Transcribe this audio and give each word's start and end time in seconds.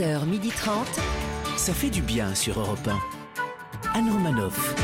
11h30. 0.00 0.86
Ça 1.58 1.74
fait 1.74 1.90
du 1.90 2.00
bien 2.00 2.34
sur 2.34 2.58
Europe 2.58 2.88
1. 2.88 3.98
Anne 3.98 4.10
Romanoff. 4.10 4.74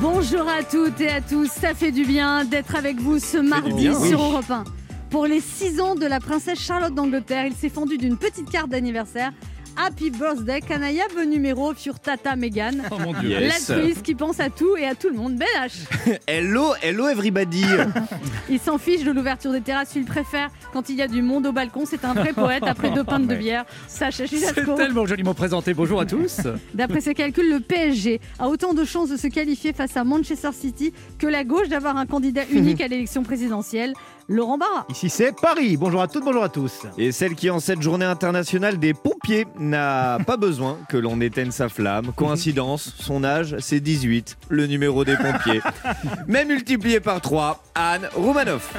Bonjour 0.00 0.48
à 0.48 0.62
toutes 0.62 0.98
et 1.00 1.10
à 1.10 1.20
tous, 1.20 1.50
ça 1.50 1.74
fait 1.74 1.92
du 1.92 2.06
bien 2.06 2.46
d'être 2.46 2.74
avec 2.74 2.98
vous 3.00 3.18
ce 3.18 3.36
mardi 3.36 3.72
bien, 3.72 3.92
sur 3.92 4.18
oui. 4.20 4.30
Europe 4.32 4.50
1. 4.50 4.64
Pour 5.10 5.26
les 5.26 5.40
6 5.40 5.80
ans 5.80 5.94
de 5.94 6.06
la 6.06 6.20
princesse 6.20 6.58
Charlotte 6.58 6.94
d'Angleterre, 6.94 7.44
il 7.46 7.54
s'est 7.54 7.68
fendu 7.68 7.98
d'une 7.98 8.16
petite 8.16 8.48
carte 8.50 8.70
d'anniversaire. 8.70 9.32
Happy 9.76 10.10
birthday, 10.10 10.60
Canaya 10.60 11.04
numéro 11.26 11.74
sur 11.74 11.98
Tata 11.98 12.36
Megan. 12.36 12.82
Oh 12.90 12.98
mon 12.98 13.12
dieu. 13.18 13.30
Yes. 13.30 13.68
L'actrice 13.68 14.02
qui 14.02 14.14
pense 14.14 14.38
à 14.40 14.50
tout 14.50 14.76
et 14.76 14.84
à 14.86 14.94
tout 14.94 15.08
le 15.08 15.16
monde. 15.16 15.36
Ben 15.36 15.46
H. 15.58 16.18
Hello, 16.26 16.74
hello 16.82 17.08
everybody. 17.08 17.64
Il 18.50 18.58
s'en 18.58 18.78
fiche 18.78 19.04
de 19.04 19.10
l'ouverture 19.10 19.52
des 19.52 19.60
terrasses, 19.60 19.92
il 19.94 20.04
préfère 20.04 20.50
quand 20.72 20.88
il 20.88 20.96
y 20.96 21.02
a 21.02 21.08
du 21.08 21.22
monde 21.22 21.46
au 21.46 21.52
balcon. 21.52 21.84
C'est 21.86 22.04
un 22.04 22.14
vrai 22.14 22.32
poète 22.32 22.62
après 22.66 22.90
deux 22.90 23.04
pintes 23.04 23.26
de 23.28 23.34
bière. 23.36 23.64
Sacha 23.86 24.26
C'est 24.26 24.36
Judasco. 24.36 24.74
tellement 24.74 25.06
joliment 25.06 25.34
présenté. 25.34 25.72
Bonjour 25.72 26.00
à 26.00 26.06
tous. 26.06 26.40
D'après 26.74 27.00
ses 27.00 27.14
calculs, 27.14 27.48
le 27.48 27.60
PSG 27.60 28.20
a 28.38 28.48
autant 28.48 28.74
de 28.74 28.84
chances 28.84 29.08
de 29.08 29.16
se 29.16 29.28
qualifier 29.28 29.72
face 29.72 29.96
à 29.96 30.04
Manchester 30.04 30.50
City 30.52 30.92
que 31.18 31.26
la 31.26 31.44
gauche 31.44 31.68
d'avoir 31.68 31.96
un 31.96 32.06
candidat 32.06 32.42
unique 32.50 32.80
à 32.80 32.88
l'élection 32.88 33.22
présidentielle, 33.22 33.92
Laurent 34.32 34.58
Barra. 34.58 34.86
Ici 34.88 35.10
c'est 35.10 35.32
Paris. 35.34 35.76
Bonjour 35.76 36.00
à 36.00 36.06
toutes, 36.06 36.22
bonjour 36.24 36.44
à 36.44 36.48
tous. 36.48 36.82
Et 36.96 37.10
celle 37.10 37.34
qui, 37.34 37.50
en 37.50 37.58
cette 37.58 37.82
journée 37.82 38.04
internationale 38.04 38.78
des 38.78 38.94
pompiers, 38.94 39.44
n'a 39.58 40.18
pas 40.26 40.36
besoin 40.36 40.78
que 40.88 40.96
l'on 40.96 41.20
éteigne 41.20 41.50
sa 41.50 41.68
flamme. 41.68 42.12
Coïncidence, 42.14 42.94
son 43.00 43.24
âge, 43.24 43.56
c'est 43.58 43.80
18, 43.80 44.36
le 44.48 44.68
numéro 44.68 45.04
des 45.04 45.16
pompiers. 45.16 45.60
Mais 46.28 46.44
multiplié 46.44 47.00
par 47.00 47.20
3, 47.20 47.60
Anne 47.74 48.08
Roumanoff. 48.14 48.72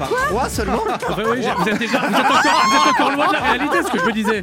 Par 0.00 0.08
3 0.30 0.48
seulement 0.48 0.82
Enfin, 0.88 1.22
oui, 1.30 1.40
j'ai- 1.42 1.52
vous, 1.56 1.68
êtes 1.68 1.78
déjà, 1.78 1.98
vous, 2.00 2.06
êtes 2.14 2.24
encore, 2.26 2.42
vous 2.42 2.76
êtes 2.76 2.94
encore 2.94 3.10
loin 3.12 3.28
de 3.28 3.32
la 3.34 3.40
réalité, 3.40 3.82
ce 3.84 3.90
que 3.92 3.98
je 4.00 4.04
me 4.04 4.12
disais. 4.12 4.42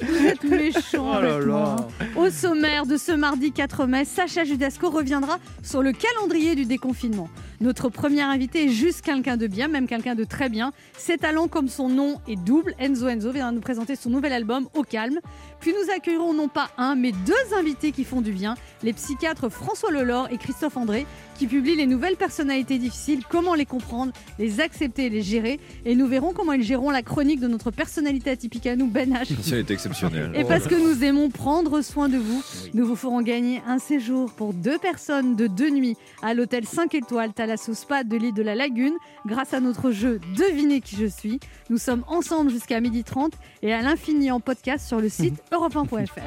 Vous 0.00 0.26
êtes 0.26 0.44
méchant 0.44 1.10
Oh 1.10 1.16
avec 1.18 1.46
moi. 1.46 1.76
Au 2.16 2.30
sommaire 2.30 2.86
de 2.86 2.96
ce 2.96 3.12
mardi 3.12 3.52
4 3.52 3.84
mai, 3.84 4.06
Sacha 4.06 4.44
Judasco 4.44 4.88
reviendra 4.88 5.36
sur 5.62 5.82
le 5.82 5.92
calendrier 5.92 6.54
du 6.54 6.64
déconfinement. 6.64 7.28
Notre 7.62 7.90
premier 7.90 8.22
invité 8.22 8.64
est 8.64 8.70
juste 8.70 9.02
quelqu'un 9.02 9.36
de 9.36 9.46
bien, 9.46 9.68
même 9.68 9.86
quelqu'un 9.86 10.16
de 10.16 10.24
très 10.24 10.48
bien. 10.48 10.72
Ses 10.98 11.16
talents 11.16 11.46
comme 11.46 11.68
son 11.68 11.88
nom 11.88 12.20
est 12.26 12.34
double. 12.34 12.74
Enzo 12.80 13.06
Enzo 13.06 13.30
viendra 13.30 13.52
nous 13.52 13.60
présenter 13.60 13.94
son 13.94 14.10
nouvel 14.10 14.32
album 14.32 14.66
Au 14.74 14.82
calme. 14.82 15.20
Puis 15.60 15.70
nous 15.70 15.94
accueillerons 15.94 16.34
non 16.34 16.48
pas 16.48 16.70
un, 16.76 16.96
mais 16.96 17.12
deux 17.12 17.56
invités 17.56 17.92
qui 17.92 18.02
font 18.02 18.20
du 18.20 18.32
bien, 18.32 18.56
les 18.82 18.92
psychiatres 18.92 19.48
François 19.48 19.92
Lelore 19.92 20.26
et 20.32 20.38
Christophe 20.38 20.76
André, 20.76 21.06
qui 21.38 21.46
publient 21.46 21.76
les 21.76 21.86
nouvelles 21.86 22.16
personnalités 22.16 22.78
difficiles, 22.78 23.22
comment 23.28 23.54
les 23.54 23.64
comprendre, 23.64 24.12
les 24.40 24.58
accepter 24.58 25.06
et 25.06 25.10
les 25.10 25.22
gérer. 25.22 25.60
Et 25.84 25.94
nous 25.94 26.08
verrons 26.08 26.32
comment 26.32 26.54
ils 26.54 26.64
géreront 26.64 26.90
la 26.90 27.02
chronique 27.02 27.38
de 27.38 27.46
notre 27.46 27.70
personnalité 27.70 28.30
atypique 28.30 28.66
à 28.66 28.74
nous, 28.74 28.88
Ben 28.88 29.12
H. 29.14 29.36
C'est 29.40 29.60
est 29.60 29.70
exceptionnel. 29.70 30.32
Et 30.34 30.42
parce 30.42 30.66
que 30.66 30.74
nous 30.74 31.04
aimons 31.04 31.30
prendre 31.30 31.80
soin 31.80 32.08
de 32.08 32.16
vous, 32.18 32.42
nous 32.74 32.84
vous 32.84 32.96
ferons 32.96 33.22
gagner 33.22 33.62
un 33.68 33.78
séjour 33.78 34.32
pour 34.32 34.52
deux 34.52 34.78
personnes 34.78 35.36
de 35.36 35.46
deux 35.46 35.70
nuits 35.70 35.96
à 36.22 36.34
l'hôtel 36.34 36.64
5 36.64 36.92
étoiles 36.96 37.32
Thalasso 37.52 37.74
Spa 37.74 38.02
de 38.02 38.16
l'île 38.16 38.32
de 38.32 38.42
la 38.42 38.54
Lagune 38.54 38.94
grâce 39.26 39.52
à 39.52 39.60
notre 39.60 39.90
jeu 39.90 40.20
Devinez 40.38 40.80
qui 40.80 40.96
je 40.96 41.04
suis. 41.04 41.38
Nous 41.68 41.76
sommes 41.76 42.02
ensemble 42.06 42.50
jusqu'à 42.50 42.80
12h30 42.80 43.32
et 43.60 43.74
à 43.74 43.82
l'infini 43.82 44.30
en 44.30 44.40
podcast 44.40 44.86
sur 44.86 45.00
le 45.00 45.10
site 45.10 45.34
europe1.fr. 45.52 46.22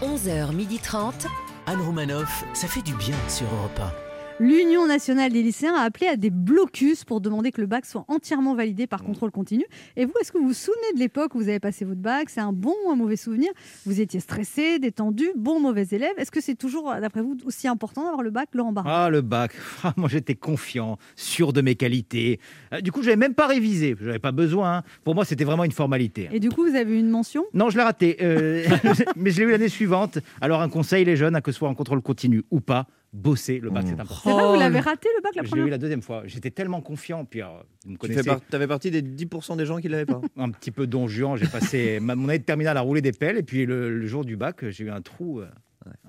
11h30. 0.00 1.26
Anne 1.66 1.80
Romanoff, 1.80 2.44
ça 2.52 2.68
fait 2.68 2.82
du 2.82 2.94
bien 2.94 3.16
sur 3.28 3.46
Europe 3.52 4.03
L'Union 4.40 4.86
nationale 4.88 5.32
des 5.32 5.42
lycéens 5.44 5.74
a 5.76 5.82
appelé 5.82 6.08
à 6.08 6.16
des 6.16 6.30
blocus 6.30 7.04
pour 7.04 7.20
demander 7.20 7.52
que 7.52 7.60
le 7.60 7.68
bac 7.68 7.86
soit 7.86 8.04
entièrement 8.08 8.56
validé 8.56 8.88
par 8.88 9.04
contrôle 9.04 9.30
continu. 9.30 9.64
Et 9.96 10.04
vous, 10.06 10.12
est-ce 10.20 10.32
que 10.32 10.38
vous 10.38 10.48
vous 10.48 10.52
souvenez 10.52 10.92
de 10.94 10.98
l'époque 10.98 11.36
où 11.36 11.38
vous 11.38 11.48
avez 11.48 11.60
passé 11.60 11.84
votre 11.84 12.00
bac? 12.00 12.28
C'est 12.30 12.40
un 12.40 12.52
bon 12.52 12.74
ou 12.84 12.90
un 12.90 12.96
mauvais 12.96 13.14
souvenir? 13.14 13.50
Vous 13.86 14.00
étiez 14.00 14.18
stressé, 14.18 14.80
détendu, 14.80 15.28
bon 15.36 15.60
mauvais 15.60 15.86
élève 15.92 16.10
Est-ce 16.18 16.32
que 16.32 16.40
c'est 16.40 16.56
toujours, 16.56 16.92
d'après 17.00 17.22
vous, 17.22 17.36
aussi 17.46 17.68
important 17.68 18.02
d'avoir 18.02 18.22
le 18.22 18.30
bac, 18.32 18.48
Laurent 18.54 18.72
Barra 18.72 19.04
Ah 19.04 19.08
le 19.10 19.20
bac. 19.22 19.52
Ah, 19.84 19.92
moi 19.96 20.08
j'étais 20.08 20.34
confiant, 20.34 20.98
sûr 21.14 21.52
de 21.52 21.60
mes 21.60 21.74
qualités. 21.76 22.40
Euh, 22.72 22.80
Du 22.80 22.90
coup, 22.90 23.02
je 23.02 23.06
n'avais 23.06 23.16
même 23.18 23.34
pas 23.34 23.46
révisé. 23.46 23.94
Je 24.00 24.06
n'avais 24.06 24.18
pas 24.18 24.32
besoin. 24.32 24.78
hein. 24.78 24.82
Pour 25.04 25.14
moi, 25.14 25.24
c'était 25.24 25.44
vraiment 25.44 25.64
une 25.64 25.72
formalité. 25.72 26.28
Et 26.32 26.40
du 26.40 26.48
coup, 26.48 26.66
vous 26.68 26.74
avez 26.74 26.92
eu 26.96 26.98
une 26.98 27.10
mention? 27.10 27.44
Non, 27.54 27.70
je 27.70 27.76
l'ai 27.76 27.82
raté. 27.84 28.16
euh, 28.20 28.64
mais 29.16 29.30
je 29.30 29.38
l'ai 29.40 29.46
eu 29.46 29.50
l'année 29.52 29.68
suivante. 29.68 30.18
Alors 30.40 30.60
un 30.60 30.68
conseil, 30.68 31.04
les 31.04 31.14
jeunes, 31.16 31.36
hein, 31.36 31.40
que 31.40 31.52
ce 31.52 31.58
soit 31.58 31.68
en 31.68 31.74
contrôle 31.74 32.00
continu 32.02 32.42
ou 32.50 32.60
pas, 32.60 32.86
bosser. 33.14 33.60
Le 33.60 33.70
bac, 33.70 33.84
c'est 33.86 33.92
important. 33.92 34.20
C'est 34.24 34.30
vrai, 34.32 34.42
vous 34.42 34.48
Oh, 34.54 34.58
l'avez 34.58 34.80
raté 34.80 35.08
le 35.16 35.22
bac 35.22 35.34
la 35.36 35.42
première 35.44 35.66
eu 35.66 35.70
la 35.70 35.78
deuxième 35.78 36.02
fois. 36.02 36.22
J'étais 36.26 36.50
tellement 36.50 36.80
confiant. 36.82 37.24
Puis, 37.24 37.40
alors, 37.40 37.64
vous 37.84 37.90
me 37.92 37.94
Tu 37.94 37.98
connaissez, 38.00 38.22
fais 38.22 38.28
par- 38.30 38.40
t'avais 38.42 38.66
partie 38.66 38.90
des 38.90 39.00
10% 39.02 39.56
des 39.56 39.64
gens 39.66 39.78
qui 39.78 39.88
l'avaient 39.88 40.04
pas. 40.04 40.20
un 40.36 40.50
petit 40.50 40.70
peu 40.70 40.86
don 40.86 41.06
Juan. 41.08 41.36
J'ai 41.36 41.46
passé 41.46 41.98
ma, 42.02 42.14
mon 42.14 42.28
année 42.28 42.40
de 42.40 42.44
terminale 42.44 42.76
à 42.76 42.80
rouler 42.82 43.00
des 43.00 43.12
pelles. 43.12 43.38
Et 43.38 43.42
puis 43.42 43.64
le, 43.64 43.96
le 43.98 44.06
jour 44.06 44.24
du 44.24 44.36
bac, 44.36 44.68
j'ai 44.68 44.84
eu 44.84 44.90
un 44.90 45.00
trou 45.00 45.40
euh, 45.40 45.46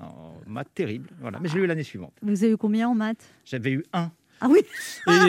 en 0.01 0.33
maths 0.47 0.73
terrible. 0.73 1.09
Voilà. 1.21 1.39
Mais 1.39 1.47
je 1.49 1.55
l'ai 1.57 1.63
eu 1.63 1.67
l'année 1.67 1.83
suivante. 1.83 2.13
Vous 2.21 2.43
avez 2.43 2.53
eu 2.53 2.57
combien 2.57 2.89
en 2.89 2.95
maths? 2.95 3.23
J'avais 3.45 3.71
eu 3.71 3.83
un. 3.93 4.11
Ah 4.41 4.47
oui 4.49 4.59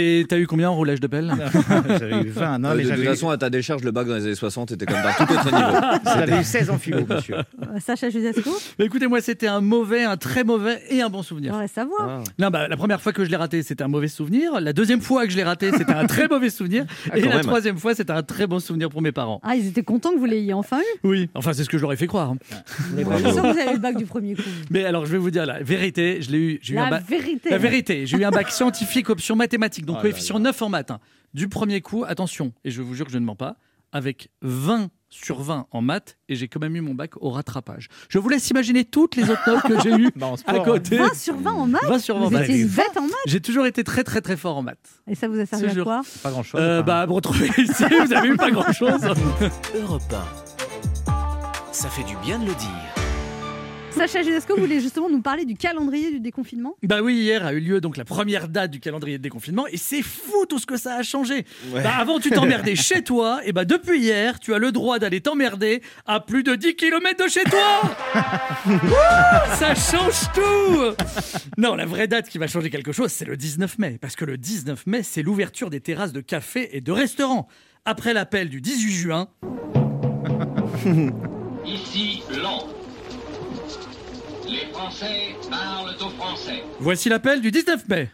Et 0.00 0.25
t'as 0.28 0.39
eu 0.39 0.47
combien 0.47 0.69
en 0.71 0.75
roulage 0.75 1.00
de 1.00 1.06
pelle? 1.06 1.33
J'avais 1.89 2.21
eu 2.22 2.28
20. 2.28 2.59
Non, 2.59 2.71
Euh, 2.71 2.75
mais 2.77 2.84
de 2.84 2.91
toute 2.91 2.99
eu, 2.99 3.05
façon, 3.05 3.28
à 3.31 3.39
ta 3.39 3.50
décharge, 3.50 3.84
le 3.84 3.91
bac 3.93 4.06
dans 4.06 4.15
les 4.17 4.25
années 4.25 4.34
60 4.34 4.72
était 4.72 4.84
comme 4.87 4.97
dans 5.03 5.12
tout 5.27 5.33
autre 5.33 5.44
niveau. 5.44 6.00
j'avais 6.05 6.41
eu 6.41 6.44
16 6.44 6.71
en 6.71 6.78
philo, 6.78 7.06
monsieur. 7.09 7.37
Euh, 7.37 7.78
Sacha 7.84 8.11
Judasco 8.11 8.50
Bah, 8.78 8.84
Écoutez, 8.84 9.06
moi, 9.06 9.21
c'était 9.21 9.47
un 9.47 9.61
mauvais, 9.61 10.03
un 10.05 10.17
très 10.17 10.44
mauvais 10.44 10.81
et 10.91 11.03
un 11.03 11.09
bon 11.09 11.22
souvenir. 11.22 11.53
J'aimerais 11.53 11.69
savoir. 11.69 12.09
Ah. 12.09 12.22
Non, 12.39 12.50
bah, 12.50 12.69
la 12.69 12.77
première 12.77 13.00
fois 13.00 13.12
que 13.12 13.25
je 13.25 13.31
l'ai 13.31 13.37
raté, 13.37 13.62
c'était 13.62 13.84
un 13.84 13.89
mauvais 13.89 14.09
souvenir. 14.09 14.61
La 14.61 14.72
deuxième 14.72 15.00
fois 15.00 15.25
que 15.25 15.31
je 15.33 15.37
l'ai 15.37 15.44
raté, 15.44 15.71
c'était 15.77 15.93
un 15.94 16.06
très 16.06 16.27
mauvais 16.28 16.50
souvenir. 16.50 16.84
Ah, 17.11 17.17
et 17.19 17.23
la 17.23 17.37
même. 17.37 17.41
troisième 17.43 17.78
fois, 17.78 17.94
c'était 17.94 18.12
un 18.12 18.23
très 18.23 18.47
bon 18.47 18.59
souvenir 18.59 18.88
pour 18.91 19.03
mes 19.03 19.12
parents. 19.12 19.41
Ah, 19.44 19.55
ils 19.56 19.69
étaient 19.69 19.83
contents 19.84 20.12
que 20.12 20.19
vous 20.19 20.25
l'ayez 20.25 20.53
enfin 20.53 20.78
eu? 20.81 20.99
Oui, 21.09 21.28
enfin, 21.34 21.53
c'est 21.53 21.62
ce 21.65 21.69
que 21.69 21.78
je 21.78 21.83
leur 21.83 21.93
ai 21.93 21.97
fait 21.97 22.06
croire. 22.09 22.31
hein. 22.31 22.37
Je 22.97 23.03
suis 23.03 23.33
sûre 23.33 23.43
que 23.43 23.53
vous 23.53 23.59
avez 23.59 23.71
eu 23.71 23.75
le 23.75 23.78
bac 23.78 23.97
du 23.97 24.06
premier 24.06 24.34
coup. 24.34 24.43
Mais 24.71 24.84
alors, 24.84 25.06
je 25.06 25.12
vais 25.12 25.19
vous 25.19 25.31
dire 25.31 25.47
la 25.47 25.62
vérité, 25.62 26.21
je 26.23 26.31
l'ai 26.33 26.38
eu. 26.38 26.61
Eu 26.69 26.78
un 26.78 26.84
La 26.84 26.91
bac. 26.91 27.05
vérité. 27.09 27.50
La 27.50 27.59
vérité, 27.59 28.06
j'ai 28.06 28.17
eu 28.17 28.25
un 28.25 28.31
bac 28.31 28.50
scientifique 28.50 28.95
option 29.10 29.36
mathématiques, 29.36 29.86
donc 29.86 29.96
là 29.96 30.02
coefficient 30.02 30.38
9 30.38 30.62
en 30.62 30.68
maths. 30.68 30.90
hein. 30.90 31.00
Du 31.34 31.48
premier 31.48 31.80
coup, 31.80 32.04
attention, 32.06 32.52
et 32.64 32.70
je 32.70 32.82
vous 32.82 32.94
jure 32.94 33.06
que 33.06 33.12
je 33.12 33.18
ne 33.18 33.24
mens 33.24 33.36
pas, 33.36 33.56
avec 33.92 34.30
20 34.42 34.88
sur 35.08 35.40
20 35.40 35.66
en 35.70 35.80
maths, 35.82 36.18
et 36.28 36.34
j'ai 36.34 36.48
quand 36.48 36.60
même 36.60 36.74
eu 36.76 36.80
mon 36.80 36.94
bac 36.94 37.12
au 37.22 37.30
rattrapage. 37.30 37.88
Je 38.08 38.18
vous 38.18 38.28
laisse 38.28 38.50
imaginer 38.50 38.84
toutes 38.84 39.14
les 39.16 39.30
autres 39.30 39.42
notes 39.46 39.62
que 39.62 39.80
j'ai 39.80 39.90
eues 39.94 40.10
Bah, 40.16 40.26
en 40.26 40.34
à 40.34 40.36
sport, 40.36 40.64
côté. 40.64 40.98
20 40.98 41.14
sur 41.14 41.36
20 41.36 41.52
en 41.52 41.66
maths 41.66 41.84
20 41.84 41.98
sur 42.00 42.18
20 42.18 42.24
Vous 42.24 42.30
maths. 42.30 42.42
étiez 42.48 42.60
une 42.62 42.68
bête 42.68 42.96
en 42.96 43.02
maths 43.02 43.12
J'ai 43.26 43.40
toujours 43.40 43.66
été 43.66 43.84
très 43.84 44.02
très 44.02 44.20
très 44.20 44.36
fort 44.36 44.56
en 44.56 44.62
maths. 44.62 45.02
Et 45.06 45.14
ça 45.14 45.28
vous 45.28 45.38
a 45.38 45.46
servi 45.46 45.64
Ce 45.66 45.70
à 45.70 45.74
jour. 45.74 45.84
quoi? 45.84 46.02
Pas 46.22 46.30
grand 46.30 46.42
chose. 46.42 46.60
Euh, 46.60 46.82
bah, 46.82 47.06
vous 47.06 47.14
retrouvez 47.14 47.46
ici, 47.58 47.84
vous 48.04 48.12
avez 48.12 48.28
eu 48.28 48.36
pas 48.36 48.50
grand 48.50 48.72
chose. 48.72 49.00
Europe 49.74 50.02
1. 51.06 51.12
Ça 51.72 51.88
fait 51.88 52.04
du 52.04 52.16
bien 52.24 52.38
de 52.38 52.46
le 52.46 52.54
dire. 52.54 53.06
Sacha 53.96 54.22
Judasco 54.22 54.54
voulait 54.56 54.80
justement 54.80 55.08
nous 55.08 55.22
parler 55.22 55.46
du 55.46 55.54
calendrier 55.56 56.10
du 56.10 56.20
déconfinement? 56.20 56.76
Bah 56.82 57.00
oui, 57.02 57.14
hier 57.14 57.46
a 57.46 57.54
eu 57.54 57.60
lieu 57.60 57.80
donc 57.80 57.96
la 57.96 58.04
première 58.04 58.48
date 58.48 58.70
du 58.70 58.78
calendrier 58.78 59.16
de 59.16 59.22
déconfinement 59.22 59.66
et 59.66 59.78
c'est 59.78 60.02
fou 60.02 60.44
tout 60.46 60.58
ce 60.58 60.66
que 60.66 60.76
ça 60.76 60.96
a 60.96 61.02
changé. 61.02 61.46
Ouais. 61.72 61.82
Bah 61.82 61.94
avant 61.98 62.20
tu 62.20 62.28
t'emmerdais 62.30 62.76
chez 62.76 63.02
toi 63.02 63.40
et 63.44 63.52
bah 63.52 63.64
depuis 63.64 63.98
hier 64.00 64.38
tu 64.38 64.52
as 64.52 64.58
le 64.58 64.70
droit 64.70 64.98
d'aller 64.98 65.22
t'emmerder 65.22 65.80
à 66.04 66.20
plus 66.20 66.42
de 66.42 66.54
10 66.54 66.76
km 66.76 67.24
de 67.24 67.30
chez 67.30 67.44
toi. 67.44 67.96
Wouh, 68.66 69.56
ça 69.56 69.74
change 69.74 70.30
tout. 70.34 70.94
Non, 71.56 71.74
la 71.74 71.86
vraie 71.86 72.06
date 72.06 72.28
qui 72.28 72.36
va 72.36 72.48
changer 72.48 72.68
quelque 72.68 72.92
chose, 72.92 73.10
c'est 73.10 73.24
le 73.24 73.38
19 73.38 73.78
mai 73.78 73.96
parce 73.98 74.14
que 74.14 74.26
le 74.26 74.36
19 74.36 74.86
mai, 74.86 75.02
c'est 75.02 75.22
l'ouverture 75.22 75.70
des 75.70 75.80
terrasses 75.80 76.12
de 76.12 76.20
cafés 76.20 76.76
et 76.76 76.82
de 76.82 76.92
restaurants. 76.92 77.48
Après 77.86 78.12
l'appel 78.12 78.50
du 78.50 78.60
18 78.60 78.92
juin, 78.92 79.28
Ici. 81.64 82.22
Les 84.86 84.92
Français 84.92 85.34
parlent 85.50 85.94
aux 86.00 86.10
Français. 86.10 86.62
Voici 86.78 87.08
l'appel 87.08 87.41
du 87.41 87.50
19 87.50 87.88
mai. 87.88 88.10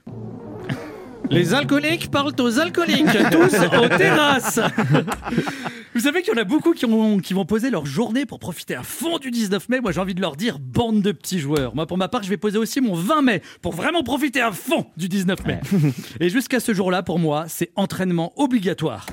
Les 1.30 1.52
alcooliques 1.54 2.10
parlent 2.10 2.32
aux 2.40 2.58
alcooliques, 2.58 3.06
tous 3.30 3.54
aux 3.54 3.88
terrasses. 3.88 4.58
Vous 5.94 6.00
savez 6.00 6.22
qu'il 6.22 6.32
y 6.34 6.36
en 6.38 6.40
a 6.40 6.44
beaucoup 6.44 6.72
qui, 6.72 6.86
ont- 6.86 7.18
qui 7.18 7.34
vont 7.34 7.44
poser 7.44 7.68
leur 7.70 7.84
journée 7.84 8.24
pour 8.26 8.38
profiter 8.38 8.74
à 8.74 8.82
fond 8.82 9.18
du 9.18 9.30
19 9.30 9.68
mai. 9.68 9.80
Moi, 9.80 9.92
j'ai 9.92 10.00
envie 10.00 10.14
de 10.14 10.20
leur 10.22 10.34
dire 10.36 10.58
bande 10.58 11.02
de 11.02 11.12
petits 11.12 11.40
joueurs. 11.40 11.74
Moi, 11.74 11.86
pour 11.86 11.98
ma 11.98 12.08
part, 12.08 12.22
je 12.22 12.28
vais 12.30 12.36
poser 12.38 12.56
aussi 12.58 12.80
mon 12.80 12.94
20 12.94 13.22
mai 13.22 13.42
pour 13.60 13.72
vraiment 13.74 14.02
profiter 14.02 14.40
à 14.40 14.50
fond 14.52 14.86
du 14.96 15.08
19 15.08 15.44
mai. 15.46 15.60
Et 16.20 16.28
jusqu'à 16.30 16.60
ce 16.60 16.72
jour-là, 16.72 17.02
pour 17.02 17.18
moi, 17.18 17.44
c'est 17.48 17.70
entraînement 17.76 18.32
obligatoire. 18.36 19.04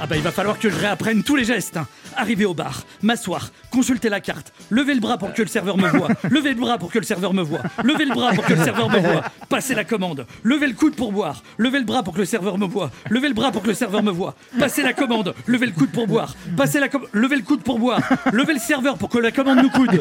Ah 0.00 0.06
bah 0.06 0.16
il 0.16 0.22
va 0.22 0.30
falloir 0.30 0.58
que 0.58 0.68
je 0.68 0.76
réapprenne 0.76 1.22
tous 1.22 1.36
les 1.36 1.44
gestes. 1.44 1.76
hein. 1.78 1.86
Arriver 2.16 2.46
au 2.46 2.54
bar, 2.54 2.84
m'asseoir, 3.02 3.50
consulter 3.70 4.08
la 4.08 4.20
carte, 4.20 4.52
lever 4.70 4.94
le 4.94 5.00
bras 5.00 5.18
pour 5.18 5.32
que 5.34 5.42
le 5.42 5.48
serveur 5.48 5.76
me 5.76 5.86
voie, 5.88 6.08
lever 6.30 6.54
le 6.54 6.60
bras 6.60 6.78
pour 6.78 6.90
que 6.90 6.98
le 6.98 7.04
serveur 7.04 7.34
me 7.34 7.42
voie, 7.42 7.60
lever 7.84 8.04
le 8.06 8.14
bras 8.14 8.32
pour 8.32 8.44
que 8.44 8.54
le 8.54 8.64
serveur 8.64 8.88
me 8.88 8.98
voie, 8.98 9.22
passer 9.50 9.74
la 9.74 9.84
commande, 9.84 10.26
lever 10.42 10.66
le 10.66 10.72
coude 10.72 10.94
pour 10.96 11.12
boire, 11.12 11.42
lever 11.58 11.78
le 11.78 11.84
bras 11.84 12.02
pour 12.02 12.14
que 12.14 12.20
le 12.20 12.24
serveur 12.24 12.56
me 12.58 12.66
voie, 12.66 12.90
lever 13.10 13.28
le 13.28 13.34
bras 13.34 13.52
pour 13.52 13.62
que 13.62 13.68
le 13.68 13.74
serveur 13.74 14.02
me 14.02 14.10
voie, 14.10 14.34
passer 14.58 14.82
la 14.82 14.92
commande, 14.94 15.34
lever 15.46 15.66
le 15.66 15.72
coude 15.72 15.90
pour 15.90 16.06
boire, 16.06 16.34
passer 16.56 16.80
la 16.80 16.88
com- 16.88 17.06
lever 17.12 17.36
le 17.36 17.42
coude 17.42 17.62
pour 17.62 17.78
boire, 17.78 18.00
lever 18.32 18.54
le 18.54 18.60
serveur 18.60 18.96
pour 18.96 19.08
que 19.10 19.18
la 19.18 19.30
commande 19.30 19.58
nous 19.62 19.70
coude. 19.70 20.00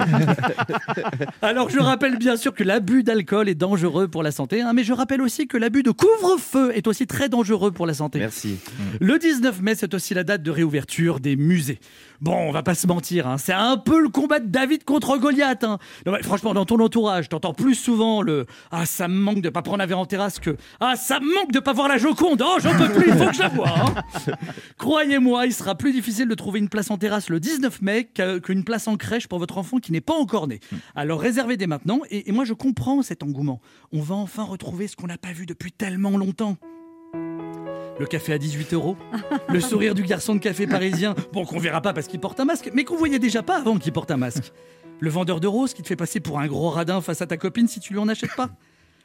Alors 1.42 1.70
je 1.70 1.80
rappelle 1.80 2.18
bien 2.18 2.38
sûr 2.38 2.54
que 2.54 2.64
l'abus 2.64 3.04
d'alcool 3.04 3.50
est 3.50 3.56
dangereux 3.56 4.08
pour 4.08 4.24
la 4.24 4.32
santé, 4.32 4.62
hein, 4.62 4.72
mais 4.74 4.84
je 4.84 4.94
rappelle 4.94 5.22
aussi 5.22 5.48
que 5.48 5.58
l'abus 5.58 5.84
de 5.84 5.92
couvre-feu 5.92 6.72
est 6.76 6.88
aussi 6.88 7.08
très 7.08 7.30
dangereux 7.30 7.72
pour 7.72 7.86
la 7.86 7.94
santé. 7.94 8.20
Merci. 8.20 8.58
Le 9.00 9.20
19 9.20 9.62
mai, 9.62 9.76
c'est 9.76 9.94
aussi 9.94 10.14
la 10.14 10.24
date 10.24 10.44
de 10.44 10.52
réouverture 10.52 11.20
des 11.20 11.36
musées. 11.36 11.80
Bon, 12.22 12.34
on 12.36 12.52
va 12.52 12.63
pas 12.63 12.75
se 12.75 12.88
mentir, 12.88 13.28
hein, 13.28 13.38
c'est 13.38 13.54
un 13.54 13.78
peu 13.78 14.00
le 14.02 14.10
combat 14.10 14.40
de 14.40 14.48
David 14.48 14.84
contre 14.86 15.18
Goliath. 15.18 15.63
hein. 15.63 15.80
Non, 16.06 16.13
mais 16.13 16.24
franchement, 16.24 16.54
dans 16.54 16.66
ton 16.66 16.80
entourage, 16.80 17.30
t'entends 17.30 17.54
plus 17.54 17.75
souvent 17.75 18.22
le 18.22 18.46
Ah, 18.72 18.86
ça 18.86 19.07
me 19.07 19.16
manque 19.19 19.42
de 19.42 19.50
pas 19.50 19.62
prendre 19.62 19.84
un 19.84 19.86
verre 19.86 20.00
en 20.00 20.06
terrasse 20.06 20.40
que 20.40 20.56
Ah, 20.80 20.96
ça 20.96 21.19
me 21.19 21.34
manque 21.34 21.52
de 21.52 21.60
pas 21.60 21.74
voir 21.74 21.88
la 21.88 21.98
Joconde. 21.98 22.42
Oh, 22.46 22.57
j'en 22.62 22.75
peux 22.78 22.90
plus, 22.94 23.10
il 23.10 23.13
faut 23.18 23.25
que 23.28 23.34
je 23.36 23.40
la 23.42 23.50
voie. 23.50 23.69
hein. 23.69 23.94
Croyez-moi, 24.78 25.46
il 25.46 25.54
sera 25.54 25.75
plus 25.75 25.92
difficile 25.92 26.28
de 26.28 26.36
trouver 26.36 26.60
une 26.60 26.69
place 26.69 26.90
en 26.92 26.98
terrasse 26.98 27.30
le 27.30 27.40
19 27.40 27.81
mai 27.81 28.10
qu'une 28.44 28.63
place 28.63 28.88
en 28.88 28.96
crèche 28.98 29.28
pour 29.28 29.40
votre 29.40 29.58
enfant 29.58 29.78
qui 29.78 29.92
n'est 29.92 30.01
pas 30.01 30.16
encore 30.16 30.48
né. 30.48 30.60
Alors 30.96 31.19
réservez 31.19 31.58
dès 31.58 31.68
maintenant. 31.68 32.00
Et, 32.10 32.30
et 32.30 32.31
moi, 32.31 32.46
je 32.46 32.54
comprends 32.54 33.01
cet 33.01 33.24
engouement. 33.24 33.62
On 33.92 34.01
va 34.01 34.16
enfin 34.16 34.44
retrouver 34.44 34.88
ce 34.88 34.96
qu'on 34.96 35.08
n'a 35.08 35.18
pas 35.18 35.31
vu 35.31 35.46
depuis 35.46 35.72
tellement 35.72 36.18
longtemps. 36.18 36.58
Le 37.98 38.06
café 38.06 38.34
à 38.34 38.38
18 38.38 38.74
euros, 38.74 38.98
le 39.48 39.60
sourire 39.62 39.96
du 39.96 40.04
garçon 40.04 40.36
de 40.36 40.40
café 40.40 40.68
parisien, 40.68 41.16
bon 41.32 41.46
qu'on 41.46 41.60
verra 41.60 41.82
pas 41.82 41.94
parce 41.94 42.08
qu'il 42.08 42.20
porte 42.20 42.40
un 42.40 42.46
masque, 42.46 42.70
mais 42.74 42.84
qu'on 42.84 42.98
voyait 42.98 43.20
déjà 43.20 43.42
pas 43.42 43.58
avant 43.58 43.78
qu'il 43.78 43.94
porte 43.94 44.12
un 44.12 44.18
masque. 44.18 44.52
Le 45.00 45.10
vendeur 45.10 45.40
de 45.40 45.48
roses 45.48 45.74
qui 45.74 45.82
te 45.82 45.88
fait 45.88 45.96
passer 45.96 46.20
pour 46.20 46.40
un 46.40 46.48
gros 46.48 46.70
radin 46.70 47.00
face 47.00 47.22
à 47.22 47.28
ta 47.28 47.38
copine 47.38 47.68
si 47.68 47.80
tu 47.80 47.94
lui 47.94 48.00
en 48.00 48.10
achètes 48.10 48.36
pas. 48.36 48.50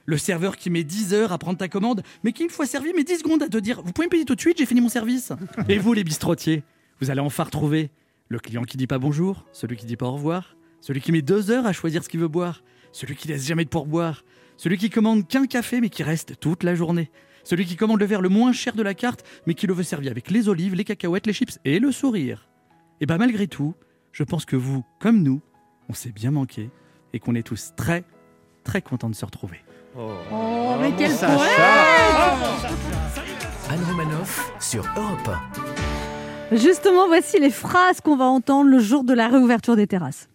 Le 0.07 0.19
serveur 0.19 0.57
qui 0.57 0.71
met 0.71 0.83
10 0.83 1.15
heures 1.15 1.33
à 1.33 1.39
prendre 1.39 1.59
ta 1.59 1.69
commande, 1.69 2.03
mais 2.25 2.33
qui 2.33 2.43
une 2.43 2.51
fois 2.51 2.67
servi 2.67 2.93
met 2.93 3.05
10 3.05 3.19
secondes 3.19 3.43
à 3.45 3.49
te 3.49 3.59
dire 3.59 3.81
Vous 3.85 3.93
pouvez 3.93 4.07
me 4.07 4.11
payer 4.11 4.25
tout 4.25 4.35
de 4.35 4.41
suite, 4.41 4.59
j'ai 4.59 4.67
fini 4.67 4.81
mon 4.81 4.89
service. 4.89 5.33
Et 5.69 5.79
vous 5.79 5.93
les 5.93 6.03
bistrotiers, 6.03 6.65
vous 7.01 7.11
allez 7.11 7.21
enfin 7.21 7.45
retrouver 7.45 7.91
le 8.29 8.39
client 8.41 8.65
qui 8.65 8.77
dit 8.77 8.87
pas 8.87 8.99
bonjour, 8.99 9.47
celui 9.53 9.77
qui 9.77 9.87
dit 9.87 9.97
pas 9.97 10.07
au 10.07 10.13
revoir, 10.13 10.57
celui 10.81 11.01
qui 11.01 11.13
met 11.13 11.23
deux 11.23 11.51
heures 11.51 11.67
à 11.67 11.73
choisir 11.73 12.03
ce 12.03 12.09
qu'il 12.09 12.21
veut 12.21 12.29
boire, 12.29 12.63
celui 12.93 13.15
qui 13.15 13.29
laisse 13.29 13.47
jamais 13.47 13.65
de 13.65 13.69
pourboire, 13.69 14.25
celui 14.57 14.79
qui 14.79 14.91
commande 14.91 15.29
qu'un 15.29 15.47
café 15.47 15.81
mais 15.81 15.91
qui 15.91 16.03
reste 16.03 16.41
toute 16.41 16.65
la 16.65 16.75
journée, 16.75 17.11
celui 17.45 17.67
qui 17.67 17.77
commande 17.77 18.01
le 18.01 18.07
verre 18.07 18.21
le 18.21 18.29
moins 18.29 18.53
cher 18.53 18.75
de 18.75 18.83
la 18.83 18.95
carte 18.95 19.25
mais 19.47 19.55
qui 19.55 19.67
le 19.67 19.75
veut 19.75 19.83
servir 19.83 20.11
avec 20.11 20.31
les 20.31 20.49
olives, 20.49 20.75
les 20.75 20.85
cacahuètes, 20.85 21.27
les 21.27 21.33
chips 21.33 21.59
et 21.65 21.79
le 21.79 21.93
sourire. 21.93 22.49
Et 23.01 23.07
bah 23.07 23.19
malgré 23.19 23.47
tout, 23.47 23.75
je 24.13 24.25
pense 24.25 24.45
que 24.45 24.57
vous, 24.57 24.85
comme 25.01 25.23
nous, 25.23 25.41
on 25.89 25.95
s'est 25.95 26.13
bien 26.13 26.31
manqué 26.31 26.71
et 27.13 27.19
qu'on 27.19 27.35
est 27.35 27.43
tous 27.43 27.73
très, 27.77 28.05
très 28.65 28.83
contents 28.83 29.11
de 29.11 29.15
se 29.15 29.25
retrouver. 29.25 29.59
Oh, 29.97 30.77
mais 30.81 30.93
quel 30.97 31.11
Sacha. 31.11 31.37
poète 31.37 32.71
Anne 33.71 33.85
Romanoff 33.89 34.53
sur 34.61 34.85
Europe 34.97 35.31
Justement, 36.53 37.07
voici 37.07 37.39
les 37.39 37.51
phrases 37.51 38.01
qu'on 38.01 38.17
va 38.17 38.25
entendre 38.25 38.69
le 38.69 38.81
jour 38.81 39.05
de 39.05 39.15
la 39.15 39.29
réouverture 39.29 39.77
des 39.77 39.87
terrasses. 39.87 40.29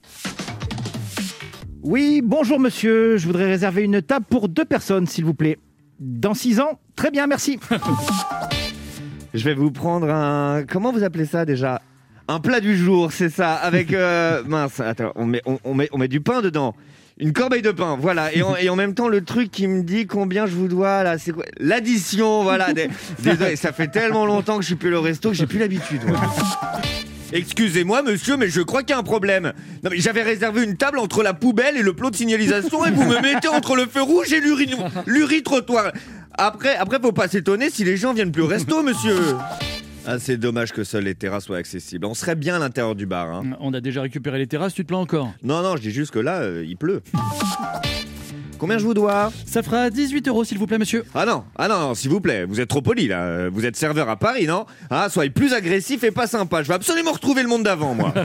Oui, 1.84 2.22
bonjour 2.24 2.60
monsieur, 2.60 3.18
je 3.18 3.28
voudrais 3.28 3.46
réserver 3.46 3.84
une 3.84 4.02
table 4.02 4.26
pour 4.30 4.50
deux 4.50 4.66
personnes, 4.66 5.06
s'il 5.06 5.26
vous 5.26 5.34
plaît. 5.34 5.60
Dans 6.00 6.34
six 6.34 6.60
ans 6.60 6.80
Très 6.96 7.12
bien, 7.12 7.28
merci. 7.28 7.60
Je 9.34 9.44
vais 9.44 9.54
vous 9.54 9.72
prendre 9.72 10.10
un. 10.10 10.64
Comment 10.70 10.92
vous 10.94 11.04
appelez 11.04 11.26
ça 11.26 11.46
déjà? 11.46 11.82
Un 12.28 12.40
plat 12.40 12.60
du 12.60 12.76
jour, 12.78 13.12
c'est 13.12 13.30
ça. 13.30 13.54
Avec. 13.54 13.94
euh, 13.94 14.42
Mince, 14.48 14.80
attends, 14.80 15.12
on 15.16 15.26
met, 15.26 15.42
on, 15.46 15.60
on 15.64 15.74
met, 15.74 15.90
on 15.92 15.98
met 15.98 16.08
du 16.08 16.22
pain 16.22 16.42
dedans. 16.42 16.74
Une 17.18 17.32
corbeille 17.32 17.62
de 17.62 17.72
pain, 17.72 17.98
voilà. 18.00 18.34
Et 18.34 18.42
en, 18.44 18.56
et 18.58 18.68
en 18.70 18.76
même 18.76 18.94
temps, 18.94 19.08
le 19.08 19.24
truc 19.24 19.50
qui 19.52 19.68
me 19.68 19.84
dit 19.84 20.06
combien 20.06 20.46
je 20.48 20.54
vous 20.56 20.68
dois, 20.68 21.04
là, 21.04 21.18
c'est 21.18 21.32
quoi? 21.32 21.46
L'addition, 21.60 22.44
voilà. 22.44 22.74
Des- 22.74 22.90
ça 23.56 23.72
fait 23.72 23.88
tellement 23.88 24.26
longtemps 24.26 24.56
que 24.58 24.64
je 24.64 24.68
suis 24.68 24.76
plus 24.76 24.94
au 24.96 25.02
resto 25.02 25.30
que 25.30 25.36
j'ai 25.36 25.48
plus 25.48 25.60
l'habitude. 25.60 26.02
moi. 26.06 26.20
Excusez-moi, 27.34 28.02
monsieur, 28.04 28.38
mais 28.38 28.50
je 28.50 28.62
crois 28.62 28.82
qu'il 28.84 28.92
y 28.92 28.94
a 28.94 29.00
un 29.00 29.04
problème. 29.04 29.54
Non, 29.84 29.90
mais 29.92 30.00
j'avais 30.00 30.22
réservé 30.24 30.64
une 30.64 30.78
table 30.78 31.00
entre 31.00 31.24
la 31.24 31.34
poubelle 31.34 31.76
et 31.78 31.82
le 31.84 31.94
plot 31.94 32.12
de 32.12 32.16
signalisation 32.16 32.86
et 32.86 32.92
vous 32.92 33.04
me 33.04 33.20
mettez 33.22 33.48
entre 33.48 33.76
le 33.76 33.86
feu 33.88 34.02
rouge 34.02 34.32
et 34.34 34.40
l'uri- 34.40 34.70
l'uri-trottoir. 35.06 35.92
Après, 36.38 36.76
après, 36.76 37.00
faut 37.02 37.12
pas 37.12 37.28
s'étonner 37.28 37.70
si 37.70 37.84
les 37.84 37.98
gens 37.98 38.14
viennent 38.14 38.32
plus 38.32 38.44
au 38.44 38.48
resto, 38.48 38.84
monsieur. 38.84 39.18
Ah, 40.08 40.20
c'est 40.20 40.38
dommage 40.38 40.72
que 40.72 40.84
seules 40.84 41.06
les 41.06 41.16
terrasses 41.16 41.46
soient 41.46 41.58
accessibles. 41.58 42.06
On 42.06 42.14
serait 42.14 42.36
bien 42.36 42.58
à 42.58 42.60
l'intérieur 42.60 42.94
du 42.94 43.06
bar. 43.08 43.34
Hein. 43.34 43.58
On 43.60 43.74
a 43.74 43.82
déjà 43.82 44.02
récupéré 44.04 44.38
les 44.38 44.46
terrasses, 44.48 44.74
tu 44.76 44.84
te 44.84 44.88
plains 44.90 44.98
encore? 45.00 45.34
Non, 45.42 45.64
non, 45.64 45.76
je 45.78 45.82
dis 45.82 45.92
juste 45.92 46.12
que 46.12 46.20
là, 46.20 46.42
euh, 46.42 46.64
il 46.68 46.78
pleut. 46.78 47.02
Combien 48.66 48.80
je 48.80 48.86
vous 48.86 48.96
dois 48.96 49.32
Ça 49.46 49.62
fera 49.62 49.92
18 49.92 50.28
euros 50.28 50.44
s'il 50.44 50.58
vous 50.58 50.66
plaît 50.66 50.80
monsieur. 50.80 51.06
Ah 51.14 51.28
non, 51.28 51.44
ah 51.56 51.68
non, 51.68 51.80
non, 51.80 51.94
s'il 51.94 52.10
vous 52.10 52.20
plaît, 52.20 52.46
vous 52.46 52.60
êtes 52.60 52.68
trop 52.68 52.82
poli 52.82 53.08
là. 53.08 53.48
Vous 53.48 53.64
êtes 53.64 53.76
serveur 53.76 54.10
à 54.10 54.16
Paris, 54.16 54.48
non 54.48 54.66
Ah, 54.90 55.08
soyez 55.08 55.30
plus 55.30 55.54
agressif 55.54 56.04
et 56.04 56.10
pas 56.10 56.26
sympa. 56.26 56.64
Je 56.64 56.70
veux 56.70 56.74
absolument 56.74 57.12
retrouver 57.12 57.44
le 57.44 57.48
monde 57.48 57.62
d'avant, 57.62 57.94
moi. 57.94 58.12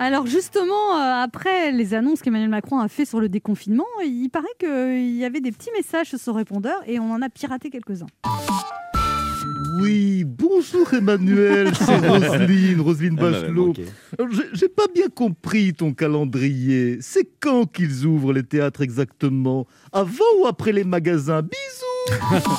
Alors 0.00 0.26
justement, 0.26 0.96
euh, 0.96 1.22
après 1.22 1.70
les 1.70 1.94
annonces 1.94 2.22
qu'Emmanuel 2.22 2.48
Macron 2.48 2.80
a 2.80 2.88
fait 2.88 3.04
sur 3.04 3.20
le 3.20 3.28
déconfinement, 3.28 3.86
il 4.04 4.30
paraît 4.30 4.48
qu'il 4.58 5.14
y 5.16 5.24
avait 5.24 5.40
des 5.40 5.52
petits 5.52 5.70
messages 5.76 6.08
sur 6.08 6.18
son 6.18 6.32
répondeur 6.32 6.80
et 6.88 6.98
on 6.98 7.12
en 7.12 7.22
a 7.22 7.28
piraté 7.28 7.70
quelques-uns. 7.70 8.08
Oui, 9.80 10.24
bonjour 10.24 10.92
Emmanuel, 10.94 11.74
c'est 11.74 11.96
Roselyne, 12.08 12.80
Roselyne 12.80 13.16
Bachelot. 13.16 13.74
J'ai 14.52 14.68
pas 14.68 14.86
bien 14.94 15.08
compris 15.08 15.72
ton 15.72 15.92
calendrier. 15.92 16.98
C'est 17.00 17.28
quand 17.40 17.66
qu'ils 17.66 18.04
ouvrent 18.04 18.32
les 18.32 18.42
théâtres 18.42 18.82
exactement? 18.82 19.66
Avant 19.92 20.24
ou 20.40 20.46
après 20.46 20.72
les 20.72 20.84
magasins? 20.84 21.42
Bisous 21.42 22.54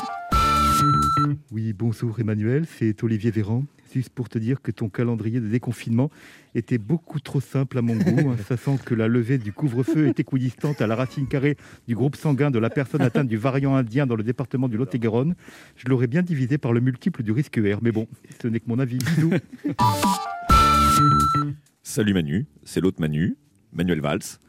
Oui, 1.51 1.73
bonjour 1.73 2.19
Emmanuel, 2.19 2.65
c'est 2.77 3.03
Olivier 3.03 3.31
Véran. 3.31 3.63
Juste 3.93 4.09
pour 4.09 4.27
te 4.27 4.37
dire 4.37 4.61
que 4.61 4.71
ton 4.71 4.89
calendrier 4.89 5.39
de 5.39 5.47
déconfinement 5.47 6.11
était 6.55 6.77
beaucoup 6.77 7.19
trop 7.19 7.41
simple 7.41 7.77
à 7.77 7.81
mon 7.81 7.95
goût, 7.95 8.29
hein, 8.29 8.37
sachant 8.47 8.77
que 8.77 8.95
la 8.95 9.07
levée 9.07 9.37
du 9.37 9.51
couvre-feu 9.53 10.07
est 10.07 10.19
équidistante 10.19 10.81
à 10.81 10.87
la 10.87 10.95
racine 10.95 11.27
carrée 11.27 11.57
du 11.87 11.95
groupe 11.95 12.15
sanguin 12.15 12.49
de 12.49 12.59
la 12.59 12.69
personne 12.69 13.01
atteinte 13.01 13.27
du 13.27 13.37
variant 13.37 13.75
indien 13.75 14.07
dans 14.07 14.15
le 14.15 14.23
département 14.23 14.67
du 14.67 14.77
Lot-et-Garonne. 14.77 15.35
Je 15.75 15.87
l'aurais 15.87 16.07
bien 16.07 16.21
divisé 16.21 16.57
par 16.57 16.73
le 16.73 16.79
multiple 16.79 17.23
du 17.23 17.31
risque 17.31 17.57
R, 17.57 17.79
mais 17.81 17.91
bon, 17.91 18.07
ce 18.41 18.47
n'est 18.47 18.59
que 18.59 18.67
mon 18.67 18.79
avis. 18.79 18.97
Bisous. 18.97 19.33
Salut 21.83 22.13
Manu, 22.13 22.47
c'est 22.63 22.81
l'autre 22.81 22.99
Manu, 22.99 23.37
Manuel 23.73 24.01
Valls. 24.01 24.39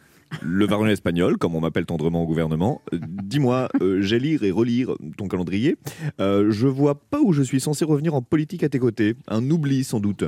Le 0.43 0.67
variant 0.67 0.88
espagnol, 0.88 1.38
comme 1.38 1.55
on 1.55 1.61
m'appelle 1.61 1.87
tendrement 1.87 2.23
au 2.23 2.26
gouvernement. 2.26 2.82
Euh, 2.93 2.99
Dis-moi, 3.23 3.69
euh, 3.81 4.00
j'ai 4.02 4.19
lire 4.19 4.43
et 4.43 4.50
relire 4.50 4.94
ton 5.17 5.29
calendrier. 5.29 5.76
Euh, 6.20 6.50
je 6.50 6.67
vois 6.67 6.97
pas 6.97 7.20
où 7.20 7.32
je 7.32 7.43
suis 7.43 7.61
censé 7.61 7.85
revenir 7.85 8.14
en 8.14 8.23
politique 8.23 8.64
à 8.64 8.69
tes 8.69 8.79
côtés. 8.79 9.14
Un 9.29 9.49
oubli 9.50 9.85
sans 9.85 10.00
doute. 10.00 10.25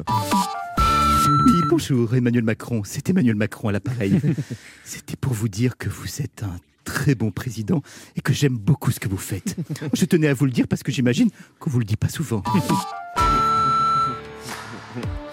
Bonjour 1.80 2.12
Emmanuel 2.16 2.42
Macron, 2.42 2.82
c'est 2.84 3.08
Emmanuel 3.08 3.36
Macron 3.36 3.68
à 3.68 3.72
l'appareil. 3.72 4.20
C'était 4.84 5.14
pour 5.14 5.32
vous 5.32 5.48
dire 5.48 5.76
que 5.78 5.88
vous 5.88 6.20
êtes 6.20 6.42
un 6.42 6.56
très 6.82 7.14
bon 7.14 7.30
président 7.30 7.82
et 8.16 8.20
que 8.20 8.32
j'aime 8.32 8.58
beaucoup 8.58 8.90
ce 8.90 8.98
que 8.98 9.06
vous 9.08 9.16
faites. 9.16 9.54
Je 9.94 10.04
tenais 10.04 10.26
à 10.26 10.34
vous 10.34 10.46
le 10.46 10.50
dire 10.50 10.66
parce 10.66 10.82
que 10.82 10.90
j'imagine 10.90 11.30
qu'on 11.60 11.70
vous 11.70 11.78
le 11.78 11.84
dit 11.84 11.94
pas 11.96 12.08
souvent. 12.08 12.42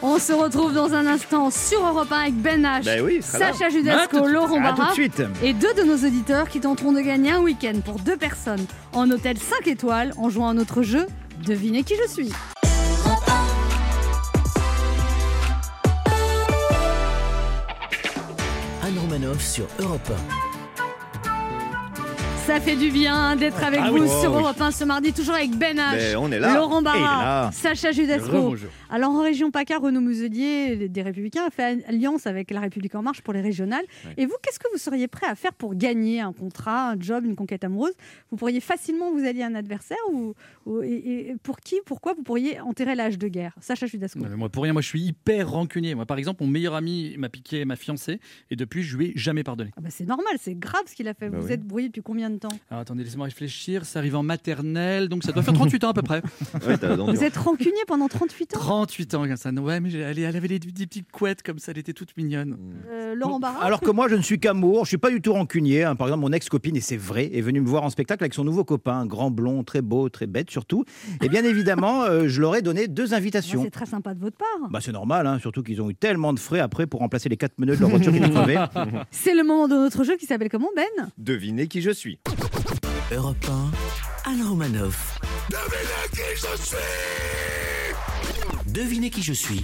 On 0.03 0.19
se 0.19 0.33
retrouve 0.33 0.71
dans 0.75 0.93
un 0.93 1.07
instant 1.07 1.49
sur 1.49 1.83
Europe 1.83 2.11
1 2.11 2.15
avec 2.15 2.35
Ben 2.35 2.61
H, 2.61 2.85
Ben 2.85 3.01
oui. 3.03 3.17
Sacha 3.23 3.69
Judasco, 3.69 4.17
Ah, 4.23 4.27
Laurent 4.31 4.63
À 4.63 4.69
tout 4.69 4.75
de 4.75 4.77
Barra 4.81 4.93
suite. 4.93 5.23
et 5.41 5.53
deux 5.53 5.73
de 5.73 5.81
nos 5.81 5.97
auditeurs 6.07 6.47
qui 6.47 6.59
tenteront 6.59 6.93
de 6.93 7.01
gagner 7.01 7.31
un 7.31 7.41
week-end 7.41 7.79
pour 7.83 7.97
deux 7.97 8.17
personnes 8.17 8.67
en 8.93 9.09
hôtel 9.09 9.39
5 9.39 9.65
étoiles 9.67 10.13
en 10.17 10.29
jouant 10.29 10.49
à 10.49 10.53
notre 10.53 10.83
jeu 10.83 11.07
Devinez 11.43 11.83
qui 11.83 11.95
je 12.01 12.07
suis. 12.09 12.31
Sur 19.45 19.67
Europe 19.79 20.54
Ça 22.45 22.61
fait 22.61 22.75
du 22.75 22.91
bien 22.91 23.35
d'être 23.35 23.63
avec 23.63 23.79
Ah 23.83 23.89
vous 23.89 23.97
oui. 24.03 24.07
sur 24.21 24.31
Oh. 24.31 24.39
Europe 24.39 24.61
1 24.61 24.69
ce 24.71 24.83
mardi, 24.83 25.11
toujours 25.13 25.33
avec 25.33 25.51
Ben 25.57 25.77
H, 25.77 25.91
Ben, 25.97 26.15
on 26.17 26.31
est 26.31 26.37
là. 26.39 26.55
Laurent 26.55 26.81
Barra. 26.83 27.51
Sacha 27.51 27.91
Judasco. 27.91 28.55
Alors 28.89 29.09
en 29.11 29.23
région 29.23 29.49
PACA, 29.49 29.79
Renaud 29.79 29.99
Muselier 30.01 30.87
des 30.87 31.01
Républicains 31.01 31.45
a 31.47 31.49
fait 31.49 31.83
alliance 31.87 32.27
avec 32.27 32.51
La 32.51 32.59
République 32.59 32.93
En 32.93 33.01
Marche 33.01 33.21
pour 33.21 33.33
les 33.33 33.41
régionales. 33.41 33.83
Et 34.17 34.25
vous, 34.27 34.35
qu'est-ce 34.43 34.59
que 34.59 34.67
vous 34.71 34.77
seriez 34.77 35.07
prêt 35.07 35.25
à 35.27 35.33
faire 35.35 35.53
pour 35.53 35.73
gagner 35.75 36.21
un 36.21 36.33
contrat, 36.33 36.91
un 36.91 36.99
job, 36.99 37.25
une 37.25 37.35
conquête 37.35 37.63
amoureuse? 37.63 37.93
Vous 38.29 38.37
pourriez 38.37 38.59
facilement 38.59 39.11
vous 39.11 39.25
allier 39.25 39.41
à 39.41 39.47
un 39.47 39.55
adversaire 39.55 39.97
ou, 40.11 40.33
ou- 40.67 40.83
et, 40.83 41.29
et 41.31 41.35
pour 41.41 41.57
qui, 41.59 41.77
pourquoi 41.85 42.13
vous 42.13 42.23
pourriez 42.23 42.59
enterrer 42.61 42.93
l'âge 42.95 43.17
de 43.17 43.27
guerre? 43.27 43.53
Sacha 43.59 43.87
Judasco. 43.87 44.19
Non, 44.19 44.27
mais 44.29 44.35
moi, 44.37 44.49
pour 44.49 44.63
rien, 44.63 44.73
moi, 44.73 44.83
je 44.83 44.87
suis 44.87 45.01
hyper 45.01 45.49
rancunier. 45.49 45.95
Moi, 45.95 46.05
par 46.05 46.17
exemple, 46.19 46.43
mon 46.43 46.49
meilleur 46.49 46.75
ami 46.75 47.15
m'a 47.17 47.29
piqué 47.29 47.65
ma 47.65 47.75
fiancée 47.75 48.19
et 48.51 48.55
depuis, 48.55 48.83
je 48.83 48.97
lui 48.97 49.07
ai 49.07 49.13
jamais 49.15 49.43
pardonné. 49.43 49.71
Ah 49.77 49.81
bah, 49.81 49.89
c'est 49.89 50.05
normal, 50.05 50.35
c'est 50.39 50.55
grave 50.55 50.83
ce 50.85 50.93
qu'il 50.95 51.07
a 51.07 51.13
fait. 51.15 51.29
Bah 51.29 51.39
vous 51.39 51.47
oui. 51.47 51.53
êtes 51.53 51.63
brouillé 51.63 51.87
depuis 51.87 52.03
combien 52.03 52.29
de 52.29 52.34
temps? 52.39 52.49
Alors 52.69 52.81
attendez, 52.81 53.03
laissez-moi 53.03 53.25
réfléchir. 53.25 53.85
Ça 53.85 53.99
arrive 53.99 54.15
en 54.15 54.23
maternelle, 54.23 55.09
donc 55.09 55.23
ça 55.23 55.31
doit 55.31 55.43
faire 55.43 55.53
38 55.53 55.83
ans 55.83 55.89
à 55.89 55.93
peu 55.93 56.01
près. 56.01 56.21
Ouais. 56.65 56.77
Vous 57.13 57.23
êtes 57.23 57.35
rancunier 57.37 57.73
pendant 57.87 58.07
38 58.07 58.55
ans? 58.55 58.59
38 58.59 59.13
ans, 59.15 59.27
comme 59.27 59.35
ça. 59.37 59.51
Ouais, 59.51 59.79
mais 59.79 59.91
elle, 59.93 60.17
elle 60.19 60.35
avait 60.35 60.47
des, 60.47 60.59
des 60.59 60.85
petites 60.87 61.11
couettes 61.11 61.43
comme 61.43 61.59
ça, 61.59 61.71
elle 61.71 61.77
était 61.79 61.93
toute 61.93 62.15
mignonne. 62.17 62.57
Euh, 62.89 63.13
Laurent 63.15 63.39
Barra? 63.39 63.63
Alors 63.63 63.81
que 63.81 63.91
moi, 63.91 64.07
je 64.09 64.15
ne 64.15 64.21
suis 64.21 64.39
qu'amour, 64.39 64.85
je 64.85 64.89
suis 64.89 64.97
pas 64.97 65.09
du 65.11 65.21
tout 65.21 65.33
rancunier. 65.33 65.83
hein. 65.83 65.95
Par 65.95 66.07
exemple, 66.07 66.21
mon 66.21 66.31
ex-copine, 66.31 66.75
et 66.75 66.81
c'est 66.81 66.97
vrai, 66.97 67.29
est 67.33 67.41
venue 67.41 67.61
me 67.61 67.67
voir 67.67 67.83
en 67.83 67.89
spectacle 67.89 68.23
avec 68.23 68.33
son 68.33 68.43
nouveau 68.43 68.63
copain, 68.63 68.93
un 68.99 69.05
grand 69.05 69.31
blond, 69.31 69.63
très 69.63 69.81
beau, 69.81 70.09
très 70.09 70.27
bête 70.27 70.49
surtout. 70.49 70.85
Et 71.21 71.29
bien 71.29 71.43
évidemment, 71.43 72.03
euh, 72.03 72.27
je 72.27 72.41
leur 72.41 72.55
ai 72.55 72.61
donné 72.61 72.87
deux 72.87 73.13
invitations. 73.13 73.63
C'est 73.63 73.69
très 73.71 73.85
sympa 73.85 74.13
de 74.13 74.19
votre 74.19 74.37
part. 74.37 74.69
Bah, 74.69 74.79
c'est 74.81 74.91
normal, 74.93 75.27
hein, 75.27 75.37
surtout 75.39 75.61
qu'ils 75.63 75.81
ont 75.81 75.89
eu 75.89 75.95
tellement 75.95 76.33
de 76.33 76.39
frais 76.39 76.59
après 76.59 76.87
pour 76.87 77.01
remplacer 77.01 77.29
les 77.29 77.37
quatre 77.37 77.55
pneus 77.55 77.75
de 77.75 77.81
leur 77.81 77.89
voiture 77.89 78.11
qui. 78.13 78.19
C'est 79.11 79.33
le 79.35 79.43
moment 79.43 79.67
de 79.67 79.75
notre 79.75 80.03
jeu 80.03 80.15
qui 80.17 80.25
s'appelle 80.25 80.49
comment, 80.49 80.69
Ben? 80.75 81.09
Devinez 81.17 81.67
qui 81.67 81.81
je 81.81 81.91
suis. 81.91 82.19
Europe 83.11 83.45
1, 84.25 84.31
Alain 84.31 84.49
Romanoff. 84.49 85.19
Devinez 88.67 89.09
qui 89.09 89.21
je 89.21 89.33
suis. 89.33 89.63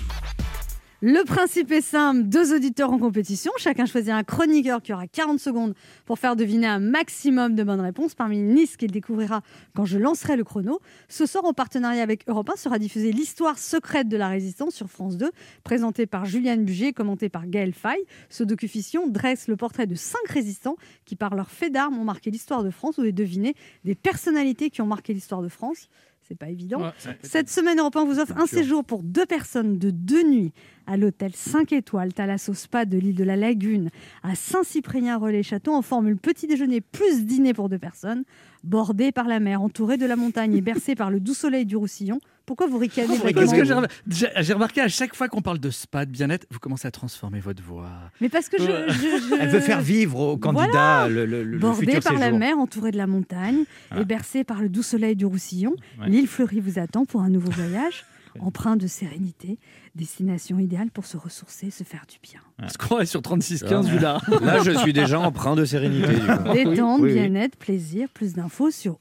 Le 1.03 1.23
principe 1.23 1.71
est 1.71 1.81
simple, 1.81 2.25
deux 2.25 2.55
auditeurs 2.55 2.93
en 2.93 2.99
compétition, 2.99 3.51
chacun 3.57 3.87
choisit 3.87 4.11
un 4.11 4.21
chroniqueur 4.23 4.83
qui 4.83 4.93
aura 4.93 5.07
40 5.07 5.39
secondes 5.39 5.73
pour 6.05 6.19
faire 6.19 6.35
deviner 6.35 6.67
un 6.67 6.77
maximum 6.77 7.55
de 7.55 7.63
bonnes 7.63 7.81
réponses 7.81 8.13
parmi 8.13 8.37
une 8.37 8.53
liste 8.53 8.77
qu'il 8.77 8.91
découvrira 8.91 9.41
quand 9.73 9.83
je 9.83 9.97
lancerai 9.97 10.35
le 10.35 10.43
chrono. 10.43 10.79
Ce 11.09 11.25
soir, 11.25 11.43
en 11.45 11.53
partenariat 11.53 12.03
avec 12.03 12.29
Europe 12.29 12.51
1, 12.51 12.55
sera 12.55 12.77
diffusée 12.77 13.11
l'histoire 13.11 13.57
secrète 13.57 14.09
de 14.09 14.17
la 14.17 14.27
résistance 14.27 14.75
sur 14.75 14.91
France 14.91 15.17
2, 15.17 15.31
présentée 15.63 16.05
par 16.05 16.25
Juliane 16.25 16.65
Bugier 16.65 16.93
commentée 16.93 17.29
par 17.29 17.47
Gaël 17.47 17.73
Faye. 17.73 18.05
Ce 18.29 18.43
docu-fiction 18.43 19.07
dresse 19.07 19.47
le 19.47 19.55
portrait 19.55 19.87
de 19.87 19.95
cinq 19.95 20.27
résistants 20.27 20.75
qui, 21.05 21.15
par 21.15 21.33
leurs 21.33 21.49
faits 21.49 21.73
d'armes, 21.73 21.97
ont 21.97 22.03
marqué 22.03 22.29
l'histoire 22.29 22.63
de 22.63 22.69
France. 22.69 22.97
Vous 22.97 23.01
devez 23.01 23.11
deviner 23.11 23.55
des 23.85 23.95
personnalités 23.95 24.69
qui 24.69 24.83
ont 24.83 24.87
marqué 24.87 25.15
l'histoire 25.15 25.41
de 25.41 25.49
France. 25.49 25.87
C'est 26.31 26.37
pas 26.37 26.49
évident. 26.49 26.93
Cette 27.23 27.49
semaine, 27.49 27.79
Europe 27.79 27.95
1 27.95 28.05
vous 28.05 28.19
offre 28.19 28.37
un 28.37 28.45
séjour 28.45 28.85
pour 28.85 29.03
deux 29.03 29.25
personnes 29.25 29.77
de 29.77 29.89
deux 29.89 30.23
nuits 30.23 30.53
à 30.91 30.97
l'hôtel 30.97 31.31
5 31.33 31.71
étoiles 31.71 32.11
Thalasso 32.13 32.53
Spa 32.53 32.83
de 32.83 32.97
l'île 32.97 33.15
de 33.15 33.23
la 33.23 33.37
Lagune 33.37 33.89
à 34.23 34.35
Saint-Cyprien-Relais-Château 34.35 35.73
en 35.73 35.81
formule 35.81 36.17
petit 36.17 36.47
déjeuner 36.47 36.81
plus 36.81 37.25
dîner 37.25 37.53
pour 37.53 37.69
deux 37.69 37.77
personnes, 37.79 38.23
bordé 38.65 39.11
par 39.13 39.27
la 39.27 39.39
mer, 39.39 39.61
entouré 39.61 39.95
de 39.97 40.05
la 40.05 40.15
montagne 40.17 40.53
et 40.55 40.61
bercé 40.61 40.93
par 40.95 41.09
le 41.09 41.19
doux 41.19 41.33
soleil 41.33 41.65
du 41.65 41.77
Roussillon. 41.77 42.19
Pourquoi 42.45 42.67
vous 42.67 42.77
ricanez 42.77 43.17
Parce 43.33 43.53
que 43.53 43.63
j'ai 43.63 43.73
rem- 43.73 43.87
j'ai 44.09 44.27
j'ai 44.39 44.53
remarqué 44.53 44.81
à 44.81 44.89
chaque 44.89 45.15
fois 45.15 45.29
qu'on 45.29 45.41
parle 45.41 45.59
de 45.59 45.69
spa, 45.69 46.05
de 46.05 46.11
bien-être, 46.11 46.45
vous 46.51 46.59
commencez 46.59 46.87
à 46.87 46.91
transformer 46.91 47.39
votre 47.39 47.63
voix. 47.63 47.89
Mais 48.19 48.27
parce 48.27 48.49
que 48.49 48.57
je, 48.59 48.65
je- 48.65 48.91
je- 48.91 49.35
Elle 49.39 49.49
veut 49.49 49.59
faire 49.61 49.79
vivre 49.81 50.19
aux 50.19 50.37
candidats 50.37 51.07
le, 51.07 51.25
le- 51.25 51.43
le 51.43 51.57
Bordé 51.59 51.85
futur 51.85 52.01
par 52.03 52.19
la 52.19 52.31
mer, 52.31 52.57
entouré 52.57 52.91
de 52.91 52.97
la 52.97 53.07
montagne 53.07 53.63
Voilà. 53.89 54.01
et 54.01 54.05
bercé 54.05 54.43
par 54.43 54.61
le 54.61 54.67
doux 54.67 54.83
soleil 54.83 55.15
du 55.15 55.25
Roussillon, 55.25 55.75
Ouais. 55.99 56.09
l'île 56.09 56.27
fleurie 56.27 56.59
vous 56.59 56.77
attend 56.79 57.05
pour 57.05 57.21
un 57.21 57.29
nouveau 57.29 57.51
voyage, 57.51 58.05
empreint 58.39 58.75
de 58.75 58.87
sérénité, 58.87 59.59
destination 59.95 60.59
idéale 60.59 60.91
pour 60.91 61.05
se 61.05 61.17
ressourcer, 61.17 61.71
se 61.71 61.83
faire 61.83 62.05
du 62.09 62.17
bien. 62.21 62.39
Parce 62.57 62.77
qu'on 62.77 62.99
est 62.99 63.05
sur 63.05 63.21
36-15 63.21 63.89
vu 63.89 63.99
là. 63.99 64.19
Là, 64.41 64.59
je 64.63 64.71
suis 64.71 64.93
déjà 64.93 65.19
empreint 65.19 65.55
de 65.55 65.65
sérénité. 65.65 66.13
Détente, 66.53 67.01
oui, 67.01 67.09
oui. 67.09 67.13
bien-être, 67.13 67.57
plaisir, 67.57 68.07
plus 68.13 68.33
d'infos 68.33 68.71
sur 68.71 68.99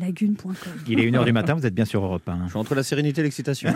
hôtel-île-lagune.com. 0.00 0.52
Il 0.88 1.00
est 1.00 1.10
1h 1.10 1.24
du 1.24 1.32
matin, 1.32 1.54
vous 1.54 1.66
êtes 1.66 1.74
bien 1.74 1.84
sur 1.84 2.04
Europe 2.04 2.28
1. 2.28 2.44
Je 2.44 2.48
suis 2.50 2.58
entre 2.58 2.74
la 2.74 2.82
sérénité 2.82 3.20
et 3.20 3.24
l'excitation. 3.24 3.72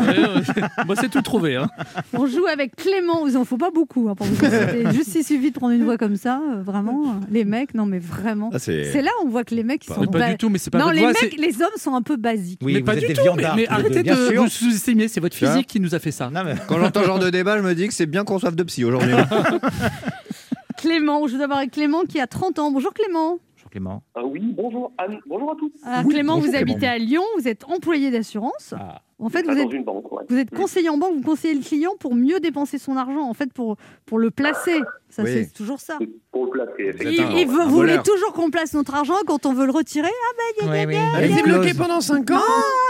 Moi, 0.86 0.96
c'est 0.96 1.08
tout 1.10 1.22
trouvé. 1.22 1.56
Hein. 1.56 1.68
On 2.12 2.26
joue 2.26 2.46
avec 2.46 2.76
Clément, 2.76 3.26
il 3.26 3.36
en 3.36 3.44
faut 3.44 3.56
pas 3.58 3.70
beaucoup 3.70 4.08
hein, 4.08 4.14
pour 4.14 4.26
vous. 4.26 4.36
Juste 4.92 5.14
il 5.14 5.24
suffit 5.24 5.50
de 5.50 5.56
prendre 5.58 5.74
une 5.74 5.84
voix 5.84 5.98
comme 5.98 6.16
ça, 6.16 6.40
euh, 6.54 6.62
vraiment. 6.62 7.04
euh, 7.10 7.26
Les 7.30 7.44
mecs, 7.44 7.74
non 7.74 7.86
mais 7.86 7.98
vraiment. 7.98 8.50
Ah, 8.52 8.58
c'est- 8.58 9.00
là 9.02 9.10
où 9.22 9.26
on 9.26 9.30
voit 9.30 9.44
que 9.44 9.54
les 9.54 9.62
mecs 9.62 9.84
ils 9.86 9.92
sont 9.94 10.04
pas 10.06 10.18
ba- 10.18 10.30
du 10.30 10.36
tout, 10.36 10.48
mais 10.48 10.58
c'est 10.58 10.70
pas 10.70 10.78
Non, 10.78 10.90
les 10.90 11.00
voix, 11.00 11.12
mecs, 11.22 11.38
les 11.38 11.62
hommes 11.62 11.68
sont 11.76 11.94
un 11.94 12.02
peu 12.02 12.16
basiques. 12.16 12.60
Oui, 12.62 12.74
mais 12.74 12.80
vous 12.80 12.86
pas 12.86 12.96
du 12.96 13.06
tout. 13.12 13.20
Mais, 13.36 13.44
mais 13.56 13.68
arrêtez 13.68 14.02
de 14.02 14.14
sûr. 14.14 14.42
vous 14.42 14.48
sous-estimer. 14.48 15.08
C'est 15.08 15.20
votre 15.20 15.36
physique 15.36 15.66
qui 15.66 15.80
nous 15.80 15.94
a 15.94 15.98
fait 15.98 16.10
ça. 16.12 16.30
Non, 16.30 16.42
mais- 16.44 16.54
Quand 16.66 16.78
j'entends 16.80 17.00
ce 17.02 17.06
genre 17.06 17.18
de 17.18 17.30
débat, 17.30 17.56
je 17.58 17.62
me 17.62 17.74
dis 17.74 17.86
que 17.88 17.94
c'est 17.94 18.06
bien 18.06 18.24
qu'on 18.24 18.38
soit 18.38 18.50
de 18.50 18.62
psy 18.64 18.84
aujourd'hui. 18.84 19.12
Clément, 20.76 21.26
je 21.26 21.32
dois 21.32 21.40
d'abord 21.40 21.58
avec 21.58 21.70
Clément 21.70 22.02
qui 22.08 22.20
a 22.20 22.26
30 22.26 22.58
ans. 22.58 22.70
Bonjour 22.70 22.92
Clément. 22.92 23.38
Clément. 23.76 24.02
Ah 24.14 24.24
oui, 24.24 24.40
bonjour 24.56 24.90
Anne, 24.96 25.18
bonjour 25.26 25.52
à 25.52 25.54
tous. 25.54 25.70
Ah, 25.84 26.00
Oui, 26.02 26.14
Clément, 26.14 26.36
bonjour, 26.36 26.46
vous 26.46 26.52
Clément. 26.56 26.72
habitez 26.72 26.86
à 26.86 26.96
Lyon, 26.96 27.22
vous 27.38 27.46
êtes 27.46 27.64
employé 27.68 28.10
d'assurance. 28.10 28.72
Ah. 28.74 29.02
En 29.18 29.28
fait, 29.28 29.44
Ah, 29.46 29.52
vous 29.52 29.58
êtes, 29.58 29.70
une 29.72 29.84
banque, 29.84 30.10
ouais. 30.12 30.24
vous 30.30 30.36
êtes 30.38 30.48
conseiller 30.50 30.88
en 30.88 30.96
banque, 30.96 31.14
vous 31.16 31.22
conseillez 31.22 31.52
le 31.54 31.60
client 31.60 31.90
pour 32.00 32.14
mieux 32.14 32.40
dépenser 32.40 32.78
son 32.78 32.96
argent, 32.96 33.20
en 33.28 33.34
fait, 33.34 33.52
pour, 33.52 33.76
pour 34.06 34.18
le 34.18 34.30
placer. 34.30 34.78
Ça, 35.10 35.24
Oui. 35.24 35.30
c'est 35.32 35.52
toujours 35.52 35.80
ça. 35.80 35.98
Pour 36.32 36.46
le 36.46 36.50
placer, 36.52 36.72
Il, 36.78 36.86
effectivement. 36.86 37.30
il 37.36 37.46
veut, 37.48 37.60
un 37.60 37.66
vous 37.66 37.76
voulez 37.76 37.98
toujours 38.02 38.32
qu'on 38.32 38.48
place 38.50 38.72
notre 38.72 38.94
argent 38.94 39.14
quand 39.26 39.44
on 39.44 39.52
veut 39.52 39.66
le 39.66 39.72
retirer? 39.72 40.08
Ah 40.08 40.66
Oui, 40.70 40.84
oui. 40.88 40.96
Elle 41.18 41.38
est 41.38 41.42
bloquée 41.42 41.74
pendant 41.74 42.00
5 42.00 42.30
ans. 42.30 42.40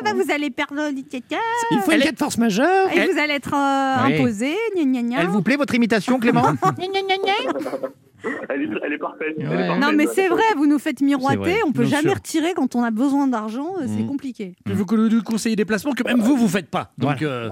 bah, 0.05 0.13
vous 0.15 0.31
allez 0.33 0.51
perdre 0.51 0.89
l'hypothèque 0.93 1.25
Il 1.73 1.79
faut 1.81 1.91
une 1.91 1.99
de 2.13 2.17
force 2.17 2.39
majeure. 2.39 2.89
et 2.97 3.11
vous 3.13 3.19
allez 3.19 3.35
être 3.35 3.55
euh, 3.55 4.07
Oui. 4.07 4.15
imposé. 4.15 4.55
Gna, 4.77 4.85
gna, 4.85 5.03
gna. 5.03 5.21
Elle 5.23 5.27
vous 5.29 5.43
plaît 5.43 5.57
votre 5.57 5.75
imitation, 5.75 6.21
Clément? 6.21 6.45
Elle 8.49 8.63
est, 8.63 8.69
elle 8.85 8.93
est 8.93 8.99
parfaite. 8.99 9.35
elle 9.39 9.45
est 9.45 9.49
Ouais. 9.49 9.67
parfaite. 9.69 9.83
Non, 9.83 9.93
mais 9.95 10.07
c'est 10.07 10.29
vrai, 10.29 10.43
vous 10.57 10.67
nous 10.67 10.79
faites 10.79 11.01
miroiter. 11.01 11.57
On 11.67 11.73
peut 11.73 11.83
bien 11.83 11.91
jamais 11.99 12.09
sûr. 12.11 12.15
retirer 12.17 12.53
quand 12.55 12.75
on 12.75 12.83
a 12.83 12.91
besoin 12.91 13.27
d'argent. 13.27 13.75
euh, 13.81 13.87
C'est 13.87 14.03
Mm. 14.03 14.07
compliqué. 14.07 14.55
Je 14.67 14.73
vous 14.73 14.85
nous 14.97 15.23
conseiller 15.23 15.57
des 15.57 15.65
placements 15.65 15.93
que 15.93 16.03
même 16.05 16.21
vous, 16.21 16.37
vous 16.37 16.49
faites 16.49 16.69
pas. 16.71 16.93
Donc, 16.99 17.23
euh, 17.23 17.51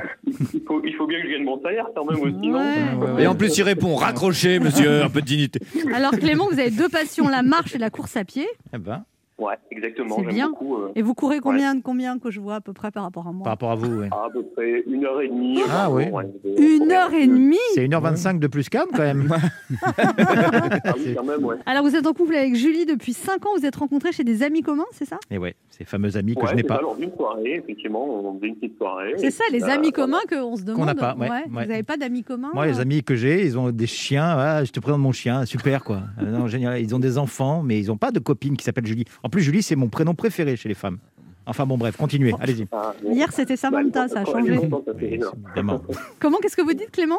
Il 0.54 0.62
faut, 0.66 0.83
il 0.85 0.95
faut 0.97 1.07
bien 1.07 1.21
que 1.21 1.26
je 1.28 1.33
gagne 1.33 1.45
mon 1.45 1.61
salaire 1.62 1.87
quand 1.95 2.04
même 2.04 2.21
aussi, 2.21 2.49
non 2.49 2.59
Ouais. 2.59 3.23
Et 3.23 3.26
en 3.26 3.35
plus, 3.35 3.57
il 3.59 3.62
répond 3.62 3.95
raccrochez, 3.97 4.59
monsieur, 4.61 5.02
un 5.02 5.09
peu 5.11 5.21
de 5.21 5.26
dignité. 5.26 5.61
Alors 5.93 6.12
Clément, 6.12 6.47
vous 6.50 6.59
avez 6.59 6.71
deux 6.71 6.88
passions, 6.88 7.28
la 7.28 7.43
marche 7.43 7.75
et 7.75 7.78
la 7.78 7.90
course 7.90 8.16
à 8.16 8.25
pied. 8.25 8.47
Eh 8.75 8.78
ben, 8.78 9.04
Ouais, 9.37 9.55
exactement. 9.71 10.17
C'est 10.21 10.26
bien. 10.33 10.49
beaucoup. 10.50 10.76
euh, 10.76 10.93
Et 10.95 11.03
vous 11.03 11.14
courez 11.14 11.41
combien 11.41 11.75
de 11.75 11.83
combien 11.83 12.19
que 12.21 12.31
je 12.31 12.38
vois 12.41 12.55
à 12.57 12.61
peu 12.61 12.73
près 12.73 12.91
par 12.93 13.03
rapport 13.03 13.23
à 13.23 13.25
par 13.26 13.33
moi 13.35 13.49
rapport 13.49 13.71
à 13.73 13.75
vous, 13.75 14.00
ouais. 14.00 14.09
à 14.12 14.29
peu 14.33 14.45
près 14.55 14.83
une 14.87 15.05
heure 15.05 15.21
et 15.21 15.29
demie. 15.29 15.61
Ah 15.69 15.91
oui. 15.91 16.05
Ouais, 16.11 16.25
Une 16.57 16.93
heure 16.93 17.12
et 17.12 17.26
demie? 17.26 17.57
C'est 17.75 17.85
1h25 17.87 18.38
de 18.38 18.47
plus 18.47 18.69
qu'Anne, 18.69 18.87
quand 18.93 19.03
même. 19.03 19.29
Ah 19.87 20.93
oui, 20.97 21.14
quand 21.17 21.25
même, 21.25 21.45
ouais. 21.45 21.57
Alors 21.67 21.83
vous 21.85 21.95
êtes 21.97 22.07
en 22.07 22.12
couple 22.12 22.35
avec 22.35 22.55
Julie 22.55 22.87
depuis 22.87 23.12
5 23.12 23.45
ans, 23.47 23.50
vous 23.59 23.64
êtes 23.67 23.76
rencontrés 23.76 24.12
chez 24.12 24.25
des 24.25 24.43
amis 24.43 24.62
communs, 24.62 24.85
c'est 24.93 25.05
ça? 25.05 25.19
Et 25.31 25.38
ouais, 25.38 25.55
ces 25.71 25.85
fameux 25.85 26.17
amis 26.17 26.35
que 26.35 26.41
Ouais, 26.43 26.49
je 26.50 26.55
n'ai 26.57 26.62
pas. 26.62 26.76
ça, 26.76 26.83
lors 26.83 26.97
d'une 26.97 27.12
soirée, 27.14 27.55
effectivement, 27.57 28.05
on 28.05 28.37
faisait 28.37 28.49
une 28.49 28.57
petite 28.57 28.76
soirée. 28.76 29.14
C'est 29.17 29.31
ça, 29.31 29.45
les 29.50 29.62
Euh, 29.64 29.69
amis 29.69 29.93
communs 29.93 30.19
qu'on 30.29 30.57
se 30.57 30.62
demande. 30.62 30.87
n'a 30.87 30.95
pas, 30.95 31.17
ouais, 31.17 31.29
Vous 31.49 31.55
n'avez 31.55 31.83
pas 31.83 31.97
d'amis 31.97 32.23
communs 32.23 32.50
Moi, 32.55 32.67
les 32.67 32.81
amis 32.81 33.03
que 33.03 33.14
j'ai, 33.17 33.45
ils 33.45 33.59
ont 33.59 33.71
des 33.71 33.87
chiens. 33.87 34.25
Ah, 34.37 34.64
je 34.64 34.71
te 34.73 34.81
présente 34.81 35.00
mon 35.00 35.12
chien, 35.12 35.45
super 35.47 35.83
quoi. 35.85 36.03
Euh, 36.23 36.31
non, 36.38 36.47
génial. 36.47 36.81
Ils 36.81 36.95
ont 36.95 36.99
des 36.99 37.19
enfants, 37.19 37.62
mais 37.62 37.81
ils 37.81 37.87
n'ont 37.88 37.97
pas 37.97 38.11
de 38.11 38.19
copine 38.19 38.57
qui 38.57 38.64
s'appelle 38.64 38.87
Julie. 38.87 39.05
En 39.23 39.29
plus, 39.35 39.43
Julie, 39.43 39.62
c'est 39.64 39.75
mon 39.75 39.88
prénom 39.88 40.14
préféré 40.14 40.55
chez 40.57 40.69
les 40.69 40.76
femmes. 40.76 40.99
Enfin 41.45 41.67
bon, 41.67 41.76
bref, 41.76 41.97
continuez, 41.97 42.33
allez-y. 42.41 42.67
Ah, 42.73 42.95
bon. 43.03 43.12
Hier 43.12 43.31
c'était 43.33 43.57
Samantha, 43.57 44.07
Bah, 44.07 44.09
ça 44.09 44.21
a 44.21 44.25
changé. 44.25 44.57
Oui, 44.57 44.69
évidemment. 45.00 45.83
Comment, 46.21 46.38
qu'est-ce 46.38 46.57
que 46.57 46.62
vous 46.62 46.73
dites 46.73 46.93
Clément? 46.93 47.19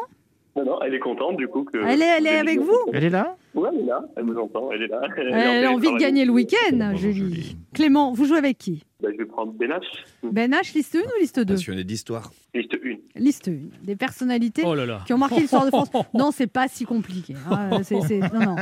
Non, 0.56 0.64
non, 0.64 0.78
elle 0.82 0.94
est 0.94 0.98
contente 0.98 1.36
du 1.36 1.48
coup 1.48 1.64
que. 1.64 1.76
Elle 1.86 2.00
est- 2.00 2.16
elle 2.18 2.26
est 2.26 2.38
avec 2.38 2.60
vous 2.60 2.78
Elle 2.92 3.04
est 3.04 3.10
là 3.10 3.36
Ouais, 3.54 3.68
elle 3.72 3.80
est 3.80 3.86
là, 3.86 4.02
elle 4.16 4.24
vous 4.24 4.38
entend, 4.38 4.70
elle 4.72 4.82
est 4.82 4.86
là. 4.86 5.00
est 5.16 5.20
Elle 5.32 5.66
en 5.66 5.70
a 5.70 5.74
envie 5.74 5.92
de 5.92 5.98
gagner 5.98 6.24
le 6.24 6.32
week-end, 6.32 6.92
Julie. 6.96 7.56
Clément, 7.74 8.12
vous 8.12 8.24
jouez 8.24 8.38
avec 8.38 8.58
qui? 8.58 8.82
Bah, 9.02 9.10
je 9.12 9.18
vais 9.18 9.26
prendre 9.26 9.52
Benache, 9.52 9.84
Ben 10.22 10.50
H, 10.52 10.74
liste 10.74 10.94
1 10.96 11.00
ou 11.00 11.20
liste 11.20 11.38
2 11.40 11.54
Passionné 11.54 11.84
d'histoire. 11.84 12.30
liste 12.54 12.74
1. 12.82 13.20
Liste 13.20 13.48
1. 13.48 13.84
Des 13.84 13.94
personnalités 13.96 14.62
oh 14.64 14.74
là 14.74 14.86
là. 14.86 15.02
qui 15.06 15.12
ont 15.12 15.18
marqué 15.18 15.40
l'histoire 15.40 15.66
de 15.66 15.70
France. 15.70 15.90
Non, 16.14 16.30
c'est 16.32 16.46
pas 16.46 16.66
si 16.68 16.86
compliqué. 16.86 17.34
hein. 17.50 17.78
C'est- 17.82 18.00
c'est- 18.00 18.20
Non, 18.32 18.40
non. 18.40 18.56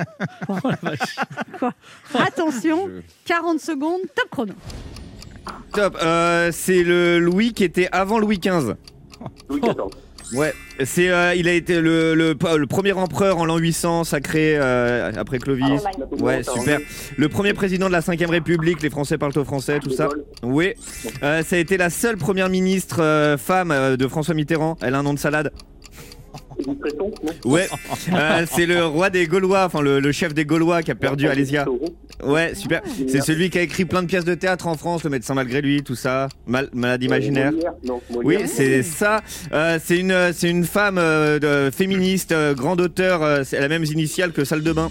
Quoi 0.46 0.72
Quoi 1.58 1.72
Attention, 2.14 2.90
40 3.24 3.60
secondes, 3.60 4.00
top 4.16 4.28
chrono. 4.30 4.54
Top. 5.72 5.96
Euh, 6.02 6.50
c'est 6.52 6.82
le 6.82 7.20
Louis 7.20 7.52
qui 7.52 7.62
était 7.64 7.88
avant 7.92 8.18
Louis 8.18 8.38
XV. 8.38 8.74
Louis 9.48 9.60
XIV. 9.60 9.74
Ouais. 10.32 10.52
C'est, 10.84 11.10
euh, 11.10 11.34
il 11.34 11.48
a 11.48 11.52
été 11.52 11.80
le, 11.80 12.14
le, 12.14 12.36
le 12.56 12.66
premier 12.66 12.92
empereur 12.92 13.38
en 13.38 13.44
l'an 13.44 13.58
800, 13.58 14.04
sacré 14.04 14.56
euh, 14.56 15.12
après 15.16 15.38
Clovis. 15.38 15.82
Ouais, 16.18 16.42
super. 16.42 16.80
Le 17.16 17.28
premier 17.28 17.54
président 17.54 17.86
de 17.86 17.92
la 17.92 18.00
5ème 18.00 18.30
République, 18.30 18.82
les 18.82 18.90
Français 18.90 19.18
parlent 19.18 19.38
au 19.38 19.44
français, 19.44 19.78
tout 19.78 19.90
ça. 19.90 20.08
Oui. 20.42 20.74
Euh, 21.22 21.42
ça 21.42 21.56
a 21.56 21.58
été 21.58 21.76
la 21.76 21.90
seule 21.90 22.16
première 22.16 22.48
ministre 22.48 23.36
femme 23.38 23.96
de 23.96 24.08
François 24.08 24.34
Mitterrand. 24.34 24.76
Elle 24.82 24.94
a 24.94 24.98
un 24.98 25.02
nom 25.02 25.14
de 25.14 25.18
salade. 25.18 25.52
Non 26.66 26.76
Ouais. 27.44 27.68
Euh, 28.12 28.46
c'est 28.50 28.66
le 28.66 28.84
roi 28.86 29.10
des 29.10 29.26
Gaulois, 29.26 29.64
enfin 29.66 29.82
le, 29.82 30.00
le 30.00 30.12
chef 30.12 30.32
des 30.34 30.44
Gaulois 30.44 30.82
qui 30.82 30.90
a 30.90 30.94
perdu 30.94 31.28
Alésia. 31.28 31.66
Ouais, 32.24 32.54
super. 32.54 32.82
C'est 33.08 33.20
celui 33.20 33.50
qui 33.50 33.58
a 33.58 33.62
écrit 33.62 33.84
plein 33.84 34.02
de 34.02 34.06
pièces 34.06 34.24
de 34.24 34.34
théâtre 34.34 34.66
en 34.66 34.74
France, 34.76 35.04
le 35.04 35.10
médecin 35.10 35.34
malgré 35.34 35.60
lui, 35.60 35.82
tout 35.82 35.94
ça. 35.96 36.28
Mal, 36.46 36.68
malade 36.72 37.02
imaginaire. 37.02 37.52
Molière, 37.52 37.72
non, 37.84 38.00
Oui, 38.22 38.36
c'est 38.46 38.82
ça. 38.82 39.20
Euh, 39.52 39.78
c'est 39.82 39.98
une, 39.98 40.30
c'est 40.32 40.48
une 40.50 40.64
femme 40.64 40.96
euh, 40.98 41.38
de- 41.38 41.70
féministe, 41.70 42.32
euh, 42.32 42.54
grande 42.54 42.80
auteur. 42.80 43.22
euh, 43.22 43.42
c'est 43.44 43.60
la 43.60 43.68
même 43.68 43.84
initiale 43.84 44.32
que 44.32 44.44
salle 44.44 44.62
de 44.62 44.72
bain. 44.72 44.90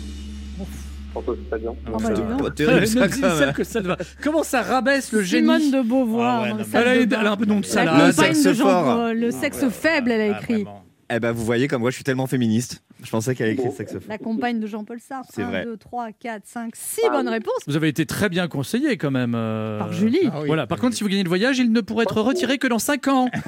Ça, 2.85 3.53
ça. 3.63 3.97
Comment 4.23 4.43
ça 4.43 4.61
rabaisse 4.63 5.11
le 5.11 5.23
Simone 5.23 5.59
génie 5.59 5.71
de 5.71 5.81
Beauvoir. 5.81 6.39
Ah 6.39 6.43
ouais, 6.43 6.49
non, 6.53 6.65
elle 6.73 6.87
a, 6.87 6.95
elle 7.21 7.27
a 7.27 7.31
un 7.31 7.37
peu 7.37 7.45
de 7.45 7.51
nom 7.51 7.59
de 7.59 7.65
La 7.65 7.71
salade. 7.71 8.07
Le 8.07 8.11
sexe 8.11 8.43
de 8.43 8.53
fort. 8.53 8.89
euh, 8.99 9.13
le 9.13 9.31
sexe 9.31 9.63
faible, 9.69 10.11
elle 10.11 10.31
a 10.31 10.35
Ah, 10.35 10.39
écrit. 10.41 10.53
vraiment. 10.63 10.82
Eh 11.15 11.19
ben, 11.19 11.31
vous 11.31 11.45
voyez 11.45 11.67
comme 11.67 11.81
moi, 11.81 11.89
je 11.91 11.95
suis 11.95 12.03
tellement 12.03 12.27
féministe. 12.27 12.81
Je 13.03 13.09
pensais 13.11 13.35
qu'elle 13.35 13.49
écrit 13.49 13.69
saxophone. 13.71 14.07
La 14.07 14.17
compagne 14.17 14.59
de 14.61 14.67
Jean-Paul 14.67 14.99
Sartre. 14.99 15.29
C'est 15.33 15.41
1, 15.43 15.47
vrai. 15.49 15.65
2, 15.65 15.75
3, 15.77 16.07
4, 16.13 16.41
5, 16.45 16.73
6 16.75 17.01
Ah 17.05 17.09
bonnes 17.09 17.27
réponses. 17.27 17.53
Vous 17.67 17.75
avez 17.75 17.89
été 17.89 18.05
très 18.05 18.29
bien 18.29 18.47
conseillé 18.47 18.95
quand 18.97 19.11
même. 19.11 19.33
euh, 19.35 19.77
Par 19.79 19.91
Julie. 19.91 20.29
Ah 20.31 20.39
oui. 20.41 20.47
Voilà. 20.47 20.67
Par 20.67 20.79
contre, 20.79 20.95
si 20.95 21.03
vous 21.03 21.09
gagnez 21.09 21.23
le 21.23 21.27
voyage, 21.29 21.59
il 21.59 21.71
ne 21.73 21.81
pourra 21.81 22.03
être 22.03 22.21
retiré 22.21 22.57
que 22.57 22.67
dans 22.67 22.79
5 22.79 23.07
ans. 23.09 23.29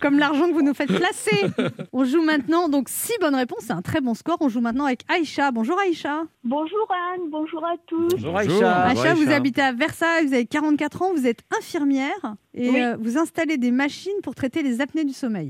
Comme 0.00 0.18
l'argent 0.18 0.48
que 0.48 0.52
vous 0.54 0.62
nous 0.62 0.74
faites 0.74 0.92
placer. 0.92 1.46
On 1.92 2.04
joue 2.04 2.22
maintenant, 2.22 2.68
donc 2.68 2.88
6 2.88 3.12
bonnes 3.20 3.34
réponses, 3.36 3.64
c'est 3.66 3.72
un 3.72 3.82
très 3.82 4.00
bon 4.00 4.14
score. 4.14 4.38
On 4.40 4.48
joue 4.48 4.60
maintenant 4.60 4.86
avec 4.86 5.02
Aïcha. 5.08 5.50
Bonjour 5.52 5.78
Aïcha. 5.78 6.22
Bonjour 6.44 6.88
Anne, 7.14 7.22
bonjour 7.30 7.64
à 7.64 7.74
tous. 7.86 8.08
Bonjour 8.10 8.36
Aïcha. 8.36 8.82
Aïcha, 8.82 9.14
vous 9.14 9.22
Aïcha. 9.22 9.36
habitez 9.36 9.62
à 9.62 9.72
Versailles, 9.72 10.26
vous 10.26 10.34
avez 10.34 10.46
44 10.46 11.02
ans, 11.02 11.12
vous 11.14 11.26
êtes 11.26 11.40
infirmière 11.58 12.34
et 12.54 12.70
Oui. 12.70 12.80
euh, 12.82 12.96
vous 13.00 13.18
installez 13.18 13.56
des 13.58 13.70
machines 13.70 14.12
pour 14.22 14.34
traiter 14.34 14.62
les 14.62 14.80
apnées 14.80 15.04
du 15.04 15.12
sommeil. 15.12 15.45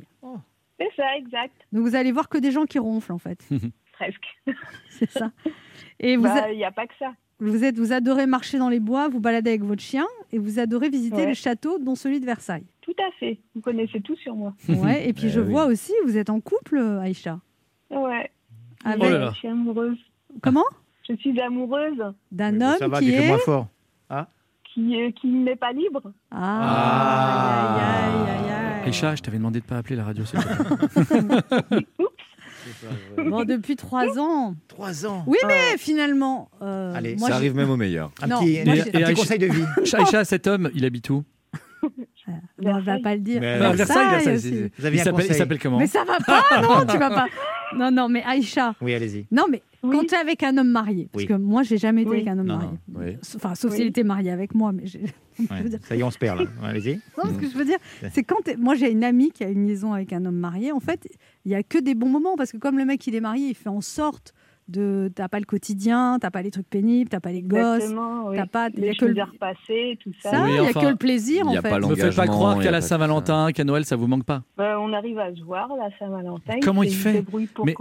C'est 0.78 0.90
ça, 0.97 1.16
exact. 1.16 1.54
Donc 1.73 1.87
vous 1.87 1.95
allez 1.97 2.12
voir 2.12 2.28
que 2.28 2.38
des 2.38 2.50
gens 2.50 2.64
qui 2.66 2.78
ronflent 2.78 3.12
en 3.12 3.18
fait. 3.18 3.38
Presque. 3.92 4.26
C'est 4.90 5.11
ça. 5.11 5.30
Et 6.00 6.16
vous, 6.16 6.25
Bah, 6.25 6.50
il 6.52 6.56
n'y 6.59 6.64
a 6.64 6.71
pas 6.73 6.87
que 6.87 6.92
ça. 6.99 7.12
vous, 7.40 7.64
êtes, 7.64 7.78
vous 7.78 7.92
adorez 7.92 8.26
marcher 8.26 8.59
dans 8.59 8.68
les 8.68 8.80
bois, 8.80 9.09
vous 9.09 9.21
balader 9.21 9.50
avec 9.50 9.62
votre 9.62 9.80
chien 9.83 10.06
et 10.33 10.38
vous 10.38 10.59
adorez 10.59 10.90
visiter 10.90 11.16
Ouais. 11.16 11.26
les 11.28 11.35
châteaux, 11.35 11.78
dont 11.78 11.95
celui 11.95 12.21
de 12.21 12.26
Versailles. 12.26 12.66
Tout 12.83 12.95
à 12.99 13.11
fait. 13.18 13.38
Vous 13.54 13.62
connaissez 13.62 14.00
tout 14.02 14.16
sur 14.16 14.35
moi. 14.37 14.52
Ouais, 14.68 15.09
et 15.09 15.12
puis 15.14 15.26
Eh 15.26 15.30
je 15.30 15.40
oui. 15.40 15.50
vois 15.50 15.64
aussi, 15.66 15.92
vous 16.04 16.16
êtes 16.18 16.28
en 16.30 16.40
couple, 16.40 16.78
Aïcha. 17.02 17.40
Ouais. 17.90 18.30
Avec- 18.85 19.02
Oh 19.02 19.11
là 19.11 19.18
là. 19.18 19.30
Je 19.33 19.38
suis 19.38 19.49
amoureuse. 19.49 19.99
Comment? 20.42 20.64
Je 21.09 21.14
suis 21.16 21.40
amoureuse 21.40 22.02
D'un 22.33 22.59
Ça 22.78 22.85
homme 22.85 22.90
va, 22.90 22.99
qui 22.99 23.12
est. 23.14 23.26
moins 23.28 23.38
fort. 23.38 23.68
qui, 24.75 25.00
euh, 25.00 25.11
qui 25.12 25.28
n'est 25.28 25.56
pas 25.56 25.73
libre. 25.73 26.12
Ah, 26.30 27.76
aïe, 27.78 27.80
aïe, 27.80 28.45
aïe, 28.45 28.50
aïe. 28.52 28.65
Aïcha, 28.87 29.14
je 29.16 29.23
t'avais 29.23 29.38
demandé 29.38 29.61
de 29.61 29.64
pas 29.64 29.76
appeler 29.78 29.97
la 29.97 30.05
radio. 30.05 30.25
Bon, 33.16 33.45
depuis 33.45 33.76
trois 33.76 34.19
ans. 34.19 34.55
Trois 34.66 35.07
ans. 35.07 35.23
Oui, 35.28 35.38
mais 35.47 35.78
finalement. 35.78 36.50
euh, 36.62 36.93
Allez, 36.95 37.14
moi, 37.16 37.28
Ça 37.28 37.37
arrive 37.37 37.55
même 37.55 37.71
au 37.71 37.76
meilleur. 37.76 38.11
Un 38.23 38.26
Non, 38.26 38.40
petit, 38.40 38.61
moi, 38.64 38.73
un 38.73 38.76
j'ai- 38.76 38.83
petit 38.90 38.97
Aïcha- 39.05 39.14
conseil 39.14 39.38
de 39.38 39.47
vie. 39.47 39.62
Aïcha, 39.95 40.25
cet 40.25 40.47
homme, 40.49 40.71
il 40.75 40.85
habite 40.85 41.09
où? 41.11 41.25
Non, 42.61 42.73
on 42.75 42.81
va 42.81 42.99
pas 42.99 43.14
le 43.14 43.21
dire. 43.21 43.40
Mais- 43.40 43.59
Versailles, 43.73 44.09
Versailles, 44.11 44.35
aussi. 44.35 44.49
c'est- 44.49 44.73
Vous 44.76 44.85
aviez 44.87 44.99
il 44.99 45.00
un 45.00 45.05
s'appelle- 45.05 45.21
il 45.21 45.28
conseil. 45.28 45.38
s'appelle 45.38 45.59
comment? 45.61 45.78
Mais 45.78 45.87
ça 45.87 46.02
va 46.05 46.19
pas, 46.19 46.43
non, 46.61 46.85
tu 46.85 46.99
vas 46.99 47.11
pas. 47.11 47.26
Non, 47.76 47.90
non, 47.93 48.09
mais 48.09 48.25
Aïcha. 48.25 48.75
Oui, 48.81 48.93
allez-y. 48.95 49.26
Non, 49.31 49.45
mais 49.49 49.62
Oui. 49.85 49.97
quand 49.97 50.07
tu 50.09 50.14
es 50.16 50.19
avec 50.19 50.43
un 50.43 50.59
homme 50.59 50.71
marié, 50.71 51.09
parce 51.12 51.23
Oui. 51.23 51.28
que 51.28 51.35
moi, 51.35 51.62
j'ai 51.62 51.78
jamais 51.78 52.02
été 52.02 52.11
Oui. 52.11 52.16
avec 52.16 52.28
un 52.28 52.38
homme 52.40 52.47
Non, 52.49 52.57
marié. 52.57 52.71
non, 52.88 53.00
oui. 53.00 53.16
Enfin, 53.37 53.55
sauf 53.55 53.71
Oui. 53.71 53.76
s'il 53.76 53.87
était 53.87 54.02
marié 54.02 54.33
avec 54.33 54.57
moi, 54.57 54.73
mais 54.73 54.87
j'ai- 54.87 55.05
Ouais, 55.50 55.64
Ça 55.83 55.97
y 55.97 56.00
est, 56.00 56.02
on 56.02 56.11
se 56.11 56.19
perd 56.19 56.38
là. 56.38 56.45
Ouais, 56.62 56.69
Allez-y. 56.69 56.95
Non, 57.25 57.31
ce 57.33 57.38
que 57.38 57.49
je 57.49 57.57
veux 57.57 57.64
dire, 57.64 57.78
c'est 58.12 58.23
quand 58.23 58.57
moi 58.59 58.75
j'ai 58.75 58.90
une 58.90 59.05
amie 59.05 59.31
qui 59.31 59.45
a 59.45 59.49
une 59.49 59.66
liaison 59.66 59.93
avec 59.93 60.12
un 60.12 60.25
homme 60.25 60.37
marié. 60.37 60.73
En 60.73 60.81
fait, 60.81 61.09
il 61.45 61.52
y 61.52 61.55
a 61.55 61.62
que 61.62 61.78
des 61.78 61.95
bons 61.95 62.09
moments 62.09 62.37
parce 62.37 62.52
que 62.52 62.57
comme 62.59 62.78
le 62.78 62.85
mec 62.85 63.07
il 63.07 63.14
est 63.14 63.21
marié, 63.21 63.49
il 63.49 63.55
fait 63.55 63.69
en 63.69 63.81
sorte 63.81 64.33
de 64.69 65.11
t'as 65.14 65.28
pas 65.28 65.38
le 65.38 65.45
quotidien, 65.45 66.19
t'as 66.21 66.31
pas 66.31 66.43
les 66.43 66.50
trucs 66.50 66.69
pénibles, 66.69 67.09
t'as 67.09 67.21
pas 67.21 67.31
les 67.31 67.43
gosses, 67.43 67.76
Exactement, 67.76 68.26
oui. 68.26 68.37
t'as 68.37 68.47
pas 68.47 68.69
il 68.75 68.81
y 68.81 68.88
a 68.88 68.90
Les 68.93 68.97
que 68.97 69.05
le 69.05 69.21
à 69.21 69.26
repasser, 69.26 69.97
tout 70.02 70.12
ça. 70.21 70.31
ça, 70.31 70.43
Oui, 70.43 70.50
il 70.50 70.57
y 70.57 70.59
a 70.59 70.62
enfin, 70.64 70.81
que 70.81 70.87
le 70.88 70.97
plaisir 70.97 71.45
il 71.45 71.59
en 71.59 71.62
fait. 71.62 71.69
pas 71.71 71.78
Ne 71.78 71.87
me 71.87 71.95
faites 71.95 72.16
pas 72.16 72.26
croire 72.26 72.57
il 72.57 72.64
qu'à 72.64 72.73
la 72.73 72.81
Saint-Valentin, 72.81 73.52
qu'à 73.52 73.62
Noël, 73.64 73.85
ça 73.85 73.95
vous 73.95 74.09
manque 74.09 74.25
pas. 74.25 74.43
Bah, 74.57 74.78
on 74.81 74.93
arrive 74.93 75.19
à 75.21 75.33
se 75.35 75.40
voir 75.43 75.69
la 75.76 75.88
Saint-Valentin. 75.99 76.55
Comment 76.62 76.83
il 76.83 76.90
se 76.90 76.97
fait 76.97 77.12
débrouille 77.12 77.47
pour 77.47 77.64
Mais, 77.64 77.75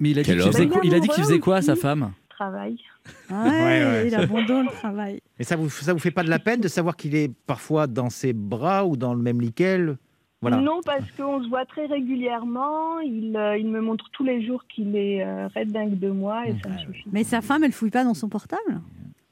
mais 0.00 0.10
il 0.10 0.18
a 0.18 0.22
dit 0.22 0.30
qu'il 0.32 0.40
faisait, 0.42 0.64
il 0.64 1.10
faisait 1.22 1.38
quoi, 1.38 1.62
sa 1.62 1.72
Aussi. 1.72 1.80
femme? 1.82 2.12
travaille. 2.30 2.78
Ouais, 3.30 4.04
il 4.06 4.10
ça- 4.10 4.20
abandonne 4.20 4.66
le 4.66 4.72
travail. 4.72 5.20
Mais 5.38 5.44
ça 5.44 5.56
vous, 5.56 5.68
ça 5.70 5.92
vous 5.92 5.98
fait 5.98 6.10
pas 6.10 6.22
de 6.22 6.30
la 6.30 6.38
peine 6.38 6.60
de 6.60 6.68
savoir 6.68 6.96
qu'il 6.96 7.14
est 7.14 7.30
parfois 7.46 7.86
dans 7.86 8.10
ses 8.10 8.32
bras 8.32 8.86
ou 8.86 8.96
dans 8.96 9.14
le 9.14 9.20
même 9.22 9.40
lit 9.40 9.52
qu'elle? 9.52 9.96
Voilà. 10.40 10.56
Non, 10.58 10.80
parce 10.84 11.04
qu'on 11.16 11.42
se 11.42 11.48
voit 11.48 11.64
très 11.66 11.86
régulièrement. 11.86 12.98
Il, 13.00 13.36
euh, 13.36 13.56
il 13.56 13.68
me 13.68 13.80
montre 13.80 14.06
tous 14.12 14.24
les 14.24 14.44
jours 14.44 14.64
qu'il 14.68 14.96
est 14.96 15.24
euh, 15.24 15.48
red 15.54 15.70
dingue 15.70 15.98
de 15.98 16.10
moi 16.10 16.46
et 16.48 16.54
ça 16.62 16.68
me 16.68 16.78
suffit. 16.78 17.04
Mais 17.12 17.22
sa 17.24 17.40
femme, 17.40 17.62
elle 17.64 17.72
fouille 17.72 17.90
pas 17.90 18.04
dans 18.04 18.14
son 18.14 18.28
portable? 18.28 18.80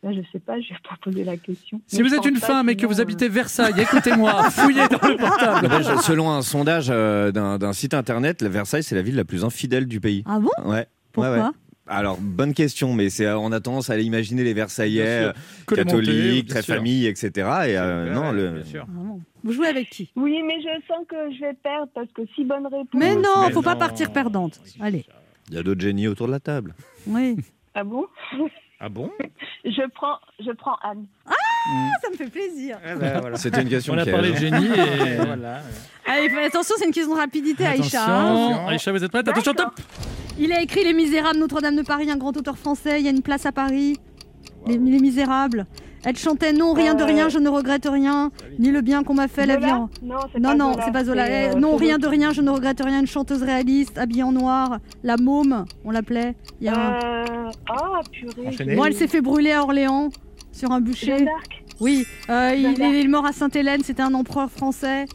Là, 0.02 0.12
je 0.14 0.20
sais 0.32 0.38
pas, 0.38 0.58
je 0.60 0.68
vais 0.68 0.78
pas 0.88 0.96
poser 1.02 1.24
la 1.24 1.36
question. 1.36 1.80
Si 1.86 1.96
Mais 2.00 2.08
vous 2.08 2.14
êtes 2.14 2.24
une 2.24 2.36
femme 2.36 2.70
et 2.70 2.76
que 2.76 2.86
vous 2.86 3.00
euh, 3.00 3.02
habitez 3.02 3.28
Versailles, 3.28 3.74
écoutez-moi, 3.78 4.44
fouillez 4.50 4.88
dans 4.88 5.08
le 5.08 5.16
portable. 5.16 5.68
Ben, 5.68 5.82
je- 5.82 6.00
Selon 6.02 6.30
un 6.30 6.40
sondage 6.42 6.86
euh, 6.90 7.32
d'un 7.32 7.58
d'un 7.58 7.72
site 7.74 7.92
internet, 7.92 8.42
Versailles, 8.42 8.82
c'est 8.82 8.94
la 8.94 9.02
ville 9.02 9.16
la 9.16 9.24
plus 9.26 9.44
infidèle 9.44 9.86
du 9.86 10.00
pays. 10.00 10.22
Ah 10.26 10.38
bon? 10.38 10.48
Ouais. 10.64 10.86
Pourquoi 11.12 11.32
Ouais, 11.32 11.38
ouais. 11.40 11.44
Alors, 11.90 12.18
bonne 12.20 12.54
question, 12.54 12.94
mais 12.94 13.10
c'est 13.10 13.28
on 13.32 13.50
a 13.50 13.60
tendance 13.60 13.90
à 13.90 13.98
imaginer 13.98 14.44
les 14.44 14.54
Versaillais 14.54 15.02
euh, 15.26 15.32
catholiques, 15.66 16.48
très 16.48 16.62
sûr. 16.62 16.76
famille, 16.76 17.06
etc. 17.06 17.30
Et 17.66 17.76
euh, 17.76 18.14
non, 18.14 18.30
le, 18.30 18.62
Ah. 18.78 18.84
Vous 19.42 19.52
jouez 19.52 19.66
avec 19.68 19.90
qui? 19.90 20.10
Oui, 20.16 20.40
mais 20.46 20.60
je 20.60 20.68
sens 20.86 21.04
que 21.08 21.16
je 21.34 21.40
vais 21.40 21.54
perdre 21.54 21.88
parce 21.94 22.06
que 22.12 22.22
si 22.36 22.44
bonne 22.44 22.64
réponse. 22.66 22.88
Mais 22.94 23.16
non, 23.16 23.44
mais 23.44 23.50
faut 23.52 23.60
pas 23.62 23.74
partir 23.76 24.12
perdante. 24.12 24.60
Allez. 24.80 25.04
il 25.48 25.54
y 25.56 25.58
a 25.58 25.62
d'autres 25.64 25.80
génies 25.80 26.06
autour 26.08 26.28
de 26.28 26.32
la 26.32 26.40
table. 26.40 26.74
Oui. 27.06 27.36
Ah 27.74 27.82
bon? 27.82 28.06
Ah 28.78 28.88
bon? 28.88 29.10
Je 29.64 29.86
prends, 29.90 30.18
je 30.38 30.50
prends 30.52 30.76
Anne. 30.82 31.06
Ça 32.02 32.10
me 32.10 32.16
fait 32.16 32.30
plaisir. 32.30 32.78
Ben, 32.98 33.20
voilà. 33.20 33.36
C'était 33.36 33.62
une 33.62 33.68
question 33.68 33.94
On 33.94 33.98
a 33.98 34.06
parlé 34.06 34.32
de 34.32 34.36
génie 34.36 34.66
et... 34.66 35.16
Voilà. 35.24 35.60
Allez, 36.06 36.28
fais 36.30 36.44
attention, 36.46 36.74
c'est 36.78 36.86
une 36.86 36.92
question 36.92 37.14
de 37.14 37.20
rapidité, 37.20 37.66
Aïcha. 37.66 38.04
hein. 38.04 38.46
Attention, 38.48 38.68
Aïcha, 38.68 38.92
vous 38.92 39.04
êtes 39.04 39.12
prête 39.12 39.28
Attention, 39.28 39.52
top 39.54 39.70
Il 40.38 40.52
a 40.52 40.60
écrit 40.62 40.82
Les 40.84 40.94
Misérables, 40.94 41.38
Notre-Dame 41.38 41.76
de 41.76 41.82
Paris, 41.82 42.10
un 42.10 42.16
grand 42.16 42.36
auteur 42.36 42.56
français. 42.58 43.00
Il 43.00 43.04
y 43.04 43.08
a 43.08 43.10
une 43.10 43.22
place 43.22 43.46
à 43.46 43.52
Paris. 43.52 43.96
Les, 44.66 44.78
Les 44.78 44.98
Misérables. 44.98 45.66
Elle 46.02 46.16
chantait 46.16 46.54
Non, 46.54 46.72
rien 46.72 46.94
de 46.94 47.02
Euh, 47.02 47.06
rien, 47.06 47.28
je 47.28 47.38
ne 47.38 47.50
regrette 47.50 47.86
rien, 47.86 48.30
ni 48.58 48.70
le 48.70 48.80
bien 48.80 49.04
qu'on 49.04 49.12
m'a 49.12 49.28
fait, 49.28 49.44
la 49.44 49.56
vie. 49.58 49.70
En- 49.70 49.90
Non, 50.02 50.54
Non, 50.56 50.72
c'est 50.82 50.92
pas 50.92 51.04
Zola. 51.04 51.28
Eh, 51.28 51.50
euh, 51.50 51.54
non, 51.58 51.76
rien 51.76 51.98
de 51.98 52.06
rien, 52.06 52.32
je 52.32 52.40
ne 52.40 52.48
regrette 52.48 52.80
rien. 52.82 53.00
Une 53.00 53.06
chanteuse 53.06 53.42
réaliste, 53.42 53.98
habillée 53.98 54.22
en 54.22 54.32
noir. 54.32 54.78
La 55.04 55.18
môme, 55.18 55.66
on 55.84 55.90
l'appelait. 55.90 56.34
Il 56.62 56.64
y 56.64 56.68
a 56.70 56.74
un- 56.74 56.94
Euh... 56.94 57.50
Ah, 57.68 58.00
purée. 58.10 58.74
Bon, 58.76 58.86
elle 58.86 58.94
s'est 58.94 59.08
fait 59.08 59.20
brûler 59.20 59.52
à 59.52 59.62
Orléans 59.62 60.08
sur 60.52 60.70
un 60.72 60.80
bûcher. 60.80 61.26
Oui, 61.80 62.04
euh, 62.28 62.54
il, 62.56 62.82
est 62.82 63.08
mort 63.08 63.24
à 63.26 63.32
Sainte-Hélène, 63.32 63.82
c'était 63.82 64.02
un 64.02 64.12
empereur 64.14 64.50
français. 64.50 65.06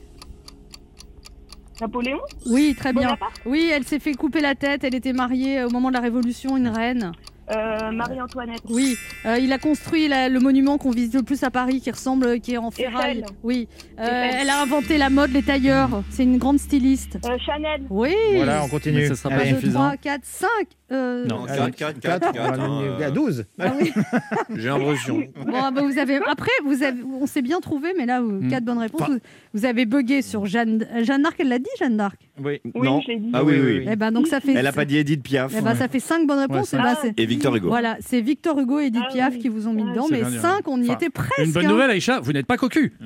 Napoléon 1.82 2.20
Oui, 2.48 2.74
très 2.78 2.94
bien. 2.94 3.18
Oui, 3.46 3.70
elle 3.72 3.84
s'est 3.84 4.00
fait 4.00 4.14
couper 4.14 4.40
la 4.40 4.56
tête, 4.56 4.84
elle 4.84 4.96
était 4.96 5.14
mariée 5.14 5.64
au 5.64 5.70
moment 5.70 5.90
de 5.90 5.94
la 5.94 6.00
Révolution, 6.00 6.56
une 6.58 6.70
reine. 6.70 7.12
euh, 7.52 7.92
Marie-Antoinette. 7.92 8.62
Oui, 8.70 8.96
euh, 9.28 9.38
il 9.38 9.54
a 9.54 9.60
construit 9.60 10.08
la- 10.08 10.30
le 10.30 10.40
monument 10.40 10.80
qu'on 10.80 10.90
visite 10.90 11.14
le 11.14 11.22
plus 11.22 11.44
à 11.44 11.52
Paris, 11.52 11.80
qui 11.80 11.92
ressemble, 11.92 12.40
qui 12.40 12.54
est 12.54 12.58
en 12.58 12.72
ferraille. 12.72 13.20
Eiffel. 13.20 13.26
Oui, 13.44 13.68
Euh, 14.00 14.04
elle 14.40 14.50
a 14.50 14.64
inventé 14.64 14.98
la 14.98 15.12
mode, 15.12 15.30
les 15.32 15.44
tailleurs. 15.44 16.02
C'est 16.10 16.24
une 16.24 16.40
grande 16.40 16.58
styliste. 16.58 17.20
Euh, 17.24 17.38
Chanel. 17.46 17.84
Oui. 17.92 18.16
Voilà, 18.34 18.64
on 18.64 18.68
continue. 18.68 18.98
Mais 19.02 19.08
ça 19.10 19.16
sera 19.16 19.30
pas 19.30 19.36
Allez. 19.42 19.52
2, 19.52 19.58
suffisant. 19.60 19.80
3, 19.80 19.98
4, 19.98 20.22
5. 20.24 20.48
Euh, 20.92 21.26
Non, 21.26 21.46
Quatre, 21.46 21.62
allez. 21.62 21.72
quatre, 21.72 22.00
Quatre, 22.00 22.20
quatre, 22.20 22.34
quatre, 22.34 22.60
on 22.60 22.80
hein, 22.80 22.98
est 23.00 23.04
à 23.04 23.08
euh. 23.08 23.12
12. 23.12 23.46
ah 23.60 23.72
oui. 23.82 23.92
J'ai 24.56 24.68
l'impression. 24.70 25.24
Bon, 25.36 25.72
bah, 25.72 25.82
vous 25.82 25.98
avez... 25.98 26.18
Après, 26.28 26.52
vous 26.64 26.84
avez... 26.84 27.02
on 27.04 27.26
s'est 27.26 27.42
bien 27.42 27.60
trouvé, 27.60 27.94
mais 27.98 28.06
là, 28.06 28.22
Hmm. 28.22 28.48
4 28.50 28.64
bonnes 28.64 28.78
réponses. 28.78 29.02
Enfin- 29.02 29.14
Vous, 29.14 29.20
vous 29.56 29.66
avez 29.66 29.86
bugué 29.88 30.22
sur 30.22 30.46
Jeanne, 30.46 30.86
Jeanne 31.02 31.24
d'Arc, 31.24 31.36
elle 31.40 31.50
l'a 31.50 31.58
dit, 31.58 31.66
Jeanne 31.80 31.98
d'Arc? 31.98 32.18
Oui. 32.44 32.62
Oui, 32.76 32.86
non. 32.88 33.00
dit. 33.00 33.32
Ah 33.34 33.44
oui, 33.44 33.54
oui. 33.56 33.78
oui. 33.80 33.86
Eh 33.92 33.96
ben, 33.96 34.12
donc 34.12 34.28
ça 34.28 34.40
fait... 34.40 34.54
Elle 34.54 34.68
a 34.68 34.72
pas 34.74 34.86
dit 34.86 34.98
Edith 34.98 35.24
Piaf. 35.24 35.54
Eh 35.58 35.62
ben, 35.62 35.74
ça 35.76 35.88
fait 35.88 36.00
5 36.00 36.28
bonnes 36.28 36.40
réponses. 36.40 36.74
Ouais, 36.74 36.80
et 36.80 36.82
ben, 36.84 37.14
Et 37.18 37.26
Victor 37.26 37.56
Hugo. 37.56 37.68
Voilà, 37.70 37.98
c'est 38.02 38.22
Victor 38.22 38.60
Hugo 38.60 38.80
et 38.80 38.86
Edith 38.86 39.02
Ah 39.08 39.12
Piaf 39.12 39.34
oui. 39.34 39.40
qui 39.40 39.50
vous 39.50 39.68
ont 39.68 39.74
mis 39.74 39.84
Ah, 39.88 39.92
dedans, 39.92 40.06
mais 40.12 40.20
bien 40.20 40.30
dit, 40.30 40.38
5, 40.38 40.68
on 40.68 40.80
y 40.82 40.86
Enfin, 40.86 40.94
était 40.94 41.10
presque. 41.10 41.40
Une 41.40 41.52
bonne 41.52 41.66
hein. 41.66 41.70
nouvelle, 41.70 41.90
Aïcha, 41.90 42.20
vous 42.20 42.32
n'êtes 42.32 42.46
pas 42.46 42.58
cocu. 42.58 42.94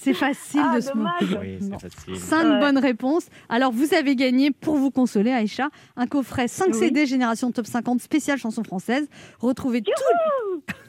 C'est 0.00 0.14
facile 0.14 0.62
Ah, 0.64 0.76
de 0.76 0.80
se 0.80 0.92
moquer. 0.96 1.26
dommage. 1.26 1.38
Oui, 1.60 1.68
Non. 1.68 1.78
c'est 1.80 1.92
facile. 1.92 2.16
5 2.16 2.44
Ouais. 2.44 2.60
bonnes 2.60 2.78
réponses. 2.78 3.26
Alors, 3.48 3.72
vous 3.72 3.94
avez 3.94 4.16
gagné, 4.16 4.50
pour 4.50 4.76
vous 4.76 4.90
consoler, 4.90 5.30
Aïcha, 5.32 5.68
un 5.96 6.06
coffret 6.06 6.48
5 6.48 6.68
Oui. 6.72 6.78
CD 6.78 7.06
Génération 7.06 7.50
Top 7.52 7.66
50 7.66 8.00
spécial 8.00 8.38
chanson 8.38 8.62
française. 8.64 9.08
Retrouvez, 9.40 9.82
tout- 9.82 9.90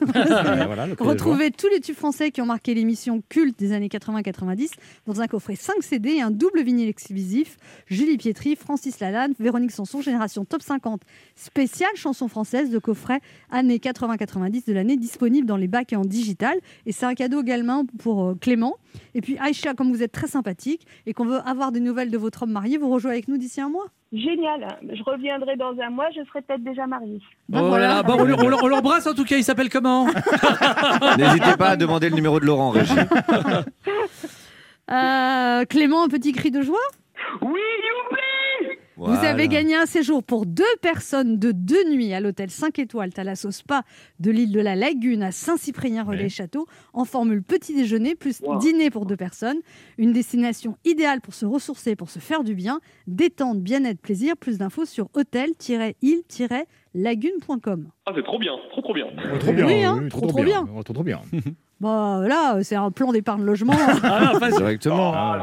Voilà, 0.00 0.86
de 0.88 1.02
retrouvez 1.02 1.50
tous 1.50 1.68
les 1.68 1.80
tubes 1.80 1.94
français 1.96 2.30
qui 2.30 2.40
ont 2.40 2.46
marqué 2.46 2.74
l'émission 2.74 3.22
culte 3.28 3.58
des 3.58 3.72
années 3.72 3.88
80-90 3.88 4.70
dans 5.06 5.20
un 5.20 5.26
coffret 5.26 5.56
5 5.56 5.82
CD 5.82 6.10
et 6.14 6.22
un 6.22 6.30
double 6.30 6.62
vinyle 6.62 6.88
exclusif. 6.88 7.56
Julie 7.86 8.16
Pietri, 8.16 8.56
Francis 8.56 9.00
Lalanne, 9.00 9.34
Véronique 9.38 9.70
Sanson, 9.72 10.00
Génération 10.00 10.44
Top 10.44 10.62
50 10.62 11.02
spécial 11.36 11.90
chanson 11.96 12.28
française 12.28 12.70
de 12.70 12.78
coffret 12.78 13.20
années 13.50 13.78
80-90 13.78 14.66
de 14.66 14.72
l'année 14.72 14.96
disponible 14.96 15.46
dans 15.46 15.56
les 15.56 15.68
bacs 15.68 15.92
et 15.92 15.96
en 15.96 16.04
digital. 16.04 16.54
Et 16.86 16.92
c'est 16.92 17.06
un 17.06 17.14
cadeau 17.14 17.42
également 17.42 17.84
pour 17.98 18.24
euh, 18.24 18.34
Clément. 18.40 18.76
Et 19.14 19.20
puis 19.20 19.36
Aïcha, 19.38 19.74
comme 19.74 19.90
vous 19.90 20.02
êtes 20.02 20.12
très 20.12 20.26
sympathique 20.26 20.86
et 21.06 21.12
qu'on 21.14 21.24
veut 21.24 21.40
avoir 21.46 21.72
des 21.72 21.80
nouvelles 21.80 22.10
de 22.10 22.18
votre 22.18 22.42
homme 22.44 22.52
marié, 22.52 22.78
vous 22.78 22.88
rejoignez 22.90 23.16
avec 23.16 23.28
nous 23.28 23.38
d'ici 23.38 23.60
un 23.60 23.68
mois? 23.68 23.86
Génial. 24.12 24.66
Je 24.82 25.02
reviendrai 25.04 25.56
dans 25.56 25.74
un 25.80 25.90
mois, 25.90 26.06
je 26.10 26.24
serai 26.28 26.42
peut-être 26.42 26.64
déjà 26.64 26.86
mariée. 26.86 27.20
Ben 27.48 27.60
Oh 27.62 27.68
voilà. 27.68 27.88
là, 27.88 28.02
bon, 28.02 28.16
on 28.18 28.66
l'embrasse 28.68 29.06
en 29.06 29.14
tout 29.14 29.24
cas, 29.24 29.36
il 29.36 29.44
s'appelle 29.44 29.68
comment? 29.70 30.06
N'hésitez 31.18 31.56
pas 31.56 31.68
à 31.70 31.76
demander 31.76 32.08
le 32.10 32.16
numéro 32.16 32.40
de 32.40 32.46
Laurent, 32.46 32.70
Régis. 32.70 32.96
Euh, 34.90 35.64
Clément, 35.66 36.02
un 36.04 36.08
petit 36.08 36.32
cri 36.32 36.50
de 36.50 36.62
joie? 36.62 36.78
Oui, 37.42 37.60
youpi 37.60 38.78
Vous 39.00 39.24
avez 39.24 39.48
gagné 39.48 39.76
un 39.76 39.86
séjour 39.86 40.22
pour 40.22 40.44
deux 40.44 40.62
personnes 40.82 41.38
de 41.38 41.52
deux 41.52 41.88
nuits 41.90 42.12
à 42.12 42.20
l'hôtel 42.20 42.50
5 42.50 42.78
étoiles 42.78 43.14
Thalasso 43.14 43.50
Spa 43.50 43.82
de 44.18 44.30
l'île 44.30 44.52
de 44.52 44.60
la 44.60 44.76
Lagune 44.76 45.22
à 45.22 45.32
Saint-Cyprien-Relais-Château. 45.32 46.66
En 46.92 47.06
formule 47.06 47.42
petit 47.42 47.74
déjeuner 47.74 48.14
plus 48.14 48.42
dîner 48.60 48.90
pour 48.90 49.06
deux 49.06 49.16
personnes. 49.16 49.60
Une 49.96 50.12
destination 50.12 50.76
idéale 50.84 51.22
pour 51.22 51.32
se 51.32 51.46
ressourcer, 51.46 51.96
pour 51.96 52.10
se 52.10 52.18
faire 52.18 52.44
du 52.44 52.54
bien, 52.54 52.80
détente, 53.06 53.62
bien-être, 53.62 54.00
plaisir. 54.00 54.36
Plus 54.36 54.58
d'infos 54.58 54.84
sur 54.84 55.08
hôtel-île-lagune.com. 56.94 57.86
Ah, 58.06 58.12
c'est 58.14 58.24
trop 58.24 58.38
bien, 58.38 58.52
trop 58.70 58.80
trop 58.82 58.94
bien. 58.94 59.06
Trop 59.40 59.52
bien, 59.52 59.66
Oui, 59.66 59.82
hein, 59.84 59.98
oui, 60.02 60.08
trop, 60.08 60.26
trop 60.26 60.42
bien. 60.42 60.66
Oh, 60.74 60.82
Trop, 60.82 60.92
trop 60.94 61.04
bien. 61.04 61.20
Bah 61.80 62.20
là, 62.28 62.62
c'est 62.62 62.76
un 62.76 62.90
plan 62.90 63.10
d'épargne 63.10 63.42
logement. 63.42 63.72
Ah, 64.02 64.32
non, 64.34 64.38
pas- 64.38 64.50
Directement. 64.58 65.12
Ah, 65.14 65.42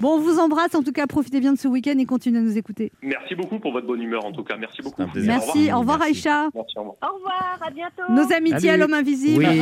bon, 0.00 0.14
on 0.16 0.18
vous 0.20 0.38
embrasse. 0.38 0.74
En 0.74 0.82
tout 0.82 0.92
cas, 0.92 1.06
profitez 1.06 1.40
bien 1.40 1.52
de 1.52 1.58
ce 1.58 1.68
week-end 1.68 1.98
et 1.98 2.06
continuez 2.06 2.38
à 2.38 2.42
nous 2.42 2.56
écouter. 2.56 2.90
Merci 3.02 3.34
beaucoup 3.34 3.58
pour 3.58 3.72
votre 3.72 3.86
bonne 3.86 4.00
humeur 4.00 4.24
en 4.24 4.32
tout 4.32 4.44
cas. 4.44 4.56
Merci 4.56 4.80
beaucoup. 4.80 5.02
un 5.02 5.08
plaisir. 5.08 5.30
Merci. 5.30 5.70
Au 5.70 5.80
revoir, 5.80 5.98
Merci. 5.98 6.26
Aïcha. 6.26 6.48
Merci, 6.54 6.78
au 6.78 6.80
revoir. 6.80 6.96
Au 7.02 7.14
revoir, 7.16 7.58
à 7.66 7.70
bientôt. 7.70 8.02
Nos 8.08 8.32
amitiés 8.34 8.70
à 8.70 8.76
l'homme 8.78 8.94
invisible. 8.94 9.44
Oui. 9.46 9.60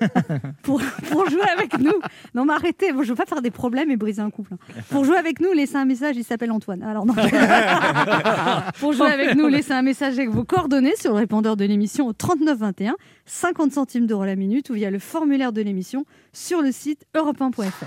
pour, 0.62 0.80
pour 1.10 1.28
jouer 1.30 1.48
avec 1.52 1.78
nous. 1.78 1.92
Non, 2.34 2.44
mais 2.44 2.54
arrêtez, 2.54 2.92
bon, 2.92 3.02
je 3.02 3.08
veux 3.10 3.14
pas 3.14 3.26
faire 3.26 3.42
des 3.42 3.50
problèmes 3.50 3.90
et 3.90 3.96
briser 3.96 4.22
un 4.22 4.30
couple. 4.30 4.54
hein. 4.54 4.80
Pour 4.90 5.04
jouer 5.04 5.16
avec 5.16 5.40
nous, 5.40 5.52
laissez 5.52 5.76
un 5.76 5.84
message, 5.84 6.16
il 6.16 6.24
s'appelle 6.24 6.52
Antoine. 6.52 6.82
Alors, 6.82 7.06
non. 7.06 7.14
pour 8.80 8.92
jouer 8.92 9.10
avec 9.10 9.34
nous, 9.34 9.48
laissez 9.48 9.72
un 9.72 9.82
message 9.82 10.14
avec 10.14 10.30
vos 10.30 10.44
coordonnées 10.44 10.96
sur 10.96 11.12
le 11.12 11.18
répondeur 11.18 11.56
de 11.56 11.64
l'émission 11.64 12.06
au 12.06 12.12
3921, 12.12 12.94
50 13.26 13.72
centimes 13.72 14.06
d'euros 14.06 14.24
la 14.24 14.36
minute 14.36 14.70
ou 14.70 14.74
via 14.74 14.90
le 14.90 14.98
formulaire 14.98 15.52
de 15.52 15.62
l'émission 15.62 16.04
sur 16.32 16.62
le 16.62 16.72
site 16.72 17.04
europe1.fr. 17.14 17.84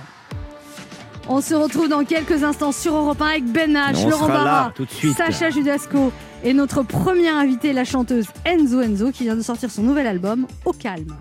On 1.30 1.40
se 1.40 1.54
retrouve 1.54 1.88
dans 1.88 2.04
quelques 2.04 2.44
instants 2.44 2.74
sur 2.74 2.96
Europe 2.96 3.22
1 3.22 3.26
avec 3.26 3.46
Ben 3.46 3.74
H, 3.74 4.10
Laurent 4.10 4.28
Barra, 4.28 4.74
tout 4.76 4.84
de 4.84 4.90
suite. 4.92 5.16
Sacha 5.16 5.50
Judasco 5.50 6.12
et 6.44 6.54
notre 6.54 6.84
première 6.84 7.38
invitée, 7.38 7.72
la 7.72 7.86
chanteuse 7.86 8.28
Enzo 8.44 8.82
Enzo, 8.82 9.12
qui 9.12 9.24
vient 9.24 9.38
de 9.38 9.42
sortir 9.42 9.72
son 9.72 9.84
nouvel 9.84 10.06
album 10.06 10.48
Au 10.66 10.74
calme. 10.74 11.16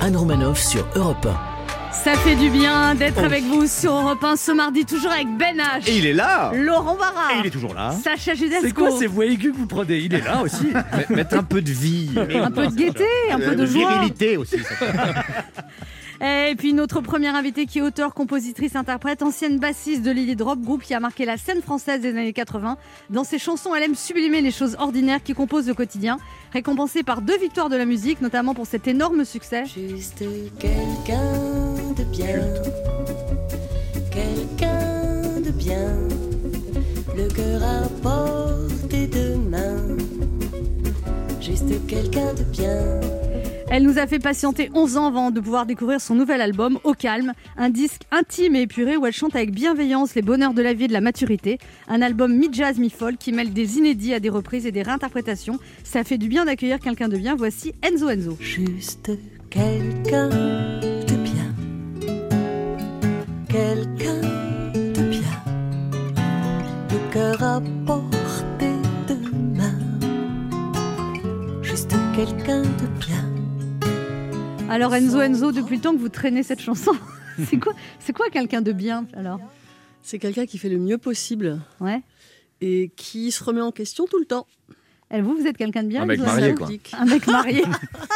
Anne 0.00 0.16
Romanoff 0.16 0.60
sur 0.60 0.86
Europe 0.94 1.26
1. 1.26 1.36
Ça 1.92 2.14
fait 2.14 2.36
du 2.36 2.48
bien 2.50 2.94
d'être 2.94 3.18
avec 3.18 3.42
vous 3.44 3.66
sur 3.66 3.92
Europe 3.92 4.22
1 4.22 4.36
ce 4.36 4.52
mardi, 4.52 4.84
toujours 4.84 5.10
avec 5.10 5.26
Ben 5.36 5.56
H, 5.56 5.88
Et 5.88 5.98
il 5.98 6.06
est 6.06 6.12
là 6.12 6.52
Laurent 6.54 6.96
Barra, 6.96 7.34
Et 7.34 7.40
il 7.40 7.46
est 7.46 7.50
toujours 7.50 7.74
là. 7.74 7.92
Sacha 8.02 8.34
Judasco. 8.34 8.66
C'est 8.66 8.72
quoi 8.72 8.90
ces 8.92 9.06
voix 9.06 9.26
aiguës 9.26 9.52
que 9.52 9.58
vous 9.58 9.66
prenez 9.66 9.98
Il 9.98 10.14
est 10.14 10.24
là 10.24 10.42
aussi. 10.42 10.68
Mettre 11.10 11.36
un 11.36 11.42
peu 11.42 11.60
de 11.60 11.72
vie. 11.72 12.10
Un 12.16 12.50
peu 12.50 12.66
de 12.68 12.74
gaieté, 12.74 13.04
un 13.30 13.38
peu 13.38 13.56
de 13.56 13.66
joie. 13.66 13.90
virilité 13.90 14.36
aussi. 14.36 14.58
ça. 14.58 14.86
Et 16.20 16.54
puis 16.56 16.72
notre 16.72 17.00
première 17.00 17.36
invitée 17.36 17.66
qui 17.66 17.78
est 17.78 17.82
auteure, 17.82 18.12
compositrice, 18.12 18.74
interprète, 18.74 19.22
ancienne 19.22 19.58
bassiste 19.58 20.02
de 20.02 20.10
Lily 20.10 20.34
Drop, 20.34 20.58
groupe 20.60 20.82
qui 20.82 20.94
a 20.94 21.00
marqué 21.00 21.24
la 21.24 21.36
scène 21.36 21.62
française 21.62 22.00
des 22.00 22.10
années 22.10 22.32
80. 22.32 22.76
Dans 23.10 23.22
ses 23.22 23.38
chansons, 23.38 23.74
elle 23.74 23.84
aime 23.84 23.94
sublimer 23.94 24.40
les 24.40 24.50
choses 24.50 24.76
ordinaires 24.80 25.22
qui 25.22 25.34
composent 25.34 25.68
le 25.68 25.74
quotidien. 25.74 26.18
Récompensée 26.52 27.04
par 27.04 27.22
deux 27.22 27.38
victoires 27.38 27.68
de 27.68 27.76
la 27.76 27.84
musique, 27.84 28.20
notamment 28.20 28.54
pour 28.54 28.66
cet 28.66 28.88
énorme 28.88 29.24
succès. 29.24 29.64
Juste 29.66 30.24
quelqu'un 30.58 31.74
de 31.96 32.04
bien, 32.04 32.40
quelqu'un 34.10 35.40
de 35.40 35.50
bien, 35.50 35.98
le 37.16 37.28
cœur 37.28 37.62
à 37.62 37.88
portée 38.02 39.06
de 39.06 39.34
main. 39.36 39.96
Juste 41.40 41.86
quelqu'un 41.86 42.34
de 42.34 42.42
bien. 42.42 43.00
Elle 43.70 43.82
nous 43.82 43.98
a 43.98 44.06
fait 44.06 44.18
patienter 44.18 44.70
11 44.72 44.96
ans 44.96 45.06
avant 45.08 45.30
de 45.30 45.40
pouvoir 45.40 45.66
découvrir 45.66 46.00
son 46.00 46.14
nouvel 46.14 46.40
album, 46.40 46.78
Au 46.84 46.94
calme, 46.94 47.34
un 47.58 47.68
disque 47.68 48.02
intime 48.10 48.56
et 48.56 48.62
épuré 48.62 48.96
où 48.96 49.04
elle 49.04 49.12
chante 49.12 49.36
avec 49.36 49.50
bienveillance 49.50 50.14
les 50.14 50.22
bonheurs 50.22 50.54
de 50.54 50.62
la 50.62 50.72
vie 50.72 50.84
et 50.84 50.88
de 50.88 50.94
la 50.94 51.02
maturité. 51.02 51.58
Un 51.86 52.00
album 52.00 52.34
mi-jazz, 52.34 52.78
mi-folk 52.78 53.18
qui 53.18 53.30
mêle 53.30 53.52
des 53.52 53.76
inédits 53.76 54.14
à 54.14 54.20
des 54.20 54.30
reprises 54.30 54.64
et 54.64 54.72
des 54.72 54.80
réinterprétations. 54.82 55.58
Ça 55.84 56.02
fait 56.02 56.16
du 56.16 56.28
bien 56.28 56.46
d'accueillir 56.46 56.80
quelqu'un 56.80 57.08
de 57.08 57.18
bien. 57.18 57.36
Voici 57.36 57.74
Enzo 57.82 58.08
Enzo. 58.08 58.38
Juste 58.40 59.10
quelqu'un 59.50 60.30
de 60.30 61.14
bien, 61.16 61.54
quelqu'un 63.50 64.20
de 64.72 65.02
bien, 65.10 65.42
le 66.90 67.12
cœur 67.12 67.42
à 67.42 67.60
portée 67.84 68.78
de 69.08 69.14
main. 69.58 69.78
Juste 71.62 71.94
quelqu'un. 72.16 72.62
Alors 74.68 74.94
Enzo 74.94 75.20
Enzo, 75.20 75.52
depuis 75.52 75.76
le 75.76 75.82
temps 75.82 75.92
que 75.92 75.98
vous 76.00 76.08
traînez 76.08 76.42
cette 76.42 76.60
chanson, 76.60 76.92
c'est 77.48 77.58
quoi, 77.58 77.72
c'est 78.00 78.12
quoi 78.12 78.28
quelqu'un 78.30 78.60
de 78.62 78.72
bien 78.72 79.06
alors? 79.14 79.40
C'est 80.02 80.18
quelqu'un 80.18 80.46
qui 80.46 80.58
fait 80.58 80.68
le 80.68 80.78
mieux 80.78 80.98
possible 80.98 81.60
Ouais. 81.80 82.00
et 82.60 82.90
qui 82.96 83.30
se 83.30 83.42
remet 83.44 83.60
en 83.60 83.72
question 83.72 84.06
tout 84.10 84.18
le 84.18 84.24
temps. 84.26 84.46
Et 85.10 85.22
vous, 85.22 85.34
vous 85.36 85.46
êtes 85.46 85.56
quelqu'un 85.56 85.82
de 85.84 85.88
bien 85.88 86.02
Un 86.02 86.06
mec 86.06 86.20
marié, 86.20 86.54
quoi. 86.54 86.68
Un 86.98 87.06
mec 87.06 87.26
marié. 87.26 87.62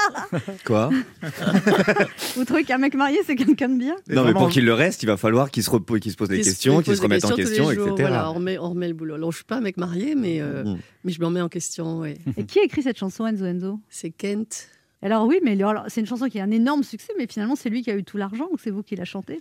Quoi? 0.66 0.90
Vous 2.36 2.44
trouvez 2.44 2.64
qu'un 2.64 2.76
mec 2.76 2.94
marié 2.94 3.18
c'est 3.24 3.34
quelqu'un 3.34 3.70
de 3.70 3.78
bien? 3.78 3.96
Non, 4.10 4.24
mais 4.24 4.32
pour 4.34 4.48
qu'il 4.50 4.64
le 4.66 4.74
reste, 4.74 5.02
il 5.02 5.06
va 5.06 5.16
falloir 5.16 5.50
qu'il 5.50 5.62
se, 5.62 5.70
repo- 5.70 5.98
qu'il 5.98 6.12
se 6.12 6.16
pose 6.18 6.28
des 6.28 6.38
Qui 6.38 6.44
se- 6.44 6.50
questions, 6.50 6.78
qui 6.78 6.84
qu'il 6.84 6.96
se 6.96 7.02
remette 7.02 7.24
en 7.24 7.34
question, 7.34 7.64
jours, 7.64 7.72
etc. 7.72 7.94
Voilà, 7.98 8.30
on 8.30 8.34
remet, 8.34 8.58
on 8.58 8.68
remet 8.70 8.88
le 8.88 8.94
boulot. 8.94 9.14
Alors, 9.14 9.30
je 9.32 9.36
suis 9.36 9.44
pas 9.44 9.56
un 9.56 9.60
mec 9.62 9.78
marié, 9.78 10.14
mais, 10.14 10.40
euh, 10.42 10.64
Mm. 10.64 10.78
mais 11.04 11.12
je 11.12 11.20
me 11.20 11.26
remets 11.26 11.40
en 11.40 11.48
question. 11.48 12.00
ouais. 12.00 12.18
Et 12.36 12.44
qui 12.44 12.58
a 12.58 12.62
écrit 12.64 12.82
cette 12.82 12.98
chanson 12.98 13.26
Enzo 13.26 13.44
Enzo? 13.46 13.80
C'est 13.88 14.10
Kent. 14.10 14.68
Alors 15.02 15.26
oui, 15.26 15.40
mais 15.42 15.58
c'est 15.88 16.00
une 16.00 16.06
chanson 16.06 16.28
qui 16.28 16.38
a 16.40 16.44
un 16.44 16.50
énorme 16.50 16.82
succès, 16.84 17.12
mais 17.18 17.26
finalement 17.26 17.56
c'est 17.56 17.68
lui 17.70 17.82
qui 17.82 17.90
a 17.90 17.96
eu 17.96 18.04
tout 18.04 18.16
l'argent 18.18 18.48
ou 18.52 18.56
c'est 18.58 18.70
vous 18.70 18.82
qui 18.82 18.94
l'a 18.96 19.04
chanté 19.04 19.40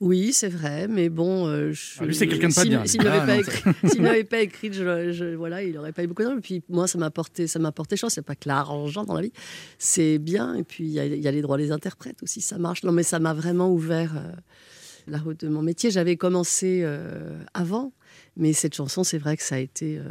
Oui, 0.00 0.32
c'est 0.32 0.48
vrai, 0.48 0.86
mais 0.86 1.08
bon, 1.08 1.46
euh, 1.48 1.72
je- 1.72 1.96
Ah, 2.00 2.04
lui, 2.06 2.14
c'est 2.14 2.28
quelqu'un 2.28 2.48
de 2.50 2.54
pas 2.54 2.60
s'il- 2.60 2.70
bien. 2.70 2.84
S'il 2.86 3.02
n'avait 3.02 3.18
Ah, 3.22 3.26
pas, 3.26 3.36
écrit, 3.38 3.70
s'il 3.90 4.02
n'avait 4.02 4.24
pas 4.32 4.40
écrit, 4.40 4.72
je, 4.72 5.10
je- 5.12 5.34
voilà, 5.34 5.62
il 5.64 5.72
n'aurait 5.74 5.92
pas 5.92 6.04
eu 6.04 6.06
beaucoup 6.06 6.22
d'argent. 6.22 6.38
Et 6.38 6.40
puis 6.42 6.62
moi, 6.68 6.86
ça 6.86 6.98
m'a 6.98 7.10
porté, 7.10 7.46
ça 7.48 7.58
m'a 7.58 7.72
porté 7.72 7.96
chance. 7.96 8.12
C'est 8.14 8.22
pas 8.22 8.36
que 8.36 8.48
l'argent 8.48 9.04
dans 9.04 9.14
la 9.14 9.22
vie, 9.22 9.32
c'est 9.78 10.18
bien. 10.18 10.54
Et 10.54 10.62
puis 10.62 10.84
il 10.84 10.90
y, 10.90 11.00
a- 11.00 11.06
il 11.06 11.20
y 11.20 11.26
a 11.26 11.32
les 11.32 11.42
droits 11.42 11.56
des 11.58 11.72
interprètes 11.72 12.22
aussi, 12.22 12.40
ça 12.40 12.58
marche. 12.58 12.84
Non, 12.84 12.92
mais 12.92 13.02
ça 13.02 13.18
m'a 13.18 13.34
vraiment 13.34 13.72
ouvert 13.72 14.12
euh, 14.16 14.30
la 15.08 15.18
route 15.18 15.40
de 15.40 15.48
mon 15.48 15.62
métier. 15.62 15.90
J'avais 15.90 16.16
commencé 16.16 16.82
euh, 16.84 17.40
avant, 17.54 17.92
mais 18.38 18.52
cette 18.52 18.74
chanson, 18.74 19.04
c'est 19.04 19.18
vrai 19.18 19.36
que 19.36 19.42
ça 19.42 19.56
a 19.56 19.58
été 19.58 19.98
euh, 19.98 20.02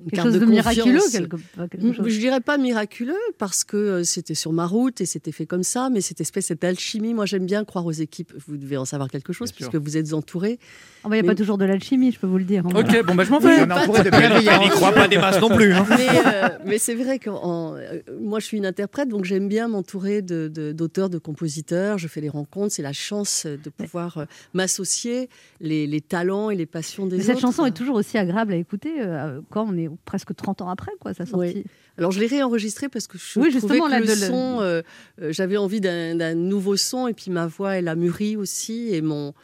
une 0.00 0.10
Quelque 0.10 0.14
carte 0.16 0.28
chose 0.30 0.40
de, 0.40 0.46
miraculeux 0.46 1.00
quelque, 1.10 1.36
quelque 1.70 1.92
chose. 1.94 2.06
Je 2.08 2.18
dirais 2.18 2.40
pas 2.40 2.58
miraculeux 2.58 3.16
parce 3.38 3.64
que 3.64 3.76
euh, 3.76 4.04
c'était 4.04 4.34
sur 4.34 4.52
ma 4.52 4.66
route 4.66 5.00
et 5.00 5.06
c'était 5.06 5.32
fait 5.32 5.46
comme 5.46 5.62
ça, 5.62 5.88
mais 5.90 6.00
cette 6.00 6.20
espèce 6.20 6.46
cette 6.46 6.62
alchimie, 6.64 7.14
moi 7.14 7.24
j'aime 7.26 7.46
bien 7.46 7.64
croire 7.64 7.86
aux 7.86 7.92
équipes. 7.92 8.32
Vous 8.46 8.56
devez 8.56 8.76
en 8.76 8.84
savoir 8.84 9.08
quelque 9.10 9.32
chose 9.32 9.50
Bien 9.52 9.58
sûr. 9.66 9.70
puisque 9.70 9.82
vous 9.84 9.96
êtes 9.96 10.12
entouré. 10.12 10.58
Il 11.04 11.10
n'y 11.10 11.18
a 11.18 11.22
Mais- 11.22 11.28
pas 11.28 11.34
toujours 11.34 11.58
de 11.58 11.64
l'alchimie, 11.64 12.12
je 12.12 12.18
peux 12.18 12.26
vous 12.26 12.38
le 12.38 12.44
dire. 12.44 12.64
hein. 12.66 12.70
Ok, 12.74 13.04
bon 13.06 13.14
bah 13.14 13.24
je 13.24 13.30
m'en 13.30 13.38
vais. 13.38 13.60
On 13.62 13.68
est 13.68 13.72
entouré 13.72 14.02
de 14.04 14.10
Elle 14.12 14.60
n'y 14.60 14.68
croit 14.70 14.92
pas 14.92 15.08
des 15.08 15.16
masses 15.18 15.40
non 15.40 15.48
plus. 15.50 15.72
hein. 15.72 15.86
mais 15.88 16.08
euh, 16.26 16.48
mais 16.66 16.78
c'est 16.78 16.94
vrai 16.94 17.18
que 17.18 17.30
euh, 17.30 18.00
moi 18.20 18.40
je 18.40 18.44
suis 18.46 18.56
une 18.58 18.66
interprète, 18.66 19.08
donc 19.08 19.24
j'aime 19.24 19.48
bien 19.48 19.68
m'entourer 19.68 20.22
de- 20.22 20.48
de- 20.52 20.72
d'auteurs, 20.72 21.08
de, 21.10 21.18
compositeurs. 21.18 21.98
Je 21.98 22.08
fais 22.08 22.20
les 22.20 22.28
rencontres, 22.28 22.72
c'est 22.74 22.82
la 22.82 22.92
chance 22.92 23.46
de 23.46 23.70
pouvoir 23.70 24.18
euh, 24.18 24.24
m'associer 24.54 25.28
les, 25.60 25.86
les 25.86 26.00
talents 26.00 26.50
et 26.50 26.56
les 26.56 26.66
passions 26.66 27.06
des 27.06 27.16
Mais 27.16 27.22
autres. 27.22 27.32
cette 27.32 27.40
chanson 27.40 27.64
est 27.68 27.76
toujours 27.76 27.96
aussi 27.96 28.18
agréable 28.18 28.52
à 28.52 28.56
écouter 28.56 28.94
euh, 29.00 29.40
quand 29.50 29.66
on 29.68 29.76
est 29.76 29.88
presque 30.04 30.34
30 30.34 30.62
ans 30.62 30.68
après, 30.68 30.92
quoi, 31.00 31.14
sa 31.14 31.26
sortie. 31.26 31.52
Oui. 31.56 31.64
Alors 31.96 32.10
je 32.12 32.20
l'ai 32.20 32.26
réenregistré 32.26 32.88
parce 32.88 33.06
que 33.06 33.18
je 33.18 33.24
Oui, 33.40 33.50
trouvais 33.50 33.50
justement, 33.50 33.86
que 33.86 33.90
là, 33.90 34.00
le 34.00 34.06
de 34.06 34.12
son, 34.14 34.58
euh, 34.60 34.82
euh, 35.20 35.32
j'avais 35.32 35.56
envie 35.56 35.80
d'un 35.80 36.14
d'un 36.14 36.34
nouveau 36.34 36.76
son 36.76 37.08
et 37.08 37.14
puis 37.14 37.30
ma 37.30 37.46
voix 37.46 37.72
elle 37.76 37.88
a 37.88 37.94
mûri 37.94 38.36
aussi 38.36 38.94
et 38.94 39.00
mon 39.02 39.34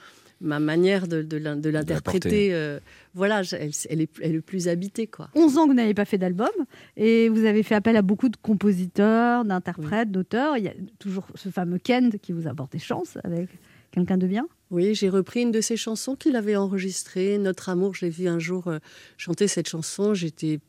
ma 0.40 0.58
manière 0.60 1.08
de, 1.08 1.22
de 1.22 1.36
l'in- 1.38 1.56
de 1.56 1.70
l'interpréter, 1.70 2.50
euh, 2.52 2.78
voilà, 3.14 3.42
elle 3.88 4.00
est, 4.02 4.10
elle 4.20 4.34
est 4.34 4.40
plus 4.42 4.68
habitée 4.68 5.06
quoi. 5.06 5.30
11 5.34 5.56
ans 5.58 5.62
que 5.64 5.68
vous 5.70 5.74
n'avez 5.74 5.94
pas 5.94 6.04
fait 6.04 6.18
d'album 6.18 6.50
et 6.96 7.28
vous 7.30 7.44
avez 7.46 7.62
fait 7.62 7.74
appel 7.76 7.96
à 7.96 8.02
beaucoup 8.02 8.28
de 8.28 8.36
compositeurs, 8.36 9.44
d'interprètes, 9.44 10.10
d'auteurs. 10.10 10.56
Il 10.58 10.64
y 10.64 10.68
a 10.68 10.74
toujours 10.98 11.26
ce 11.34 11.48
fameux 11.48 11.78
Kent 11.78 12.18
qui 12.20 12.32
vous 12.32 12.46
apporte 12.46 12.72
des 12.72 12.78
chances 12.78 13.16
avec 13.24 13.48
quelqu'un 13.94 14.18
de 14.18 14.26
bien? 14.26 14.46
Oui, 14.70 14.94
j'ai 14.94 15.08
repris 15.08 15.42
une 15.42 15.52
de 15.52 15.60
ses 15.60 15.76
chansons 15.76 16.16
qu'il 16.16 16.36
avait 16.36 16.56
enregistrée, 16.56 17.38
Notre 17.38 17.68
amour. 17.68 17.94
J'ai 17.94 18.10
vu 18.10 18.28
un 18.28 18.38
jour 18.38 18.68
euh, 18.68 18.78
chanter 19.16 19.48
cette 19.48 19.68
chanson. 19.68 20.14
J'étais 20.14 20.60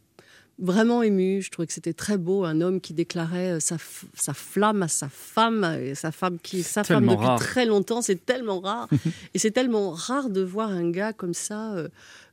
vraiment 0.59 1.03
émue. 1.03 1.41
Je 1.41 1.51
trouvais 1.51 1.67
que 1.67 1.73
c'était 1.73 1.93
très 1.93 2.17
beau. 2.17 2.43
Un 2.45 2.61
homme 2.61 2.79
qui 2.81 2.93
déclarait 2.93 3.53
euh, 3.53 3.59
sa, 3.59 3.77
sa 4.13 4.33
flamme 4.33 4.83
à 4.83 4.87
sa 4.87 5.09
femme, 5.09 5.63
et 5.81 5.95
sa 5.95 6.11
femme 6.11 6.37
qui 6.41 6.63
sa 6.63 6.83
femme 6.83 7.07
depuis 7.07 7.25
rare. 7.25 7.39
très 7.39 7.65
longtemps. 7.65 8.01
C'est 8.01 8.25
tellement 8.25 8.59
rare. 8.59 8.87
et 9.33 9.39
c'est 9.39 9.51
tellement 9.51 9.91
rare 9.91 10.29
de 10.29 10.41
voir 10.41 10.69
un 10.69 10.89
gars 10.89 11.13
comme 11.13 11.33
ça 11.33 11.73
euh, 11.73 11.87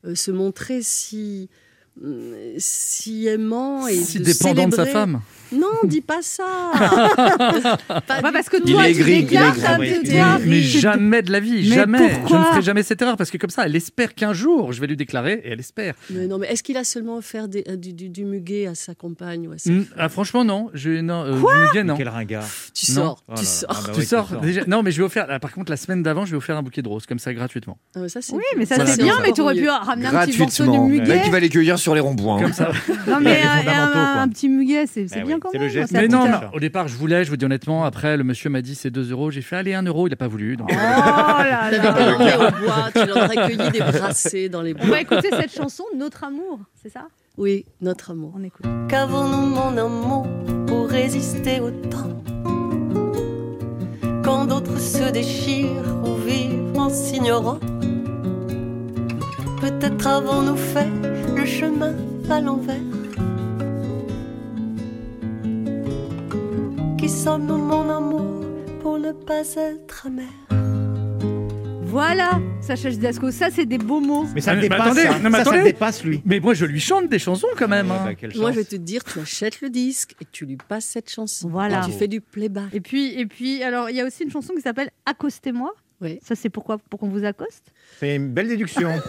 euh, 0.05 0.15
se 0.15 0.31
montrer 0.31 0.83
si 0.83 1.49
si 2.59 3.27
aimant 3.27 3.87
et 3.87 3.95
Si 3.97 4.19
de 4.19 4.25
dépendant 4.25 4.69
de 4.69 4.75
sa 4.75 4.87
femme. 4.87 5.21
Non, 5.53 5.69
dis 5.85 6.01
pas 6.01 6.23
ça. 6.23 6.45
Pas 6.73 8.21
Ouais, 8.23 8.33
parce 8.33 8.49
que 8.49 8.57
toi, 8.63 8.89
est 8.89 8.95
tu 8.95 9.01
gris, 9.01 9.13
il 9.13 9.19
est 9.19 9.23
déclares 9.23 9.55
gris. 9.79 9.93
il 10.03 10.15
est. 10.17 10.39
Mais 10.47 10.63
jamais 10.63 11.21
de 11.21 11.31
la 11.31 11.41
vie, 11.41 11.69
Mais 11.69 11.75
jamais. 11.77 12.21
Je 12.27 12.35
ne 12.35 12.43
ferai 12.45 12.63
jamais 12.63 12.83
cette 12.83 13.03
erreur 13.03 13.19
parce 13.19 13.31
que 13.31 13.37
comme 13.37 13.51
ça, 13.51 13.67
elle 13.67 13.77
espère 13.77 14.15
qu'un 14.15 14.33
jour, 14.33 14.73
je 14.73 14.81
vais 14.81 14.87
lui 14.87 14.97
déclarer 14.97 15.43
et 15.45 15.49
elle 15.51 15.61
espère. 15.61 15.95
Mais 16.09 16.27
non, 16.27 16.39
mais 16.39 16.47
est-ce 16.47 16.63
qu'il 16.63 16.79
a 16.79 16.85
seulement 16.85 17.17
offert 17.19 17.49
des- 17.49 17.65
euh, 17.69 17.77
du, 17.77 17.93
du- 17.93 18.09
du 18.09 18.25
muguet 18.25 18.67
à 18.67 18.75
sa 18.75 18.95
compagne 18.95 19.47
ou 19.47 19.53
à 19.53 19.59
sa 19.59 19.71
Mm, 19.71 19.85
ah, 19.99 20.09
franchement, 20.09 20.43
non. 20.45 20.71
Je, 20.73 21.01
non 21.03 21.23
euh, 21.25 21.39
Quoi 21.39 21.55
du 21.55 21.61
muguet, 21.67 21.85
non. 21.85 21.97
Quel 21.99 22.09
ringard. 22.09 22.49
Tu 22.73 22.93
Non. 22.93 22.95
sors, 22.95 23.25
Oh 23.29 23.33
là 23.33 23.37
tu 23.37 23.43
là. 23.45 23.51
sors. 23.51 23.69
Ah 23.71 23.75
bah 23.87 23.91
Tu 23.93 24.01
oui, 24.01 24.07
sors, 24.07 24.27
tu 24.29 24.33
sors. 24.33 24.41
déjà- 24.41 24.65
Non, 24.67 24.83
mais 24.83 24.91
je 24.91 24.97
vais 24.99 25.05
offrir. 25.05 25.27
ah, 25.29 25.39
par 25.39 25.53
contre, 25.53 25.71
la 25.71 25.77
semaine 25.77 26.03
d'avant, 26.03 26.25
je 26.25 26.31
vais 26.31 26.39
offrir 26.39 26.57
un 26.57 26.63
bouquet 26.63 26.81
de 26.81 26.89
roses, 26.89 27.05
comme 27.05 27.19
ça, 27.19 27.35
gratuitement. 27.35 27.77
Ah, 27.95 28.09
ça, 28.09 28.21
Oui, 28.33 28.43
mais 28.57 28.65
ça 28.65 28.87
c'est 28.87 29.03
bien, 29.03 29.19
mais 29.23 29.33
tu 29.33 29.43
aurais 29.43 29.55
pu 29.55 29.69
ramener 29.69 30.07
un 30.07 30.27
petit 30.27 30.39
morceau 30.39 30.63
de 30.65 30.69
Gratuitement. 30.71 30.89
Le 30.89 30.95
muguet. 30.95 31.15
mec, 31.15 31.23
il 31.27 31.33
va 31.33 31.41
les 31.41 31.49
cueillir 31.51 31.79
sur 31.83 31.95
les 31.95 32.01
ronds-points. 32.01 32.41
Comme 32.41 32.53
ça. 32.53 32.71
Non, 33.07 33.19
mais 33.21 33.35
Les 33.35 33.43
un, 33.71 33.73
un- 33.73 34.21
un 34.23 34.29
petit 34.29 34.49
muguet, 34.49 34.87
c'est 34.87 35.07
Eh 35.17 35.23
bien 35.23 35.35
oui, 35.35 35.41
quand 35.41 35.49
c'est 35.53 35.59
même. 35.59 35.67
le 35.69 35.73
geste. 35.73 35.93
Mais 35.93 36.09
non, 36.09 36.25
au 36.55 36.61
départ, 36.61 36.89
je 36.89 36.97
voulais, 36.97 37.25
je 37.25 37.31
vous 37.31 37.37
dis 37.37 37.45
honnêtement. 37.45 37.85
Après, 37.85 38.17
le 38.17 38.25
monsieur 38.25 38.49
m'a 38.49 38.63
dit 38.63 38.75
c'est 38.75 38.91
2 38.91 39.11
euros. 39.11 39.31
J'ai 39.31 39.43
fait 39.43 39.57
allez, 39.57 39.75
1 39.75 39.83
euro. 39.83 40.07
Il 40.07 40.11
n'a 40.11 40.17
pas 40.17 40.29
voulu. 40.29 40.57
Donc, 40.57 40.69
Oh 40.73 40.77
là 40.77 41.69
T'avais 41.71 41.79
là. 42.37 42.37
au 42.37 42.65
bois, 42.65 42.91
tu 42.95 43.07
leur 43.07 43.17
aurais 43.17 43.35
cueilli 43.37 43.71
des 43.71 43.79
brassées 43.99 44.49
dans 44.49 44.63
les 44.63 44.75
On 44.75 44.87
bois. 44.87 44.97
va 44.97 45.01
écouter 45.03 45.29
cette 45.31 45.55
chanson, 45.55 45.85
Notre 45.97 46.25
amour, 46.25 46.61
c'est 46.83 46.91
ça? 46.91 47.03
Oui, 47.37 47.65
notre 47.81 48.11
amour. 48.13 48.35
On 48.39 48.45
écoute. 48.45 48.67
Qu'avons-nous, 48.89 49.47
mon 49.47 49.77
amour, 49.77 50.27
pour 50.67 50.89
résister 50.89 51.61
au 51.61 51.71
temps? 51.71 52.23
Quand 54.23 54.45
d'autres 54.47 54.79
se 54.79 55.11
déchirent 55.11 55.69
ou 56.05 56.15
vivent 56.15 56.79
en 56.79 56.89
s'ignorant 56.91 57.59
Peut-être 59.63 60.07
avons-nous 60.09 60.57
fait 60.57 60.89
le 61.37 61.45
chemin 61.47 61.95
à 62.29 62.41
l'envers 62.41 62.75
Qui 66.99 67.09
sommes-nous, 67.09 67.59
mon 67.59 67.89
amour, 67.89 68.45
pour 68.83 68.99
ne 68.99 69.13
pas 69.13 69.43
être 69.57 70.07
amer 70.09 70.27
Voilà, 71.85 72.41
Sacha 72.61 72.91
Judasco, 72.91 73.31
ça 73.31 73.51
c'est 73.53 73.65
des 73.65 73.79
beaux 73.79 74.01
mots. 74.01 74.27
Mais 74.35 74.41
ça 74.41 74.51
Ah, 74.51 74.55
le 74.55 74.63
mais 74.63 74.69
dépasse. 74.69 74.81
attendez, 74.81 75.03
ça. 75.03 75.19
non, 75.21 75.31
mais 75.31 75.45
Ça, 75.45 75.63
dépasse, 75.63 76.03
lui. 76.05 76.23
Mais 76.25 76.41
moi, 76.41 76.55
je 76.55 76.65
lui 76.65 76.81
chante 76.81 77.09
des 77.09 77.21
chansons 77.21 77.47
quand 77.57 77.69
même. 77.69 77.89
Ouais, 77.89 77.97
hein. 77.97 78.15
bah, 78.21 78.29
Moi, 78.35 78.51
je 78.51 78.57
vais 78.57 78.65
te 78.65 78.75
dire, 78.75 79.05
tu 79.05 79.21
achètes 79.21 79.61
le 79.61 79.71
disque 79.71 80.17
et 80.21 80.25
tu 80.33 80.45
lui 80.45 80.57
passes 80.57 80.87
cette 80.87 81.09
chanson. 81.09 81.49
Voilà. 81.49 81.83
Et 81.83 81.87
tu 81.87 81.93
fais 81.93 82.09
du 82.09 82.21
playback. 82.21 82.71
Et 82.73 82.81
puis, 82.81 83.17
et 83.17 83.27
puis, 83.27 83.63
alors 83.63 83.91
il 83.91 83.95
y 83.95 84.01
a 84.01 84.07
aussi 84.07 84.25
une 84.25 84.31
chanson 84.33 84.55
qui 84.57 84.61
s'appelle 84.61 84.91
Accostez-moi. 85.07 85.73
Oui. 86.01 86.19
Ça 86.21 86.35
c'est 86.35 86.51
pourquoi? 86.51 86.79
Pour 86.79 86.99
qu'on 86.99 87.09
vous 87.09 87.25
accoste? 87.25 87.73
C'est 88.03 88.17
une 88.17 88.33
belle 88.33 88.49
déduction. 88.49 88.91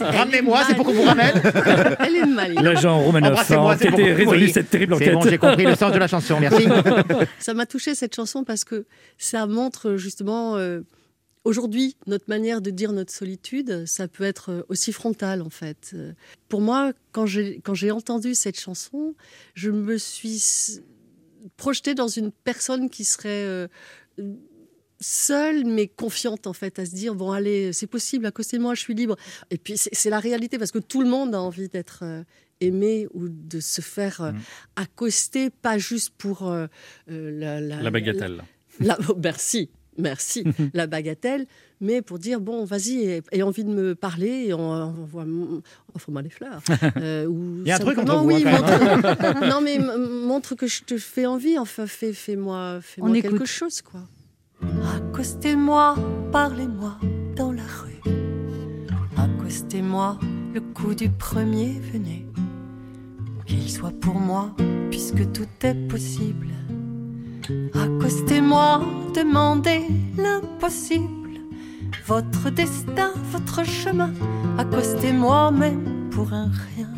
Ramenez-moi, 0.00 0.64
c'est 0.66 0.74
pour 0.74 0.84
qu'on 0.84 0.94
vous 0.94 1.02
ramène. 1.02 1.40
Elle 2.00 2.16
est 2.16 2.26
maligne. 2.26 2.60
L'agent 2.60 3.00
Romanov 3.00 3.38
était 3.40 4.12
résolu 4.14 4.46
oui. 4.46 4.52
cette 4.52 4.68
terrible 4.68 4.96
C'est 4.98 5.14
enquête. 5.14 5.14
bon, 5.14 5.30
j'ai 5.30 5.38
compris 5.38 5.64
le 5.64 5.76
sens 5.76 5.92
de 5.92 5.98
la 5.98 6.08
chanson, 6.08 6.40
merci. 6.40 6.66
Ça 7.38 7.54
m'a 7.54 7.64
touché 7.64 7.94
cette 7.94 8.16
chanson 8.16 8.42
parce 8.42 8.64
que 8.64 8.84
ça 9.16 9.46
montre 9.46 9.94
justement 9.94 10.56
euh, 10.56 10.80
aujourd'hui 11.44 11.96
notre 12.08 12.24
manière 12.26 12.62
de 12.62 12.70
dire 12.70 12.90
notre 12.90 13.12
solitude. 13.12 13.86
Ça 13.86 14.08
peut 14.08 14.24
être 14.24 14.50
euh, 14.50 14.62
aussi 14.68 14.92
frontal 14.92 15.40
en 15.40 15.50
fait. 15.50 15.92
Euh, 15.94 16.14
Pour 16.48 16.62
moi, 16.62 16.90
quand 17.12 17.26
j'ai 17.26 17.90
entendu 17.92 18.34
cette 18.34 18.58
chanson, 18.58 19.14
je 19.54 19.70
me 19.70 19.98
suis 19.98 20.80
projetée 21.56 21.94
dans 21.94 22.08
une 22.08 22.32
personne 22.32 22.90
qui 22.90 23.04
serait 23.04 23.28
euh, 23.28 23.68
seule 25.02 25.64
mais 25.66 25.86
confiante 25.88 26.46
en 26.46 26.52
fait 26.54 26.78
à 26.78 26.86
se 26.86 26.94
dire 26.94 27.14
bon 27.14 27.30
allez 27.32 27.72
c'est 27.74 27.86
possible 27.86 28.24
accostez-moi 28.26 28.74
je 28.74 28.80
suis 28.80 28.94
libre 28.94 29.16
et 29.50 29.58
puis 29.58 29.74
c'est 29.76 30.08
la 30.10 30.18
réalité 30.20 30.58
parce 30.58 30.70
que 30.72 30.78
tout 30.78 31.02
le 31.02 31.08
monde 31.08 31.34
a 31.34 31.40
envie 31.40 31.68
d'être 31.68 32.00
euh, 32.02 32.22
aimé 32.60 33.08
ou 33.12 33.28
de 33.28 33.60
se 33.60 33.80
faire 33.82 34.20
euh, 34.22 34.32
Mm. 34.32 34.38
accoster 34.76 35.50
pas 35.50 35.76
juste 35.78 36.10
pour 36.16 36.48
euh, 36.48 36.66
la, 37.08 37.60
la- 37.60 37.82
La 37.82 37.90
bagatelle. 37.90 38.42
la- 38.80 38.98
oh, 39.08 39.16
merci 39.22 39.68
merci 39.98 40.42
la 40.72 40.86
bagatelle 40.86 41.46
mais 41.82 42.00
pour 42.00 42.18
dire 42.18 42.40
bon 42.40 42.64
vas-y 42.64 43.02
aie, 43.04 43.22
aie 43.32 43.42
envie 43.42 43.64
de 43.64 43.68
me 43.70 43.94
parler 43.94 44.46
et 44.46 44.54
on, 44.54 44.90
voit 44.92 45.26
offre-moi 45.94 46.22
des 46.22 46.30
fleurs 46.30 46.62
Euh, 46.96 47.26
ou 47.26 47.60
Il 47.62 47.68
y 47.68 47.72
a 47.72 47.76
un 47.76 47.78
truc 47.78 47.98
entre 47.98 48.16
vous, 48.20 48.26
oui, 48.28 48.42
hein, 48.46 48.52
montre, 48.52 49.46
non 49.50 49.60
mais 49.60 49.78
montre 49.78 50.54
que 50.54 50.66
je 50.66 50.84
te 50.84 50.96
fais 50.96 51.26
envie 51.26 51.58
enfin 51.58 51.86
fais, 51.86 52.12
fais-moi 52.12 52.78
fais-moi 52.80 53.10
On 53.10 53.12
quelque 53.12 53.34
écoute. 53.34 53.46
chose 53.46 53.82
quoi 53.82 54.00
Accostez-moi, 54.96 55.94
parlez-moi 56.30 56.98
dans 57.36 57.52
la 57.52 57.62
rue. 57.62 58.00
Accostez-moi, 59.16 60.18
le 60.54 60.60
coup 60.60 60.94
du 60.94 61.08
premier 61.10 61.80
venu. 61.92 62.26
Qu'il 63.46 63.70
soit 63.70 63.98
pour 64.00 64.18
moi, 64.20 64.54
puisque 64.90 65.30
tout 65.32 65.48
est 65.62 65.74
possible. 65.88 66.48
Accostez-moi, 67.74 68.82
demandez 69.14 69.86
l'impossible. 70.16 71.40
Votre 72.06 72.50
destin, 72.50 73.12
votre 73.30 73.64
chemin. 73.64 74.12
Accostez-moi 74.58 75.50
même 75.50 76.08
pour 76.10 76.32
un 76.32 76.50
rien. 76.76 76.88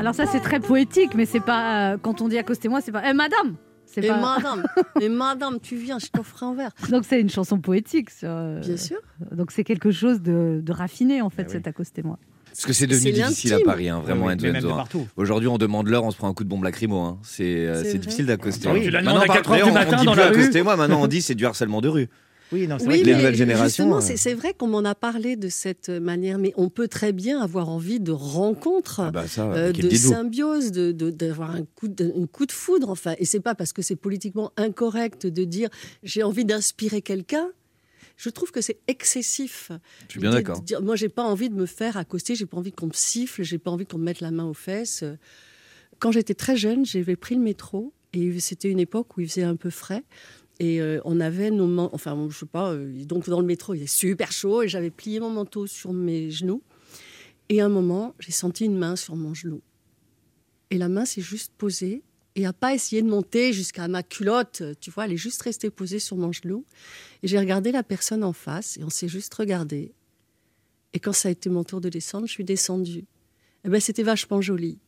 Alors 0.00 0.14
ça 0.14 0.24
c'est 0.26 0.40
très 0.40 0.60
poétique, 0.60 1.10
mais 1.14 1.26
c'est 1.26 1.40
pas 1.40 1.92
euh, 1.92 1.98
quand 2.00 2.22
on 2.22 2.28
dit 2.28 2.38
accostez-moi, 2.38 2.80
c'est 2.80 2.90
pas 2.92 3.02
eh, 3.08 3.12
madame. 3.12 3.56
C'est 3.84 4.02
et 4.04 4.08
pas... 4.08 4.18
madame 4.18 4.64
et 5.00 5.08
madame 5.08 5.58
tu 5.60 5.76
viens 5.76 5.98
je 5.98 6.06
t'offre 6.06 6.42
un 6.44 6.54
verre 6.54 6.70
Donc 6.90 7.04
c'est 7.06 7.20
une 7.20 7.28
chanson 7.28 7.58
poétique. 7.58 8.08
sur, 8.10 8.28
euh, 8.30 8.60
bien 8.60 8.76
sûr 8.76 8.96
Donc 9.32 9.50
c'est 9.50 9.64
quelque 9.64 9.90
chose 9.90 10.22
de, 10.22 10.60
de 10.62 10.72
raffiné 10.72 11.20
en 11.22 11.28
fait 11.28 11.42
Ah 11.42 11.46
oui. 11.48 11.52
cet 11.52 11.66
accostez-moi. 11.66 12.18
Parce 12.46 12.64
que 12.66 12.72
c'est 12.72 12.86
devenu 12.86 13.12
difficile 13.12 13.54
à. 13.54 13.58
Paris, 13.64 13.88
hein, 13.90 14.00
vraiment, 14.00 14.26
Oui, 14.26 14.32
Enzo, 14.42 14.70
hein. 14.70 14.76
partout. 14.76 15.06
Aujourd'hui, 15.16 15.46
on 15.48 15.56
demande 15.58 15.86
l'heure, 15.86 16.02
on 16.04 16.10
se 16.10 16.16
prend 16.16 16.28
un 16.28 16.34
coup 16.34 16.42
de 16.44 16.48
bombe 16.48 16.64
lacrymo. 16.64 16.98
hein. 16.98 17.18
C'est 17.22 17.66
euh, 17.66 17.80
difficile 17.98 18.26
d'accoster. 18.26 18.68
Ah 18.68 18.72
oui. 18.72 18.90
Maintenant, 18.90 19.18
à 19.20 19.26
par- 19.26 19.36
4 19.36 19.50
heures 19.52 19.56
du 19.68 19.72
d'ailleurs, 19.72 19.74
matin 19.74 19.96
on 19.96 20.00
dit 20.00 20.06
dans 20.06 20.12
plus 20.14 20.20
la 20.20 20.28
rue. 20.30 20.34
accostez-moi, 20.40 20.76
maintenant 20.76 21.00
on 21.02 21.06
dit 21.06 21.22
c'est 21.22 21.36
du 21.36 21.46
harcèlement 21.46 21.80
de 21.80 21.88
rue. 21.88 22.08
Oui, 22.52 22.66
non, 22.66 22.78
c'est 22.78 22.86
Oui, 22.86 23.02
les 23.04 23.14
nouvelles 23.14 23.34
générations, 23.34 23.96
euh. 23.96 24.00
c'est 24.00 24.34
vrai 24.34 24.54
qu'on 24.54 24.66
m'en 24.66 24.84
a 24.84 24.94
parlé 24.94 25.36
de 25.36 25.48
cette 25.48 25.88
manière, 25.88 26.38
mais 26.38 26.52
on 26.56 26.68
peut 26.68 26.88
très 26.88 27.12
bien 27.12 27.40
avoir 27.40 27.68
envie 27.68 28.00
de 28.00 28.12
rencontres. 28.12 29.00
Ah 29.00 29.10
bah 29.10 29.26
ça, 29.28 29.50
euh, 29.52 29.72
de 29.72 29.88
symbiose, 29.90 30.72
de- 30.72 30.92
de- 30.92 31.10
d'avoir 31.10 31.50
un, 31.52 31.64
coup 31.64 31.88
de, 31.88 32.12
un 32.16 32.26
coup 32.26 32.46
de 32.46 32.52
foudre, 32.52 32.90
enfin, 32.90 33.14
et 33.18 33.24
c'est 33.24 33.40
pas 33.40 33.54
parce 33.54 33.72
que 33.72 33.82
c'est 33.82 33.96
politiquement 33.96 34.52
incorrect 34.56 35.26
de 35.26 35.44
dire 35.44 35.68
j'ai 36.02 36.22
envie 36.22 36.44
d'inspirer 36.44 37.02
quelqu'un. 37.02 37.50
Je 38.16 38.28
trouve 38.28 38.50
que 38.50 38.60
c'est 38.60 38.78
excessif. 38.86 39.70
Je 40.08 40.12
suis 40.12 40.20
bien 40.20 40.30
d'accord. 40.32 40.62
Moi, 40.82 40.94
j'ai 40.96 41.08
pas 41.08 41.22
envie 41.24 41.48
de 41.48 41.54
me 41.54 41.64
faire 41.64 41.96
accoster, 41.96 42.34
j'ai 42.34 42.44
pas 42.46 42.58
envie 42.58 42.72
qu'on 42.72 42.88
me 42.88 42.92
siffle, 42.92 43.42
j'ai 43.42 43.56
pas 43.58 43.70
envie 43.70 43.86
qu'on 43.86 43.96
me 43.96 44.04
mette 44.04 44.20
la 44.20 44.30
main 44.30 44.44
aux 44.44 44.52
fesses. 44.54 45.04
Quand 46.00 46.12
j'étais 46.12 46.34
très 46.34 46.56
jeune, 46.56 46.84
j'avais 46.84 47.16
pris 47.16 47.34
le 47.34 47.40
métro 47.40 47.92
et 48.12 48.38
c'était 48.40 48.68
une 48.68 48.80
époque 48.80 49.16
où 49.16 49.20
il 49.20 49.28
faisait 49.28 49.42
un 49.44 49.56
peu 49.56 49.70
frais. 49.70 50.02
Et 50.60 50.80
euh, 50.80 51.00
on 51.06 51.18
avait 51.20 51.50
nos 51.50 51.66
man- 51.66 51.88
enfin, 51.92 52.28
je 52.30 52.38
sais 52.38 52.46
pas, 52.46 52.72
euh, 52.72 53.04
donc 53.06 53.28
dans 53.28 53.40
le 53.40 53.46
métro, 53.46 53.72
il 53.74 53.78
était 53.78 53.86
super 53.86 54.30
chaud 54.30 54.62
et 54.62 54.68
j'avais 54.68 54.90
plié 54.90 55.18
mon 55.18 55.30
manteau 55.30 55.66
sur 55.66 55.92
mes 55.92 56.30
genoux. 56.30 56.62
Et 57.48 57.60
à 57.62 57.64
un 57.64 57.68
moment, 57.70 58.14
j'ai 58.20 58.30
senti 58.30 58.66
une 58.66 58.76
main 58.76 58.94
sur 58.94 59.16
mon 59.16 59.32
genou. 59.34 59.62
Et 60.70 60.76
la 60.78 60.88
main 60.88 61.04
s'est 61.06 61.22
juste 61.22 61.52
posée 61.56 62.02
et 62.36 62.46
a 62.46 62.52
pas 62.52 62.74
essayé 62.74 63.00
de 63.02 63.08
monter 63.08 63.52
jusqu'à 63.52 63.88
ma 63.88 64.02
culotte. 64.02 64.62
Tu 64.80 64.90
vois, 64.90 65.06
elle 65.06 65.12
est 65.12 65.16
juste 65.16 65.42
restée 65.42 65.70
posée 65.70 65.98
sur 65.98 66.16
mon 66.16 66.30
genou. 66.30 66.64
Et 67.22 67.28
j'ai 67.28 67.38
regardé 67.38 67.72
la 67.72 67.82
personne 67.82 68.22
en 68.22 68.32
face 68.34 68.76
et 68.76 68.84
on 68.84 68.90
s'est 68.90 69.08
juste 69.08 69.32
regardé. 69.34 69.92
Et 70.92 71.00
quand 71.00 71.12
ça 71.14 71.28
a 71.28 71.32
été 71.32 71.48
mon 71.48 71.64
tour 71.64 71.80
de 71.80 71.88
descendre, 71.88 72.26
je 72.26 72.32
suis 72.32 72.44
descendue. 72.44 73.06
Eh 73.64 73.68
ben, 73.68 73.80
c'était 73.80 74.02
vachement 74.02 74.40
joli. 74.42 74.78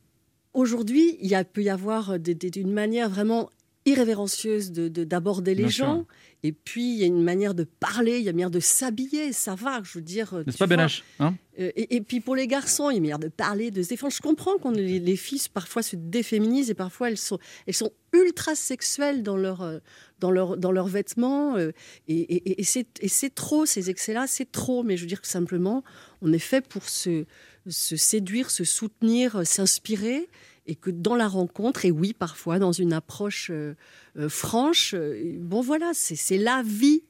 Aujourd'hui, 0.53 1.17
il 1.21 1.35
a, 1.35 1.45
peut 1.45 1.63
y 1.63 1.71
avoir 1.71 2.19
des- 2.19 2.35
des- 2.35 2.61
une 2.61 2.73
manière 2.73 3.09
vraiment 3.09 3.49
irrévérencieuse 3.87 4.73
de- 4.73 4.89
de- 4.89 5.05
d'aborder 5.05 5.55
les 5.55 5.65
Bien 5.65 5.71
sûr. 5.71 5.87
gens. 5.87 6.07
Et 6.45 6.53
puis, 6.53 6.93
il 6.95 6.99
y 6.99 7.05
a 7.05 7.07
une 7.07 7.23
manière 7.23 7.55
de 7.55 7.65
parler, 7.65 8.19
il 8.19 8.25
y 8.25 8.29
a 8.29 8.31
une 8.31 8.37
manière 8.37 8.51
de 8.51 8.59
s'habiller. 8.61 9.33
Ça 9.33 9.55
va, 9.55 9.81
je 9.85 9.99
veux 9.99 10.03
dire. 10.03 10.35
N'est-ce 10.47 10.59
pas, 10.59 10.67
vois. 10.67 10.77
Benache 10.77 11.05
hein? 11.21 11.35
Euh, 11.61 11.71
et, 11.77 11.97
et 11.97 12.01
puis 12.01 12.21
pour 12.21 12.35
les 12.35 12.47
garçons, 12.47 12.91
il 12.91 12.95
y 12.95 12.95
a 12.95 12.97
une 12.97 13.03
manière 13.03 13.19
de 13.19 13.29
parler, 13.29 13.71
de 13.71 13.83
se 13.83 13.89
défendre. 13.91 14.13
Je 14.13 14.21
comprends 14.23 14.57
qu'on 14.59 14.71
les, 14.73 14.99
les 14.99 15.17
filles 15.17 15.43
parfois 15.53 15.83
se 15.83 15.97
déféminisent 15.97 16.71
et 16.71 16.75
parfois 16.75 17.11
elles 17.11 17.19
sont, 17.19 17.39
elles 17.67 17.75
sont 17.75 17.93
ultra 18.13 18.55
sexuelles 18.55 19.23
dans 19.23 19.37
leur, 19.37 19.63
euh, 19.63 19.79
dans 20.19 20.31
leur, 20.31 20.57
dans 20.57 20.73
leurs 20.73 20.89
vêtements. 20.89 21.57
euh, 21.57 21.71
et 22.09 22.21
et- 22.21 22.61
et 22.61 22.65
c'est 22.65 22.87
et 23.01 23.09
c'est 23.09 23.31
trop, 23.35 23.67
ces 23.67 23.91
excès-là, 23.91 24.27
c'est 24.27 24.51
trop. 24.51 24.83
Mais 24.83 24.97
je 24.97 25.03
veux 25.03 25.09
dire 25.09 25.21
que 25.21 25.29
simplement, 25.29 25.85
on 26.23 26.33
est 26.33 26.39
fait 26.39 26.67
pour 26.67 26.89
se, 26.89 27.25
se 27.69 27.97
séduire, 27.97 28.51
se 28.51 28.65
soutenir, 28.65 29.47
s'inspirer. 29.47 30.29
Et 30.67 30.77
que 30.77 30.91
dans 30.91 31.17
la 31.17 31.27
rencontre, 31.27 31.85
et 31.85 31.91
oui, 31.91 32.13
parfois 32.13 32.59
dans 32.59 32.73
une 32.73 32.93
approche 32.93 33.51
euh, 33.51 33.75
euh, 34.17 34.29
franche, 34.29 34.95
euh, 34.95 35.37
bon 35.39 35.61
voilà, 35.61 35.91
c'est 35.93 36.39
la 36.39 36.63
vie. 36.65 37.03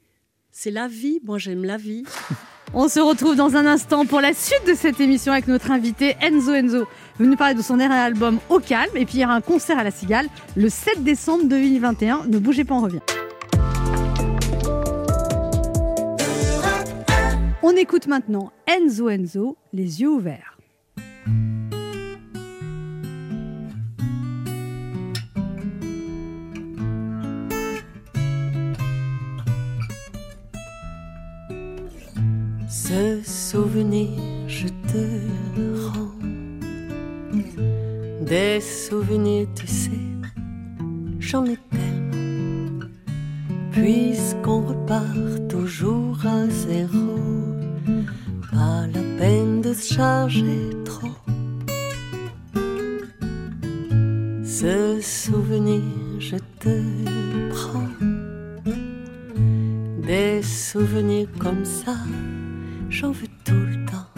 C'est 0.51 0.71
la 0.71 0.89
vie. 0.89 1.21
Moi, 1.25 1.39
j'aime 1.39 1.65
la 1.65 1.77
vie. 1.77 2.05
On 2.75 2.89
se 2.89 3.01
retrouve 3.01 3.37
dans 3.37 3.55
un 3.55 3.67
instant 3.67 4.07
pour 4.07 4.23
la 4.23 4.33
suite 4.33 4.67
de 4.67 4.73
cette 4.73 4.99
émission 4.99 5.33
avec 5.33 5.47
notre 5.47 5.71
invité 5.71 6.17
Enzo 6.23 6.55
Enzo, 6.55 6.87
venu 7.19 7.37
parler 7.37 7.55
de 7.55 7.61
son 7.61 7.77
dernier 7.77 7.97
album 7.97 8.39
Au 8.49 8.61
Calme. 8.61 8.97
Et 8.97 9.05
puis 9.05 9.19
il 9.19 9.21
y 9.21 9.25
aura 9.27 9.35
un 9.35 9.43
concert 9.43 9.79
à 9.79 9.85
la 9.85 9.91
Cigale 9.91 10.29
le 10.57 10.71
7 10.71 11.05
décembre 11.05 11.45
2021. 11.45 12.25
Ne 12.29 12.39
bougez 12.39 12.65
pas, 12.65 12.75
on 12.75 12.81
revient. 12.81 13.01
On 17.63 17.77
écoute 17.77 18.07
maintenant 18.07 18.53
Enzo 18.67 19.11
Enzo, 19.11 19.59
les 19.75 20.01
yeux 20.01 20.09
ouverts. 20.09 20.52
Ce 32.93 33.23
souvenir, 33.25 34.11
je 34.47 34.67
te 34.69 35.03
rends. 35.87 36.13
Des 38.21 38.61
souvenirs, 38.61 39.49
tu 39.55 39.67
sais, 39.67 40.07
j'en 41.19 41.47
ai 41.47 41.57
tellement. 41.71 42.85
Puisqu'on 43.71 44.61
repart 44.61 45.49
toujours 45.49 46.19
à 46.27 46.47
zéro, 46.51 47.17
pas 48.51 48.87
la 48.89 49.19
peine 49.19 49.63
de 49.63 49.73
se 49.73 49.95
charger 49.95 50.69
trop. 50.85 51.17
Ce 54.45 55.01
souvenir, 55.01 55.81
je 56.19 56.37
te 56.61 56.77
prends. 57.55 57.89
Des 60.07 60.43
souvenirs 60.43 61.29
comme 61.39 61.65
ça, 61.65 61.97
j'en 62.93 63.11
veux 63.11 63.27
tout 63.45 63.55
le 63.55 63.85
temps. 63.87 64.11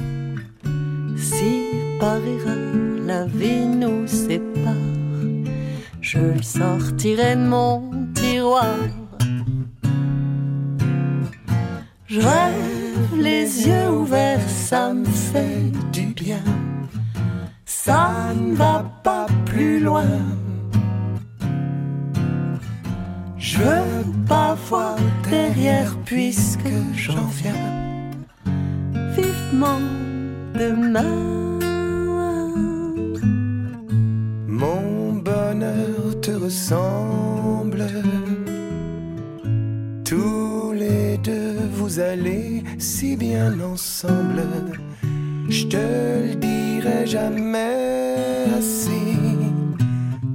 Si 1.16 1.62
par 2.00 2.16
erreur 2.16 2.74
la 3.06 3.24
vie 3.26 3.66
nous 3.66 4.06
sépare, 4.06 4.74
je 6.00 6.18
le 6.18 6.42
sortirai 6.42 7.36
de 7.36 7.46
mon 7.46 7.90
tiroir. 8.14 8.76
Je 12.06 12.20
rêve 12.20 13.16
les 13.16 13.66
yeux 13.66 13.90
ouverts, 13.90 14.48
ça 14.48 14.92
me 14.92 15.04
fait 15.04 15.70
du 15.92 16.06
bien. 16.06 16.44
Ça 17.64 18.10
ne 18.34 18.54
va 18.54 18.84
pas 19.04 19.26
plus 19.46 19.78
loin. 19.78 20.18
Je 23.38 23.58
veux 23.58 24.26
pas 24.26 24.56
voir 24.68 24.96
derrière 25.30 25.96
puisque 26.04 26.74
j'en 26.94 27.26
viens 27.40 27.93
Mon 34.48 35.12
bonheur 35.12 36.20
te 36.20 36.30
ressemble. 36.32 37.86
Tous 40.04 40.72
les 40.72 41.18
deux, 41.18 41.56
vous 41.72 42.00
allez 42.00 42.62
si 42.78 43.16
bien 43.16 43.58
ensemble. 43.60 44.42
Je 45.48 45.66
te 45.66 45.76
le 45.76 46.34
dirai 46.34 47.06
jamais 47.06 48.46
assez. 48.58 48.90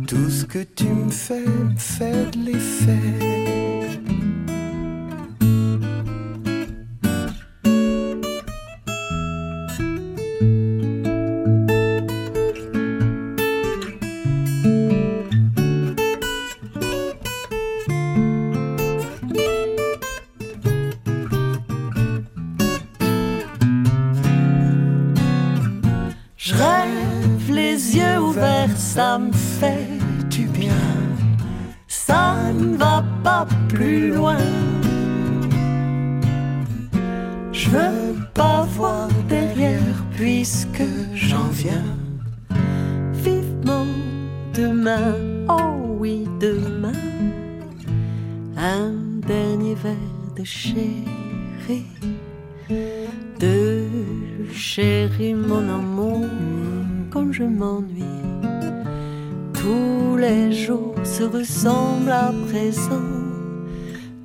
Tout 0.08 0.30
ce 0.30 0.46
que 0.46 0.60
tu 0.76 0.88
me 0.88 1.12
fais 1.12 1.46
me 1.46 1.78
fait 1.78 2.32
de 2.32 2.46
l'effet. 2.46 3.69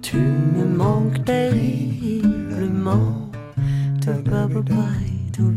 Tu 0.03 0.19
me 0.19 0.65
manques 0.65 1.25
terriblement. 1.25 3.31
To 4.03 4.13
bye 4.23 4.49
bye, 4.49 4.63
to 5.33 5.33
to 5.33 5.49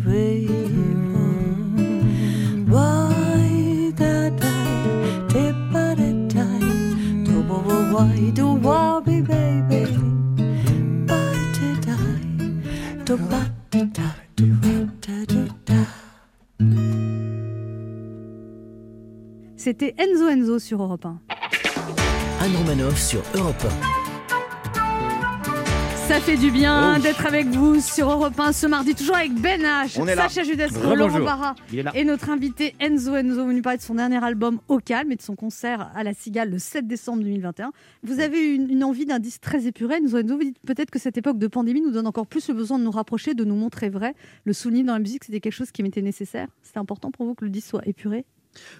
baby? 9.04 9.38
C'était 19.58 19.94
Enzo 19.98 20.30
Enzo 20.30 20.60
sur 20.60 20.82
Europe 20.82 21.06
1. 21.06 21.37
Anne 22.40 22.56
Romanoff 22.56 23.00
sur 23.00 23.22
Europe 23.36 23.64
Ça 26.08 26.20
fait 26.22 26.38
du 26.38 26.52
bien 26.52 26.96
Oh. 26.98 27.02
d'être 27.02 27.26
avec 27.26 27.48
vous 27.48 27.80
sur 27.82 28.10
Europe 28.12 28.40
1 28.40 28.52
ce 28.54 28.68
mardi, 28.68 28.96
toujours 28.96 29.16
avec 29.18 29.34
Ben 29.34 29.62
H. 29.62 30.16
Sacha 30.16 30.44
Judasco. 30.44 30.96
Laurent 30.96 31.20
Barra 31.20 31.56
et 31.94 32.04
notre 32.06 32.30
invité 32.30 32.76
Enzo 32.80 33.16
Enzo 33.16 33.46
venu 33.46 33.62
parler 33.62 33.78
de 33.78 33.84
son 33.84 33.96
dernier 33.96 34.24
album 34.24 34.60
Au 34.68 34.78
Calme 34.80 35.12
et 35.12 35.16
de 35.16 35.22
son 35.22 35.36
concert 35.36 35.92
à 35.96 36.04
la 36.04 36.14
Cigale 36.14 36.50
le 36.52 36.60
7 36.60 36.88
décembre 36.88 37.24
2021. 37.24 37.72
Vous 38.04 38.20
avez 38.20 38.40
eu 38.40 38.54
une, 38.56 38.70
une 38.70 38.84
envie 38.84 39.06
d'un 39.06 39.20
disque 39.20 39.42
très 39.42 39.66
épuré. 39.68 39.96
Enzo 39.96 40.18
Enzo, 40.18 40.38
vous 40.38 40.44
dites 40.44 40.60
peut-être 40.66 40.92
que 40.92 41.00
cette 41.00 41.18
époque 41.18 41.40
de 41.40 41.48
pandémie 41.48 41.82
nous 41.82 41.92
donne 41.92 42.08
encore 42.08 42.28
plus 42.28 42.48
le 42.48 42.54
besoin 42.54 42.80
de 42.80 42.84
nous 42.84 42.92
rapprocher, 42.92 43.34
de 43.34 43.44
nous 43.44 43.56
montrer 43.56 43.90
vrai. 43.90 44.14
Le 44.46 44.54
souligner 44.54 44.84
dans 44.84 44.94
la 44.94 45.00
musique, 45.00 45.24
c'était 45.26 45.40
quelque 45.40 45.54
chose 45.54 45.72
qui 45.72 45.84
m'était 45.84 46.02
nécessaire. 46.02 46.48
C'était 46.62 46.80
important 46.80 47.12
pour 47.12 47.26
vous 47.26 47.36
que 47.36 47.44
le 47.46 47.52
disque 47.52 47.70
soit 47.70 47.86
épuré 47.88 48.26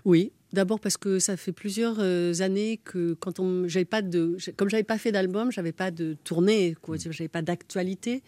Oui, 0.06 0.32
d'abord 0.54 0.80
parce 0.80 0.98
que 0.98 1.20
ça 1.20 1.38
fait 1.38 1.52
plusieurs 1.52 1.98
euh, 2.00 2.34
années 2.40 2.80
que 2.84 3.14
quand 3.20 3.40
on 3.40 3.68
j'avais 3.68 3.86
pas 3.86 4.02
de 4.02 4.38
comme 4.56 4.70
j'avais 4.70 4.84
pas 4.84 4.98
fait 4.98 5.12
d'album, 5.12 5.52
j'avais 5.52 5.72
pas 5.72 5.92
de 5.92 6.16
tournée, 6.24 6.76
quoi, 6.82 6.98
j'avais 6.98 7.28
pas 7.28 7.42
d'actualité. 7.42 8.24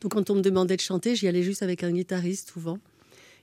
Donc 0.00 0.12
quand 0.12 0.30
on 0.30 0.36
me 0.36 0.42
demandait 0.42 0.76
de 0.76 0.80
chanter, 0.80 1.14
j'y 1.16 1.28
allais 1.28 1.42
juste 1.42 1.62
avec 1.62 1.82
un 1.82 1.92
guitariste 1.92 2.50
souvent. 2.50 2.78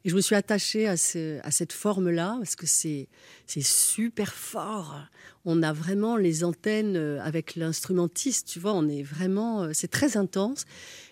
Et 0.04 0.10
je 0.10 0.16
me 0.16 0.22
suis 0.22 0.36
attachée 0.36 0.88
à, 0.88 0.98
ce- 0.98 1.40
à 1.44 1.52
cette 1.52 1.74
forme-là 1.74 2.36
parce 2.40 2.56
que 2.56 2.66
c'est 2.66 3.08
c'est 3.46 3.62
super 3.64 4.34
fort. 4.34 5.00
On 5.46 5.62
a 5.64 5.74
vraiment 5.74 6.16
les 6.18 6.44
antennes 6.44 6.96
euh, 6.96 7.20
avec 7.22 7.56
l'instrumentiste, 7.56 8.48
tu 8.48 8.60
vois, 8.60 8.74
on 8.74 8.88
est 8.88 9.04
vraiment 9.04 9.64
euh, 9.64 9.70
c'est 9.74 9.90
très 9.90 10.18
intense. 10.18 10.66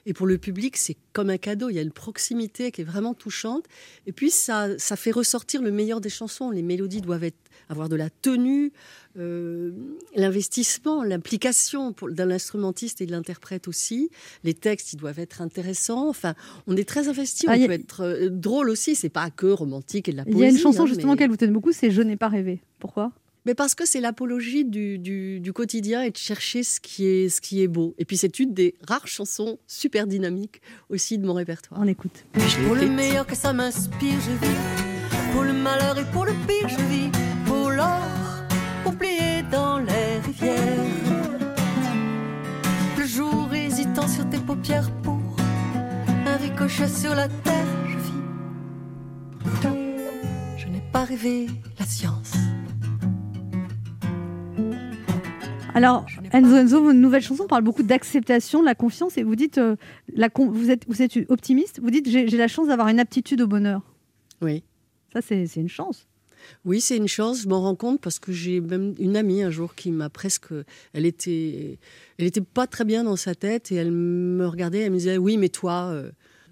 Et 0.05 0.13
pour 0.13 0.25
le 0.27 0.37
public, 0.37 0.77
c'est 0.77 0.97
comme 1.13 1.29
un 1.29 1.37
cadeau, 1.37 1.69
il 1.69 1.75
y 1.75 1.79
a 1.79 1.81
une 1.83 1.91
proximité 1.91 2.71
qui 2.71 2.81
est 2.81 2.83
vraiment 2.83 3.13
touchante. 3.13 3.65
Et 4.07 4.11
puis 4.11 4.31
ça 4.31 4.69
ça 4.79 4.95
fait 4.95 5.11
ressortir 5.11 5.61
le 5.61 5.71
meilleur 5.71 6.01
des 6.01 6.09
chansons, 6.09 6.49
les 6.49 6.63
mélodies 6.63 7.01
doivent 7.01 7.23
être 7.25 7.37
avoir 7.67 7.89
de 7.89 7.95
la 7.95 8.09
tenue, 8.09 8.71
euh, 9.17 9.71
l'investissement, 10.15 11.03
l'implication 11.03 11.93
pour- 11.93 12.11
d'un 12.11 12.29
instrumentiste 12.31 13.01
et 13.01 13.05
de 13.05 13.11
l'interprète 13.11 13.67
aussi. 13.67 14.09
Les 14.43 14.53
textes, 14.53 14.93
ils 14.93 14.97
doivent 14.97 15.19
être 15.19 15.41
intéressants. 15.41 16.07
Enfin, 16.09 16.35
on 16.67 16.77
est 16.77 16.87
très 16.87 17.07
investi. 17.07 17.45
Ah, 17.47 17.53
on 17.55 17.59
y 17.59 17.63
a- 17.63 17.67
peut 17.67 17.73
être 17.73 18.01
euh, 18.03 18.29
drôle 18.29 18.69
aussi. 18.69 18.95
C'est 18.95 19.09
pas 19.09 19.29
que 19.29 19.47
romantique 19.47 20.07
et 20.09 20.11
de 20.11 20.17
la 20.17 20.23
Il 20.27 20.31
poésie. 20.33 20.41
y 20.43 20.47
a 20.47 20.51
une 20.51 20.57
chanson 20.57 20.83
hein, 20.83 20.85
justement 20.85 21.13
mais- 21.13 21.17
qu'elle 21.17 21.29
vous 21.29 21.37
tenait 21.37 21.51
beaucoup, 21.51 21.71
c'est 21.71 21.91
Je 21.91 22.01
n'ai 22.01 22.15
pas 22.17 22.27
rêvé. 22.29 22.61
Pourquoi? 22.79 23.11
Mais 23.45 23.55
parce 23.55 23.73
que 23.73 23.85
c'est 23.85 24.01
l'apologie 24.01 24.65
du, 24.65 24.99
du- 24.99 25.39
du 25.39 25.53
quotidien 25.53 26.03
et 26.03 26.11
de 26.11 26.17
chercher 26.17 26.61
ce 26.61 26.79
qui 26.79 27.05
est, 27.05 27.29
ce 27.29 27.39
qui 27.41 27.61
est 27.63 27.67
beau. 27.69 27.95
Et 27.97 28.05
puis 28.05 28.17
c'est 28.17 28.37
une 28.39 28.53
des 28.53 28.75
rares 28.87 29.07
chansons 29.07 29.57
super 29.65 30.07
dynamiques 30.07 30.61
aussi 30.89 31.17
de 31.17 31.25
mon 31.25 31.33
répertoire. 31.33 31.79
On 31.81 31.87
écoute. 31.87 32.25
Pour 32.65 32.75
le 32.75 32.87
meilleur 32.89 33.25
que 33.25 33.35
ça 33.35 33.53
m'inspire, 33.53 34.19
je 34.21 34.45
vis. 34.45 35.31
Pour 35.31 35.43
le 35.43 35.53
malheur 35.53 35.97
et 35.97 36.05
pour 36.11 36.25
le 36.25 36.33
pire, 36.47 36.67
je 36.67 36.75
vis. 36.93 37.28
Oublié 38.89 39.43
dans 39.51 39.77
les 39.79 40.17
rivières. 40.25 40.85
Le 42.97 43.05
jour 43.05 43.53
hésitant 43.53 44.07
sur 44.07 44.27
tes 44.29 44.39
paupières 44.39 44.89
pour 45.03 45.19
un 46.25 46.35
ricochet 46.37 46.87
sur 46.87 47.13
la 47.13 47.27
terre, 47.27 47.67
je 47.87 47.97
vis. 47.97 48.13
Je 50.57 50.67
n'ai 50.67 50.81
pas 50.91 51.03
rêvé 51.03 51.47
la 51.77 51.85
science. 51.85 52.33
Alors, 55.75 56.05
Enzo 56.33 56.55
Enzo, 56.57 56.81
votre 56.83 56.97
nouvelle 56.97 57.21
chanson 57.21 57.45
parle 57.47 57.63
beaucoup 57.63 57.83
d'acceptation, 57.83 58.59
de 58.61 58.65
la 58.65 58.75
confiance, 58.75 59.17
et 59.17 59.23
vous 59.23 59.35
dites, 59.35 59.59
euh, 59.59 59.75
la 60.13 60.29
con- 60.29 60.49
vous, 60.51 60.71
êtes, 60.71 60.85
vous 60.89 61.01
êtes 61.01 61.17
optimiste, 61.29 61.79
vous 61.81 61.91
dites 61.91 62.09
j'ai 62.09 62.25
la 62.27 62.47
chance 62.47 62.67
d'avoir 62.67 62.87
une 62.89 62.99
aptitude 62.99 63.39
au 63.41 63.47
bonheur. 63.47 63.81
Oui. 64.41 64.63
Ça, 65.13 65.21
c'est 65.21 65.45
une 65.55 65.69
chance. 65.69 66.07
Oui, 66.65 66.81
c'est 66.81 66.97
une 66.97 67.07
chance. 67.07 67.41
Je 67.41 67.47
m'en 67.47 67.61
rends 67.61 67.75
compte 67.75 68.01
parce 68.01 68.19
que 68.19 68.31
j'ai 68.31 68.59
même 68.59 68.93
une 68.99 69.15
amie 69.15 69.43
un 69.43 69.49
jour 69.49 69.75
qui 69.75 69.91
m'a 69.91 70.09
presque. 70.09 70.53
Elle 70.93 71.05
était, 71.05 71.79
elle 72.17 72.25
était 72.25 72.41
pas 72.41 72.67
très 72.67 72.85
bien 72.85 73.03
dans 73.03 73.15
sa 73.15 73.35
tête 73.35 73.71
et 73.71 73.75
elle 73.75 73.91
me 73.91 74.45
regardait. 74.47 74.79
Elle 74.79 74.91
me 74.91 74.97
disait 74.97 75.17
oui, 75.17 75.37
mais 75.37 75.49
toi, 75.49 75.89
euh, 75.91 76.11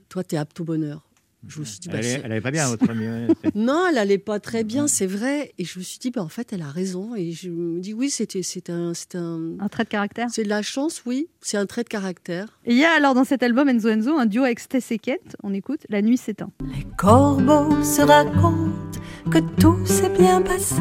toi, 0.10 0.24
t'es 0.24 0.38
apte 0.38 0.60
au 0.60 0.64
bonheur. 0.64 1.07
Je 1.48 1.60
me 1.60 1.66
suis 1.66 1.80
dit, 1.80 1.88
bah, 1.88 2.00
Elle, 2.00 2.22
elle 2.26 2.32
avait 2.32 2.42
pas 2.42 2.52
bien, 2.52 2.68
votre 2.68 2.90
amie. 2.90 3.08
non, 3.56 3.86
elle 3.90 3.98
allait 3.98 4.18
pas 4.18 4.40
très 4.40 4.64
bien, 4.64 4.88
c'est 4.88 5.06
vrai. 5.06 5.54
Et 5.58 5.66
je 5.66 5.80
me 5.80 5.84
suis 5.84 5.98
dit, 6.00 6.12
bah, 6.12 6.22
en 6.22 6.28
fait, 6.30 6.52
elle 6.54 6.62
a 6.62 6.70
raison. 6.70 7.16
Et 7.16 7.32
je 7.32 7.50
me 7.50 7.80
dis, 7.80 7.94
oui, 7.94 8.10
c'était, 8.10 8.44
c'est 8.44 8.70
un, 8.70 8.94
c'est 8.94 9.16
un, 9.16 9.54
Un 9.60 9.68
trait 9.70 9.84
de 9.86 9.90
caractère 9.90 10.28
c'est 10.30 10.44
de 10.44 10.50
la 10.50 10.62
chance, 10.62 11.04
oui. 11.06 11.28
C'est 11.42 11.58
un 11.58 11.66
trait 11.66 11.84
de 11.84 11.90
caractère. 11.90 12.60
Et 12.66 12.72
il 12.74 12.78
y 12.78 12.84
a 12.86 12.92
alors 12.92 13.14
dans 13.14 13.24
cet 13.24 13.44
album 13.44 13.70
Enzo 13.70 13.88
Enzo 13.90 14.18
un 14.18 14.26
duo 14.26 14.44
avec 14.44 14.60
Stess 14.60 14.92
et 14.92 15.00
Kate. 15.00 15.36
On 15.44 15.54
écoute 15.54 15.82
La 15.90 16.02
nuit 16.02 16.18
s'éteint. 16.18 16.52
corbeau 16.98 17.82
se 17.84 18.02
raconte 18.02 19.00
que 19.32 19.40
tout 19.60 19.86
s'est 19.86 20.10
bien 20.10 20.42
passé 20.42 20.76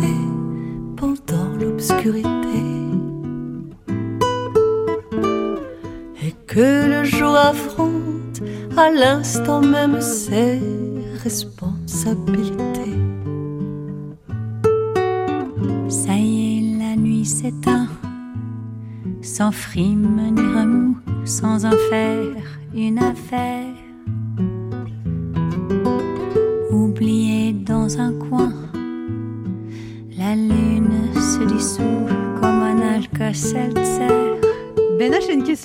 pendant 0.96 1.48
l'obscurité. 1.60 2.28
Et 6.22 6.32
que 6.46 6.88
le 6.88 7.04
jour 7.04 7.36
affronte 7.36 8.05
à 8.76 8.90
l'instant 8.90 9.60
même 9.60 10.00
ses 10.00 10.60
responsabilités. 11.22 12.96
Ça 15.88 16.14
y 16.14 16.58
est, 16.58 16.78
la 16.78 16.96
nuit 16.96 17.24
s'éteint, 17.24 17.88
sans 19.22 19.52
frime 19.52 20.32
ni 20.32 20.40
remous, 20.40 20.98
sans 21.24 21.64
en 21.64 21.76
faire 21.90 22.36
une 22.74 22.98
affaire. 22.98 23.85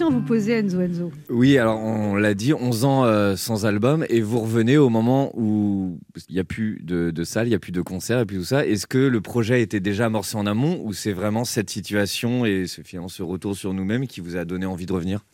Vous 0.10 0.22
poser, 0.22 0.54
Enzo 0.54 0.82
Enzo. 0.82 1.12
Oui, 1.30 1.58
alors 1.58 1.80
on 1.80 2.16
l'a 2.16 2.34
dit, 2.34 2.54
11 2.54 2.86
ans 2.86 3.06
euh, 3.06 3.36
sans 3.36 3.66
album, 3.66 4.06
et 4.10 4.22
vous 4.22 4.40
revenez 4.40 4.78
au 4.78 4.90
moment 4.90 5.32
où 5.36 6.00
il 6.30 6.34
n'y 6.34 6.40
a 6.40 6.44
plus 6.44 6.80
de, 6.84 7.12
de 7.12 7.24
salle, 7.24 7.48
il 7.48 7.50
n'y 7.52 7.56
a 7.56 7.60
plus 7.60 7.72
de 7.72 7.82
concerts, 7.82 8.20
et 8.20 8.26
puis 8.26 8.38
tout 8.38 8.44
ça. 8.44 8.66
Est-ce 8.66 8.88
que 8.88 8.98
le 8.98 9.22
projet 9.22 9.62
était 9.62 9.80
déjà 9.80 10.06
amorcé 10.06 10.38
en 10.38 10.46
amont, 10.46 10.82
ou 10.84 10.94
c'est 10.94 11.14
vraiment 11.14 11.44
cette 11.44 11.70
situation 11.70 12.46
et 12.46 12.68
ce, 12.68 12.82
finalement, 12.82 13.10
ce 13.10 13.24
retour 13.24 13.56
sur 13.56 13.74
nous-mêmes 13.74 14.08
qui 14.08 14.22
vous 14.22 14.38
a 14.38 14.46
donné 14.46 14.66
envie 14.66 14.86
de 14.86 14.94
revenir? 14.94 15.26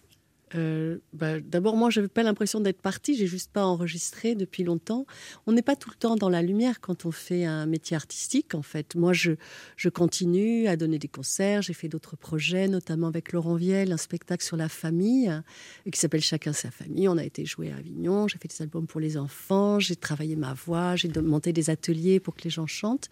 Euh, 0.55 0.99
bah, 1.13 1.39
D'abord, 1.39 1.75
moi, 1.75 1.89
j'avais 1.89 2.07
pas 2.07 2.23
l'impression 2.23 2.59
d'être 2.59 2.81
partie. 2.81 3.15
J'ai 3.15 3.27
juste 3.27 3.51
pas 3.51 3.65
enregistré 3.65 4.35
depuis 4.35 4.63
longtemps. 4.63 5.05
On 5.45 5.51
n'est 5.51 5.61
pas 5.61 5.75
tout 5.75 5.89
le 5.89 5.95
temps 5.95 6.15
dans 6.15 6.29
la 6.29 6.41
lumière 6.41 6.79
quand 6.79 7.05
on 7.05 7.11
fait 7.11 7.45
un 7.45 7.65
métier 7.65 7.95
artistique. 7.95 8.55
En 8.55 8.61
fait, 8.61 8.95
moi, 8.95 9.13
je, 9.13 9.33
je 9.75 9.89
continue 9.89 10.67
à 10.67 10.77
donner 10.77 10.99
des 10.99 11.07
concerts. 11.07 11.61
J'ai 11.61 11.73
fait 11.73 11.89
d'autres 11.89 12.15
projets, 12.15 12.67
notamment 12.67 13.07
avec 13.07 13.31
Laurent 13.31 13.55
Viel, 13.55 13.91
un 13.91 13.97
spectacle 13.97 14.43
sur 14.43 14.57
la 14.57 14.69
famille 14.69 15.29
euh, 15.29 15.91
qui 15.91 15.99
s'appelle 15.99 16.21
Chacun 16.21 16.53
sa 16.53 16.71
famille. 16.71 17.07
On 17.07 17.17
a 17.17 17.23
été 17.23 17.45
joué 17.45 17.71
à 17.71 17.77
Avignon. 17.77 18.27
J'ai 18.27 18.37
fait 18.37 18.47
des 18.47 18.61
albums 18.61 18.87
pour 18.87 18.99
les 18.99 19.17
enfants. 19.17 19.79
J'ai 19.79 19.95
travaillé 19.95 20.35
ma 20.35 20.53
voix. 20.53 20.95
J'ai 20.95 21.09
monté 21.21 21.53
des 21.53 21.69
ateliers 21.69 22.19
pour 22.19 22.35
que 22.35 22.43
les 22.43 22.49
gens 22.49 22.67
chantent. 22.67 23.09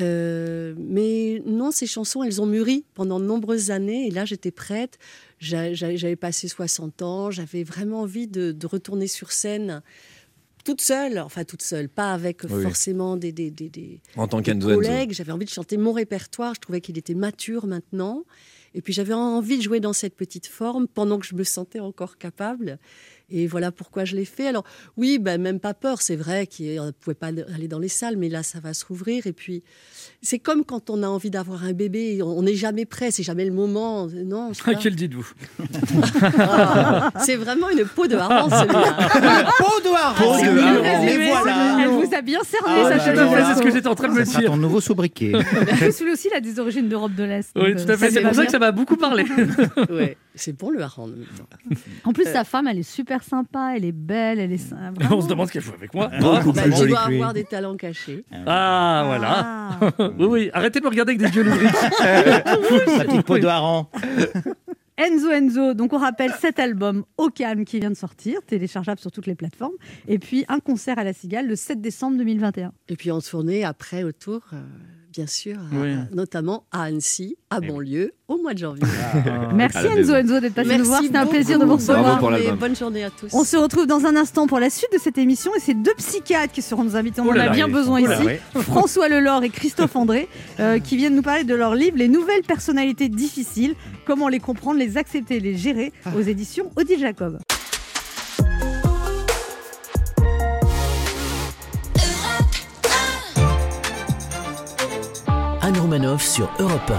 Euh, 0.00 0.74
mais 0.76 1.42
non, 1.46 1.70
ces 1.70 1.86
chansons, 1.86 2.22
elles 2.22 2.40
ont 2.42 2.46
mûri 2.46 2.84
pendant 2.94 3.18
de 3.18 3.24
nombreuses 3.24 3.70
années. 3.70 4.06
Et 4.06 4.10
là, 4.10 4.24
j'étais 4.24 4.50
prête. 4.50 4.98
J'a- 5.38 5.74
j'a- 5.74 5.96
J'avais 5.96 6.16
passé 6.16 6.48
60 6.48 7.02
ans. 7.02 7.30
J'avais 7.30 7.62
vraiment 7.64 8.00
envie 8.02 8.26
de, 8.26 8.52
de 8.52 8.66
retourner 8.66 9.06
sur 9.06 9.32
scène 9.32 9.82
toute 10.64 10.80
seule. 10.80 11.18
Enfin, 11.18 11.44
toute 11.44 11.62
seule, 11.62 11.88
pas 11.88 12.12
avec 12.12 12.42
Oui. 12.50 12.62
forcément 12.62 13.16
des, 13.16 13.32
des, 13.32 13.50
des- 13.50 13.68
des- 13.68 14.00
En 14.16 14.26
tant 14.28 14.40
collègues. 14.88 15.12
J'avais 15.12 15.32
envie 15.32 15.44
de 15.44 15.50
chanter 15.50 15.76
mon 15.76 15.92
répertoire. 15.92 16.54
Je 16.54 16.60
trouvais 16.60 16.80
qu'il 16.80 16.98
était 16.98 17.14
mature 17.14 17.66
maintenant. 17.66 18.24
Et 18.74 18.82
puis, 18.82 18.92
j'avais 18.92 19.14
envie 19.14 19.56
de 19.58 19.62
jouer 19.62 19.80
dans 19.80 19.92
cette 19.94 20.14
petite 20.16 20.46
forme 20.46 20.86
pendant 20.88 21.18
que 21.18 21.26
je 21.26 21.34
me 21.34 21.44
sentais 21.44 21.80
encore 21.80 22.18
capable. 22.18 22.78
Et 23.28 23.48
voilà 23.48 23.72
pourquoi 23.72 24.04
je 24.04 24.14
l'ai 24.14 24.24
fait. 24.24 24.46
Alors, 24.46 24.62
oui, 24.96 25.18
ben, 25.18 25.40
même 25.40 25.58
pas 25.58 25.74
peur. 25.74 26.00
C'est 26.00 26.14
vrai 26.14 26.46
qu'on 26.46 26.86
ne 26.86 26.90
pouvait 26.92 27.14
pas 27.14 27.26
aller 27.28 27.66
dans 27.66 27.80
les 27.80 27.88
salles, 27.88 28.16
mais 28.16 28.28
là, 28.28 28.44
ça 28.44 28.60
va 28.60 28.72
se 28.72 28.84
rouvrir. 28.86 29.26
Et 29.26 29.32
puis, 29.32 29.64
c'est 30.22 30.38
comme 30.38 30.64
quand 30.64 30.90
on 30.90 31.02
a 31.02 31.08
envie 31.08 31.30
d'avoir 31.30 31.64
un 31.64 31.72
bébé. 31.72 32.22
On 32.22 32.42
n'est 32.42 32.54
jamais 32.54 32.84
prêt, 32.84 33.10
c'est 33.10 33.24
jamais 33.24 33.44
le 33.44 33.50
moment. 33.52 34.06
Non, 34.06 34.52
je 34.52 34.62
pas. 34.62 34.74
Quel 34.76 34.94
dites-vous 34.94 35.28
Ah, 36.38 37.10
c'est 37.24 37.36
vraiment 37.36 37.68
une 37.70 37.84
peau 37.84 38.06
de 38.06 38.14
hareng. 38.16 38.48
Peau 38.48 38.64
de 38.64 38.74
hareng. 38.76 39.52
Peau 39.58 39.80
de 39.82 39.88
hareng. 39.94 41.04
Mais 41.04 41.28
voilà. 41.28 41.78
Elle 41.82 41.88
vous 41.88 42.14
a 42.14 42.22
bien 42.22 42.40
cerné, 42.44 42.82
Ah, 42.84 42.90
Sacha 42.98 43.12
bah, 43.12 43.24
voilà. 43.26 43.46
C'est 43.54 43.58
ce 43.58 43.62
que 43.64 43.70
j'étais 43.72 43.88
en 43.88 43.94
train 43.94 44.08
de 44.08 44.14
me 44.14 44.24
Ça 44.24 44.38
dire. 44.40 44.50
ton 44.50 44.56
nouveau 44.56 44.80
sobriquet. 44.80 45.32
Plus, 45.78 46.00
lui 46.02 46.12
aussi, 46.12 46.28
il 46.32 46.36
a 46.36 46.40
des 46.40 46.58
origines 46.60 46.88
d'Europe 46.88 47.14
de 47.14 47.24
l'Est. 47.24 47.50
Oui, 47.56 47.74
tout 47.74 47.90
à 47.90 47.96
fait. 47.96 48.10
C'est 48.10 48.22
pour 48.22 48.34
ça 48.34 48.44
que 48.46 48.52
ça 48.52 48.58
m'a 48.58 48.72
beaucoup 48.72 48.96
parlé. 48.96 49.24
Ouais, 49.90 50.16
c'est 50.34 50.56
bon 50.56 50.70
le 50.70 50.80
hareng 50.82 51.10
en 52.04 52.12
plus, 52.12 52.26
Euh, 52.26 52.32
sa 52.32 52.44
femme, 52.44 52.66
elle 52.66 52.78
est 52.78 52.82
super 52.82 53.15
sympa, 53.24 53.74
elle 53.76 53.84
est 53.84 53.92
belle, 53.92 54.38
elle 54.38 54.52
est. 54.52 54.72
On 55.10 55.20
se 55.20 55.28
demande 55.28 55.48
ce 55.48 55.52
qu'elle 55.52 55.62
fout 55.62 55.74
avec 55.76 55.92
moi. 55.94 56.10
Beaucoup 56.20 56.52
Bah, 56.52 56.62
plus 56.62 56.72
tu 56.72 56.88
dois 56.88 57.04
que 57.04 57.08
lui. 57.10 57.16
avoir 57.16 57.32
des 57.34 57.44
talents 57.44 57.76
cachés. 57.76 58.24
Ah, 58.46 59.02
voilà. 59.06 59.78
oui, 60.18 60.26
oui. 60.26 60.50
Arrêtez 60.52 60.80
de 60.80 60.84
me 60.84 60.90
regarder 60.90 61.14
avec 61.14 61.22
des 61.30 61.36
yeux 61.36 61.42
lyriques. 61.42 61.74
Sa 62.96 63.04
petite 63.04 63.22
peau 63.22 63.38
de 63.38 63.46
hareng. 63.46 63.86
Enzo 64.98 65.30
Enzo, 65.30 65.74
donc 65.74 65.92
on 65.92 65.98
rappelle 65.98 66.32
cet 66.40 66.58
album 66.58 67.04
Au 67.18 67.28
calme 67.28 67.66
qui 67.66 67.78
vient 67.80 67.90
de 67.90 67.96
sortir, 67.96 68.40
téléchargeable 68.46 68.98
sur 68.98 69.12
toutes 69.12 69.26
les 69.26 69.34
plateformes, 69.34 69.74
et 70.08 70.18
puis 70.18 70.46
un 70.48 70.58
concert 70.58 70.98
à 70.98 71.04
la 71.04 71.12
Cigale 71.12 71.46
le 71.46 71.54
7 71.54 71.82
décembre 71.82 72.16
2021. 72.16 72.72
Et 72.88 72.96
puis 72.96 73.10
en 73.10 73.20
tournée 73.20 73.62
après 73.62 74.04
autour, 74.04 74.40
euh, 74.54 74.56
bien 75.16 75.26
sûr, 75.26 75.56
à- 75.56 75.74
Oui. 75.74 75.94
notamment 76.12 76.64
à 76.72 76.82
Annecy, 76.82 77.36
à 77.48 77.60
Bonlieu, 77.60 78.12
au 78.28 78.36
mois 78.42 78.52
de 78.52 78.58
janvier. 78.58 78.82
Merci 79.54 79.78
à 79.78 79.82
la 79.82 79.90
Enzo. 79.96 80.14
Enzo 80.14 80.40
d'être 80.40 80.52
passé 80.54 80.68
Merci 80.68 80.82
nous 80.82 80.88
voir, 80.88 81.00
c'était 81.02 81.16
un 81.16 81.26
plaisir 81.26 81.58
de 81.58 81.64
vous 81.64 81.76
recevoir. 81.76 82.20
bonne 82.58 82.76
journée 82.76 83.02
à 83.04 83.08
tous. 83.10 83.28
On 83.32 83.42
se 83.44 83.56
retrouve 83.56 83.86
dans 83.86 84.04
un 84.04 84.14
instant 84.14 84.46
pour 84.46 84.58
la 84.60 84.68
suite 84.68 84.92
de 84.92 84.98
cette 84.98 85.16
émission 85.16 85.52
et 85.56 85.60
c'est 85.60 85.72
deux 85.74 85.94
psychiatres 85.96 86.52
qui 86.52 86.60
seront 86.60 86.84
nos 86.84 86.96
invités. 86.96 87.22
On 87.22 87.26
Oh 87.28 87.30
en 87.30 87.34
a 87.34 87.46
là, 87.46 87.48
bien 87.50 87.66
besoin 87.68 88.02
oh 88.02 88.06
ici. 88.12 88.38
François 88.62 89.08
Lelore 89.08 89.42
et 89.42 89.48
Christophe 89.48 89.96
André 89.96 90.28
euh, 90.60 90.78
qui 90.80 90.98
viennent 90.98 91.14
nous 91.16 91.22
parler 91.22 91.44
de 91.44 91.54
leur 91.54 91.74
livre 91.74 91.96
Les 91.96 92.08
nouvelles 92.08 92.42
personnalités 92.42 93.08
difficiles, 93.08 93.74
comment 94.06 94.28
les 94.28 94.40
comprendre, 94.40 94.78
les 94.78 94.98
accepter, 94.98 95.40
les 95.40 95.56
gérer 95.56 95.92
aux 96.14 96.20
éditions 96.20 96.70
Odile 96.76 96.98
Jacob. 97.00 97.38
Sur 106.18 106.50
Europe 106.58 106.92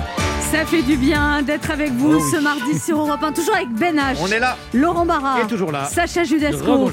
Ça 0.50 0.66
fait 0.66 0.82
du 0.82 0.96
bien 0.96 1.42
d'être 1.42 1.72
avec 1.72 1.92
vous 1.92 2.14
Oh 2.14 2.22
oui. 2.24 2.32
ce 2.32 2.38
mardi 2.40 2.80
sur 2.86 2.98
Europe 3.02 3.22
1, 3.22 3.34
toujours 3.34 3.54
avec 3.56 3.68
Ben 3.74 3.98
H, 3.98 4.16
On 4.22 4.28
est 4.28 4.40
là 4.40 4.56
Laurent 4.74 5.06
Barra, 5.06 5.42
Et 5.42 5.48
toujours 5.48 5.74
là. 5.74 5.84
Sacha 5.84 6.24
Judasco. 6.24 6.90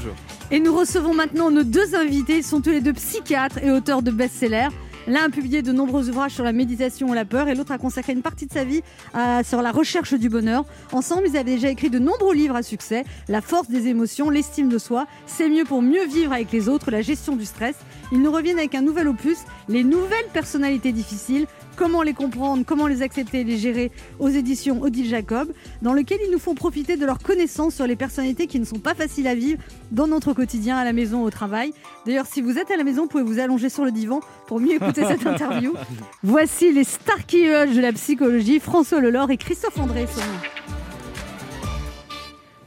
Et 0.50 0.58
nous 0.58 0.76
recevons 0.76 1.14
maintenant 1.14 1.52
nos 1.52 1.62
deux 1.62 1.94
invités. 1.94 2.38
Ils 2.38 2.42
sont 2.44 2.60
tous 2.60 2.70
les 2.70 2.80
deux 2.80 2.94
psychiatres 2.94 3.58
et 3.62 3.70
auteurs 3.70 4.02
de 4.02 4.10
best-sellers. 4.10 4.70
L'un 5.06 5.24
a 5.26 5.28
publié 5.28 5.60
de 5.60 5.70
nombreux 5.70 6.08
ouvrages 6.08 6.32
sur 6.32 6.44
la 6.44 6.52
méditation 6.52 7.12
et 7.12 7.14
la 7.14 7.26
peur 7.26 7.46
et 7.48 7.54
l'autre 7.54 7.72
a 7.72 7.78
consacré 7.78 8.14
une 8.14 8.22
partie 8.22 8.46
de 8.46 8.52
sa 8.52 8.64
vie 8.64 8.80
à- 9.12 9.44
sur 9.44 9.60
la 9.60 9.70
recherche 9.70 10.14
du 10.14 10.30
bonheur. 10.30 10.64
Ensemble, 10.92 11.24
ils 11.28 11.36
avaient 11.36 11.44
déjà 11.56 11.68
écrit 11.68 11.90
de 11.90 11.98
nombreux 11.98 12.34
livres 12.34 12.56
à 12.56 12.62
succès. 12.62 13.04
La 13.28 13.42
force 13.42 13.68
des 13.68 13.86
émotions, 13.88 14.30
l'estime 14.30 14.70
de 14.70 14.78
soi, 14.78 15.06
c'est 15.26 15.50
mieux 15.50 15.64
pour 15.64 15.82
mieux 15.82 16.06
vivre 16.06 16.32
avec 16.32 16.50
les 16.52 16.70
autres, 16.70 16.90
la 16.90 17.02
gestion 17.02 17.36
du 17.36 17.44
stress. 17.44 17.74
Ils 18.12 18.22
nous 18.22 18.32
reviennent 18.32 18.58
avec 18.58 18.74
un 18.74 18.80
nouvel 18.80 19.06
opus, 19.08 19.36
les 19.68 19.84
nouvelles 19.84 20.28
personnalités 20.32 20.92
difficiles, 20.92 21.46
comment 21.76 22.02
les 22.02 22.14
comprendre, 22.14 22.64
comment 22.66 22.86
les 22.86 23.02
accepter 23.02 23.40
et 23.40 23.44
les 23.44 23.56
gérer 23.56 23.90
aux 24.18 24.28
éditions 24.28 24.82
Odile 24.82 25.06
Jacob, 25.06 25.52
dans 25.82 25.92
lequel 25.92 26.18
ils 26.24 26.30
nous 26.30 26.38
font 26.38 26.54
profiter 26.54 26.96
de 26.96 27.04
leurs 27.04 27.18
connaissances 27.18 27.74
sur 27.74 27.86
les 27.86 27.96
personnalités 27.96 28.46
qui 28.46 28.58
ne 28.60 28.64
sont 28.64 28.78
pas 28.78 28.94
faciles 28.94 29.26
à 29.26 29.34
vivre 29.34 29.62
dans 29.90 30.06
notre 30.06 30.32
quotidien, 30.32 30.76
à 30.76 30.84
la 30.84 30.92
maison, 30.92 31.22
au 31.22 31.30
travail. 31.30 31.72
D'ailleurs, 32.06 32.26
si 32.26 32.40
vous 32.40 32.58
êtes 32.58 32.70
à 32.70 32.76
la 32.76 32.84
maison, 32.84 33.02
vous 33.02 33.08
pouvez 33.08 33.22
vous 33.22 33.38
allonger 33.38 33.68
sur 33.68 33.84
le 33.84 33.92
divan 33.92 34.20
pour 34.46 34.60
mieux 34.60 34.74
écouter 34.74 35.04
cette 35.04 35.26
interview. 35.26 35.74
Voici 36.22 36.72
les 36.72 36.84
Star 36.84 37.26
Killers 37.26 37.74
de 37.74 37.80
la 37.80 37.92
psychologie, 37.92 38.60
François 38.60 39.00
Lelore 39.00 39.30
et 39.30 39.36
Christophe 39.36 39.78
André. 39.78 40.06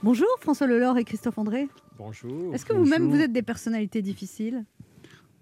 Bonjour 0.04 0.28
François 0.40 0.68
Lelore 0.68 0.98
et 0.98 1.04
Christophe 1.04 1.38
André. 1.38 1.68
Bonjour. 1.98 2.54
Est-ce 2.54 2.66
que 2.66 2.74
vous-même 2.74 3.10
vous 3.10 3.20
êtes 3.20 3.32
des 3.32 3.42
personnalités 3.42 4.02
difficiles? 4.02 4.64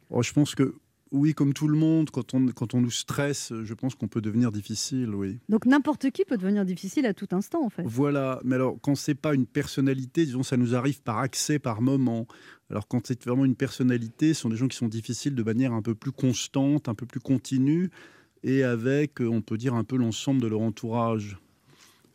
Oh, 0.09 0.21
je 0.21 0.31
pense 0.31 0.55
que 0.55 0.75
oui, 1.15 1.33
comme 1.33 1.53
tout 1.53 1.67
le 1.67 1.77
monde, 1.77 2.09
quand 2.11 2.33
on, 2.33 2.47
quand 2.47 2.73
on 2.73 2.81
nous 2.81 2.91
stresse, 2.91 3.53
je 3.63 3.73
pense 3.73 3.95
qu'on 3.95 4.07
peut 4.07 4.21
devenir 4.21 4.51
difficile, 4.51 5.15
oui. 5.15 5.39
Donc 5.49 5.65
n'importe 5.65 6.11
qui 6.11 6.25
peut 6.25 6.37
devenir 6.37 6.65
difficile 6.65 7.05
à 7.05 7.13
tout 7.13 7.27
instant 7.31 7.63
en 7.63 7.69
fait. 7.69 7.83
Voilà, 7.85 8.39
mais 8.43 8.55
alors 8.55 8.77
quand 8.81 8.95
c'est 8.95 9.15
pas 9.15 9.33
une 9.33 9.45
personnalité, 9.45 10.25
disons, 10.25 10.43
ça 10.43 10.57
nous 10.57 10.75
arrive 10.75 11.01
par 11.01 11.19
accès, 11.19 11.57
par 11.57 11.81
moment. 11.81 12.27
Alors 12.69 12.87
quand 12.87 13.07
c'est 13.07 13.23
vraiment 13.23 13.45
une 13.45 13.55
personnalité, 13.55 14.33
ce 14.33 14.41
sont 14.41 14.49
des 14.49 14.57
gens 14.57 14.67
qui 14.67 14.77
sont 14.77 14.87
difficiles 14.87 15.35
de 15.35 15.43
manière 15.43 15.71
un 15.73 15.81
peu 15.81 15.95
plus 15.95 16.11
constante, 16.11 16.89
un 16.89 16.95
peu 16.95 17.05
plus 17.05 17.19
continue. 17.21 17.89
et 18.45 18.63
avec, 18.63 19.19
on 19.21 19.41
peut 19.41 19.57
dire, 19.57 19.73
un 19.73 19.83
peu 19.83 19.97
l'ensemble 19.97 20.39
de 20.39 20.47
leur 20.47 20.61
entourage. 20.61 21.37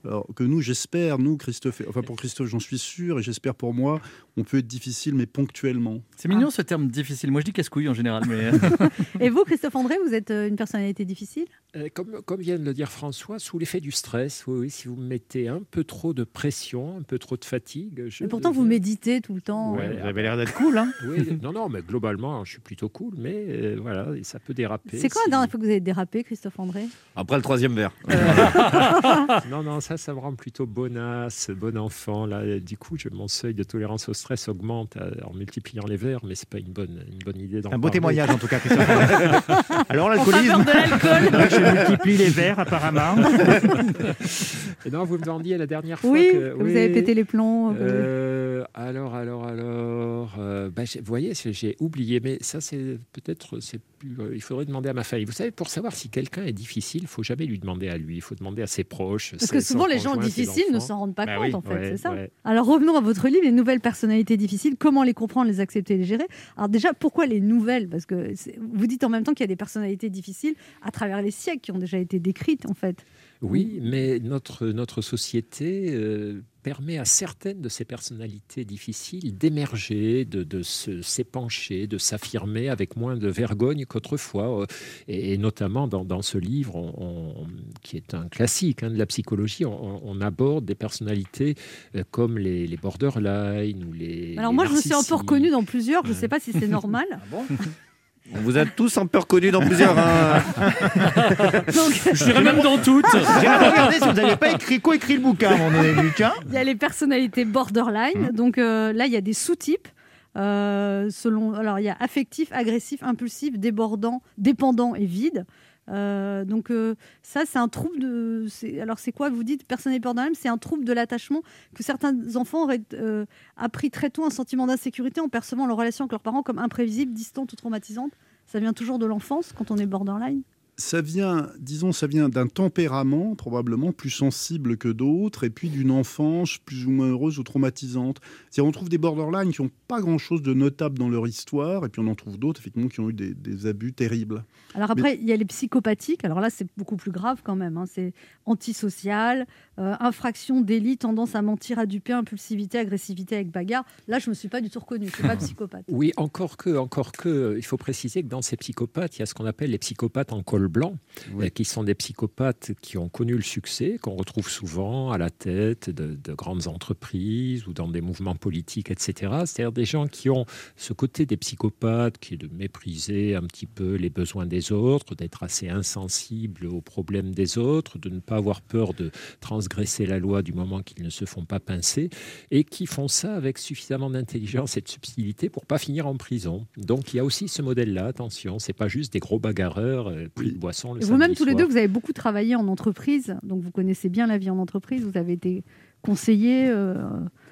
Alors 0.04 0.26
que 0.34 0.44
nous, 0.44 0.60
j'espère, 0.60 1.18
nous, 1.18 1.36
Christophe, 1.36 1.82
enfin 1.88 2.02
pour 2.02 2.16
Christophe, 2.16 2.48
j'en 2.48 2.60
suis 2.60 2.78
sûr, 2.78 3.18
et 3.18 3.22
j'espère 3.22 3.54
pour 3.54 3.74
moi, 3.74 4.00
on 4.36 4.44
peut 4.44 4.58
être 4.58 4.66
difficile, 4.66 5.14
mais 5.14 5.26
ponctuellement. 5.26 6.02
C'est 6.16 6.28
mignon 6.28 6.50
ce 6.50 6.62
terme 6.62 6.88
difficile. 6.88 7.30
Moi 7.30 7.40
je 7.40 7.46
dis 7.46 7.52
casse-couille 7.52 7.88
en 7.88 7.94
général. 7.94 8.24
Mais... 8.28 8.50
Et 9.24 9.30
vous, 9.30 9.44
Christophe 9.44 9.76
André, 9.76 9.96
vous 10.06 10.14
êtes 10.14 10.30
euh, 10.30 10.48
une 10.48 10.56
personnalité 10.56 11.04
difficile? 11.04 11.46
Euh, 11.76 11.88
comme, 11.92 12.20
comme 12.22 12.40
vient 12.40 12.58
de 12.58 12.64
le 12.64 12.74
dire 12.74 12.90
François, 12.90 13.38
sous 13.38 13.58
l'effet 13.58 13.80
du 13.80 13.92
stress, 13.92 14.44
oui, 14.46 14.58
oui, 14.58 14.70
si 14.70 14.88
vous 14.88 14.96
mettez 14.96 15.46
un 15.46 15.60
peu 15.70 15.84
trop 15.84 16.12
de 16.12 16.24
pression, 16.24 16.96
un 16.98 17.02
peu 17.02 17.18
trop 17.18 17.36
de 17.36 17.44
fatigue. 17.44 18.06
Je 18.08 18.24
Et 18.24 18.28
pourtant, 18.28 18.50
vous 18.50 18.64
méditez 18.64 19.20
tout 19.20 19.34
le 19.34 19.40
temps. 19.40 19.76
Ouais, 19.76 19.96
Vous 20.00 20.06
avez 20.06 20.22
l'air 20.22 20.36
d'être 20.36 20.54
cool, 20.54 20.78
hein 20.78 20.92
Oui, 21.06 21.38
non, 21.42 21.52
non, 21.52 21.68
mais 21.68 21.82
globalement, 21.82 22.44
je 22.44 22.52
suis 22.52 22.60
plutôt 22.60 22.88
cool, 22.88 23.14
mais 23.16 23.46
euh, 23.48 23.78
voilà, 23.80 24.08
et 24.16 24.24
ça 24.24 24.40
peut 24.40 24.54
déraper. 24.54 24.98
C'est 24.98 25.08
quand 25.08 25.20
la 25.26 25.30
dernière 25.30 25.50
fois 25.50 25.60
que 25.60 25.64
vous 25.64 25.70
avez 25.70 25.80
dérapé, 25.80 26.24
Christophe 26.24 26.58
André? 26.58 26.86
Après 27.14 27.36
le 27.36 27.42
troisième 27.42 27.74
verre. 27.74 27.92
non, 29.50 29.62
non, 29.62 29.80
ça, 29.80 29.89
ça 29.96 30.14
me 30.14 30.18
rend 30.20 30.34
plutôt 30.34 30.66
bonasse, 30.66 31.50
bon 31.50 31.76
enfant. 31.76 32.26
Là, 32.26 32.58
du 32.60 32.76
coup, 32.76 32.96
je, 32.98 33.08
mon 33.10 33.28
seuil 33.28 33.54
de 33.54 33.62
tolérance 33.62 34.08
au 34.08 34.14
stress 34.14 34.48
augmente 34.48 34.96
euh, 34.96 35.10
en 35.24 35.34
multipliant 35.34 35.84
les 35.86 35.96
verres, 35.96 36.20
mais 36.24 36.34
c'est 36.34 36.48
pas 36.48 36.58
une 36.58 36.72
bonne, 36.72 37.04
une 37.10 37.18
bonne 37.18 37.40
idée. 37.40 37.58
Un 37.58 37.78
beau 37.78 37.88
parler. 37.88 37.90
témoignage 37.92 38.30
en 38.30 38.38
tout 38.38 38.46
cas. 38.48 38.58
Alors 39.88 40.08
l'alcoolisme, 40.10 40.64
je 40.66 41.78
multiplie 41.88 42.16
les 42.16 42.28
verres 42.30 42.58
apparemment. 42.60 43.16
Et 44.86 44.90
non, 44.90 45.04
vous 45.04 45.18
me 45.18 45.22
demandiez 45.22 45.58
la 45.58 45.66
dernière 45.66 45.98
fois 46.00 46.10
Oui, 46.10 46.28
que, 46.32 46.56
que 46.56 46.62
vous 46.62 46.70
avez 46.70 46.88
pété 46.90 47.14
les 47.14 47.24
plombs. 47.24 47.74
Euh, 47.78 48.64
alors, 48.74 49.14
alors, 49.14 49.46
alors. 49.46 50.36
euh, 50.38 50.70
bah, 50.70 50.84
j'ai- 50.84 51.00
vous 51.00 51.06
voyez, 51.06 51.32
j'ai 51.34 51.76
oublié, 51.80 52.20
mais 52.20 52.38
ça, 52.40 52.60
c'est 52.60 52.98
peut-être. 53.12 53.60
c'est 53.60 53.80
plus, 53.98 54.16
euh, 54.20 54.30
il 54.34 54.40
faudrait 54.42 54.64
demander 54.64 54.88
à 54.88 54.94
ma 54.94 55.04
famille. 55.04 55.26
Vous 55.26 55.32
savez, 55.32 55.50
pour 55.50 55.68
savoir 55.68 55.92
si 55.94 56.08
quelqu'un 56.08 56.44
est 56.44 56.52
difficile, 56.52 57.02
il 57.02 57.08
faut 57.08 57.22
jamais 57.22 57.44
lui 57.44 57.58
demander 57.58 57.88
à 57.88 57.98
lui. 57.98 58.16
Il 58.16 58.20
faut 58.22 58.34
demander 58.34 58.62
à 58.62 58.66
ses 58.66 58.84
proches. 58.84 59.32
Parce 59.32 59.44
ses- 59.46 59.56
que 59.56 59.60
souvent, 59.84 59.94
les 59.94 59.98
gens 59.98 60.16
difficiles 60.16 60.72
ne 60.72 60.78
s'en 60.78 60.98
rendent 60.98 61.14
pas 61.14 61.26
Bah 61.26 61.36
compte, 61.36 61.46
oui, 61.46 61.54
en 61.54 61.60
fait, 61.60 61.74
ouais, 61.74 61.88
c'est 61.90 61.96
ça 61.96 62.12
ouais. 62.12 62.30
Alors 62.44 62.66
revenons 62.66 62.96
à 62.96 63.00
votre 63.00 63.28
livre, 63.28 63.42
les 63.44 63.52
nouvelles 63.52 63.80
personnalités 63.80 64.36
difficiles, 64.36 64.76
comment 64.78 65.02
les 65.02 65.14
comprendre, 65.14 65.48
les 65.48 65.60
accepter, 65.60 65.96
les 65.96 66.04
gérer. 66.04 66.26
Alors 66.56 66.68
déjà, 66.68 66.92
pourquoi 66.92 67.26
les 67.26 67.40
nouvelles? 67.40 67.88
Parce 67.88 68.06
que 68.06 68.32
vous 68.58 68.86
dites 68.86 69.04
en 69.04 69.08
même 69.08 69.24
temps 69.24 69.32
qu'il 69.32 69.44
y 69.44 69.44
a 69.44 69.48
des 69.48 69.56
personnalités 69.56 70.10
difficiles 70.10 70.54
à 70.82 70.90
travers 70.90 71.22
les 71.22 71.30
siècles 71.30 71.60
qui 71.60 71.72
ont 71.72 71.78
déjà 71.78 71.98
été 71.98 72.18
décrites, 72.18 72.66
en 72.66 72.74
fait. 72.74 73.04
Oui, 73.42 73.78
mais 73.82 74.18
notre, 74.18 74.66
notre 74.66 75.00
société 75.00 75.94
euh, 75.94 76.42
permet 76.62 76.98
à 76.98 77.06
certaines 77.06 77.62
de 77.62 77.70
ces 77.70 77.86
personnalités 77.86 78.66
difficiles 78.66 79.34
d'émerger, 79.38 80.26
de, 80.26 80.42
de 80.44 80.62
se- 80.62 81.00
s'épancher, 81.00 81.86
de 81.86 81.96
s'affirmer 81.96 82.68
avec 82.68 82.96
moins 82.96 83.16
de 83.16 83.28
vergogne 83.28 83.86
qu'autrefois. 83.86 84.60
Euh, 84.60 84.66
Et, 85.08 85.32
et 85.32 85.38
notamment 85.38 85.88
dans, 85.88 86.04
dans 86.04 86.20
ce 86.20 86.36
livre, 86.36 86.76
on- 86.76 86.92
on- 86.98 87.46
qui 87.82 87.96
est 87.96 88.12
un 88.12 88.28
classique 88.28 88.82
hein, 88.82 88.90
de 88.90 88.98
la 88.98 89.06
psychologie, 89.06 89.64
on, 89.64 90.06
on 90.06 90.20
aborde 90.20 90.66
des 90.66 90.74
personnalités 90.74 91.54
euh, 91.96 92.04
comme 92.10 92.36
les, 92.36 92.66
les 92.66 92.76
borderline 92.76 93.82
ou 93.84 93.92
les. 93.92 94.36
Alors 94.36 94.50
les 94.50 94.56
moi, 94.56 94.66
je 94.66 94.72
me 94.72 94.80
suis 94.80 94.90
narcissiques. 94.90 95.16
reconnue 95.16 95.50
dans 95.50 95.64
plusieurs, 95.64 96.04
je 96.04 96.10
ne 96.10 96.14
sais 96.14 96.28
pas 96.28 96.40
si 96.40 96.52
c'est 96.52 96.68
normal. 96.68 97.06
On 98.32 98.38
vous 98.40 98.56
a 98.58 98.64
tous 98.64 98.96
un 98.96 99.06
peu 99.06 99.18
reconnus 99.18 99.50
dans 99.52 99.60
plusieurs. 99.60 99.98
hein. 99.98 100.40
Je 101.68 102.24
dirais 102.24 102.42
même 102.42 102.60
dans 102.60 102.78
toutes. 102.78 103.04
J'ai 103.12 103.48
regardé 103.48 103.94
si 103.96 104.00
vous 104.08 104.12
n'aviez 104.12 104.36
pas 104.36 104.50
écrit, 104.52 104.80
co-écrit 104.80 105.14
le 105.14 105.20
bouquin 105.20 105.50
à 105.50 105.54
un 105.54 105.58
moment 105.58 105.82
donné, 105.82 106.00
Luc. 106.02 106.20
hein 106.20 106.32
Il 106.46 106.54
y 106.54 106.56
a 106.56 106.64
les 106.64 106.76
personnalités 106.76 107.44
borderline. 107.44 108.30
Donc 108.32 108.58
euh, 108.58 108.92
là, 108.92 109.06
il 109.06 109.12
y 109.12 109.16
a 109.16 109.20
des 109.20 109.32
sous-types. 109.32 109.88
euh, 110.36 111.08
selon, 111.10 111.54
alors 111.54 111.80
il 111.80 111.86
y 111.86 111.88
a 111.88 111.96
affectif, 111.98 112.50
agressif, 112.52 113.02
impulsif, 113.02 113.58
débordant, 113.58 114.22
dépendant 114.38 114.94
et 114.94 115.06
vide. 115.06 115.44
Euh, 115.90 116.44
donc 116.44 116.70
euh, 116.70 116.94
ça, 117.22 117.42
c'est 117.46 117.58
un 117.58 117.68
trouble 117.68 117.98
de. 117.98 118.46
Alors 118.80 118.98
c'est 118.98 119.12
quoi 119.12 119.28
Vous 119.30 119.44
dites 119.44 119.64
personnalité 119.64 120.02
borderline, 120.02 120.34
c'est 120.34 120.48
un 120.48 120.58
trouble 120.58 120.84
de 120.84 120.92
l'attachement 120.92 121.42
que 121.74 121.82
certains 121.82 122.36
enfants 122.36 122.64
auraient 122.64 122.82
euh, 122.94 123.26
appris 123.56 123.90
très 123.90 124.10
tôt 124.10 124.24
un 124.24 124.30
sentiment 124.30 124.66
d'insécurité 124.66 125.20
en 125.20 125.28
percevant 125.28 125.66
leur 125.66 125.76
relation 125.76 126.04
avec 126.04 126.12
leurs 126.12 126.20
parents 126.20 126.42
comme 126.42 126.58
imprévisible, 126.58 127.12
distante 127.12 127.52
ou 127.52 127.56
traumatisante. 127.56 128.12
Ça 128.46 128.60
vient 128.60 128.72
toujours 128.72 128.98
de 128.98 129.06
l'enfance 129.06 129.52
quand 129.52 129.70
on 129.70 129.76
est 129.76 129.86
borderline. 129.86 130.42
Ça 130.80 131.02
vient, 131.02 131.50
disons, 131.58 131.92
ça 131.92 132.06
vient 132.06 132.28
d'un 132.30 132.46
tempérament 132.46 133.34
probablement 133.34 133.92
plus 133.92 134.08
sensible 134.10 134.76
que 134.78 134.88
d'autres, 134.88 135.44
et 135.44 135.50
puis 135.50 135.68
d'une 135.68 135.90
enfance 135.90 136.56
plus 136.56 136.86
ou 136.86 136.90
moins 136.90 137.08
heureuse 137.10 137.38
ou 137.38 137.42
traumatisante. 137.42 138.18
C'est-à-dire, 138.50 138.66
on 138.68 138.72
trouve 138.72 138.88
des 138.88 138.96
borderline 138.98 139.52
qui 139.52 139.60
n'ont 139.62 139.70
pas 139.88 140.00
grand-chose 140.00 140.40
de 140.42 140.54
notable 140.54 140.98
dans 140.98 141.10
leur 141.10 141.26
histoire, 141.26 141.84
et 141.84 141.88
puis 141.90 142.00
on 142.00 142.06
en 142.06 142.14
trouve 142.14 142.38
d'autres, 142.38 142.60
effectivement, 142.60 142.88
qui 142.88 143.00
ont 143.00 143.10
eu 143.10 143.12
des, 143.12 143.34
des 143.34 143.66
abus 143.66 143.92
terribles. 143.92 144.42
Alors 144.74 144.90
après, 144.90 145.16
il 145.20 145.28
y 145.28 145.32
a 145.32 145.36
les 145.36 145.44
psychopathiques. 145.44 146.24
Alors 146.24 146.40
là, 146.40 146.48
c'est 146.48 146.66
beaucoup 146.76 146.96
plus 146.96 147.10
grave 147.10 147.40
quand 147.44 147.56
même. 147.56 147.76
hein. 147.76 147.84
C'est 147.86 148.14
antisocial, 148.46 149.46
euh, 149.78 149.94
infraction, 150.00 150.60
délit, 150.60 150.96
tendance 150.96 151.34
à 151.34 151.42
mentir, 151.42 151.78
à 151.78 151.86
duper, 151.86 152.12
impulsivité, 152.12 152.78
agressivité 152.78 153.34
avec 153.36 153.50
bagarre. 153.50 153.84
Là, 154.08 154.18
je 154.18 154.30
me 154.30 154.34
suis 154.34 154.48
pas 154.48 154.60
du 154.60 154.70
tout 154.70 154.80
reconnue. 154.80 155.08
Je 155.08 155.14
suis 155.14 155.22
pas 155.22 155.36
psychopathe. 155.36 155.84
Oui, 155.88 156.12
encore 156.16 156.56
que, 156.56 156.76
encore 156.76 157.12
que, 157.12 157.54
il 157.56 157.64
faut 157.64 157.76
préciser 157.76 158.22
que 158.22 158.28
dans 158.28 158.42
ces 158.42 158.56
psychopathes, 158.56 159.16
il 159.16 159.20
y 159.20 159.22
a 159.22 159.26
ce 159.26 159.34
qu'on 159.34 159.46
appelle 159.46 159.70
les 159.70 159.78
psychopathes 159.78 160.32
en 160.32 160.42
col 160.42 160.68
blanc, 160.70 160.96
euh, 161.38 161.48
qui 161.48 161.64
sont 161.64 161.84
des 161.84 161.94
psychopathes 161.94 162.72
qui 162.80 162.96
ont 162.98 163.08
connu 163.08 163.34
le 163.34 163.42
succès, 163.42 163.98
qu'on 164.00 164.14
retrouve 164.14 164.48
souvent 164.48 165.10
à 165.10 165.18
la 165.18 165.30
tête 165.30 165.90
de, 165.90 166.16
de 166.22 166.32
grandes 166.32 166.66
entreprises 166.66 167.66
ou 167.66 167.72
dans 167.72 167.88
des 167.88 168.00
mouvements 168.00 168.36
politiques, 168.36 168.90
etc. 168.90 169.12
C'est-à-dire 169.44 169.72
des 169.72 169.84
gens 169.84 170.06
qui 170.06 170.30
ont 170.30 170.46
ce 170.76 170.92
côté 170.92 171.26
des 171.26 171.36
psychopathes 171.36 172.18
qui 172.18 172.34
est 172.34 172.36
de 172.36 172.48
mépriser 172.48 173.34
un 173.34 173.42
petit 173.42 173.66
peu 173.66 173.94
les 173.94 174.10
besoins 174.10 174.46
des 174.46 174.72
autres, 174.72 175.14
d'être 175.14 175.42
assez 175.42 175.68
insensible 175.68 176.66
aux 176.66 176.80
problèmes 176.80 177.34
des 177.34 177.58
autres, 177.58 177.98
de 177.98 178.08
ne 178.08 178.20
pas 178.20 178.36
avoir 178.36 178.62
peur 178.62 178.94
de 178.94 179.10
transgresser 179.40 180.06
la 180.06 180.18
loi 180.18 180.42
du 180.42 180.52
moment 180.52 180.82
qu'ils 180.82 181.04
ne 181.04 181.10
se 181.10 181.24
font 181.24 181.44
pas 181.44 181.60
pincer, 181.60 182.10
et 182.50 182.64
qui 182.64 182.86
font 182.86 183.08
ça 183.08 183.34
avec 183.34 183.58
suffisamment 183.58 184.10
d'intelligence 184.10 184.76
et 184.76 184.80
de 184.80 184.88
subtilité 184.88 185.48
pour 185.48 185.66
pas 185.66 185.78
finir 185.78 186.06
en 186.06 186.16
prison. 186.16 186.66
Donc 186.76 187.12
il 187.12 187.16
y 187.16 187.20
a 187.20 187.24
aussi 187.24 187.48
ce 187.48 187.62
modèle-là, 187.62 188.06
attention, 188.06 188.58
c'est 188.58 188.72
pas 188.72 188.88
juste 188.88 189.12
des 189.12 189.20
gros 189.20 189.38
bagarreurs 189.38 190.08
euh, 190.08 190.28
pris 190.34 190.52
boisson 190.60 190.94
le 190.94 191.02
Et 191.02 191.04
Vous-même, 191.04 191.34
tous 191.34 191.44
les 191.44 191.54
deux, 191.54 191.66
vous 191.66 191.76
avez 191.76 191.88
beaucoup 191.88 192.12
travaillé 192.12 192.54
en 192.54 192.68
entreprise. 192.68 193.36
Donc, 193.42 193.62
vous 193.62 193.70
connaissez 193.72 194.08
bien 194.08 194.26
la 194.28 194.38
vie 194.38 194.50
en 194.50 194.58
entreprise. 194.58 195.02
Vous 195.04 195.16
avez 195.18 195.32
été 195.32 195.64
conseiller. 196.02 196.68
euh, 196.70 196.94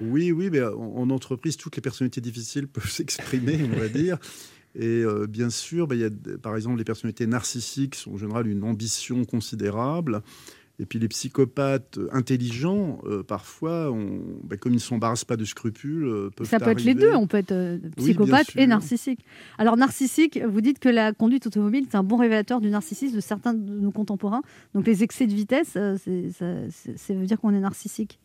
Oui, 0.01 0.31
oui, 0.31 0.49
mais 0.51 0.63
en, 0.63 0.75
en 0.97 1.11
entreprise, 1.11 1.57
toutes 1.57 1.75
les 1.77 1.83
personnalités 1.83 2.21
difficiles 2.21 2.69
peuvent 2.75 2.89
s'exprimer, 2.91 3.59
on 3.75 3.77
va 3.79 3.89
dire. 3.89 4.19
Et 4.75 5.03
euh, 5.03 5.27
bien 5.27 5.51
sûr, 5.51 5.89
bah, 5.89 5.95
il 5.97 6.03
y 6.03 6.05
a, 6.05 6.11
par 6.41 6.55
exemple, 6.55 6.79
les 6.79 6.85
personnalités 6.85 7.27
narcissiques 7.27 7.95
sont 7.97 8.13
en 8.13 8.17
général 8.17 8.47
une 8.47 8.63
ambition 8.63 9.25
considérable. 9.25 10.23
Et 10.81 10.87
puis 10.87 10.99
les 11.01 11.09
psychopathes 11.09 11.99
intelligents, 12.13 13.01
euh, 13.05 13.23
parfois, 13.25 13.91
on- 13.91 14.21
bah, 14.45 14.57
comme 14.57 14.73
ils 14.73 14.77
ne 14.77 14.81
s'embarrassent 14.81 15.25
pas 15.25 15.37
de 15.37 15.45
scrupules, 15.45 16.05
euh, 16.05 16.31
peuvent 16.31 16.47
Ça 16.49 16.61
peut 16.61 16.71
être 16.71 16.85
les 16.85 16.95
deux, 16.95 17.15
on 17.15 17.27
peut 17.27 17.39
être 17.39 17.51
euh, 17.53 17.79
Oui, 17.99 18.05
psychopathe 18.15 18.51
et 18.57 18.67
narcissique. 18.67 19.21
Alors 19.59 19.77
narcissique, 19.77 20.39
vous 20.49 20.61
dites 20.61 20.79
que 20.79 20.89
la 20.89 21.13
conduite 21.13 21.47
automobile, 21.49 21.87
c'est 21.91 21.97
un 21.97 22.05
bon 22.05 22.17
révélateur 22.17 22.61
du 22.61 22.71
narcissisme 22.71 23.17
de 23.17 23.21
certains 23.21 23.55
de 23.55 23.79
nos 23.81 23.91
contemporains. 23.91 24.43
Donc 24.75 24.87
les 24.87 25.03
excès 25.03 25.27
de 25.27 25.35
vitesse, 25.35 25.73
euh, 25.77 25.97
c'est- 26.03 26.31
ça, 26.31 26.47
c'est- 26.71 26.97
ça 26.97 27.15
veut 27.15 27.27
dire 27.27 27.41
qu'on 27.41 27.53
est 27.55 27.61
narcissique. 27.61 28.21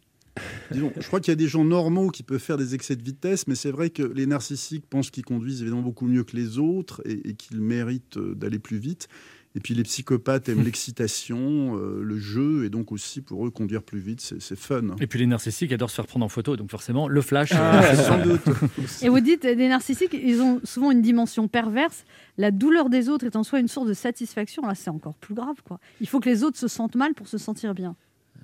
Disons, 0.72 0.91
je 0.99 1.06
crois 1.08 1.20
qu'il 1.20 1.32
y 1.32 1.34
a 1.34 1.36
des 1.36 1.47
gens 1.47 1.64
normaux 1.64 2.10
qui 2.10 2.24
peuvent 2.24 2.39
faire 2.39 2.58
des 2.58 2.74
excès 2.74 2.95
de 2.95 3.04
vitesse, 3.04 3.47
mais 3.47 3.54
c'est 3.54 3.70
vrai 3.70 3.91
que 3.91 4.01
les 4.01 4.26
narcissiques 4.26 4.86
pensent 4.89 5.12
qu'ils 5.12 5.26
conduisent 5.26 5.62
évidemment 5.62 5.84
beaucoup 5.84 6.08
mieux 6.08 6.24
que 6.24 6.36
les 6.36 6.58
autres 6.58 7.01
et, 7.06 7.30
et 7.30 7.34
qu'ils 7.36 7.62
méritent 7.62 8.18
euh, 8.18 8.34
d'aller 8.34 8.58
plus 8.60 8.78
vite. 8.78 9.08
Et 9.56 9.60
puis 9.60 9.74
les 9.74 9.84
psychopathes 9.84 10.49
aiment 10.49 10.64
l'excitation, 10.66 11.78
euh, 11.78 12.01
le 12.04 12.18
jeu, 12.18 12.66
et 12.66 12.70
donc 12.70 12.91
aussi 12.91 13.22
pour 13.22 13.45
eux 13.45 13.51
conduire 13.51 13.84
plus 13.84 13.99
vite, 13.99 14.22
c'est 14.22 14.41
c'est 14.41 14.58
fun. 14.58 14.95
Et 14.99 15.08
puis 15.08 15.20
les 15.20 15.28
narcissiques 15.28 15.72
adorent 15.72 15.89
se 15.89 15.95
faire 15.95 16.08
prendre 16.08 16.26
en 16.26 16.30
photo, 16.30 16.56
donc 16.56 16.72
forcément 16.72 17.08
le 17.08 17.22
flash. 17.22 17.51
Ah, 17.54 17.84
euh, 17.84 17.95
sans 17.95 18.20
doute. 18.20 18.41
Et 19.01 19.10
vous 19.10 19.20
dites, 19.20 19.43
des 19.43 19.68
narcissiques, 19.68 20.14
ils 20.14 20.41
ont 20.41 20.60
souvent 20.64 20.91
une 20.91 21.01
dimension 21.01 21.47
perverse. 21.47 22.06
La 22.38 22.51
douleur 22.51 22.89
des 22.89 23.10
autres 23.10 23.26
est 23.26 23.36
en 23.36 23.43
soi 23.43 23.60
une 23.60 23.68
source 23.68 23.88
de 23.88 23.93
satisfaction. 23.93 24.66
Là, 24.66 24.76
c'est 24.76 24.89
encore 24.89 25.16
plus 25.16 25.36
grave. 25.36 25.58
Quoi. 25.64 25.80
Il 26.01 26.08
faut 26.08 26.20
que 26.20 26.30
les 26.30 26.43
autres 26.43 26.58
se 26.58 26.68
sentent 26.68 26.95
mal 26.95 27.14
pour 27.14 27.28
se 27.28 27.38
sentir 27.38 27.74
bien. 27.74 27.95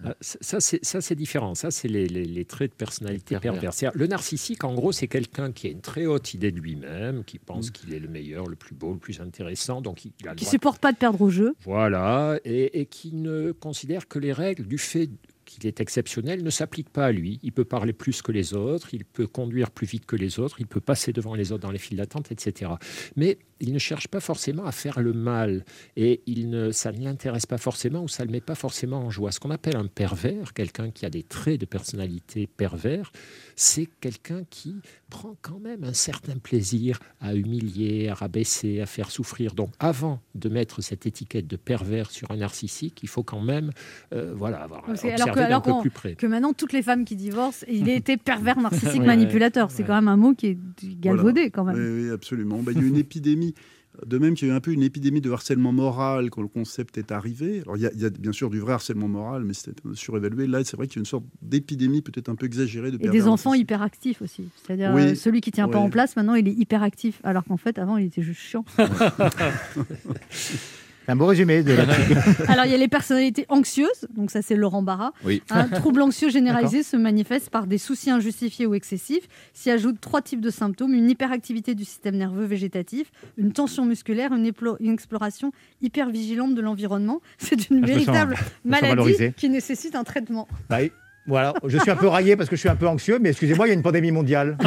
Ah, 0.05 0.15
Ça, 0.21 0.37
ça, 0.41 0.59
c'est- 0.61 0.83
ça, 0.85 1.01
c'est 1.01 1.15
différent. 1.15 1.55
Ça, 1.55 1.71
c'est 1.71 1.87
les, 1.87 2.07
les- 2.07 2.25
les 2.25 2.45
traits 2.45 2.71
de 2.71 2.75
personnalité 2.75 3.37
perverse. 3.39 3.83
Le 3.93 4.07
narcissique, 4.07 4.63
en 4.63 4.73
gros, 4.73 4.91
c'est 4.91 5.07
quelqu'un 5.07 5.51
qui 5.51 5.67
a 5.67 5.71
une 5.71 5.81
très 5.81 6.05
haute 6.05 6.33
idée 6.33 6.51
de 6.51 6.59
lui-même, 6.59 7.23
qui 7.25 7.37
pense 7.39 7.69
qu'il 7.71 7.93
est 7.93 7.99
le 7.99 8.07
meilleur, 8.07 8.47
le 8.47 8.55
plus 8.55 8.75
beau, 8.75 8.93
le 8.93 8.99
plus 8.99 9.19
intéressant. 9.19 9.81
Donc, 9.81 10.05
il, 10.05 10.11
a 10.27 10.35
Qui 10.35 10.43
droit 10.45 10.51
supportent 10.51 10.81
pas 10.81 10.91
de 10.93 10.97
perdre 10.97 11.21
au 11.21 11.29
jeu. 11.29 11.53
Voilà, 11.65 12.39
et, 12.45 12.79
et 12.79 12.85
qui 12.85 13.13
ne 13.13 13.51
considère 13.51 14.07
que 14.07 14.19
les 14.19 14.31
règles 14.33 14.65
du 14.67 14.77
fait 14.77 15.09
qu'il 15.49 15.65
est 15.67 15.81
exceptionnel 15.81 16.43
ne 16.43 16.49
s'appliquent 16.49 16.89
pas 16.91 17.07
à 17.07 17.11
lui. 17.11 17.39
Il 17.43 17.51
peut 17.51 17.65
parler 17.65 17.91
plus 17.93 18.21
que 18.21 18.31
les 18.31 18.53
autres, 18.53 18.93
il 18.93 19.03
peut 19.03 19.27
conduire 19.27 19.71
plus 19.71 19.87
vite 19.87 20.05
que 20.05 20.15
les 20.15 20.39
autres, 20.39 20.57
il 20.59 20.67
peut 20.67 20.79
passer 20.79 21.11
devant 21.11 21.33
les 21.35 21.51
autres 21.51 21.63
dans 21.63 21.71
les 21.71 21.79
files 21.79 21.97
d'attente, 21.97 22.31
etc. 22.31 22.71
Mais 23.15 23.37
il 23.61 23.73
ne 23.73 23.79
cherche 23.79 24.07
pas 24.07 24.21
forcément 24.21 24.65
à 24.65 24.71
faire 24.71 25.01
le 25.01 25.11
mal 25.11 25.65
et 25.97 26.21
il 26.27 26.49
ne, 26.49 26.71
ça 26.71 26.91
ne 26.93 27.03
l'intéresse 27.03 27.45
pas 27.45 27.57
forcément 27.57 28.03
ou 28.03 28.07
ça 28.07 28.23
ne 28.23 28.27
le 28.27 28.31
met 28.33 28.41
pas 28.41 28.55
forcément 28.55 28.99
en 28.99 29.09
joie. 29.09 29.31
Ce 29.31 29.39
qu'on 29.41 29.51
appelle 29.51 29.75
un 29.75 29.87
pervers, 29.87 30.53
quelqu'un 30.53 30.91
qui 30.91 31.05
a 31.05 31.09
des 31.09 31.23
traits 31.23 31.59
de 31.59 31.65
personnalité 31.65 32.47
pervers, 32.47 33.11
c'est 33.57 33.87
quelqu'un 33.99 34.43
qui 34.49 34.75
prend 35.09 35.35
quand 35.41 35.59
même 35.59 35.83
un 35.83 35.93
certain 35.93 36.37
plaisir 36.37 36.99
à 37.19 37.35
humilier, 37.35 38.07
à 38.07 38.13
rabaisser, 38.13 38.79
à 38.79 38.85
faire 38.85 39.11
souffrir. 39.11 39.53
Donc 39.55 39.71
avant 39.79 40.21
de 40.35 40.47
mettre 40.47 40.81
cette 40.81 41.05
étiquette 41.05 41.47
de 41.47 41.57
pervers 41.57 42.11
sur 42.11 42.31
un 42.31 42.37
narcissique, 42.37 42.99
il 43.03 43.09
faut 43.09 43.23
quand 43.23 43.41
même 43.41 43.71
euh, 44.13 44.33
voilà, 44.35 44.61
avoir 44.61 44.83
Parce 44.83 45.01
que- 45.01 45.07
alors 45.07 45.35
que, 45.39 45.43
d'un 45.43 45.47
alors 45.47 45.61
peu 45.61 45.71
qu'on- 45.71 45.81
plus 45.81 45.89
près. 45.89 46.15
que 46.15 46.27
maintenant, 46.27 46.53
toutes 46.53 46.73
les 46.73 46.81
femmes 46.81 47.05
qui 47.05 47.15
divorcent, 47.15 47.65
il 47.69 47.89
a 47.89 47.93
été 47.93 48.17
pervers 48.17 48.59
narcissique 48.59 49.03
manipulateur. 49.03 49.71
C'est 49.71 49.81
ouais. 49.81 49.87
quand 49.87 49.95
même 49.95 50.07
un 50.07 50.17
mot 50.17 50.33
qui 50.33 50.47
est 50.47 50.57
galvaudé 50.99 51.49
quand 51.49 51.63
même. 51.63 51.75
Oui, 51.75 52.05
oui, 52.05 52.11
absolument. 52.11 52.61
Bah, 52.63 52.71
il 52.73 52.79
y 52.79 52.81
a 52.81 52.83
eu 52.83 52.87
une 52.89 52.97
épidémie. 52.97 53.53
De 54.05 54.17
même 54.17 54.33
qu'il 54.35 54.47
y 54.47 54.51
a 54.51 54.53
eu 54.53 54.57
un 54.57 54.61
peu 54.61 54.71
une 54.71 54.83
épidémie 54.83 55.19
de 55.19 55.29
harcèlement 55.29 55.73
moral 55.73 56.29
quand 56.29 56.41
le 56.41 56.47
concept 56.47 56.97
est 56.97 57.11
arrivé. 57.11 57.61
Alors, 57.63 57.75
il 57.75 57.83
y 57.83 57.85
a, 57.85 57.91
il 57.93 57.99
y 57.99 58.05
a 58.05 58.09
bien 58.09 58.31
sûr 58.31 58.49
du 58.49 58.59
vrai 58.59 58.71
harcèlement 58.73 59.09
moral, 59.09 59.43
mais 59.43 59.53
c'était 59.53 59.71
un 59.71 59.89
peu 59.89 59.95
surévalué. 59.95 60.47
Là, 60.47 60.63
c'est 60.63 60.77
vrai 60.77 60.87
qu'il 60.87 60.97
y 60.97 60.99
a 60.99 61.01
une 61.01 61.05
sorte 61.05 61.25
d'épidémie 61.41 62.01
peut-être 62.01 62.29
un 62.29 62.35
peu 62.35 62.45
exagérée 62.45 62.91
de 62.91 62.97
Et 63.01 63.09
des 63.09 63.27
enfants 63.27 63.53
hyperactifs 63.55 64.21
aussi. 64.21 64.47
C'est-à-dire 64.63 64.91
Oui, 64.93 65.01
euh, 65.01 65.15
celui 65.15 65.41
qui 65.41 65.51
tient 65.51 65.67
pas 65.67 65.79
en 65.79 65.89
place, 65.89 66.15
maintenant 66.15 66.35
il 66.35 66.47
est 66.47 66.53
hyperactif. 66.53 67.19
Alors 67.25 67.43
qu'en 67.43 67.57
fait, 67.57 67.77
avant, 67.77 67.97
il 67.97 68.05
était 68.05 68.21
juste 68.21 68.39
chiant. 68.39 68.63
Un 71.09 71.15
beau 71.15 71.25
résumé 71.25 71.63
de 71.63 71.73
la 71.73 71.83
Alors 72.47 72.65
il 72.65 72.71
y 72.71 72.75
a 72.75 72.77
les 72.77 72.87
personnalités 72.87 73.47
anxieuses, 73.49 74.07
donc 74.15 74.29
ça 74.29 74.43
c'est 74.43 74.55
Laurent 74.55 74.83
Barra. 74.83 75.11
Oui. 75.25 75.41
Un 75.49 75.67
trouble 75.67 76.03
anxieux 76.03 76.29
généralisé 76.29 76.83
se 76.83 76.95
manifeste 76.97 77.49
par 77.49 77.65
des 77.65 77.79
soucis 77.79 78.11
injustifiés 78.11 78.67
ou 78.67 78.75
excessifs. 78.75 79.27
S'y 79.53 79.71
ajoutent 79.71 79.99
trois 79.99 80.21
types 80.21 80.39
de 80.39 80.51
symptômes 80.51 80.93
une 80.93 81.09
hyperactivité 81.09 81.73
du 81.73 81.83
système 81.83 82.15
nerveux 82.15 82.45
végétatif, 82.45 83.11
une 83.37 83.53
tension 83.53 83.85
musculaire, 83.85 84.33
une, 84.33 84.51
exploration 84.93 85.51
hypervigilante 85.81 86.53
de 86.53 86.61
l'environnement. 86.61 87.21
C'est 87.39 87.71
une 87.71 87.83
Ah, 87.83 87.87
véritable 87.87 88.35
maladie 88.63 89.33
qui 89.35 89.49
nécessite 89.49 89.95
un 89.95 90.03
traitement. 90.03 90.47
Bah, 90.69 90.77
oui. 90.81 90.91
Voilà, 91.29 91.53
je 91.65 91.77
suis 91.77 91.91
un 91.91 91.95
peu 91.95 92.07
raillé 92.07 92.35
parce 92.35 92.49
que 92.49 92.55
je 92.55 92.59
suis 92.59 92.69
un 92.69 92.75
peu 92.75 92.87
anxieux, 92.87 93.19
mais 93.21 93.29
excusez-moi, 93.29 93.67
il 93.67 93.69
y 93.69 93.71
a 93.71 93.75
une 93.75 93.81
pandémie 93.83 94.11
mondiale. 94.11 94.57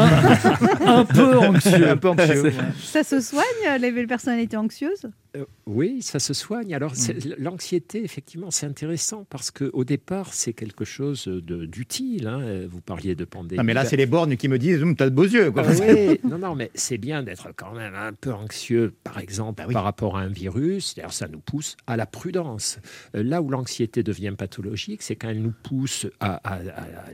un 0.87 1.05
peu 1.05 1.39
anxieux. 1.39 1.89
un 1.91 1.97
peu 1.97 2.09
anxieux. 2.09 2.43
ouais. 2.43 2.53
Ça 2.83 3.03
se 3.03 3.21
soigne 3.21 3.45
les 3.81 4.07
personnalités 4.07 4.57
anxieuses? 4.57 5.07
Euh, 5.37 5.45
oui, 5.67 6.03
ça 6.03 6.19
se 6.19 6.35
soigne. 6.35 6.75
Alors, 6.75 6.93
Mm. 6.93 7.35
l'anxiété, 7.39 8.05
effectivement, 8.05 8.51
c'est 8.51 8.67
intéressant 8.67 9.25
parce 9.31 9.51
qu'au 9.51 9.83
départ, 9.85 10.35
c'est 10.35 10.53
quelque 10.53 10.85
chose 10.85 11.27
d'utile. 11.27 12.27
hein. 12.27 12.41
Euh, 12.43 12.67
Vous 12.71 12.81
parliez 12.83 13.15
de 13.15 13.25
pandémie. 13.25 13.57
Non, 13.59 13.65
mais 13.65 13.73
là, 13.75 13.85
c'est 13.87 13.97
les 13.97 14.05
bornes 14.07 14.37
qui 14.37 14.49
me 14.49 14.59
disent 14.59 14.83
Hum, 14.83 14.95
T'as 14.95 15.09
de 15.09 15.15
beaux 15.15 15.25
yeux. 15.25 15.51
Quoi. 15.51 15.63
Ah 15.67 15.73
oui, 15.81 16.21
non, 16.29 16.39
non, 16.39 16.55
mais 16.55 16.71
c'est 16.75 16.99
bien 16.99 17.23
d'être 17.23 17.49
quand 17.57 17.73
même 17.73 17.95
un 17.95 18.13
peu 18.13 18.33
anxieux, 18.33 18.93
par 19.05 19.19
exemple, 19.19 19.63
Bah 19.67 19.73
par 19.73 19.85
rapport 19.85 20.19
à 20.19 20.21
un 20.21 20.29
virus. 20.29 20.95
D'ailleurs, 20.95 21.13
ça 21.15 21.29
nous 21.29 21.41
pousse 21.41 21.77
à 21.87 21.97
la 21.97 22.05
prudence. 22.07 22.79
Euh, 23.17 23.23
Là 23.23 23.41
où 23.41 23.49
l'anxiété 23.51 24.03
devient 24.03 24.35
pathologique, 24.37 25.01
c'est 25.03 25.17
quand 25.17 25.29
elle 25.31 25.41
nous 25.43 25.55
pousse 25.63 26.07
à, 26.21 26.41
à- 26.52 26.52
à 26.55 27.05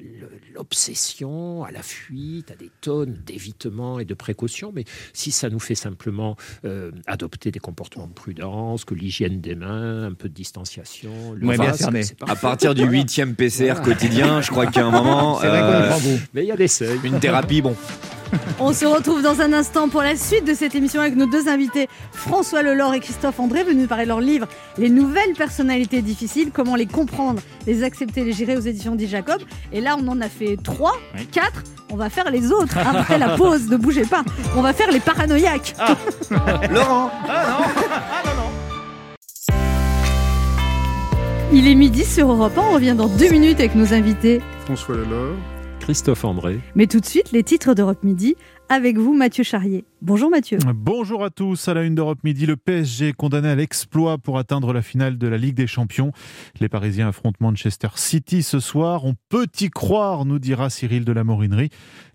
l'obsession, 0.54 1.64
à 1.64 1.70
la 1.70 1.82
fuite, 1.82 2.50
à 2.50 2.54
des 2.56 2.70
tonnes 2.80 3.16
d'évitement 3.24 3.98
et 4.00 4.04
de 4.04 4.14
précautions. 4.14 4.72
Mais 4.74 4.84
si 5.12 5.30
ça 5.30 5.48
nous 5.50 5.58
fait 5.60 5.74
simplement 5.74 6.36
euh, 6.64 6.90
adopter 7.06 7.50
des 7.50 7.58
comportements 7.60 8.06
de 8.06 8.12
prudence, 8.12 8.84
que 8.84 8.94
l'hygiène 8.94 9.40
des 9.40 9.54
mains, 9.54 10.04
un 10.04 10.12
peu 10.14 10.28
de 10.28 10.34
distanciation, 10.34 11.32
le 11.34 11.46
Ouais, 11.46 11.56
bien 11.58 11.72
cerné. 11.72 12.02
c'est 12.02 12.16
À 12.28 12.36
partir 12.36 12.74
du 12.74 12.82
huitième 12.88 13.34
PCR 13.34 13.74
Voilà. 13.74 13.80
quotidien, 13.80 14.40
je 14.40 14.50
crois 14.50 14.66
qu'à 14.66 14.86
un 14.86 14.90
moment, 14.90 15.38
C'est 15.40 15.48
vrai 15.48 15.60
qu'on 15.60 16.08
y 16.10 16.14
euh. 16.14 16.18
Mais 16.34 16.44
il 16.44 16.48
y 16.48 16.52
a 16.52 16.56
des 16.56 16.68
seuils. 16.68 16.98
Une 17.04 17.20
thérapie, 17.20 17.62
bon. 17.62 17.74
On 18.60 18.72
se 18.72 18.84
retrouve 18.84 19.22
dans 19.22 19.40
un 19.40 19.52
instant 19.52 19.88
pour 19.88 20.02
la 20.02 20.16
suite 20.16 20.44
de 20.44 20.54
cette 20.54 20.74
émission 20.74 21.00
avec 21.00 21.16
nos 21.16 21.26
deux 21.26 21.48
invités, 21.48 21.88
François 22.12 22.62
Lelore 22.62 22.94
et 22.94 23.00
Christophe 23.00 23.38
André, 23.40 23.64
venus 23.64 23.88
parler 23.88 24.04
de 24.04 24.08
leur 24.08 24.20
livre 24.20 24.48
Les 24.78 24.90
nouvelles 24.90 25.34
personnalités 25.34 26.02
difficiles, 26.02 26.50
comment 26.52 26.76
les 26.76 26.86
comprendre, 26.86 27.40
les 27.66 27.84
accepter, 27.84 28.24
les 28.24 28.32
gérer 28.32 28.56
aux 28.56 28.60
éditions 28.60 28.94
Di 28.94 29.06
Jacob. 29.06 29.40
Et 29.72 29.80
là, 29.80 29.96
on 29.98 30.06
en 30.08 30.20
a 30.20 30.28
fait 30.28 30.56
trois, 30.62 30.96
quatre. 31.32 31.62
On 31.90 31.96
va 31.96 32.10
faire 32.10 32.30
les 32.30 32.52
autres 32.52 32.76
après 32.76 33.18
la 33.18 33.36
pause. 33.36 33.68
Ne 33.68 33.76
bougez 33.76 34.04
pas. 34.04 34.22
On 34.56 34.62
va 34.62 34.72
faire 34.72 34.90
les 34.90 35.00
paranoïaques. 35.00 35.74
Laurent 36.70 37.10
Il 41.52 41.66
est 41.66 41.74
midi 41.74 42.04
sur 42.04 42.30
Europe 42.30 42.58
1. 42.58 42.60
On 42.60 42.72
revient 42.74 42.94
dans 42.96 43.08
deux 43.08 43.30
minutes 43.30 43.58
avec 43.58 43.74
nos 43.74 43.94
invités. 43.94 44.42
François 44.66 44.96
Lelore. 44.96 45.36
Christophe 45.88 46.26
André. 46.26 46.60
Mais 46.74 46.86
tout 46.86 47.00
de 47.00 47.06
suite, 47.06 47.32
les 47.32 47.42
titres 47.42 47.72
d'Europe 47.72 48.02
Midi 48.02 48.36
avec 48.68 48.98
vous, 48.98 49.14
Mathieu 49.14 49.44
Charrier. 49.44 49.84
Bonjour 50.02 50.30
Mathieu. 50.30 50.58
Bonjour 50.74 51.24
à 51.24 51.30
tous. 51.30 51.68
À 51.68 51.74
la 51.74 51.82
une 51.82 51.94
d'Europe 51.94 52.18
Midi, 52.22 52.46
le 52.46 52.56
PSG 52.56 53.12
condamné 53.12 53.48
à 53.48 53.54
l'exploit 53.54 54.18
pour 54.18 54.38
atteindre 54.38 54.72
la 54.72 54.82
finale 54.82 55.18
de 55.18 55.26
la 55.26 55.38
Ligue 55.38 55.54
des 55.54 55.66
Champions. 55.66 56.12
Les 56.60 56.68
Parisiens 56.68 57.08
affrontent 57.08 57.38
Manchester 57.40 57.88
City 57.96 58.42
ce 58.42 58.60
soir. 58.60 59.04
On 59.04 59.14
peut 59.28 59.48
y 59.60 59.70
croire, 59.70 60.24
nous 60.24 60.38
dira 60.38 60.70
Cyril 60.70 61.04
de 61.04 61.12
la 61.12 61.24
Morinerie. 61.24 61.70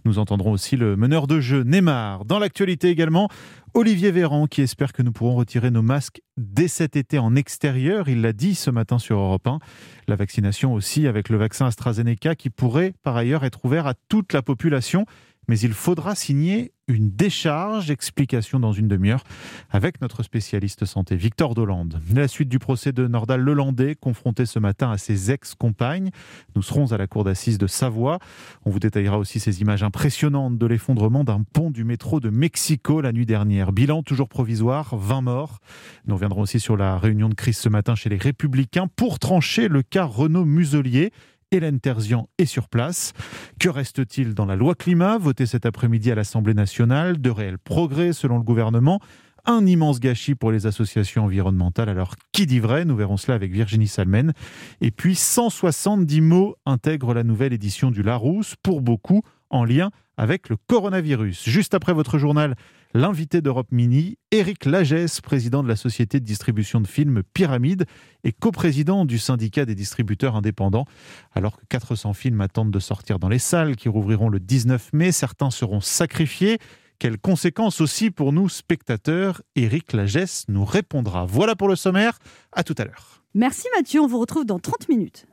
Nous 0.05 0.19
entendrons 0.19 0.51
aussi 0.51 0.77
le 0.77 0.95
meneur 0.95 1.27
de 1.27 1.39
jeu 1.39 1.63
Neymar. 1.63 2.25
Dans 2.25 2.39
l'actualité 2.39 2.89
également, 2.89 3.29
Olivier 3.73 4.11
Véran 4.11 4.45
qui 4.45 4.61
espère 4.61 4.93
que 4.93 5.01
nous 5.01 5.11
pourrons 5.11 5.35
retirer 5.35 5.71
nos 5.71 5.81
masques 5.81 6.21
dès 6.37 6.67
cet 6.67 6.95
été 6.95 7.17
en 7.17 7.35
extérieur. 7.35 8.07
Il 8.07 8.21
l'a 8.21 8.33
dit 8.33 8.53
ce 8.53 8.69
matin 8.69 8.99
sur 8.99 9.17
Europe 9.17 9.47
1. 9.47 9.59
La 10.07 10.15
vaccination 10.15 10.73
aussi 10.73 11.07
avec 11.07 11.29
le 11.29 11.37
vaccin 11.37 11.65
AstraZeneca 11.65 12.35
qui 12.35 12.49
pourrait 12.49 12.93
par 13.01 13.17
ailleurs 13.17 13.43
être 13.43 13.65
ouvert 13.65 13.87
à 13.87 13.93
toute 14.09 14.33
la 14.33 14.41
population 14.41 15.05
mais 15.47 15.59
il 15.59 15.73
faudra 15.73 16.15
signer 16.15 16.73
une 16.87 17.11
décharge. 17.11 17.91
Explication 17.91 18.59
dans 18.59 18.73
une 18.73 18.87
demi-heure 18.87 19.23
avec 19.69 20.01
notre 20.01 20.23
spécialiste 20.23 20.85
santé, 20.85 21.15
Victor 21.15 21.55
Dolande. 21.55 21.99
La 22.13 22.27
suite 22.27 22.49
du 22.49 22.59
procès 22.59 22.91
de 22.91 23.07
Nordal 23.07 23.41
Lelandais, 23.41 23.95
confronté 23.95 24.45
ce 24.45 24.59
matin 24.59 24.91
à 24.91 24.97
ses 24.97 25.31
ex-compagnes. 25.31 26.09
Nous 26.55 26.61
serons 26.61 26.91
à 26.91 26.97
la 26.97 27.07
cour 27.07 27.23
d'assises 27.23 27.57
de 27.57 27.67
Savoie. 27.67 28.19
On 28.65 28.69
vous 28.69 28.79
détaillera 28.79 29.17
aussi 29.17 29.39
ces 29.39 29.61
images 29.61 29.83
impressionnantes 29.83 30.57
de 30.57 30.65
l'effondrement 30.65 31.23
d'un 31.23 31.43
pont 31.53 31.71
du 31.71 31.83
métro 31.83 32.19
de 32.19 32.29
Mexico 32.29 33.01
la 33.01 33.11
nuit 33.11 33.25
dernière. 33.25 33.71
Bilan 33.71 34.03
toujours 34.03 34.29
provisoire, 34.29 34.95
20 34.97 35.21
morts. 35.21 35.59
Nous 36.05 36.15
reviendrons 36.15 36.41
aussi 36.41 36.59
sur 36.59 36.77
la 36.77 36.97
réunion 36.97 37.29
de 37.29 37.35
crise 37.35 37.57
ce 37.57 37.69
matin 37.69 37.95
chez 37.95 38.09
les 38.09 38.17
Républicains 38.17 38.87
pour 38.87 39.19
trancher 39.19 39.67
le 39.67 39.81
cas 39.83 40.05
Renaud 40.05 40.45
Muselier. 40.45 41.11
Hélène 41.53 41.79
Terzian 41.79 42.27
est 42.39 42.45
sur 42.45 42.67
place. 42.67 43.13
Que 43.59 43.69
reste-t-il 43.69 44.33
dans 44.33 44.45
la 44.45 44.55
loi 44.55 44.73
climat? 44.73 45.19
Votée 45.19 45.45
cet 45.45 45.67
après-midi 45.67 46.11
à 46.11 46.15
l'Assemblée 46.15 46.55
nationale 46.55 47.21
De 47.21 47.29
réels 47.29 47.59
progrès 47.59 48.11
selon 48.11 48.37
le 48.37 48.43
gouvernement 48.43 48.99
un 49.45 49.65
immense 49.65 49.99
gâchis 49.99 50.35
pour 50.35 50.53
les 50.53 50.67
associations 50.67 51.25
environnementales. 51.25 51.89
Alors, 51.89 52.15
qui 52.31 52.45
dit 52.45 52.61
vrai? 52.61 52.85
Nous 52.85 52.95
verrons 52.95 53.17
cela 53.17 53.35
avec 53.35 53.51
Virginie 53.51 53.89
Salmen. 53.89 54.31
Et 54.79 54.89
puis, 54.89 55.15
170 55.15 56.21
mots 56.21 56.55
intègrent 56.65 57.13
la 57.13 57.23
nouvelle 57.23 57.51
édition 57.51 57.91
du 57.91 58.03
Larousse, 58.03 58.55
pour 58.63 58.81
beaucoup 58.81 59.21
en 59.49 59.65
lien 59.65 59.91
avec 60.15 60.47
le 60.47 60.55
coronavirus. 60.67 61.43
Juste 61.43 61.73
après 61.73 61.91
votre 61.91 62.17
journal, 62.17 62.55
l'invité 62.93 63.41
d'Europe 63.41 63.67
Mini, 63.71 64.17
Éric 64.31 64.65
Lagesse, 64.65 65.21
président 65.21 65.63
de 65.63 65.67
la 65.67 65.75
société 65.75 66.19
de 66.19 66.25
distribution 66.25 66.81
de 66.81 66.87
films 66.87 67.23
Pyramide 67.33 67.85
et 68.23 68.31
coprésident 68.31 69.05
du 69.05 69.19
syndicat 69.19 69.65
des 69.65 69.75
distributeurs 69.75 70.35
indépendants. 70.35 70.85
Alors 71.33 71.57
que 71.57 71.65
400 71.69 72.13
films 72.13 72.41
attendent 72.41 72.71
de 72.71 72.79
sortir 72.79 73.19
dans 73.19 73.29
les 73.29 73.39
salles 73.39 73.75
qui 73.75 73.89
rouvriront 73.89 74.29
le 74.29 74.39
19 74.39 74.93
mai, 74.93 75.11
certains 75.11 75.51
seront 75.51 75.81
sacrifiés. 75.81 76.59
Quelles 76.99 77.17
conséquences 77.19 77.81
aussi 77.81 78.11
pour 78.11 78.31
nous 78.31 78.47
spectateurs? 78.47 79.41
Éric 79.55 79.93
Lagesse 79.93 80.45
nous 80.47 80.63
répondra. 80.63 81.25
Voilà 81.25 81.55
pour 81.55 81.67
le 81.67 81.75
sommaire. 81.75 82.19
À 82.51 82.63
tout 82.63 82.75
à 82.77 82.85
l'heure. 82.85 83.23
Merci 83.33 83.67
Mathieu. 83.75 83.99
On 84.01 84.07
vous 84.07 84.19
retrouve 84.19 84.45
dans 84.45 84.59
30 84.59 84.87
minutes. 84.89 85.25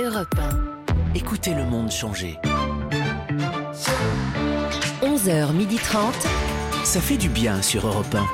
Europe 0.00 0.34
1. 0.38 1.14
Écoutez 1.14 1.54
le 1.54 1.64
monde 1.64 1.90
changer. 1.90 2.36
11h30. 5.02 6.55
Ça 6.86 7.00
fait 7.00 7.16
du 7.16 7.28
bien 7.28 7.62
sur 7.62 7.84
Europe 7.84 8.14
1. 8.14 8.24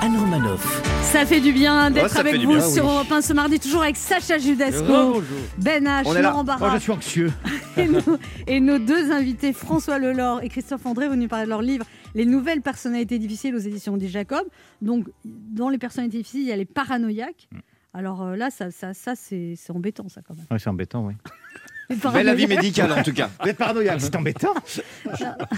Anne 0.00 0.16
Romanoff. 0.16 0.82
Ça 1.02 1.26
fait 1.26 1.40
du 1.40 1.52
bien 1.52 1.90
d'être 1.90 2.12
Ouais, 2.14 2.20
avec 2.20 2.40
vous 2.42 2.52
bien, 2.52 2.60
sur 2.60 2.84
oui. 2.84 2.90
Europe 2.92 3.10
1 3.10 3.20
ce 3.22 3.32
mardi, 3.32 3.58
toujours 3.58 3.82
avec 3.82 3.96
Sacha 3.96 4.38
Judasco, 4.38 4.84
Bonjour. 4.86 5.24
Ben 5.58 5.84
H. 5.84 6.22
Laurent 6.22 6.44
Barra. 6.44 6.68
Moi, 6.68 6.76
je 6.76 6.82
suis 6.84 6.92
anxieux. 6.92 7.32
et, 7.76 7.88
nos, 7.88 8.00
et 8.46 8.60
nos 8.60 8.78
deux 8.78 9.10
invités, 9.10 9.52
François 9.52 9.98
Lelore 9.98 10.44
et 10.44 10.48
Christophe 10.48 10.86
André, 10.86 11.08
venus 11.08 11.28
parler 11.28 11.46
de 11.46 11.50
leur 11.50 11.60
livre 11.60 11.84
Les 12.14 12.24
nouvelles 12.24 12.62
personnalités 12.62 13.18
difficiles 13.18 13.56
aux 13.56 13.58
éditions 13.58 13.96
Di 13.96 14.08
Jacob. 14.08 14.46
Donc, 14.80 15.08
dans 15.24 15.68
les 15.68 15.78
personnalités 15.78 16.18
difficiles, 16.18 16.42
il 16.42 16.48
y 16.48 16.52
a 16.52 16.56
les 16.56 16.66
paranoïaques. 16.66 17.48
Alors 17.92 18.22
euh, 18.22 18.36
là, 18.36 18.50
ça, 18.50 18.70
ça, 18.70 18.94
ça 18.94 19.16
c'est 19.16 19.54
c'est 19.56 19.72
embêtant, 19.72 20.08
ça, 20.08 20.20
quand 20.22 20.34
même. 20.36 20.46
Ouais, 20.52 20.58
c'est 20.60 20.70
embêtant, 20.70 21.04
oui. 21.04 21.14
Bel 22.12 22.28
avis 22.28 22.46
médical 22.46 22.90
en 22.92 23.02
tout 23.02 23.12
cas. 23.12 23.30
Vous 23.42 23.48
êtes 23.48 23.56
paranoïaque, 23.56 24.00
c'est 24.00 24.14
embêtant. 24.16 24.54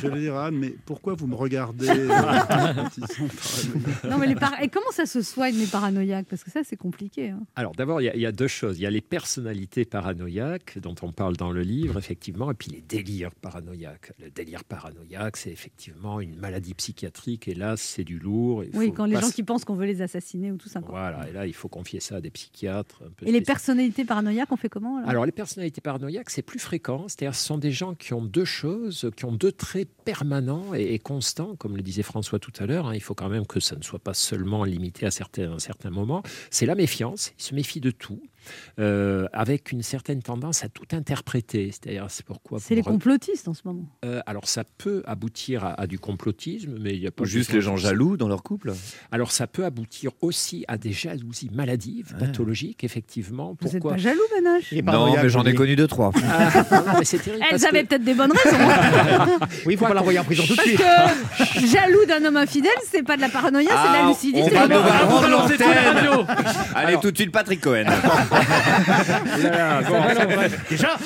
Je 0.01 0.09
vais 0.09 0.21
dire 0.21 0.35
à 0.37 0.47
Anne, 0.47 0.57
mais 0.57 0.75
pourquoi 0.85 1.15
vous 1.15 1.27
me 1.27 1.35
regardez 1.35 1.89
euh, 1.89 2.09
Non, 4.09 4.19
mais 4.19 4.27
les 4.27 4.35
par- 4.35 4.61
Et 4.63 4.69
comment 4.69 4.91
ça 4.93 5.07
se 5.07 5.23
soigne 5.23 5.55
les 5.57 5.67
paranoïaques? 5.67 6.27
Parce 6.29 6.45
que 6.45 6.51
ça, 6.51 6.61
c'est 6.65 6.77
compliqué. 6.77 7.31
hein. 7.31 7.41
Alors 7.57 7.73
d'abord, 7.75 8.01
il 8.01 8.05
y, 8.05 8.09
a- 8.09 8.15
il 8.17 8.21
y 8.21 8.27
a 8.27 8.33
deux 8.33 8.49
choses. 8.49 8.79
Il 8.79 8.83
y 8.83 8.87
a 8.87 8.91
les 8.91 9.01
personnalités 9.01 9.85
paranoïaques 9.85 10.79
dont 10.79 10.95
on 11.03 11.13
parle 11.13 11.37
dans 11.37 11.51
le 11.51 11.63
livre, 11.63 11.99
effectivement, 11.99 12.51
et 12.51 12.55
puis 12.55 12.71
les 12.71 12.81
délires 12.83 13.31
paranoïaques. 13.35 14.13
Le 14.23 14.31
délire 14.31 14.65
paranoïaque, 14.65 15.37
c'est 15.37 15.51
effectivement 15.51 16.21
une 16.21 16.37
maladie 16.39 16.75
psychiatrique, 16.75 17.49
et 17.49 17.55
là, 17.55 17.77
c'est 17.77 18.05
du 18.05 18.19
lourd. 18.19 18.65
il 18.65 18.71
Oui, 18.77 18.87
faut 18.89 18.93
quand 18.93 19.05
les 19.07 19.21
gens 19.21 19.31
qui 19.31 19.43
pensent 19.43 19.65
qu'on 19.65 19.75
veut 19.77 19.87
les 19.87 20.03
assassiner 20.03 20.53
ou 20.53 20.57
tout 20.57 20.69
ça. 20.69 20.81
quoi. 20.81 20.91
Voilà, 20.91 21.29
et 21.29 21.33
là, 21.33 21.47
il 21.47 21.55
faut 21.55 21.69
confier 21.69 22.01
ça 22.01 22.17
à 22.17 22.21
des 22.21 22.31
psychiatres. 22.31 23.03
un 23.07 23.11
peu 23.11 23.27
Et 23.27 23.33
les 23.33 23.41
personnalités 23.41 24.05
paranoïaques, 24.05 24.51
on 24.53 24.57
fait 24.57 24.69
comment 24.69 24.99
alors? 24.99 25.09
Alors, 25.11 25.27
les 25.27 25.33
personnalités 25.33 25.81
paranoïaques, 25.81 26.18
c'est 26.27 26.43
plus 26.43 26.59
fréquent. 26.59 27.07
C'est-à-dire, 27.09 27.35
ce 27.35 27.45
sont 27.47 27.59
des 27.59 27.73
gens 27.73 27.95
qui 27.95 28.13
ont 28.13 28.23
deux 28.23 28.45
choses, 28.45 29.11
qui 29.17 29.25
ont 29.25 29.33
deux 29.33 29.53
traits 29.53 29.89
permanents 30.05 30.75
et, 30.75 30.95
et 30.95 30.99
constants, 30.99 31.55
comme 31.57 31.77
le 31.77 31.83
disait 31.83 32.03
François 32.03 32.39
tout 32.39 32.53
à 32.59 32.67
l'heure. 32.67 32.87
hein. 32.89 32.95
Il 32.95 33.01
faut 33.03 33.15
quand 33.15 33.29
même 33.29 33.47
que 33.47 33.61
ça 33.61 33.77
ne 33.77 33.83
soit 33.83 33.99
pas 33.99 34.15
seulement 34.15 34.65
limité 34.65 35.07
à 35.07 35.11
certains, 35.11 35.55
à 35.55 35.59
certains 35.59 35.91
moments. 35.91 36.23
C'est 36.51 36.67
la 36.67 36.75
méfiance. 36.75 37.33
Ils 37.39 37.43
se 37.43 37.55
méfient 37.55 37.81
de 37.81 37.91
tout, 37.91 38.21
euh, 38.79 39.27
avec 39.33 39.73
une 39.73 39.83
certaine 39.83 40.23
tendance 40.23 40.65
à 40.65 40.69
tout 40.69 40.87
interpréter. 40.93 41.71
C'est-à-dire, 41.73 42.07
c'est 42.09 42.25
pourquoi. 42.25 42.59
C'est 42.61 42.75
les 42.75 42.83
complotistes 42.83 43.49
en 43.49 43.55
ce 43.55 43.63
moment. 43.65 43.87
Euh, 44.05 44.21
alors, 44.27 44.49
ça 44.49 44.65
peut 44.65 45.03
aboutir 45.07 45.65
à, 45.65 45.81
à 45.81 45.87
du 45.87 45.99
complotisme, 45.99 46.77
mais 46.81 46.91
il 46.95 47.01
y 47.01 47.07
a 47.07 47.11
pas 47.11 47.23
Ou 47.25 47.27
juste 47.27 47.53
les 47.53 47.61
gens 47.61 47.77
jaloux 47.77 48.17
dans 48.17 48.29
leur 48.29 48.43
couple. 48.43 48.73
Alors, 49.13 49.33
ça 49.33 49.47
peut 49.47 49.65
aboutir 49.65 50.11
aussi 50.21 50.65
à 50.69 50.79
des 50.79 50.93
jalousies 50.93 51.51
maladives, 51.53 52.15
pathologiques, 52.19 52.85
effectivement. 52.85 53.57
Vous 53.61 53.67
n'êtes 53.69 53.73
Pourquoi 53.81 53.93
pas 53.93 53.97
jaloux, 53.99 54.21
Ménage 54.37 54.73
Non, 54.85 55.15
mais 55.23 55.29
j'en 55.29 55.45
ai 55.45 55.55
connu 55.55 55.77
deux, 55.77 55.87
trois. 55.87 56.13
Ah, 56.71 57.01
terrible 57.05 57.43
Elles 57.43 57.51
parce 57.51 57.65
avaient 57.65 57.83
que- 57.83 57.89
peut-être 57.89 58.05
des 58.05 58.15
bonnes 58.15 58.33
raisons. 58.33 58.57
Oui, 59.67 59.75
il 59.75 59.79
faut 59.79 59.87
pas 59.87 59.95
l'envoyer 59.95 60.19
en 60.19 60.25
prison 60.25 60.45
tout 60.47 60.53
de 60.55 60.57
Parce 60.57 60.69
suite. 60.69 61.61
que 61.63 61.67
jaloux 61.67 62.05
d'un 62.07 62.25
homme 62.25 62.37
infidèle, 62.37 62.71
c'est 62.91 63.03
pas 63.03 63.17
de 63.17 63.21
la 63.23 63.29
paranoïa, 63.29 63.69
c'est 63.69 63.89
de 63.89 63.93
la 63.95 64.05
Ah, 64.05 64.09
lucidité. 64.09 64.43
on 64.43 64.55
va 64.55 64.69
devoir 64.69 64.99
Ah, 65.03 65.05
rendre 65.07 65.29
l'antenne. 65.29 66.27
Allez, 66.75 66.97
tout 67.01 67.11
de 67.11 67.17
suite, 67.17 67.33
Patrick 67.33 67.61
Cohen. 67.61 67.85
Là, 69.43 69.83
bon, 69.83 70.03
Ça 70.15 70.15
va, 70.15 70.27
bon, 70.27 70.35
bref. 70.35 70.69
Déjà 70.71 70.97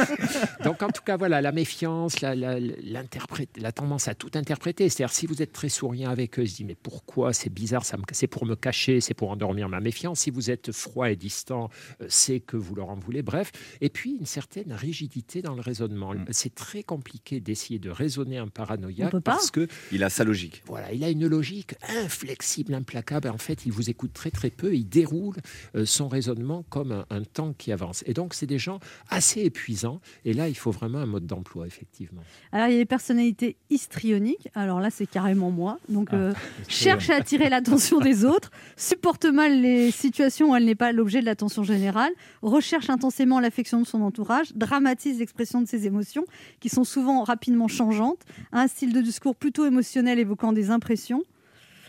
Donc, 0.64 0.82
en 0.82 0.88
tout 0.88 1.02
cas, 1.02 1.16
voilà, 1.16 1.40
la 1.40 1.52
méfiance, 1.52 2.20
la, 2.20 2.34
la, 2.34 3.72
tendance 3.72 4.08
à 4.08 4.14
tout 4.14 4.30
interpréter. 4.34 4.88
C'est-à-dire, 4.88 5.14
si 5.14 5.26
vous 5.26 5.42
êtes 5.42 5.52
très 5.52 5.68
souriant 5.68 6.10
avec 6.10 6.38
eux, 6.38 6.42
ils 6.42 6.48
se 6.50 6.56
disent 6.56 6.66
Mais 6.66 6.76
pourquoi 6.80 7.32
C'est 7.32 7.50
bizarre, 7.52 7.84
ça 7.84 7.96
me- 7.96 8.02
c'est 8.12 8.26
pour 8.26 8.46
me 8.46 8.54
cacher, 8.56 9.00
c'est 9.00 9.14
pour 9.14 9.30
endormir 9.30 9.68
ma 9.68 9.80
méfiance. 9.80 10.20
Si 10.20 10.30
vous 10.30 10.50
êtes 10.50 10.72
froid 10.72 11.10
et 11.10 11.16
distant, 11.16 11.70
euh, 12.00 12.06
c'est 12.08 12.40
que 12.40 12.56
vous 12.56 12.74
leur 12.74 12.90
en 12.90 12.96
voulez. 12.96 13.22
Bref. 13.22 13.52
Et 13.80 13.88
puis, 13.88 14.16
une 14.18 14.26
certaine 14.26 14.72
rigidité 14.72 15.42
dans 15.42 15.54
le 15.54 15.60
raisonnement. 15.60 16.14
C'est 16.30 16.54
très 16.54 16.82
compliqué 16.82 17.40
d'essayer 17.40 17.78
de 17.78 17.90
raisonner 17.90 18.38
un 18.38 18.48
paranoïaque 18.48 19.18
parce 19.20 19.50
que 19.50 19.66
Il 19.92 20.04
a 20.04 20.10
sa 20.10 20.24
logique. 20.24 20.62
Voilà, 20.66 20.92
il 20.92 21.02
a 21.04 21.08
une 21.10 21.26
logique 21.26 21.74
inflexible, 22.04 22.74
implacable. 22.74 23.28
En 23.28 23.38
fait, 23.38 23.66
il 23.66 23.72
vous 23.72 23.90
écoute 23.90 24.12
très 24.12 24.30
très 24.30 24.50
peu. 24.50 24.74
Il 24.74 24.88
déroule 24.88 25.36
euh, 25.74 25.84
son 25.86 26.08
raisonnement 26.08 26.59
comme 26.68 26.92
un, 26.92 27.06
un 27.10 27.22
temps 27.22 27.52
qui 27.56 27.72
avance. 27.72 28.02
Et 28.06 28.14
donc, 28.14 28.34
c'est 28.34 28.46
des 28.46 28.58
gens 28.58 28.80
assez 29.08 29.40
épuisants. 29.40 30.00
Et 30.24 30.32
là, 30.32 30.48
il 30.48 30.54
faut 30.56 30.70
vraiment 30.70 30.98
un 30.98 31.06
mode 31.06 31.26
d'emploi, 31.26 31.66
effectivement. 31.66 32.22
Alors, 32.52 32.68
il 32.68 32.72
y 32.72 32.76
a 32.76 32.78
les 32.78 32.84
personnalités 32.86 33.56
histrioniques. 33.70 34.48
Alors 34.54 34.80
là, 34.80 34.90
c'est 34.90 35.06
carrément 35.06 35.50
moi. 35.50 35.78
Donc, 35.88 36.08
Ah, 36.12 36.16
euh, 36.16 36.32
cherche 36.68 37.10
à 37.10 37.16
attirer 37.16 37.48
l'attention 37.48 38.00
des 38.00 38.24
autres, 38.26 38.50
supporte 38.76 39.24
mal 39.24 39.60
les 39.60 39.90
situations 39.90 40.50
où 40.50 40.56
elle 40.56 40.64
n'est 40.64 40.74
pas 40.74 40.92
l'objet 40.92 41.20
de 41.20 41.26
l'attention 41.26 41.62
générale, 41.64 42.12
recherche 42.42 42.90
intensément 42.90 43.40
l'affection 43.40 43.80
de 43.80 43.86
son 43.86 44.02
entourage, 44.02 44.52
dramatise 44.54 45.18
l'expression 45.18 45.60
de 45.62 45.66
ses 45.68 45.86
émotions, 45.86 46.24
qui 46.60 46.68
sont 46.68 46.84
souvent 46.84 47.22
rapidement 47.24 47.68
changeantes, 47.68 48.20
a 48.52 48.60
un 48.62 48.68
style 48.68 48.92
de 48.92 49.00
discours 49.00 49.36
plutôt 49.36 49.66
émotionnel 49.66 50.18
évoquant 50.18 50.52
des 50.52 50.70
impressions. 50.70 51.22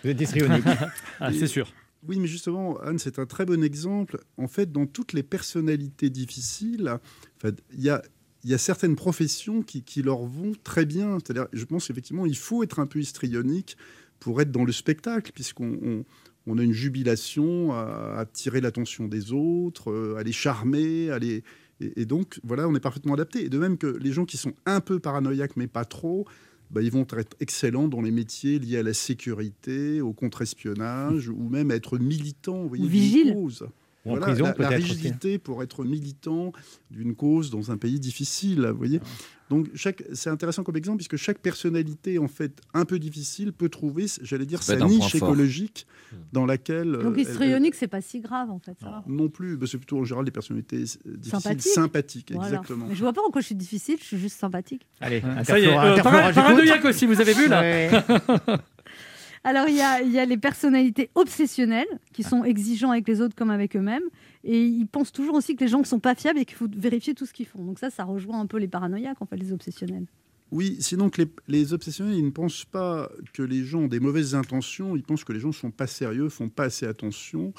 Vous 0.04 0.10
êtes 0.10 0.22
histrionique. 0.22 0.64
Ah, 1.20 1.32
c'est 1.32 1.48
sûr. 1.48 1.72
Oui, 2.08 2.20
mais 2.20 2.28
justement, 2.28 2.80
Anne, 2.80 2.98
c'est 2.98 3.20
un 3.20 3.26
très 3.26 3.46
bon 3.46 3.64
exemple. 3.64 4.20
En 4.38 4.48
fait, 4.48 4.72
dans 4.72 4.88
toutes 4.88 5.14
les 5.14 5.24
personnalités 5.24 6.10
difficiles, 6.10 6.98
il 7.44 7.82
y 7.82 7.90
a, 7.90 8.02
il 8.44 8.50
y 8.50 8.54
a 8.54 8.58
certaines 8.58 8.96
professions 8.96 9.62
qui, 9.62 10.02
leur 10.02 10.26
vont 10.26 10.54
très 10.64 10.86
bien. 10.86 11.20
C'est-à-dire, 11.20 11.48
je 11.54 11.64
pense 11.66 11.88
qu'effectivement, 11.88 12.26
il 12.26 12.38
faut 12.38 12.64
être 12.64 12.80
un 12.80 12.88
peu 12.88 13.00
histrionique 13.00 13.78
pour 14.20 14.42
être 14.42 14.52
dans 14.52 14.66
le 14.66 14.72
spectacle, 14.72 15.32
puisqu'on 15.32 15.80
on, 15.84 16.06
on 16.48 16.58
a 16.58 16.64
une 16.64 16.74
jubilation 16.74 17.74
à 17.74 18.16
attirer 18.18 18.62
l'attention 18.62 19.08
des 19.08 19.32
autres, 19.32 19.92
euh, 19.92 20.16
à 20.18 20.24
les 20.24 20.32
charmer, 20.32 21.12
à 21.12 21.20
les... 21.20 21.44
Et, 21.80 22.02
et 22.02 22.06
donc, 22.06 22.40
voilà, 22.44 22.68
on 22.68 22.76
est 22.76 22.80
parfaitement 22.80 23.14
adapté. 23.14 23.46
Et 23.46 23.50
de 23.50 23.60
même 23.60 23.78
que 23.78 23.88
les 23.88 24.12
gens 24.12 24.26
qui 24.26 24.38
sont 24.38 24.54
un 24.66 24.82
peu 24.82 25.00
paranoïaques, 25.00 25.56
mais 25.56 25.68
pas 25.68 25.86
trop, 25.86 26.28
bah, 26.72 26.82
ils 26.82 26.92
vont 26.92 27.06
être 27.18 27.36
excellents 27.40 27.88
dans 27.88 28.02
les 28.02 28.12
métiers 28.12 28.60
liés 28.60 28.78
à 28.78 28.84
la 28.84 28.94
sécurité, 28.94 30.02
au 30.02 30.14
contre-espionnage, 30.14 31.30
ou 31.30 31.50
même 31.50 31.72
être 31.72 31.98
militants, 31.98 32.62
vous 32.64 32.70
voyez, 32.70 32.88
vigile. 32.88 33.34
cause. 33.34 33.64
Ou 34.06 34.10
en 34.10 34.18
Voilà, 34.18 34.26
prison, 34.28 34.44
la, 34.46 34.50
la 34.50 34.54
peut-être 34.56 34.74
aussi. 34.84 34.94
rigidité 34.94 35.38
pour 35.38 35.62
être 35.62 35.84
militant 35.84 36.54
d'une 36.90 37.14
cause 37.16 37.52
dans 37.52 37.72
un 37.72 37.78
pays 37.78 38.00
difficile, 38.00 38.66
vous 38.72 38.78
voyez. 38.78 39.00
Donc 39.52 39.68
chaque, 39.76 40.02
c'est 40.14 40.30
intéressant 40.30 40.64
comme 40.64 40.78
exemple 40.78 40.98
puisque 40.98 41.18
chaque 41.18 41.40
personnalité 41.40 42.18
en 42.20 42.30
fait 42.30 42.62
un 42.74 42.86
peu 42.86 42.98
difficile 43.00 43.52
peut 43.52 43.68
trouver, 43.68 44.06
j'allais 44.22 44.46
dire, 44.46 44.60
peut 44.60 44.66
sa 44.66 44.78
niche 44.78 45.18
fort. 45.18 45.30
écologique 45.30 45.86
dans 46.32 46.46
laquelle. 46.46 46.96
euh, 46.96 47.04
Donc, 47.04 47.14
elle- 47.16 47.22
histrionique, 47.28 47.76
c'est 47.76 47.88
pas 47.90 48.00
si 48.02 48.22
grave, 48.22 48.50
en 48.50 48.60
fait. 48.60 48.78
ça 48.82 49.04
elle- 49.06 49.14
non 49.14 49.28
plus, 49.28 49.58
bah, 49.58 49.66
c'est 49.70 49.78
plutôt 49.78 50.00
en 50.00 50.06
général 50.06 50.24
des 50.24 50.32
personnalités 50.32 50.78
euh, 50.78 51.18
difficiles, 51.18 51.30
Sympathique. 51.42 51.72
sympathiques, 51.74 52.32
Voilà. 52.34 52.48
exactement. 52.48 52.86
Mais 52.88 52.96
je 52.96 53.02
vois 53.02 53.12
pas 53.14 53.22
pourquoi 53.22 53.42
je 53.42 53.48
suis 53.48 53.56
difficile, 53.56 53.98
je 54.00 54.06
suis 54.06 54.18
juste 54.18 54.40
sympathique. 54.40 54.88
Allez, 55.02 55.22
Ça 55.44 55.60
y 55.60 55.66
est, 55.66 55.78
euh, 55.78 55.98
paranoïaque 56.02 56.86
aussi, 56.86 57.06
vous 57.06 57.20
avez 57.20 57.34
vu 57.34 57.48
là 57.50 57.60
Ouais. 57.62 57.92
Alors, 59.44 59.68
il 59.68 59.76
y 59.76 59.82
a, 59.82 60.26
les 60.26 60.38
personnalités 60.38 61.10
obsessionnelles 61.16 61.88
qui 62.14 62.22
sont 62.22 62.44
exigeants 62.44 62.92
avec 62.92 63.08
les 63.08 63.22
autres 63.22 63.36
comme 63.36 63.50
avec 63.50 63.76
eux-mêmes. 63.76 64.04
Et 64.44 64.64
ils 64.64 64.88
pensent 64.88 65.12
toujours 65.12 65.36
aussi 65.36 65.56
que 65.56 65.64
les 65.64 65.68
gens 65.68 65.80
ne 65.80 65.86
sont 65.86 66.00
pas 66.00 66.14
fiables 66.16 66.40
et 66.40 66.46
qu'il 66.46 66.58
faut 66.58 66.68
vérifier 66.72 67.16
tout 67.16 67.26
ce 67.26 67.34
qu'ils 67.34 67.48
font. 67.48 67.64
Donc, 67.64 67.80
ça, 67.80 67.90
ça 67.90 68.04
rejoint 68.04 68.40
un 68.40 68.46
peu 68.46 68.58
les 68.58 68.68
paranoïaques, 68.68 69.22
en 69.22 69.26
fait, 69.26 69.38
les 69.38 69.52
obsessionnels. 69.52 70.06
Oui, 70.52 70.76
sinon 70.82 71.10
que 71.10 71.22
les, 71.22 71.32
les 71.48 71.74
obsessionnels, 71.74 72.16
ils 72.16 72.26
ne 72.26 72.30
pensent 72.30 72.66
pas 72.66 73.10
que 73.34 73.42
les 73.42 73.64
gens 73.64 73.80
ont 73.82 73.88
des 73.88 74.02
mauvaises 74.02 74.36
intentions, 74.36 74.98
ils 74.98 75.04
pensent 75.04 75.24
que 75.24 75.32
les 75.32 75.40
gens 75.40 75.48
ne 75.48 75.54
sont 75.54 75.72
pas 75.72 75.88
sérieux, 75.88 76.28
font 76.28 76.50
pas 76.50 76.66
assez 76.66 76.86
attention. 76.86 77.54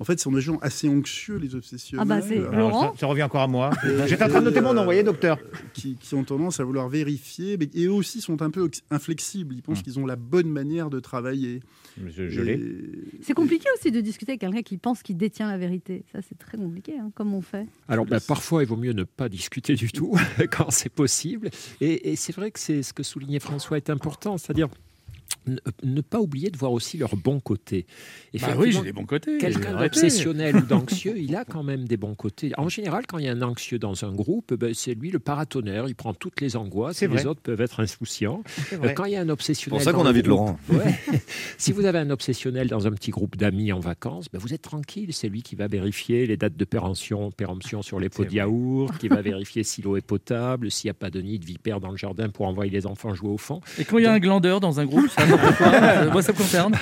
En 0.00 0.04
fait, 0.04 0.18
ce 0.18 0.24
sont 0.24 0.32
des 0.32 0.40
gens 0.40 0.56
assez 0.62 0.88
anxieux, 0.88 1.36
les 1.36 1.54
obsessionnels. 1.54 2.06
Ah 2.10 2.20
bah, 2.20 2.26
c'est 2.26 2.38
Alors, 2.38 2.70
Laurent 2.70 2.92
ça, 2.94 3.00
ça 3.00 3.06
revient 3.06 3.22
encore 3.22 3.42
à 3.42 3.48
moi. 3.48 3.70
J'étais 4.06 4.24
en 4.24 4.28
train 4.28 4.40
de 4.40 4.46
noter 4.46 4.62
mon 4.62 4.72
nom, 4.72 4.84
voyez, 4.84 5.02
docteur. 5.02 5.38
qui, 5.74 5.96
qui 5.96 6.14
ont 6.14 6.24
tendance 6.24 6.58
à 6.58 6.64
vouloir 6.64 6.88
vérifier, 6.88 7.58
mais, 7.58 7.68
et 7.74 7.84
eux 7.84 7.92
aussi 7.92 8.22
sont 8.22 8.40
un 8.40 8.50
peu 8.50 8.70
inflexibles. 8.90 9.54
Ils 9.54 9.62
pensent 9.62 9.82
qu'ils 9.82 9.98
ont 9.98 10.06
la 10.06 10.16
bonne 10.16 10.48
manière 10.48 10.88
de 10.88 11.00
travailler. 11.00 11.60
Je, 12.06 12.28
je 12.28 12.40
l'ai. 12.42 12.52
Et- 12.54 13.18
C'est 13.22 13.34
compliqué 13.34 13.66
aussi 13.76 13.90
de 13.90 14.00
discuter 14.00 14.32
avec 14.32 14.40
quelqu'un 14.40 14.62
qui 14.62 14.78
pense 14.78 15.02
qu'il 15.02 15.16
détient 15.16 15.50
la 15.50 15.58
vérité. 15.58 16.04
Ça, 16.12 16.20
c'est 16.26 16.38
très 16.38 16.56
compliqué, 16.58 16.98
hein, 16.98 17.10
comme 17.14 17.34
on 17.34 17.40
fait. 17.42 17.66
Alors, 17.88 18.06
bah, 18.06 18.18
parfois, 18.26 18.62
il 18.62 18.68
vaut 18.68 18.76
mieux 18.76 18.92
ne 18.92 19.04
pas 19.04 19.28
discuter 19.28 19.74
du 19.74 19.90
tout 19.92 20.14
quand 20.50 20.70
c'est 20.70 20.88
possible. 20.92 21.50
Et, 21.80 22.12
et 22.12 22.16
c'est 22.16 22.34
vrai 22.34 22.50
que 22.50 22.58
c'est 22.60 22.82
ce 22.82 22.92
que 22.92 23.02
soulignait 23.02 23.40
François 23.40 23.76
est 23.76 23.90
important, 23.90 24.38
c'est-à-dire 24.38 24.68
ne, 25.46 25.56
ne 25.82 26.00
pas 26.00 26.20
oublier 26.20 26.50
de 26.50 26.56
voir 26.56 26.72
aussi 26.72 26.98
leur 26.98 27.16
bon 27.16 27.40
côté. 27.40 27.86
Bah 28.40 28.48
oui, 28.56 28.72
j'ai 28.72 28.82
des 28.82 28.92
bons 28.92 29.06
côtés. 29.06 29.38
Quelqu'un 29.38 29.78
d'obsessionnel 29.78 30.56
ou 30.56 30.60
d'anxieux, 30.66 31.14
il 31.18 31.34
a 31.36 31.44
quand 31.44 31.62
même 31.62 31.86
des 31.86 31.96
bons 31.96 32.14
côtés. 32.14 32.52
En 32.58 32.68
général, 32.68 33.06
quand 33.06 33.18
il 33.18 33.24
y 33.24 33.28
a 33.28 33.32
un 33.32 33.42
anxieux 33.42 33.78
dans 33.78 34.04
un 34.04 34.12
groupe, 34.12 34.54
ben, 34.54 34.74
c'est 34.74 34.94
lui 34.94 35.10
le 35.10 35.18
paratonnerre. 35.18 35.88
Il 35.88 35.94
prend 35.94 36.14
toutes 36.14 36.40
les 36.40 36.56
angoisses. 36.56 36.98
C'est 36.98 37.06
et 37.06 37.08
les 37.08 37.26
autres 37.26 37.40
peuvent 37.40 37.60
être 37.60 37.80
insouciants. 37.80 38.42
C'est. 38.46 38.82
Euh, 38.84 38.92
Quand 38.92 39.04
il 39.04 39.12
y 39.12 39.16
a 39.16 39.20
un 39.20 39.28
obsessionnel. 39.28 39.78
pour 39.78 39.82
ça 39.84 39.92
qu'on 39.92 40.06
invite 40.06 40.26
groupe- 40.26 40.28
Laurent. 40.28 40.58
Ouais. 40.70 40.98
si 41.58 41.72
vous 41.72 41.84
avez 41.86 41.98
un 41.98 42.10
obsessionnel 42.10 42.68
dans 42.68 42.86
un 42.86 42.90
petit 42.92 43.10
groupe 43.10 43.36
d'amis 43.36 43.72
en 43.72 43.80
vacances, 43.80 44.26
ben, 44.32 44.38
vous 44.38 44.52
êtes 44.54 44.62
tranquille. 44.62 45.12
C'est 45.12 45.28
lui 45.28 45.42
qui 45.42 45.54
va 45.56 45.66
vérifier 45.68 46.26
les 46.26 46.36
dates 46.36 46.56
de 46.56 46.64
péremption, 46.64 47.30
péremption 47.30 47.82
sur 47.82 47.98
les 48.00 48.08
pots 48.08 48.24
de 48.24 48.32
yaourt, 48.32 48.96
qui 48.98 49.08
va 49.08 49.22
vérifier 49.22 49.62
si 49.64 49.82
l'eau 49.82 49.96
est 49.96 50.02
potable, 50.02 50.70
s'il 50.70 50.88
n'y 50.88 50.92
a 50.92 50.94
pas 50.94 51.10
de 51.10 51.20
nid 51.20 51.38
de 51.38 51.44
vipère 51.44 51.80
dans 51.80 51.90
le 51.90 51.96
jardin 51.96 52.28
pour 52.28 52.46
envoyer 52.46 52.70
les 52.70 52.86
enfants 52.86 53.14
jouer 53.14 53.30
au 53.30 53.38
fond. 53.38 53.60
Et 53.78 53.84
quand 53.84 53.98
il 53.98 54.04
y 54.04 54.06
a 54.06 54.12
un 54.12 54.18
glandeur 54.18 54.60
dans 54.60 54.80
un 54.80 54.84
groupe, 54.86 55.08
moi 56.12 56.22
ça 56.22 56.32
me 56.32 56.36
concerne. 56.38 56.74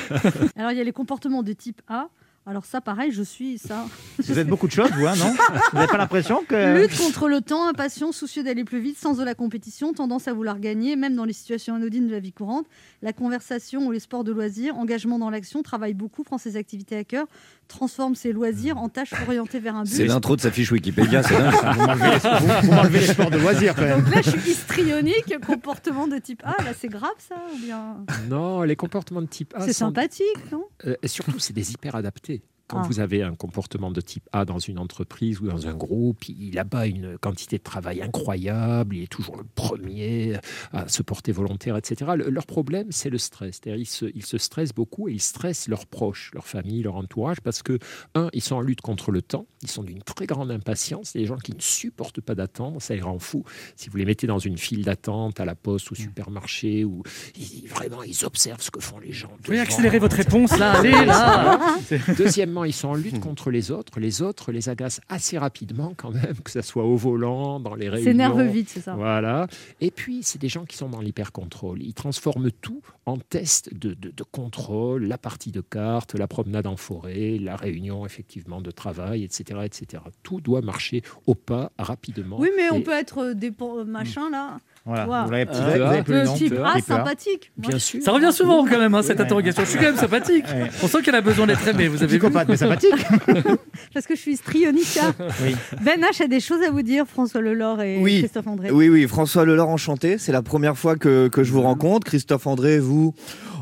Alors, 0.57 0.73
il 0.73 0.79
y 0.79 0.81
a 0.81 0.85
les 0.85 0.93
comportements 0.93 1.43
de 1.43 1.53
type 1.53 1.83
A. 1.89 2.09
Alors, 2.49 2.65
ça, 2.65 2.81
pareil, 2.81 3.11
je 3.11 3.25
suis 3.25 3.59
ça. 3.59 3.87
Vous 4.21 4.39
êtes 4.39 4.47
beaucoup 4.47 4.69
de 4.69 4.73
choses, 4.73 4.91
vous, 4.93 5.05
hein, 5.05 5.15
non 5.17 5.35
Vous 5.73 5.79
n'avez 5.79 5.89
pas 5.89 5.99
l'impression 5.99 6.45
que. 6.49 6.81
Lutte 6.81 6.97
contre 6.97 7.29
le 7.29 7.41
temps, 7.41 7.67
impatient, 7.69 8.13
soucieux 8.13 8.45
d'aller 8.45 8.63
plus 8.63 8.79
vite, 8.81 8.97
sens 8.99 9.17
de 9.17 9.25
la 9.25 9.35
compétition, 9.35 9.93
tendance 9.93 10.29
à 10.29 10.33
vouloir 10.33 10.61
gagner, 10.61 10.95
même 10.95 11.17
dans 11.17 11.25
les 11.25 11.33
situations 11.33 11.75
anodines 11.75 12.07
de 12.07 12.13
la 12.13 12.21
vie 12.21 12.33
courante. 12.33 12.67
La 13.03 13.13
conversation 13.13 13.85
ou 13.87 13.91
les 13.91 13.99
sports 13.99 14.23
de 14.23 14.31
loisirs, 14.31 14.77
engagement 14.77 15.19
dans 15.19 15.29
l'action, 15.29 15.65
travaille 15.65 15.95
beaucoup, 15.95 16.23
prend 16.23 16.39
ses 16.39 16.57
activités 16.57 16.97
à 16.97 17.03
cœur, 17.03 17.27
transforme 17.67 18.15
ses 18.15 18.33
loisirs 18.33 18.79
en 18.79 18.89
tâches 18.89 19.13
orientées 19.27 19.59
vers 19.59 19.75
un 19.75 19.83
but. 19.83 19.91
C'est 19.91 20.07
l'intro 20.07 20.37
de 20.37 20.41
sa 20.41 20.53
fiche 20.53 20.71
Wikipédia, 20.71 21.25
c'est 21.25 21.37
dingue. 21.37 21.53
Vous 21.53 22.73
m'enlevez 22.73 23.01
les, 23.01 23.07
sports 23.07 23.31
de 23.31 23.39
loisirs, 23.39 23.75
quand 23.75 23.83
même. 23.83 24.03
Donc 24.05 24.15
là, 24.15 24.23
je 24.23 24.31
suis 24.31 24.51
histrionique, 24.51 25.35
comportement 25.45 26.07
de 26.07 26.19
type 26.19 26.43
A. 26.45 26.63
Là, 26.63 26.71
c'est 26.79 26.89
grave, 26.89 27.11
ça 27.19 27.37
ou 27.53 27.59
bien... 27.59 28.05
Non, 28.31 28.63
les 28.63 28.77
comportements 28.77 29.23
de 29.23 29.27
type 29.27 29.53
A 29.57 29.63
C'est 29.63 29.73
sont- 29.73 29.87
sympathique, 29.87 30.53
non? 30.53 30.65
Euh, 30.87 30.95
et 31.03 31.09
surtout, 31.09 31.39
c'est 31.39 31.53
des 31.53 31.73
hyper 31.73 31.97
adaptés. 31.97 32.36
Quand 32.69 32.81
Ah. 32.81 32.87
vous 32.87 32.99
avez 33.01 33.23
un 33.23 33.35
comportement 33.35 33.91
de 33.93 34.01
type 34.01 34.29
A 34.33 34.45
dans 34.45 34.59
une 34.59 34.79
entreprise 34.79 35.41
ou 35.41 35.47
dans 35.47 35.67
un 35.69 35.75
groupe, 35.75 36.29
il 36.29 36.59
abat 36.59 36.87
une 36.87 37.17
quantité 37.19 37.59
de 37.59 37.63
travail 37.63 38.03
incroyable, 38.03 38.97
il 38.97 39.03
est 39.05 39.07
toujours 39.07 39.37
le 39.37 39.45
premier 39.55 40.39
à 40.73 40.89
se 40.89 41.03
porter 41.03 41.31
volontaire, 41.33 41.77
etc. 41.77 42.11
Le- 42.17 42.29
leur 42.29 42.45
problème, 42.47 42.89
c'est 42.91 43.11
le 43.11 43.19
stress. 43.19 43.61
C'est-à-dire, 43.63 43.81
ils 43.81 43.87
se, 43.87 44.07
ils 44.15 44.27
se 44.27 44.37
stressent 44.39 44.75
beaucoup 44.75 45.09
et 45.09 45.13
ils 45.13 45.21
stressent 45.21 45.69
leurs 45.69 45.87
proches, 45.87 46.31
leur 46.35 46.47
famille, 46.47 46.83
leur 46.83 46.97
entourage, 46.97 47.41
parce 47.41 47.63
que, 47.63 47.79
un, 48.17 48.29
ils 48.33 48.43
sont 48.43 48.57
en 48.57 48.61
lutte 48.61 48.81
contre 48.81 49.11
le 49.13 49.23
temps, 49.23 49.47
ils 49.63 49.71
sont 49.71 49.83
d'une 49.85 50.03
très 50.03 50.27
grande 50.27 50.51
impatience, 50.51 51.11
c'est 51.11 51.21
des 51.21 51.27
gens 51.27 51.37
qui 51.39 51.53
ne 51.55 51.61
supportent 51.61 52.21
pas 52.21 52.35
d'attendre, 52.35 52.83
ça 52.83 52.95
les 52.95 53.01
rend 53.01 53.19
fous. 53.21 53.45
Si 53.77 53.89
vous 53.91 53.97
les 53.97 54.05
mettez 54.05 54.27
dans 54.27 54.39
une 54.41 54.59
file 54.59 54.85
d'attente 54.85 55.39
à 55.39 55.45
la 55.45 55.55
poste, 55.55 55.93
au 55.93 55.95
supermarché, 55.95 56.85
ou 56.85 57.03
ils- 57.39 57.69
vraiment, 57.69 58.03
ils 58.03 58.25
observent 58.25 58.61
ce 58.63 58.71
que 58.73 58.81
font 58.81 58.99
les 58.99 59.13
gens. 59.13 59.29
Vous 59.37 59.43
pouvez 59.43 59.61
accélérer 59.61 59.99
votre 60.01 60.17
réponse 60.17 60.57
là, 60.59 60.73
allez 60.81 60.91
là 61.05 61.77
Deuxièmement, 62.19 62.56
ils 62.65 62.73
sont 62.73 62.89
en 62.89 62.95
lutte 62.95 63.21
contre 63.21 63.51
les 63.51 63.71
autres. 63.71 63.99
Les 64.01 64.23
autres 64.23 64.53
les 64.53 64.69
agacent 64.69 65.01
assez 65.09 65.39
rapidement 65.39 65.95
quand 65.97 66.11
même, 66.11 66.37
que 66.45 66.51
ce 66.51 66.63
soit 66.63 66.85
au 66.85 66.97
volant, 66.97 67.61
dans 67.61 67.75
les 67.75 67.89
réunions. 67.89 68.11
S'énerve 68.11 68.43
vite, 68.43 68.69
c'est 68.69 68.81
ça. 68.81 68.95
Voilà. 68.95 69.47
Et 69.81 69.91
puis, 69.91 70.21
c'est 70.23 70.41
des 70.41 70.49
gens 70.49 70.65
qui 70.65 70.77
sont 70.77 70.89
dans 70.89 71.01
l'hyper-contrôle. 71.01 71.83
Ils 71.83 71.95
transforment 71.95 72.51
tout 72.51 72.83
en 73.07 73.17
test 73.19 73.73
de, 73.75 73.95
de- 73.95 74.11
de 74.11 74.23
contrôle, 74.25 75.05
la 75.05 75.19
partie 75.19 75.53
de 75.53 75.61
cartes, 75.61 76.15
la 76.15 76.27
promenade 76.27 76.67
en 76.67 76.77
forêt, 76.77 77.39
la 77.41 77.57
réunion 77.57 78.05
effectivement 78.07 78.61
de 78.61 78.71
travail, 78.71 79.25
etc. 79.25 79.61
etc. 79.65 80.03
Tout 80.23 80.41
doit 80.41 80.61
marcher 80.63 81.03
au 81.27 81.35
pas, 81.35 81.73
rapidement. 81.79 82.39
Oui, 82.41 82.51
mais 82.57 82.71
on 82.71 82.83
peut 82.83 82.93
être 82.93 83.19
euh, 83.19 83.35
des 83.35 83.51
po- 83.51 83.85
machin 83.85 84.31
là. 84.31 84.59
Voilà, 84.87 85.05
vois. 85.05 85.25
vous 85.25 85.31
l'avez 85.33 85.47
petit- 85.47 85.59
Euh, 85.61 85.77
vous 85.77 85.83
avez 85.93 86.03
plus 86.03 86.13
le 86.15 86.21
le 86.21 86.27
nom, 86.27 86.35
type 86.35 86.49
tu 86.53 86.55
vois. 86.59 86.69
A, 86.69 86.75
Keeper. 86.77 86.97
sympathique. 86.97 87.53
Bien 87.57 87.79
sûr. 87.79 88.01
Ça 88.03 88.13
revient 88.13 88.31
souvent 88.33 88.65
quand 88.65 88.79
même, 88.79 88.95
hein, 88.95 89.03
cette 89.03 89.21
interrogation. 89.21 89.63
Je 89.65 89.69
suis 89.71 89.79
quand 89.79 89.85
même 89.87 89.97
sympathique. 89.97 90.45
On 90.83 90.87
sent 90.89 91.03
qu'elle 91.03 91.15
a 91.17 91.21
besoin 91.21 91.47
d'être 91.47 91.67
aimée, 91.67 91.89
vous 91.89 91.97
avez 92.03 92.07
vu 92.13 92.19
Psychopathe, 92.19 92.49
mais 92.49 92.57
sympathique. 92.57 92.95
Parce 93.95 94.07
que 94.07 94.15
je 94.15 94.21
suis 94.21 94.37
strionica. 94.37 95.13
Oui. 95.45 95.55
Ben 95.83 96.01
H 96.01 96.23
a 96.23 96.29
des 96.29 96.41
choses 96.41 96.63
à 96.63 96.71
vous 96.71 96.83
dire, 96.83 97.05
François 97.07 97.41
Lelore 97.41 97.83
et 97.83 97.99
Oui. 98.01 98.21
Christophe 98.21 98.47
André. 98.47 98.71
Oui, 98.71 98.89
oui, 98.89 99.07
François 99.09 99.45
Lelore, 99.45 99.69
enchanté. 99.69 100.19
C'est 100.19 100.33
la 100.33 100.43
première 100.43 100.77
fois 100.79 100.97
que, 100.97 101.29
que 101.29 101.43
je 101.43 101.53
vous 101.53 101.63
rencontre. 101.63 102.07
Christophe 102.07 102.47
André, 102.47 102.79
vous, 102.79 103.15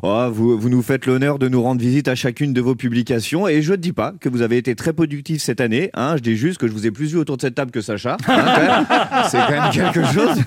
oh, 0.03 0.29
vous, 0.31 0.59
vous 0.59 0.69
nous 0.69 0.83
faites 0.83 1.07
l'honneur 1.07 1.39
de 1.39 1.49
nous 1.49 1.63
rendre 1.63 1.81
visite 1.81 2.09
à 2.09 2.15
chacune 2.15 2.53
de 2.53 2.61
vos 2.61 2.75
publications. 2.75 3.49
Et 3.49 3.63
je 3.63 3.73
ne 3.73 3.77
dis 3.77 3.93
pas 3.93 4.13
que 4.21 4.29
vous 4.29 4.43
avez 4.43 4.57
été 4.59 4.75
très 4.75 4.93
productif 4.93 5.41
cette 5.43 5.61
année. 5.61 5.91
hein. 5.95 6.17
je 6.17 6.23
dis 6.23 6.37
juste 6.37 6.59
que 6.59 6.67
je 6.69 6.73
vous 6.73 6.87
ai 6.87 6.91
plus 6.91 7.13
vu 7.13 7.19
autour 7.19 7.37
de 7.37 7.43
cette 7.43 7.55
table 7.55 7.71
que 7.71 7.81
Sacha. 7.81 8.17
hein. 8.29 8.85
C'est 9.31 9.39
quand 9.39 9.51
même 9.51 9.71
quelque 9.73 10.05
chose. 10.13 10.39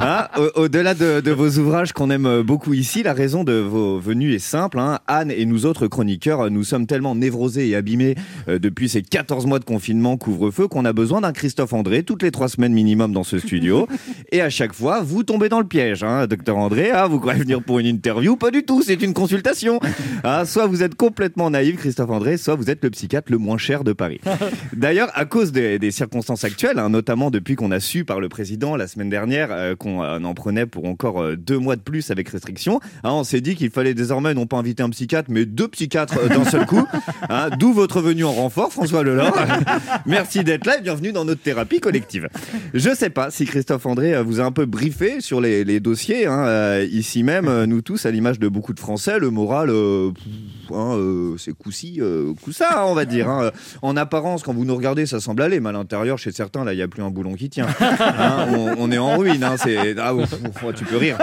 hein. 0.00 0.21
Au- 0.36 0.62
Au-delà 0.62 0.94
de, 0.94 1.20
de 1.20 1.30
vos 1.30 1.48
ouvrages 1.58 1.92
qu'on 1.92 2.10
aime 2.10 2.42
beaucoup 2.42 2.74
ici, 2.74 3.02
la 3.02 3.12
raison 3.12 3.44
de 3.44 3.52
vos 3.54 3.98
venues 3.98 4.32
est 4.34 4.38
simple. 4.38 4.78
hein. 4.78 4.98
Anne 5.06 5.30
et 5.30 5.44
nous 5.46 5.66
autres 5.66 5.86
chroniqueurs, 5.86 6.50
nous 6.50 6.64
sommes 6.64 6.86
tellement 6.86 7.14
névrosés 7.14 7.68
et 7.68 7.76
abîmés 7.76 8.14
euh, 8.48 8.58
depuis 8.58 8.88
ces 8.88 9.02
14 9.02 9.46
mois 9.46 9.58
de 9.58 9.64
confinement, 9.64 10.16
couvre-feu, 10.16 10.68
qu'on 10.68 10.84
a 10.84 10.92
besoin 10.92 11.20
d'un 11.20 11.32
Christophe 11.32 11.72
André 11.72 12.02
toutes 12.02 12.22
les 12.22 12.30
trois 12.30 12.48
semaines 12.48 12.72
minimum 12.72 13.12
dans 13.12 13.24
ce 13.24 13.38
studio. 13.38 13.86
et 14.32 14.40
à 14.40 14.50
chaque 14.50 14.72
fois, 14.74 15.00
vous 15.02 15.22
tombez 15.22 15.48
dans 15.48 15.60
le 15.60 15.66
piège, 15.66 16.02
hein, 16.04 16.26
docteur 16.26 16.56
André. 16.56 16.90
ah, 16.90 17.06
vous 17.06 17.18
croyez 17.20 17.40
venir 17.40 17.62
pour 17.62 17.78
une 17.78 17.86
interview? 17.86 18.36
Pas 18.36 18.50
du 18.50 18.64
tout, 18.64 18.82
c'est 18.82 19.00
une 19.02 19.14
consultation. 19.14 19.80
Ah, 20.24 20.44
soit 20.46 20.66
vous 20.66 20.82
êtes 20.82 20.94
complètement 20.94 21.50
naïf, 21.50 21.76
Christophe 21.76 22.10
André, 22.10 22.36
soit 22.36 22.54
vous 22.54 22.70
êtes 22.70 22.82
le 22.84 22.90
psychiatre 22.90 23.30
le 23.32 23.38
moins 23.38 23.58
cher 23.58 23.84
de 23.84 23.92
Paris. 23.92 24.20
D'ailleurs, 24.76 25.10
à 25.14 25.24
cause 25.24 25.52
des, 25.52 25.78
des 25.78 25.90
circonstances 25.90 26.44
actuelles, 26.44 26.78
hein, 26.78 26.88
notamment 26.90 27.30
depuis 27.30 27.56
qu'on 27.56 27.70
a 27.70 27.80
su 27.80 28.04
par 28.04 28.20
le 28.20 28.28
président 28.28 28.76
la 28.76 28.86
semaine 28.86 29.08
dernière 29.10 29.48
euh, 29.50 29.74
qu'on 29.76 30.02
euh, 30.16 30.24
en 30.24 30.34
prenait 30.34 30.66
pour 30.66 30.86
encore 30.86 31.22
euh, 31.22 31.36
deux 31.36 31.58
mois 31.58 31.76
de 31.76 31.80
plus 31.80 32.10
avec 32.10 32.28
restriction, 32.28 32.80
hein, 33.04 33.10
on 33.10 33.24
s'est 33.24 33.40
dit 33.40 33.54
qu'il 33.54 33.70
fallait 33.70 33.94
désormais 33.94 34.34
non 34.34 34.46
pas 34.46 34.56
inviter 34.56 34.82
un 34.82 34.90
psychiatre, 34.90 35.30
mais 35.30 35.44
deux 35.44 35.68
psychiatres 35.68 36.18
euh, 36.18 36.28
d'un 36.28 36.44
seul 36.44 36.66
coup. 36.66 36.86
hein, 37.28 37.50
D'où 37.58 37.72
votre 37.72 38.00
venue 38.00 38.24
en 38.24 38.32
renfort, 38.32 38.72
François 38.72 39.02
Lelore. 39.02 39.36
Merci 40.06 40.44
d'être 40.44 40.66
là 40.66 40.78
et 40.78 40.80
bienvenue 40.80 41.12
dans 41.12 41.24
notre 41.24 41.42
thérapie 41.42 41.80
collective. 41.80 42.28
Je 42.74 42.94
sais 42.94 43.10
pas 43.10 43.30
si 43.30 43.44
Christophe 43.44 43.86
André 43.86 44.14
euh, 44.14 44.22
vous 44.22 44.40
a 44.40 44.44
un 44.44 44.52
peu 44.52 44.66
briefé 44.66 45.20
sur 45.20 45.40
les, 45.40 45.64
les 45.64 45.80
dossiers. 45.80 46.26
hein, 46.26 46.80
ici 46.80 47.22
même, 47.22 47.64
nous 47.64 47.82
tous, 47.82 48.06
à 48.06 48.10
l'image 48.10 48.38
de 48.38 48.48
beaucoup 48.48 48.74
de 48.74 48.80
Français, 48.80 49.18
le 49.18 49.30
moral, 49.30 49.70
euh, 49.70 50.10
pff, 50.12 50.24
hein, 50.70 50.96
euh, 50.96 51.36
c'est 51.38 51.52
coup-ci, 51.52 51.98
euh, 52.00 52.32
hein, 52.60 52.84
on 52.86 52.94
va 52.94 53.04
dire. 53.04 53.28
hein. 53.28 53.50
En 53.82 53.96
apparence, 53.96 54.42
quand 54.42 54.52
vous 54.54 54.64
nous 54.64 54.74
regardez, 54.76 55.06
ça 55.06 55.20
semble 55.20 55.42
aller, 55.42 55.60
mais 55.60 55.70
à 55.70 55.72
l'intérieur, 55.72 56.18
chez 56.18 56.32
certains, 56.32 56.64
là, 56.64 56.72
il 56.72 56.76
n'y 56.76 56.82
a 56.82 56.88
plus 56.88 57.02
un 57.02 57.10
boulon 57.10 57.34
qui 57.34 57.50
tient. 57.50 57.66
Hein, 58.00 58.46
on, 58.50 58.74
on 58.78 58.90
est 58.90 58.98
en 58.98 59.16
ruine. 59.16 59.44
c'est... 59.56 59.96
Ah, 59.98 60.14
ouf, 60.14 60.32
ouf, 60.32 60.74
tu 60.74 60.84
peux 60.84 60.96
rire. 60.96 61.18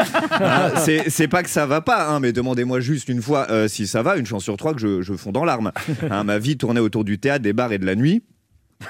C'est, 0.77 1.27
pas 1.27 1.43
que 1.43 1.49
ça 1.49 1.65
va 1.65 1.81
pas, 1.81 2.19
mais 2.19 2.31
demandez-moi 2.31 2.79
juste 2.79 3.09
une 3.09 3.21
fois 3.21 3.47
euh, 3.49 3.67
si 3.67 3.87
ça 3.87 4.01
va. 4.01 4.17
Une 4.17 4.25
chance 4.25 4.43
sur 4.43 4.57
trois 4.57 4.73
que 4.73 4.79
je, 4.79 5.01
je 5.01 5.13
fonds 5.13 5.31
dans 5.31 5.45
larmes. 5.45 5.71
Ma 6.09 6.37
vie 6.39 6.57
tournait 6.57 6.79
autour 6.79 7.03
du 7.03 7.19
théâtre, 7.19 7.43
des 7.43 7.53
bars 7.53 7.71
et 7.71 7.77
de 7.77 7.85
la 7.85 7.95
nuit. 7.95 8.23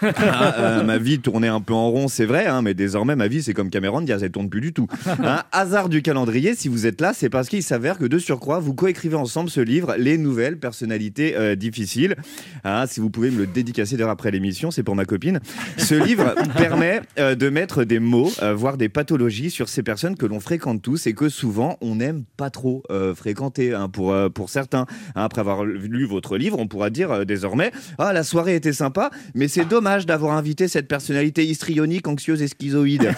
Ah, 0.01 0.55
euh, 0.59 0.83
ma 0.83 0.97
vie 0.97 1.19
tournait 1.19 1.47
un 1.47 1.61
peu 1.61 1.73
en 1.73 1.89
rond, 1.89 2.07
c'est 2.07 2.25
vrai, 2.25 2.45
hein, 2.45 2.61
mais 2.61 2.75
désormais 2.75 3.15
ma 3.15 3.27
vie 3.27 3.41
c'est 3.41 3.53
comme 3.53 3.71
Cameron 3.71 4.01
Diaz, 4.01 4.23
elle 4.23 4.31
tourne 4.31 4.49
plus 4.49 4.61
du 4.61 4.73
tout. 4.73 4.87
Hein, 5.21 5.43
hasard 5.51 5.89
du 5.89 6.01
calendrier, 6.01 6.55
si 6.55 6.69
vous 6.69 6.85
êtes 6.85 7.01
là, 7.01 7.13
c'est 7.13 7.29
parce 7.29 7.49
qu'il 7.49 7.61
s'avère 7.61 7.97
que 7.97 8.05
de 8.05 8.17
surcroît, 8.19 8.59
vous 8.59 8.73
coécrivez 8.73 9.15
ensemble 9.15 9.49
ce 9.49 9.59
livre, 9.59 9.95
Les 9.97 10.17
nouvelles 10.17 10.57
personnalités 10.57 11.35
euh, 11.35 11.55
difficiles. 11.55 12.15
Hein, 12.63 12.85
si 12.87 12.99
vous 12.99 13.09
pouvez 13.09 13.31
me 13.31 13.39
le 13.39 13.47
dédicacer 13.47 13.97
d'ailleurs 13.97 14.11
après 14.11 14.31
l'émission, 14.31 14.71
c'est 14.71 14.81
pour 14.81 14.95
ma 14.95 15.05
copine. 15.05 15.39
Ce 15.77 15.93
livre 16.05 16.35
permet 16.55 17.01
euh, 17.17 17.35
de 17.35 17.49
mettre 17.49 17.83
des 17.83 17.99
mots, 17.99 18.31
voire 18.55 18.77
des 18.77 18.87
pathologies 18.87 19.51
sur 19.51 19.67
ces 19.67 19.83
personnes 19.83 20.15
que 20.15 20.25
l'on 20.25 20.39
fréquente 20.39 20.81
tous 20.81 21.07
et 21.07 21.13
que 21.13 21.27
souvent 21.27 21.77
on 21.81 21.95
n'aime 21.95 22.23
pas 22.37 22.49
trop 22.49 22.83
fréquenter. 23.15 23.75
pour, 23.91 24.15
pour 24.33 24.49
certains, 24.49 24.85
après 25.15 25.41
avoir 25.41 25.65
lu 25.65 26.05
votre 26.05 26.37
livre, 26.37 26.59
on 26.59 26.67
pourra 26.67 26.89
dire 26.89 27.25
désormais 27.25 27.71
Ah, 27.97 28.13
la 28.13 28.23
soirée 28.23 28.55
était 28.55 28.73
sympa, 28.73 29.11
mais 29.35 29.47
c'est 29.47 29.65
dommage 29.65 29.78
d'avoir 30.05 30.35
invité 30.35 30.67
cette 30.67 30.87
personnalité 30.87 31.45
histrionique, 31.45 32.07
anxieuse 32.07 32.41
et 32.41 32.47
schizoïde. 32.47 33.13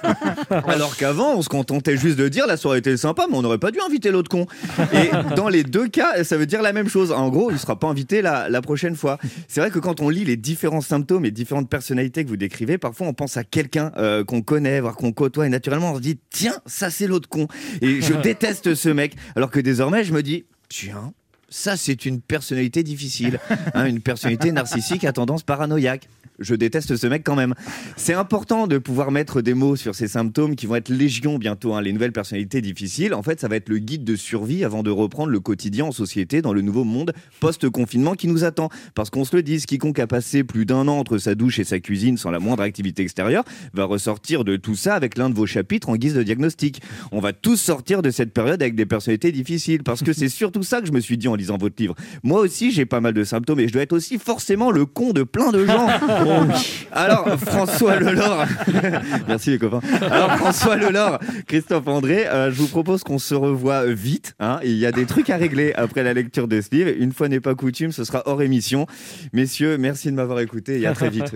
Alors 0.66 0.96
qu'avant, 0.96 1.36
on 1.36 1.42
se 1.42 1.48
contentait 1.48 1.96
juste 1.96 2.18
de 2.18 2.28
dire 2.28 2.46
la 2.46 2.56
soirée 2.56 2.78
était 2.78 2.96
sympa, 2.96 3.26
mais 3.30 3.36
on 3.36 3.42
n'aurait 3.42 3.58
pas 3.58 3.70
dû 3.70 3.78
inviter 3.80 4.10
l'autre 4.10 4.28
con. 4.28 4.46
Et 4.92 5.10
dans 5.36 5.48
les 5.48 5.62
deux 5.62 5.88
cas, 5.88 6.24
ça 6.24 6.36
veut 6.36 6.46
dire 6.46 6.62
la 6.62 6.72
même 6.72 6.88
chose. 6.88 7.12
En 7.12 7.28
gros, 7.30 7.50
il 7.50 7.54
ne 7.54 7.58
sera 7.58 7.78
pas 7.78 7.88
invité 7.88 8.22
la, 8.22 8.48
la 8.48 8.62
prochaine 8.62 8.96
fois. 8.96 9.18
C'est 9.48 9.60
vrai 9.60 9.70
que 9.70 9.78
quand 9.78 10.00
on 10.00 10.08
lit 10.08 10.24
les 10.24 10.36
différents 10.36 10.80
symptômes 10.80 11.24
et 11.24 11.30
différentes 11.30 11.68
personnalités 11.68 12.24
que 12.24 12.28
vous 12.28 12.36
décrivez, 12.36 12.78
parfois 12.78 13.06
on 13.06 13.14
pense 13.14 13.36
à 13.36 13.44
quelqu'un 13.44 13.92
euh, 13.96 14.24
qu'on 14.24 14.42
connaît, 14.42 14.80
voire 14.80 14.96
qu'on 14.96 15.12
côtoie, 15.12 15.46
et 15.46 15.50
naturellement 15.50 15.92
on 15.92 15.96
se 15.96 16.00
dit 16.00 16.18
tiens, 16.30 16.56
ça 16.66 16.90
c'est 16.90 17.06
l'autre 17.06 17.28
con. 17.28 17.48
Et 17.80 18.00
je 18.00 18.12
déteste 18.22 18.74
ce 18.74 18.88
mec. 18.88 19.14
Alors 19.36 19.50
que 19.50 19.60
désormais, 19.60 20.04
je 20.04 20.12
me 20.12 20.22
dis 20.22 20.44
tiens. 20.68 21.12
Ça, 21.52 21.76
c'est 21.76 22.06
une 22.06 22.22
personnalité 22.22 22.82
difficile, 22.82 23.38
hein, 23.74 23.84
une 23.84 24.00
personnalité 24.00 24.52
narcissique 24.52 25.04
à 25.04 25.12
tendance 25.12 25.42
paranoïaque. 25.42 26.08
Je 26.42 26.54
déteste 26.54 26.96
ce 26.96 27.06
mec 27.06 27.22
quand 27.24 27.36
même. 27.36 27.54
C'est 27.96 28.14
important 28.14 28.66
de 28.66 28.78
pouvoir 28.78 29.10
mettre 29.10 29.42
des 29.42 29.54
mots 29.54 29.76
sur 29.76 29.94
ces 29.94 30.08
symptômes 30.08 30.56
qui 30.56 30.66
vont 30.66 30.76
être 30.76 30.88
légion 30.88 31.38
bientôt. 31.38 31.74
hein, 31.74 31.82
les 31.82 31.92
nouvelles 31.92 32.12
personnalités 32.12 32.60
difficiles, 32.60 33.14
en 33.14 33.22
fait, 33.22 33.40
ça 33.40 33.48
va 33.48 33.56
être 33.56 33.68
le 33.68 33.78
guide 33.78 34.04
de 34.04 34.16
survie 34.16 34.64
avant 34.64 34.82
de 34.82 34.90
reprendre 34.90 35.30
le 35.30 35.40
quotidien 35.40 35.86
en 35.86 35.92
société 35.92 36.42
dans 36.42 36.52
le 36.52 36.60
nouveau 36.60 36.84
monde 36.84 37.12
post-confinement 37.40 38.14
qui 38.14 38.28
nous 38.28 38.44
attend. 38.44 38.68
Parce 38.94 39.10
qu'on 39.10 39.24
se 39.24 39.34
le 39.36 39.42
dise, 39.42 39.66
quiconque 39.66 39.98
a 39.98 40.06
passé 40.06 40.44
plus 40.44 40.66
d'un 40.66 40.88
an 40.88 40.98
entre 40.98 41.18
sa 41.18 41.34
douche 41.34 41.58
et 41.58 41.64
sa 41.64 41.80
cuisine 41.80 42.16
sans 42.16 42.30
la 42.30 42.38
moindre 42.38 42.62
activité 42.62 43.02
extérieure 43.02 43.44
va 43.74 43.84
ressortir 43.84 44.44
de 44.44 44.56
tout 44.56 44.74
ça 44.74 44.94
avec 44.94 45.16
l'un 45.18 45.30
de 45.30 45.34
vos 45.34 45.46
chapitres 45.46 45.88
en 45.88 45.96
guise 45.96 46.14
de 46.14 46.22
diagnostic. 46.22 46.82
On 47.10 47.20
va 47.20 47.32
tous 47.32 47.56
sortir 47.56 48.02
de 48.02 48.10
cette 48.10 48.32
période 48.32 48.62
avec 48.62 48.74
des 48.74 48.86
personnalités 48.86 49.32
difficiles 49.32 49.82
parce 49.82 50.02
que 50.02 50.12
c'est 50.12 50.28
surtout 50.42 50.62
ça 50.62 50.80
que 50.80 50.86
je 50.86 50.92
me 50.92 51.00
suis 51.00 51.18
dit 51.18 51.28
en 51.28 51.34
lisant 51.34 51.58
votre 51.58 51.76
livre. 51.78 51.94
Moi 52.22 52.40
aussi, 52.40 52.70
j'ai 52.70 52.86
pas 52.86 53.00
mal 53.00 53.14
de 53.14 53.24
symptômes 53.24 53.60
et 53.60 53.68
je 53.68 53.72
dois 53.72 53.82
être 53.82 53.92
aussi 53.92 54.18
forcément 54.18 54.70
le 54.70 54.86
con 54.86 55.12
de 55.12 55.22
plein 55.22 55.50
de 55.50 55.66
gens. 55.66 55.86
Oh 56.34 56.44
oui. 56.48 56.86
Alors, 56.92 57.28
François 57.38 57.96
Lelore, 57.96 58.44
merci 59.28 59.50
les 59.50 59.58
copains. 59.58 59.80
Alors, 60.02 60.32
François 60.36 60.76
Lelore, 60.76 61.18
Christophe 61.46 61.86
André, 61.88 62.26
euh, 62.26 62.50
je 62.50 62.56
vous 62.56 62.68
propose 62.68 63.02
qu'on 63.04 63.18
se 63.18 63.34
revoie 63.34 63.86
vite. 63.86 64.34
hein. 64.40 64.58
Il 64.62 64.76
y 64.76 64.86
a 64.86 64.92
des 64.92 65.06
trucs 65.06 65.30
à 65.30 65.36
régler 65.36 65.72
après 65.74 66.02
la 66.02 66.12
lecture 66.14 66.48
de 66.48 66.60
ce 66.60 66.68
livre. 66.74 66.90
Une 66.98 67.12
fois 67.12 67.28
n'est 67.28 67.40
pas 67.40 67.54
coutume, 67.54 67.92
ce 67.92 68.04
sera 68.04 68.22
hors 68.26 68.42
émission. 68.42 68.86
Messieurs, 69.32 69.78
merci 69.78 70.10
de 70.10 70.16
m'avoir 70.16 70.40
écouté 70.40 70.80
et 70.80 70.86
à 70.86 70.92
très 70.94 71.10
vite. 71.10 71.32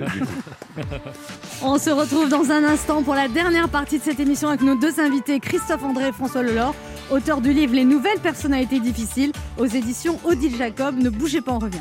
On 1.63 1.79
se 1.79 1.91
retrouve 1.91 2.29
dans 2.29 2.51
un 2.51 2.65
instant 2.65 3.03
pour 3.03 3.15
la 3.15 3.29
dernière 3.29 3.69
partie 3.69 3.99
de 3.99 4.05
cette 4.05 4.21
émission 4.21 4.49
avec 4.49 4.63
nos 4.63 4.75
deux 4.77 5.01
invités, 5.01 5.41
Christophe 5.41 5.83
André 5.83 6.09
et 6.09 6.13
François 6.13 6.43
Lelore, 6.43 6.75
auteurs 7.11 7.41
du 7.41 7.53
livre 7.53 7.75
Les 7.75 7.85
nouvelles 7.85 8.19
personnalités 8.23 8.81
difficiles 8.81 9.33
aux 9.59 9.67
éditions 9.67 10.19
Odile 10.25 10.57
Jacob. 10.57 10.97
Ne 10.99 11.09
bougez 11.11 11.41
pas, 11.41 11.53
on 11.53 11.59
revient. 11.59 11.81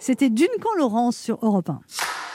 C'était 0.00 0.30
Duncan 0.30 0.70
Laurence 0.78 1.16
sur 1.16 1.38
Europe 1.42 1.70
1. 1.70 1.80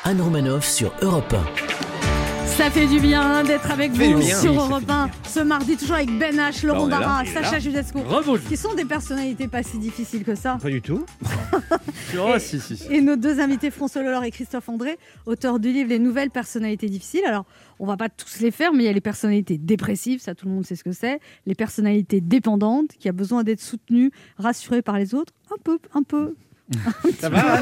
Anne 0.04 0.22
Romanoff 0.22 0.68
sur 0.68 0.94
Europe 1.02 1.34
1. 1.34 2.46
Ça 2.46 2.70
fait 2.70 2.86
du 2.86 3.00
bien 3.00 3.44
d'être 3.44 3.72
avec 3.72 3.92
vous 3.92 3.98
bien. 4.20 4.40
sur 4.40 4.52
Oui, 4.52 4.58
Europe 4.58 4.90
1 4.90 5.10
ce 5.28 5.40
mardi, 5.40 5.76
toujours 5.76 5.96
avec 5.96 6.16
Ben 6.20 6.36
H, 6.36 6.64
Laurent 6.66 6.88
Bah, 6.88 7.00
là, 7.00 7.08
Barra. 7.08 7.26
Sacha 7.26 7.58
Judasco, 7.58 8.00
qui 8.48 8.56
sont 8.56 8.76
des 8.76 8.86
personnalités 8.86 9.48
pas 9.48 9.64
si 9.64 9.80
difficiles 9.80 10.24
que 10.24 10.36
ça. 10.36 10.60
Pas 10.62 10.70
du 10.70 10.82
tout. 10.82 11.04
Oh, 12.16 12.36
si, 12.38 12.60
si, 12.60 12.78
si. 12.78 12.94
Et 12.94 13.02
nos 13.02 13.16
deux 13.16 13.40
invités, 13.40 13.72
François 13.72 14.04
Lollor 14.04 14.24
et 14.24 14.30
Christophe 14.30 14.70
André, 14.70 15.00
auteurs 15.26 15.60
du 15.60 15.72
livre 15.72 15.90
Les 15.90 15.98
nouvelles 15.98 16.30
personnalités 16.30 16.88
difficiles. 16.88 17.24
Alors, 17.26 17.46
on 17.80 17.88
va 17.88 17.98
pas 17.98 18.08
tous 18.08 18.40
les 18.40 18.52
faire, 18.52 18.72
mais 18.72 18.84
il 18.84 18.86
y 18.86 18.90
a 18.90 18.94
les 18.94 19.02
personnalités 19.02 19.58
dépressives, 19.58 20.22
ça 20.22 20.36
tout 20.36 20.46
le 20.46 20.52
monde 20.54 20.64
sait 20.64 20.76
ce 20.76 20.84
que 20.84 20.92
c'est. 20.92 21.20
Les 21.48 21.56
personnalités 21.56 22.22
dépendantes, 22.22 22.90
qui 23.00 23.10
a 23.10 23.14
besoin 23.14 23.44
d'être 23.44 23.62
soutenues, 23.62 24.12
rassurées 24.38 24.84
par 24.84 25.00
les 25.00 25.16
autres. 25.16 25.34
Un 25.52 25.58
peu, 25.64 25.80
un 25.96 26.04
peu. 26.04 26.36
Ça 27.20 27.30
va 27.30 27.62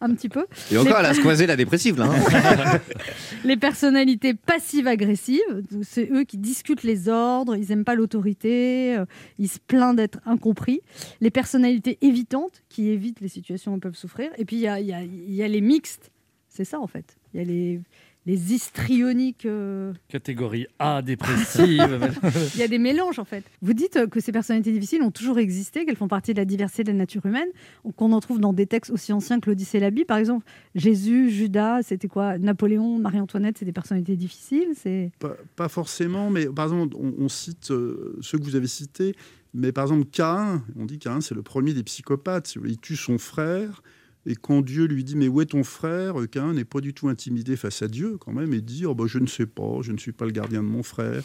un 0.00 0.14
petit 0.14 0.28
peu. 0.28 0.46
Et 0.70 0.76
encore, 0.78 0.92
Les- 0.94 0.98
elle 1.00 1.06
a 1.06 1.14
squeezé 1.14 1.46
la 1.46 1.56
dépressive 1.56 1.98
là. 1.98 2.06
hein. 2.06 2.78
les 3.44 3.56
personnalités 3.56 4.34
passives-agressives, 4.34 5.40
c'est 5.82 6.10
eux 6.12 6.24
qui 6.24 6.38
discutent 6.38 6.82
les 6.82 7.08
ordres, 7.08 7.56
ils 7.56 7.68
n'aiment 7.68 7.84
pas 7.84 7.94
l'autorité, 7.94 8.96
euh, 8.96 9.04
ils 9.38 9.48
se 9.48 9.58
plaignent 9.66 9.96
d'être 9.96 10.18
incompris. 10.26 10.80
Les 11.20 11.30
personnalités 11.30 11.98
évitantes, 12.02 12.62
qui 12.68 12.88
évitent 12.90 13.20
les 13.20 13.28
situations 13.28 13.72
où 13.72 13.76
ils 13.76 13.80
peuvent 13.80 13.96
souffrir. 13.96 14.30
Et 14.38 14.44
puis 14.44 14.56
il 14.56 14.62
y 14.62 14.68
a, 14.68 14.80
y 14.80 15.42
a 15.42 15.48
les 15.48 15.60
mixtes, 15.60 16.10
c'est 16.48 16.64
ça 16.64 16.78
en 16.80 16.86
fait. 16.86 17.16
Il 17.32 17.40
y 17.40 17.42
a 17.42 17.46
les, 17.46 17.80
les 18.26 18.52
histrioniques. 18.54 19.44
euh, 19.46 19.92
Catégorie 20.08 20.66
A 20.78 21.02
dépressive. 21.02 22.10
Il 22.54 22.60
y 22.60 22.62
a 22.62 22.68
des 22.68 22.78
mélanges 22.78 23.18
en 23.18 23.24
fait. 23.24 23.44
Vous 23.62 23.74
dites 23.74 23.96
euh, 23.96 24.06
que 24.06 24.20
ces 24.20 24.32
personnalités 24.32 24.72
difficiles 24.72 25.02
ont 25.02 25.10
toujours 25.10 25.38
existé, 25.38 25.84
qu'elles 25.84 25.96
font 25.96 26.08
partie 26.08 26.32
de 26.32 26.38
la 26.38 26.44
diversité 26.44 26.84
de 26.84 26.88
la 26.92 26.94
nature 26.98 27.24
humaine, 27.26 27.48
qu'on 27.96 28.12
en 28.12 28.20
trouve 28.20 28.40
dans 28.40 28.52
des 28.52 28.66
textes 28.66 28.90
aussi 28.90 29.12
anciens 29.12 29.40
que 29.40 29.50
l'Odyssée 29.50 29.78
et 29.78 29.80
la 29.80 29.90
Bible. 29.90 30.06
Par 30.06 30.18
exemple, 30.18 30.46
Jésus, 30.74 31.30
Judas, 31.30 31.82
c'était 31.82 32.08
quoi? 32.08 32.38
Napoléon, 32.38 32.98
Marie-Antoinette, 32.98 33.58
c'est 33.58 33.64
des 33.64 33.72
personnalités 33.72 34.16
difficiles. 34.16 34.68
C'est 34.74 35.10
Pas, 35.18 35.36
pas 35.56 35.68
forcément, 35.68 36.30
mais 36.30 36.46
par 36.46 36.66
exemple, 36.66 36.96
on, 36.98 37.12
on 37.18 37.28
cite 37.28 37.70
euh, 37.70 38.16
ceux 38.22 38.38
que 38.38 38.44
vous 38.44 38.56
avez 38.56 38.66
cités, 38.66 39.14
mais 39.52 39.70
par 39.70 39.84
exemple, 39.84 40.06
Caïn, 40.10 40.64
on 40.76 40.84
dit 40.84 40.98
Caïn, 40.98 41.20
c'est 41.20 41.34
le 41.34 41.42
premier 41.42 41.74
des 41.74 41.82
psychopathes. 41.84 42.54
Il 42.64 42.78
tue 42.78 42.96
son 42.96 43.18
frère, 43.18 43.82
et 44.26 44.34
quand 44.36 44.62
Dieu 44.62 44.86
lui 44.86 45.04
dit 45.04 45.16
Mais 45.16 45.28
où 45.28 45.40
est 45.40 45.46
ton 45.46 45.64
frère? 45.64 46.14
Caïn 46.30 46.54
n'est 46.54 46.64
pas 46.64 46.80
du 46.80 46.94
tout 46.94 47.08
intimidé 47.08 47.56
face 47.56 47.82
à 47.82 47.88
Dieu, 47.88 48.16
quand 48.18 48.32
même, 48.32 48.52
et 48.54 48.60
dit 48.60 48.86
oh, 48.86 48.94
bah, 48.94 49.04
Je 49.06 49.18
ne 49.18 49.26
sais 49.26 49.46
pas, 49.46 49.78
je 49.82 49.92
ne 49.92 49.98
suis 49.98 50.12
pas 50.12 50.24
le 50.24 50.32
gardien 50.32 50.62
de 50.62 50.68
mon 50.68 50.82
frère. 50.82 51.22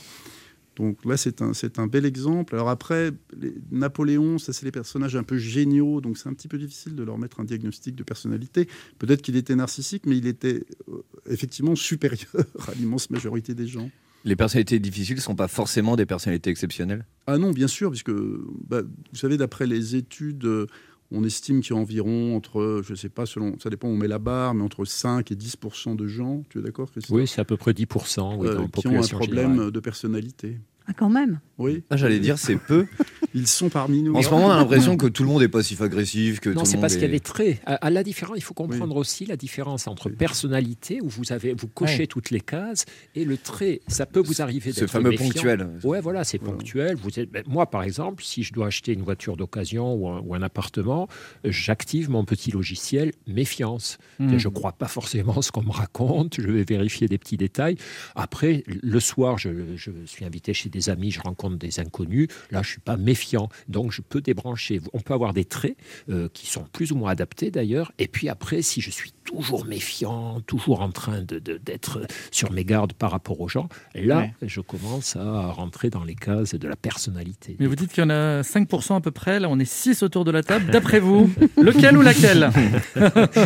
Donc 0.75 1.03
là, 1.03 1.17
c'est 1.17 1.41
un, 1.41 1.53
c'est 1.53 1.77
un 1.77 1.87
bel 1.87 2.05
exemple. 2.05 2.55
Alors 2.55 2.69
après, 2.69 3.11
les- 3.37 3.53
Napoléon, 3.69 4.37
ça, 4.37 4.53
c'est 4.53 4.65
les 4.65 4.71
personnages 4.71 5.15
un 5.17 5.23
peu 5.23 5.37
géniaux, 5.37 5.99
donc 5.99 6.17
c'est 6.17 6.29
un 6.29 6.33
petit 6.33 6.47
peu 6.47 6.57
difficile 6.57 6.95
de 6.95 7.03
leur 7.03 7.17
mettre 7.17 7.41
un 7.41 7.43
diagnostic 7.43 7.95
de 7.95 8.03
personnalité. 8.03 8.67
Peut-être 8.97 9.21
qu'il 9.21 9.35
était 9.35 9.55
narcissique, 9.55 10.03
mais 10.05 10.17
il 10.17 10.25
était 10.25 10.63
euh, 10.87 11.03
effectivement 11.29 11.75
supérieur 11.75 12.45
à 12.67 12.73
l'immense 12.75 13.09
majorité 13.09 13.53
des 13.53 13.67
gens. 13.67 13.91
Les 14.25 14.35
personnalités 14.35 14.79
difficiles 14.79 15.15
ne 15.15 15.21
sont 15.21 15.35
pas 15.35 15.47
forcément 15.47 15.95
des 15.95 16.05
personnalités 16.05 16.49
exceptionnelles? 16.49 17.05
Ah 17.27 17.37
non, 17.37 17.51
bien 17.51 17.67
sûr, 17.67 17.89
puisque 17.89 18.11
bah, 18.11 18.81
vous 18.81 19.17
savez, 19.17 19.37
d'après 19.37 19.65
les 19.65 19.95
études, 19.95 20.45
euh, 20.45 20.67
on 21.11 21.23
estime 21.23 21.61
qu'il 21.61 21.75
y 21.75 21.77
a 21.77 21.81
environ 21.81 22.35
entre, 22.35 22.81
je 22.83 22.91
ne 22.91 22.95
sais 22.97 23.09
pas, 23.09 23.25
selon, 23.25 23.57
ça 23.59 23.69
dépend 23.69 23.87
où 23.87 23.91
on 23.91 23.97
met 23.97 24.07
la 24.07 24.19
barre, 24.19 24.53
mais 24.53 24.63
entre 24.63 24.85
5 24.85 25.31
et 25.31 25.35
10% 25.35 25.95
de 25.95 26.07
gens, 26.07 26.43
tu 26.49 26.59
es 26.59 26.61
d'accord, 26.61 26.89
Oui, 27.09 27.27
c'est 27.27 27.41
à 27.41 27.45
peu 27.45 27.57
près 27.57 27.73
10% 27.73 28.37
oui, 28.37 28.47
Euh, 28.47 28.55
dans 28.55 28.61
la 28.61 28.67
qui 28.67 28.87
ont 28.87 29.01
un 29.03 29.07
problème 29.07 29.51
générale. 29.53 29.71
de 29.71 29.79
personnalité. 29.79 30.59
Ah, 30.89 30.93
quand 30.97 31.09
même 31.09 31.39
Oui. 31.59 31.83
Ah, 31.91 31.97
J'allais 31.97 32.19
dire, 32.19 32.39
c'est 32.39 32.55
peu. 32.55 32.87
Ils 33.35 33.45
sont 33.45 33.69
parmi 33.69 34.01
nous. 34.01 34.15
En 34.15 34.23
ce 34.23 34.29
moment, 34.31 34.47
on 34.47 34.49
a 34.49 34.55
l'impression 34.57 34.97
que 34.97 35.05
tout 35.05 35.21
le 35.21 35.29
monde 35.29 35.43
est 35.43 35.47
passif-agressif, 35.49 36.39
que 36.39 36.49
Non, 36.49 36.61
tout 36.61 36.65
c'est 36.65 36.71
le 36.71 36.77
monde 36.77 36.81
parce 36.81 36.93
qu'il 36.93 37.03
y 37.03 37.05
a 37.05 37.09
des 37.09 37.19
traits. 37.19 37.61
À, 37.67 37.75
à 37.75 37.89
la 37.91 38.01
différence, 38.03 38.37
il 38.37 38.41
faut 38.43 38.55
comprendre 38.55 38.95
aussi 38.95 39.27
la 39.27 39.35
différence 39.37 39.87
entre 39.87 40.09
personnalité, 40.09 40.99
où 41.03 41.07
vous 41.09 41.31
avez 41.31 41.53
vous 41.53 41.67
cochez 41.67 41.99
Ouais. 41.99 42.07
toutes 42.07 42.31
les 42.31 42.39
cases, 42.41 42.85
et 43.13 43.25
le 43.25 43.37
trait. 43.37 43.81
Ça 43.87 44.07
peut 44.07 44.19
vous 44.19 44.41
arriver 44.41 44.71
Ce 44.71 44.87
fameux 44.87 45.11
méfiant. 45.11 45.27
ponctuel. 45.27 45.69
Ouais, 45.83 46.01
voilà, 46.01 46.23
c'est 46.23 46.39
ponctuel. 46.39 46.95
Vous 46.95 47.19
êtes, 47.19 47.29
ben, 47.29 47.43
moi, 47.45 47.69
par 47.69 47.83
exemple, 47.83 48.23
si 48.23 48.41
je 48.41 48.51
dois 48.51 48.65
acheter 48.67 48.93
une 48.93 49.03
voiture 49.03 49.37
d'occasion 49.37 49.93
ou 49.93 50.07
un, 50.09 50.21
ou 50.25 50.33
un 50.33 50.41
appartement, 50.41 51.07
j'active 51.43 52.09
mon 52.09 52.25
petit 52.25 52.49
logiciel 52.49 53.11
méfiance. 53.27 53.99
Mhm. 54.17 54.39
Je 54.39 54.47
ne 54.47 54.53
crois 54.53 54.71
pas 54.71 54.87
forcément 54.87 55.41
ce 55.43 55.51
qu'on 55.51 55.63
me 55.63 55.71
raconte. 55.71 56.41
Je 56.41 56.49
vais 56.49 56.63
vérifier 56.63 57.07
des 57.07 57.19
petits 57.19 57.37
détails. 57.37 57.75
Après, 58.15 58.63
le 58.67 58.99
soir, 58.99 59.37
je, 59.37 59.49
je 59.75 59.91
suis 60.07 60.25
invité 60.25 60.53
chez 60.55 60.69
des 60.69 60.78
amis, 60.87 61.11
je 61.11 61.19
rencontre 61.19 61.57
des 61.57 61.81
inconnus. 61.81 62.27
Là, 62.51 62.61
je 62.61 62.69
suis 62.69 62.79
pas 62.79 62.95
méfiant, 62.95 63.49
donc 63.67 63.91
je 63.91 64.01
peux 64.01 64.21
débrancher. 64.21 64.79
On 64.93 64.99
peut 65.01 65.13
avoir 65.13 65.33
des 65.33 65.43
traits 65.43 65.75
euh, 66.09 66.29
qui 66.33 66.47
sont 66.47 66.63
plus 66.71 66.93
ou 66.93 66.95
moins 66.95 67.11
adaptés 67.11 67.51
d'ailleurs. 67.51 67.91
Et 67.99 68.07
puis 68.07 68.29
après, 68.29 68.61
si 68.61 68.79
je 68.79 68.91
suis 68.91 69.11
toujours 69.25 69.65
méfiant, 69.65 70.39
toujours 70.47 70.81
en 70.81 70.89
train 70.91 71.21
de- 71.21 71.39
de- 71.39 71.57
d'être 71.57 72.01
sur 72.31 72.51
mes 72.51 72.63
gardes 72.63 72.93
par 72.93 73.11
rapport 73.11 73.41
aux 73.41 73.47
gens, 73.49 73.67
là, 73.95 74.19
Ouais. 74.19 74.33
je 74.43 74.61
commence 74.61 75.15
à 75.15 75.47
rentrer 75.51 75.89
dans 75.89 76.03
les 76.03 76.15
cases 76.15 76.55
de 76.55 76.67
la 76.67 76.75
personnalité. 76.75 77.55
Mais 77.59 77.65
vous 77.67 77.75
dites 77.75 77.91
qu'il 77.91 78.03
y 78.03 78.05
en 78.05 78.09
a 78.11 78.41
5% 78.43 78.95
à 78.95 79.01
peu 79.01 79.11
près, 79.11 79.39
là 79.39 79.47
on 79.49 79.57
est 79.59 79.65
6 79.69 80.03
autour 80.03 80.23
de 80.25 80.31
la 80.31 80.43
table. 80.43 80.71
D'après 80.71 80.99
vous, 80.99 81.29
lequel 81.57 81.97
ou 81.97 82.01
laquelle? 82.01 82.49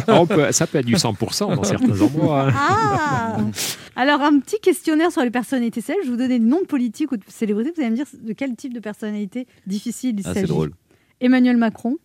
On 0.08 0.26
peut- 0.28 0.52
ça 0.52 0.68
peut 0.68 0.80
être 0.80 0.86
du 0.86 0.96
100% 0.96 1.56
dans 1.56 1.64
certains 1.64 2.02
endroits. 2.02 2.50
hein. 2.50 2.54
Ah 2.56 3.38
Alors, 3.96 4.22
un 4.22 4.40
petit 4.40 4.60
questionnaire 4.60 5.12
sur 5.12 5.22
les 5.22 5.30
personnalités 5.30 5.80
célèbres. 5.82 6.04
Je 6.04 6.08
vais 6.10 6.16
vous 6.16 6.22
donner 6.22 6.40
des 6.40 6.46
noms 6.46 6.62
de 6.62 6.66
politiques 6.66 7.12
ou 7.12 7.18
de 7.18 7.23
célébrités. 7.28 7.72
Vous 7.76 7.82
allez 7.82 7.90
me 7.92 7.96
dire 7.96 8.06
de 8.22 8.34
quel 8.34 8.56
type 8.56 8.74
de 8.74 8.80
personnalité 8.80 9.48
difficile 9.68 10.16
il 10.20 10.24
Ah, 10.26 10.34
c'est 10.34 10.42
s'agit. 10.42 10.48
drôle. 10.48 10.72
Emmanuel 11.22 11.58
Macron. 11.58 11.98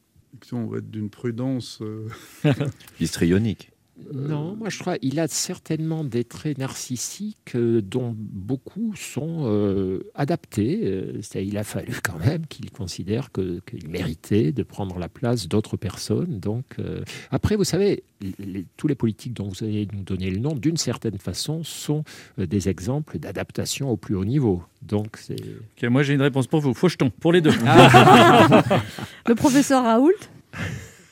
On 0.53 0.67
va 0.67 0.79
être 0.79 0.91
d'une 0.91 1.11
prudence. 1.11 1.81
euh, 1.83 2.09
Histrionique. 3.01 3.71
Non, 4.15 4.55
moi 4.57 4.69
je 4.71 4.79
crois 4.79 4.97
qu'il 4.99 5.19
a 5.21 5.29
certainement 5.29 6.05
des 6.05 6.25
traits 6.25 6.57
narcissiques 6.59 7.55
euh, 7.57 7.83
dont 7.83 8.15
beaucoup 8.17 8.95
sont 8.97 9.41
euh, 9.47 10.01
adaptés. 10.15 10.81
Euh, 10.85 11.21
il 11.35 11.59
a 11.59 11.65
fallu 11.65 11.95
quand 12.03 12.19
même 12.19 12.47
qu'il 12.47 12.71
considère 12.71 13.31
qu'il 13.33 13.89
méritait 13.89 14.53
de 14.53 14.63
prendre 14.63 14.99
la 14.99 15.09
place 15.09 15.49
d'autres 15.49 15.77
personnes. 15.77 16.39
Donc, 16.39 16.65
euh, 16.79 17.03
après, 17.31 17.57
vous 17.57 17.65
savez, 17.65 18.03
les- 18.39 18.65
tous 18.77 18.87
les 18.89 18.95
politiques 18.95 19.35
dont 19.35 19.49
vous 19.49 19.65
allez 19.65 19.87
nous 19.93 20.03
donner 20.03 20.31
le 20.31 20.39
nom, 20.39 20.55
d'une 20.55 20.77
certaine 20.77 21.19
façon, 21.19 21.63
sont 21.65 22.05
euh, 22.39 22.47
des 22.47 22.69
exemples 22.69 23.19
d'adaptation 23.19 23.91
au 23.91 23.97
plus 23.97 24.15
haut 24.15 24.25
niveau. 24.25 24.63
Donc, 24.83 25.17
c'est. 25.19 25.37
Ok, 25.41 25.89
moi 25.91 26.03
j'ai 26.03 26.15
une 26.15 26.23
réponse 26.23 26.47
pour 26.47 26.61
vous. 26.61 26.73
Faucheton, 26.73 27.11
pour 27.11 27.33
les 27.33 27.41
deux. 27.41 27.51
Le 29.27 29.35
professeur 29.35 29.83
Raoult? 29.85 30.13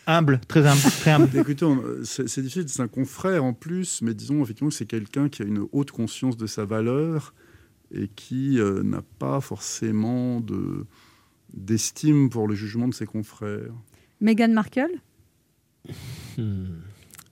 Humble, 0.06 0.40
très 0.46 0.66
humble, 0.66 0.80
très 0.80 1.10
humble. 1.10 1.28
Écoutez, 1.38 1.66
c'est 2.04 2.40
difficile, 2.40 2.68
c'est 2.68 2.82
un 2.82 2.88
confrère 2.88 3.44
en 3.44 3.52
plus, 3.52 4.02
mais 4.02 4.14
disons 4.14 4.42
effectivement 4.42 4.70
que 4.70 4.76
c'est 4.76 4.86
quelqu'un 4.86 5.28
qui 5.28 5.42
a 5.42 5.44
une 5.44 5.66
haute 5.72 5.90
conscience 5.90 6.36
de 6.36 6.46
sa 6.46 6.64
valeur 6.64 7.34
et 7.92 8.08
qui 8.08 8.60
euh, 8.60 8.82
n'a 8.82 9.02
pas 9.18 9.40
forcément 9.40 10.40
de 10.40 10.86
d'estime 11.52 12.28
pour 12.28 12.48
le 12.48 12.54
jugement 12.54 12.88
de 12.88 12.94
ses 12.94 13.06
confrères. 13.06 13.72
Meghan 14.20 14.48
Markle? 14.48 15.00
Hmm. 16.36 16.66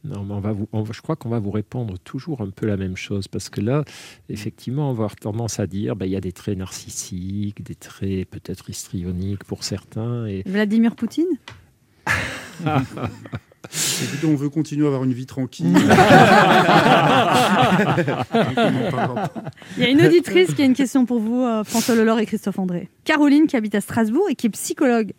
Non, 0.05 0.23
mais 0.25 0.35
on 0.35 0.41
va 0.41 0.53
vous, 0.53 0.69
on 0.73 0.83
va- 0.83 0.93
je 0.93 1.01
crois 1.01 1.17
qu'on 1.17 1.31
va 1.31 1.39
vous 1.39 1.51
répondre 1.51 1.99
toujours 1.99 2.43
un 2.43 2.51
peu 2.51 2.67
la 2.67 2.77
même 2.77 2.97
chose 2.97 3.27
parce 3.27 3.49
que 3.49 3.61
là, 3.61 3.85
effectivement, 4.29 4.91
on 4.91 4.93
va 4.93 5.05
avoir 5.05 5.17
tendance 5.17 5.61
à 5.61 5.67
dire 5.67 5.97
ben, 5.97 6.07
il 6.07 6.13
y 6.13 6.17
a 6.17 6.21
des 6.21 6.33
traits 6.33 6.59
narcissiques, 6.59 7.63
des 7.63 7.75
traits 7.75 8.29
peut-être 8.29 8.69
histrioniques 8.69 9.45
pour 9.45 9.65
certains. 9.65 10.27
Et... 10.27 10.43
Vladimir 10.47 10.95
Poutine? 10.95 11.39
Écoutez, 14.03 14.27
on 14.27 14.37
veut 14.37 14.51
continuer 14.51 14.85
à 14.85 14.89
avoir 14.89 15.05
une 15.05 15.13
vie 15.13 15.27
tranquille. 15.27 15.75
Il 19.77 19.83
y 19.83 19.87
a 19.87 19.89
une 19.89 20.03
auditrice 20.03 20.55
qui 20.55 20.63
a 20.63 20.65
une 20.65 20.75
question 20.75 21.07
pour 21.07 21.19
vous, 21.19 21.43
euh, 21.43 21.65
François 21.65 21.95
Lelore 21.95 22.19
et 22.21 22.27
Christophe 22.27 22.59
André. 22.59 22.89
Caroline, 23.05 23.47
qui 23.47 23.57
habite 23.57 23.75
à 23.75 23.81
Strasbourg 23.81 24.29
et 24.31 24.35
qui 24.35 24.47
est 24.49 24.51
psychologue. 24.51 25.13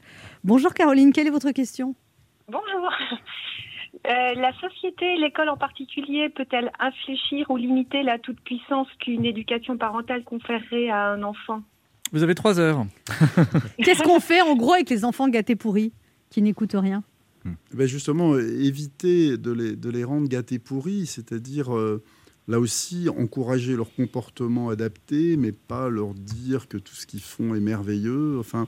Bonjour 0.44 0.74
Caroline, 0.74 1.12
quelle 1.12 1.28
est 1.28 1.32
votre 1.32 1.52
question? 1.52 1.96
Bonjour. 2.48 2.92
Euh, 4.08 4.36
la 4.36 4.54
société, 4.60 5.16
l'école 5.18 5.50
en 5.50 5.58
particulier, 5.58 6.30
peut-elle 6.30 6.72
infléchir 6.80 7.50
ou 7.50 7.58
limiter 7.58 8.04
la 8.04 8.20
toute-puissance 8.20 8.88
qu'une 9.00 9.26
éducation 9.26 9.78
parentale 9.78 10.24
conférerait 10.24 10.90
à 10.90 11.08
un 11.08 11.24
enfant? 11.24 11.62
Vous 12.12 12.22
avez 12.22 12.36
3 12.36 12.60
heures. 12.60 12.86
Qu'est-ce 13.84 14.04
qu'on 14.04 14.20
fait 14.20 14.42
en 14.42 14.56
gros 14.56 14.74
avec 14.74 14.92
les 14.92 15.04
enfants 15.06 15.28
gâtés 15.28 15.56
pourris? 15.56 15.92
Qui 16.36 16.42
n'écoutent 16.42 16.76
rien 16.76 17.02
Ben 17.74 17.88
justement, 17.88 18.38
éviter 18.38 19.38
de 19.38 19.52
les, 19.52 19.78
de 19.78 19.90
les 19.90 20.04
rendre 20.04 20.28
gâtés 20.28 20.60
pourris, 20.60 21.06
c'est-à-dire 21.06 21.74
euh, 21.74 22.04
là 22.50 22.60
aussi 22.60 23.08
encourager 23.08 23.78
leur 23.78 23.96
comportement 23.96 24.68
adapté, 24.68 25.38
mais 25.38 25.54
pas 25.54 25.88
leur 25.88 26.14
dire 26.14 26.68
que 26.68 26.78
tout 26.78 26.94
ce 26.94 27.06
qu'ils 27.06 27.22
font 27.22 27.56
est 27.56 27.62
merveilleux. 27.62 28.38
Enfin, 28.38 28.68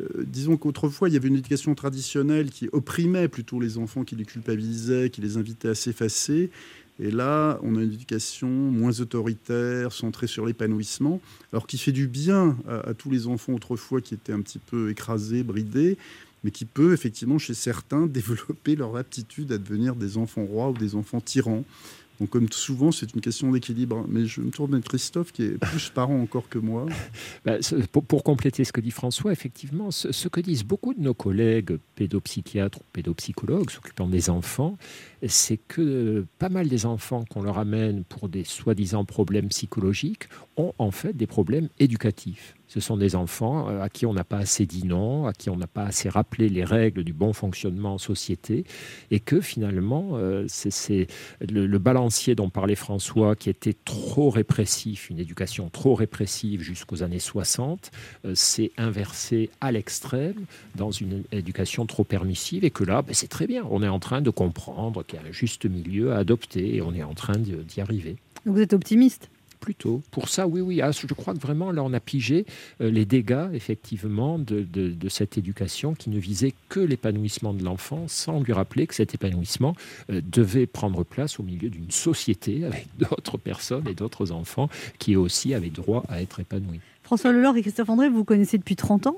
euh, 0.00 0.24
disons 0.24 0.56
qu'autrefois, 0.56 1.10
il 1.10 1.12
y 1.12 1.18
avait 1.18 1.28
une 1.28 1.36
éducation 1.36 1.74
traditionnelle 1.74 2.48
qui 2.48 2.70
opprimait 2.72 3.28
plutôt 3.28 3.60
les 3.60 3.76
enfants, 3.76 4.04
qui 4.04 4.16
les 4.16 4.24
culpabilisait, 4.24 5.10
qui 5.10 5.20
les 5.20 5.36
invitait 5.36 5.68
à 5.68 5.74
s'effacer. 5.74 6.48
Et 6.98 7.10
là, 7.10 7.58
on 7.62 7.76
a 7.76 7.82
une 7.82 7.92
éducation 7.92 8.48
moins 8.48 9.00
autoritaire, 9.00 9.92
centrée 9.92 10.28
sur 10.28 10.46
l'épanouissement, 10.46 11.20
alors 11.52 11.66
qui 11.66 11.76
fait 11.76 11.92
du 11.92 12.06
bien 12.06 12.56
à, 12.66 12.88
à 12.88 12.94
tous 12.94 13.10
les 13.10 13.26
enfants 13.26 13.52
autrefois 13.52 14.00
qui 14.00 14.14
étaient 14.14 14.32
un 14.32 14.40
petit 14.40 14.60
peu 14.60 14.88
écrasés, 14.88 15.42
bridés, 15.42 15.98
mais 16.44 16.50
qui 16.50 16.64
peut 16.64 16.92
effectivement 16.92 17.38
chez 17.38 17.54
certains 17.54 18.06
développer 18.06 18.76
leur 18.76 18.96
aptitude 18.96 19.52
à 19.52 19.58
devenir 19.58 19.96
des 19.96 20.16
enfants 20.16 20.44
rois 20.44 20.70
ou 20.70 20.74
des 20.74 20.94
enfants 20.94 21.20
tyrans. 21.20 21.64
Donc 22.20 22.30
comme 22.30 22.46
souvent, 22.52 22.92
c'est 22.92 23.14
une 23.14 23.20
question 23.20 23.50
d'équilibre. 23.50 24.04
Mais 24.08 24.26
je 24.26 24.40
me 24.42 24.50
tourne 24.50 24.70
vers 24.70 24.82
Christophe, 24.82 25.32
qui 25.32 25.42
est 25.42 25.58
plus 25.58 25.90
parent 25.94 26.20
encore 26.20 26.48
que 26.48 26.58
moi. 26.58 26.86
Ben, 27.44 27.58
pour, 27.90 28.04
pour 28.04 28.22
compléter 28.22 28.62
ce 28.62 28.72
que 28.72 28.80
dit 28.80 28.92
François, 28.92 29.32
effectivement, 29.32 29.90
ce, 29.90 30.12
ce 30.12 30.28
que 30.28 30.40
disent 30.40 30.62
beaucoup 30.64 30.94
de 30.94 31.00
nos 31.00 31.14
collègues 31.14 31.78
pédopsychiatres 31.96 32.78
ou 32.78 32.84
pédopsychologues 32.92 33.70
s'occupant 33.70 34.06
des 34.06 34.30
enfants, 34.30 34.76
c'est 35.26 35.56
que 35.56 35.80
euh, 35.80 36.26
pas 36.38 36.48
mal 36.48 36.68
des 36.68 36.86
enfants 36.86 37.24
qu'on 37.28 37.42
leur 37.42 37.58
amène 37.58 38.04
pour 38.04 38.28
des 38.28 38.44
soi-disant 38.44 39.04
problèmes 39.04 39.48
psychologiques 39.48 40.28
ont 40.56 40.72
en 40.78 40.92
fait 40.92 41.16
des 41.16 41.26
problèmes 41.26 41.68
éducatifs. 41.80 42.54
Ce 42.72 42.80
sont 42.80 42.96
des 42.96 43.16
enfants 43.16 43.68
euh, 43.68 43.82
à 43.82 43.90
qui 43.90 44.06
on 44.06 44.14
n'a 44.14 44.24
pas 44.24 44.38
assez 44.38 44.64
dit 44.64 44.86
non, 44.86 45.26
à 45.26 45.34
qui 45.34 45.50
on 45.50 45.56
n'a 45.56 45.66
pas 45.66 45.82
assez 45.82 46.08
rappelé 46.08 46.48
les 46.48 46.64
règles 46.64 47.04
du 47.04 47.12
bon 47.12 47.34
fonctionnement 47.34 47.94
en 47.94 47.98
société, 47.98 48.64
et 49.10 49.20
que 49.20 49.42
finalement, 49.42 50.12
euh, 50.14 50.46
c'est 50.48 51.06
le, 51.46 51.66
balancier 51.78 52.34
dont 52.34 52.48
parlait 52.48 52.74
François, 52.74 53.36
qui 53.36 53.50
était 53.50 53.76
trop 53.84 54.30
répressif, 54.30 55.10
une 55.10 55.18
éducation 55.18 55.68
trop 55.68 55.94
répressive 55.94 56.62
jusqu'aux 56.62 57.02
années 57.02 57.18
60, 57.18 57.90
euh, 58.24 58.34
s'est 58.34 58.70
inversé 58.78 59.50
à 59.60 59.70
l'extrême 59.70 60.46
dans 60.74 60.92
une 60.92 61.24
éducation 61.30 61.84
trop 61.84 62.04
permissive, 62.04 62.64
et 62.64 62.70
que 62.70 62.84
là, 62.84 63.02
ben, 63.02 63.12
c'est 63.12 63.28
très 63.28 63.46
bien. 63.46 63.66
On 63.70 63.82
est 63.82 63.88
en 63.88 63.98
train 63.98 64.22
de 64.22 64.30
comprendre 64.30 65.04
qu'il 65.04 65.20
y 65.20 65.22
a 65.22 65.28
un 65.28 65.32
juste 65.32 65.66
milieu 65.66 66.14
à 66.14 66.16
adopter, 66.16 66.76
et 66.76 66.80
on 66.80 66.94
est 66.94 67.02
en 67.02 67.12
train 67.12 67.36
d'y 67.36 67.82
arriver. 67.82 68.16
Vous 68.46 68.58
êtes 68.58 68.72
optimiste? 68.72 69.28
Plutôt. 69.62 70.02
Pour 70.10 70.28
ça, 70.28 70.48
oui, 70.48 70.60
oui. 70.60 70.80
Ah, 70.82 70.90
je 70.90 71.06
crois 71.14 71.34
que 71.34 71.38
vraiment, 71.38 71.70
là, 71.70 71.84
on 71.84 71.92
a 71.92 72.00
pigé 72.00 72.46
euh, 72.80 72.90
les 72.90 73.04
dégâts, 73.04 73.46
effectivement, 73.52 74.36
de, 74.38 74.62
de- 74.62 74.90
de 74.90 75.08
cette 75.08 75.38
éducation 75.38 75.94
qui 75.94 76.10
ne 76.10 76.18
visait 76.18 76.52
que 76.68 76.80
l'épanouissement 76.80 77.54
de 77.54 77.62
l'enfant, 77.62 78.04
sans 78.08 78.40
lui 78.42 78.52
rappeler 78.52 78.88
que 78.88 78.94
cet 78.96 79.14
épanouissement 79.14 79.76
euh, 80.10 80.20
devait 80.30 80.66
prendre 80.66 81.04
place 81.04 81.38
au 81.38 81.44
milieu 81.44 81.70
d'une 81.70 81.92
société 81.92 82.64
avec 82.66 82.88
d'autres 82.98 83.38
personnes 83.38 83.86
et 83.88 83.94
d'autres 83.94 84.32
enfants 84.32 84.68
qui 84.98 85.14
aussi 85.14 85.54
avaient 85.54 85.70
droit 85.70 86.02
à 86.08 86.20
être 86.20 86.40
épanouis. 86.40 86.80
François 87.04 87.30
Lelore 87.30 87.56
et 87.56 87.62
Christophe 87.62 87.88
André, 87.88 88.08
vous 88.08 88.16
vous 88.16 88.24
connaissez 88.24 88.58
depuis 88.58 88.74
30 88.76 89.06
ans? 89.06 89.16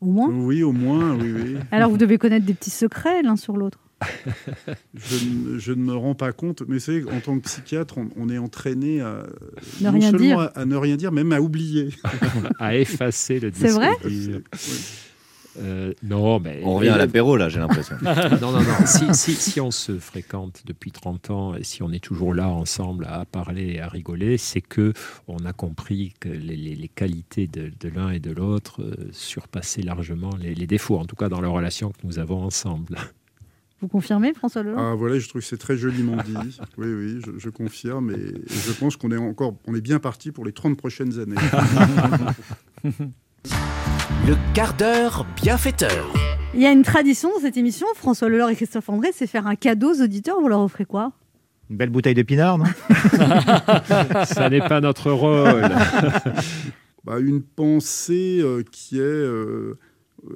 Au 0.00 0.06
moins? 0.06 0.28
Oui, 0.28 0.64
au 0.64 0.72
moins, 0.72 1.14
oui, 1.16 1.30
oui. 1.32 1.56
Alors 1.70 1.90
vous 1.90 1.98
devez 1.98 2.18
connaître 2.18 2.44
des 2.46 2.54
petits 2.54 2.70
secrets 2.70 3.22
l'un 3.22 3.36
sur 3.36 3.56
l'autre. 3.56 3.78
Je, 4.94 5.24
ne- 5.24 5.58
je 5.58 5.72
ne 5.72 5.82
me 5.82 5.94
rends 5.94 6.14
pas 6.14 6.32
compte, 6.32 6.62
mais 6.68 6.78
c'est 6.78 7.02
en 7.10 7.20
tant 7.20 7.38
que 7.38 7.44
psychiatre, 7.44 7.98
on, 7.98 8.08
on 8.16 8.28
est 8.28 8.38
entraîné 8.38 9.00
à 9.00 9.26
Ne 9.80 9.88
rien 9.88 10.12
dire. 10.12 10.38
À, 10.40 10.44
à 10.58 10.64
ne 10.64 10.76
rien 10.76 10.96
dire, 10.96 11.12
même 11.12 11.32
à 11.32 11.40
oublier. 11.40 11.88
à 12.58 12.76
effacer 12.76 13.40
le 13.40 13.50
C'est 13.54 13.70
vrai 13.70 13.90
discours. 14.04 14.40
Euh, 15.58 15.94
non, 16.02 16.38
mais. 16.38 16.60
On 16.64 16.74
revient 16.74 16.90
à 16.90 16.98
l'apéro, 16.98 17.34
là, 17.38 17.48
j'ai 17.48 17.60
l'impression. 17.60 17.96
non, 18.02 18.52
non, 18.52 18.60
non. 18.60 18.84
Si, 18.84 19.14
si, 19.14 19.32
si 19.32 19.58
on 19.58 19.70
se 19.70 19.98
fréquente 19.98 20.62
depuis 20.66 20.92
30 20.92 21.30
ans 21.30 21.54
et 21.54 21.64
si 21.64 21.82
on 21.82 21.90
est 21.92 22.04
toujours 22.04 22.34
là 22.34 22.48
ensemble 22.50 23.06
à 23.08 23.24
parler 23.24 23.76
et 23.76 23.80
à 23.80 23.88
rigoler, 23.88 24.36
c'est 24.36 24.60
que 24.60 24.92
on 25.28 25.38
a 25.46 25.54
compris 25.54 26.12
que 26.20 26.28
les, 26.28 26.56
les- 26.56 26.74
les 26.74 26.88
qualités 26.88 27.46
de, 27.46 27.72
de 27.80 27.88
l'un 27.88 28.10
et 28.10 28.18
de 28.20 28.32
l'autre 28.32 28.82
euh, 28.82 29.08
surpassaient 29.12 29.80
largement 29.80 30.36
les, 30.38 30.54
les 30.54 30.66
défauts, 30.66 30.98
en 30.98 31.06
tout 31.06 31.16
cas 31.16 31.30
dans 31.30 31.40
la 31.40 31.48
relation 31.48 31.88
que 31.88 31.96
nous 32.04 32.18
avons 32.18 32.42
ensemble. 32.44 32.98
Vous 33.82 33.88
confirmez, 33.88 34.32
François 34.32 34.62
Lelore 34.62 34.78
Ah 34.80 34.94
voilà, 34.94 35.18
je 35.18 35.28
trouve 35.28 35.42
que 35.42 35.46
c'est 35.46 35.58
très 35.58 35.76
joliment 35.76 36.16
dit. 36.24 36.34
Oui, 36.78 36.86
oui, 36.86 37.20
je, 37.24 37.32
je 37.38 37.50
confirme. 37.50 38.10
Et, 38.10 38.14
et 38.14 38.44
je 38.48 38.72
pense 38.72 38.96
qu'on 38.96 39.10
est 39.10 39.16
encore, 39.18 39.54
on 39.66 39.74
est 39.74 39.80
bien 39.82 39.98
parti 39.98 40.32
pour 40.32 40.44
les 40.46 40.52
30 40.52 40.76
prochaines 40.78 41.18
années. 41.18 41.36
Le 44.26 44.34
quart 44.54 44.74
d'heure 44.74 45.26
bienfaiteur. 45.36 46.12
Il 46.54 46.60
y 46.60 46.66
a 46.66 46.72
une 46.72 46.82
tradition 46.82 47.28
dans 47.34 47.40
cette 47.40 47.56
émission, 47.56 47.86
François 47.96 48.28
Lelore 48.28 48.48
et 48.50 48.56
Christophe 48.56 48.88
André, 48.88 49.10
c'est 49.12 49.26
faire 49.26 49.46
un 49.46 49.56
cadeau 49.56 49.92
aux 49.94 50.02
auditeurs. 50.02 50.40
Vous 50.40 50.48
leur 50.48 50.60
offrez 50.60 50.84
quoi? 50.86 51.12
Une 51.68 51.76
belle 51.76 51.90
bouteille 51.90 52.14
de 52.14 52.22
pinard, 52.22 52.58
non? 52.58 52.64
Ça 54.24 54.48
n'est 54.48 54.60
pas 54.66 54.80
notre 54.80 55.10
rôle. 55.10 55.68
Bah, 57.04 57.18
une 57.20 57.42
pensée 57.42 58.40
euh, 58.40 58.62
qui 58.70 58.98
est 58.98 59.02
euh, 59.02 59.78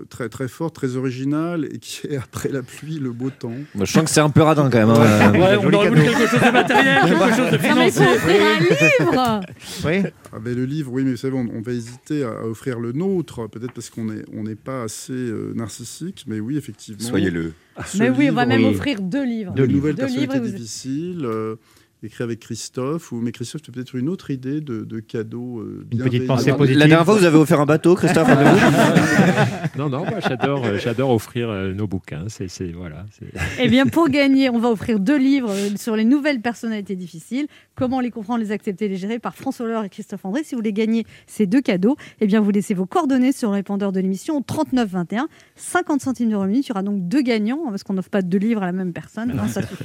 très 0.08 0.28
très 0.28 0.48
forte, 0.48 0.74
très 0.74 0.96
originale 0.96 1.66
et 1.72 1.78
qui 1.78 2.06
est 2.08 2.16
après 2.16 2.48
la 2.48 2.62
pluie, 2.62 2.98
le 2.98 3.10
beau 3.12 3.30
temps. 3.30 3.52
Moi, 3.74 3.84
je 3.84 3.92
sens 3.92 4.04
que 4.04 4.10
c'est 4.10 4.20
un 4.20 4.30
peu 4.30 4.42
radin 4.42 4.70
quand 4.70 4.78
même. 4.78 4.90
hein. 4.90 5.32
Ouais, 5.32 5.56
on 5.62 5.72
aurait 5.72 5.88
voulu 5.90 6.02
quelque 6.02 6.26
chose 6.26 6.40
de 6.40 6.50
matériel, 6.52 6.98
quelque 7.04 7.36
chose 7.36 7.50
de 7.50 7.58
mais 7.58 7.90
financier. 7.90 8.06
offrir 8.06 8.42
un 8.42 8.60
livre 8.60 9.40
Oui. 9.84 10.10
Ah 10.32 10.38
ben, 10.40 10.54
le 10.54 10.64
livre, 10.64 10.90
oui, 10.92 11.04
mais 11.04 11.10
vous 11.12 11.16
savez, 11.16 11.34
on, 11.36 11.48
on 11.54 11.60
va 11.60 11.72
hésiter 11.72 12.22
à, 12.24 12.30
à 12.30 12.44
offrir 12.44 12.78
le 12.80 12.92
nôtre, 12.92 13.48
peut-être 13.48 13.72
parce 13.72 13.90
qu'on 13.90 14.04
n'est 14.04 14.22
on 14.36 14.44
n'est 14.44 14.54
pas 14.56 14.82
assez 14.84 15.12
euh, 15.12 15.52
narcissique, 15.54 16.24
mais 16.26 16.40
oui, 16.40 16.56
effectivement. 16.56 17.08
Soyez-le. 17.08 17.52
Mais 17.98 18.10
oui, 18.10 18.28
on 18.30 18.34
va 18.34 18.46
même 18.46 18.64
offrir 18.64 19.00
deux 19.00 19.24
livres. 19.24 19.52
Deux 19.54 19.66
nouvelles 19.66 19.94
Deux 19.94 20.06
livres 20.06 20.26
personnalités 20.26 20.36
et 20.36 20.50
vous- 20.52 20.56
difficiles, 20.58 21.24
euh, 21.24 21.56
écrit 22.02 22.24
avec 22.24 22.40
Christophe. 22.40 23.12
Ou, 23.12 23.16
mais 23.20 23.32
Christophe, 23.32 23.62
tu 23.62 23.70
as 23.70 23.74
peut-être 23.74 23.94
une 23.94 24.08
autre 24.08 24.30
idée 24.30 24.60
de, 24.60 24.84
de 24.84 25.00
cadeau 25.00 25.60
euh, 25.60 25.86
Une 25.92 25.98
petite 25.98 26.26
pensée 26.26 26.52
positive. 26.52 26.78
La 26.78 26.86
dernière 26.86 27.04
fois, 27.04 27.16
vous 27.16 27.24
avez 27.24 27.36
offert 27.38 27.60
un 27.60 27.66
bateau, 27.66 27.94
Christophe 27.94 28.28
non, 29.76 29.88
non, 29.88 30.04
moi 30.04 30.20
j'adore, 30.20 30.64
euh, 30.64 30.78
j'adore 30.78 31.10
offrir 31.10 31.48
euh, 31.48 31.72
nos 31.72 31.86
bouquins. 31.86 32.24
C'est, 32.28 32.48
c'est- 32.48 32.72
voilà. 32.72 33.06
c'est- 33.18 33.26
Eh 33.60 33.68
bien, 33.68 33.86
pour 33.86 34.08
gagner, 34.10 34.50
on 34.50 34.58
va 34.58 34.70
offrir 34.70 34.98
deux 35.00 35.18
livres 35.18 35.52
sur 35.76 35.96
les 35.96 36.04
nouvelles 36.04 36.40
personnalités 36.40 36.96
difficiles. 36.96 37.46
Comment 37.74 38.00
les 38.00 38.10
comprendre, 38.10 38.40
les 38.42 38.52
accepter, 38.52 38.88
les 38.88 38.96
gérer 38.96 39.18
par 39.18 39.34
François 39.34 39.66
Hollande 39.66 39.86
et 39.86 39.88
Christophe 39.88 40.24
André. 40.24 40.42
Si 40.44 40.54
vous 40.54 40.58
voulez 40.58 40.72
gagner 40.72 41.06
ces 41.26 41.46
deux 41.46 41.60
cadeaux, 41.60 41.96
eh 42.20 42.26
bien, 42.26 42.40
vous 42.40 42.50
laissez 42.50 42.74
vos 42.74 42.86
coordonnées 42.86 43.32
sur 43.32 43.50
le 43.50 43.54
répondeur 43.54 43.92
de 43.92 44.00
l'émission 44.00 44.38
au 44.38 44.40
39 44.42 44.88
21, 44.88 45.28
50 45.56 46.00
centimes 46.00 46.30
d'euros 46.30 46.44
minute. 46.46 46.66
Il 46.66 46.70
y 46.70 46.72
aura 46.72 46.82
donc 46.82 47.08
deux 47.08 47.22
gagnants 47.22 47.60
hein, 47.66 47.70
parce 47.70 47.82
qu'on 47.82 47.94
n'offre 47.94 48.10
pas 48.10 48.22
deux 48.22 48.38
livres 48.38 48.62
à 48.62 48.66
la 48.66 48.72
même 48.72 48.92
personne. 48.92 49.32
Non, 49.34 49.48
ça 49.48 49.62
suffit. 49.66 49.84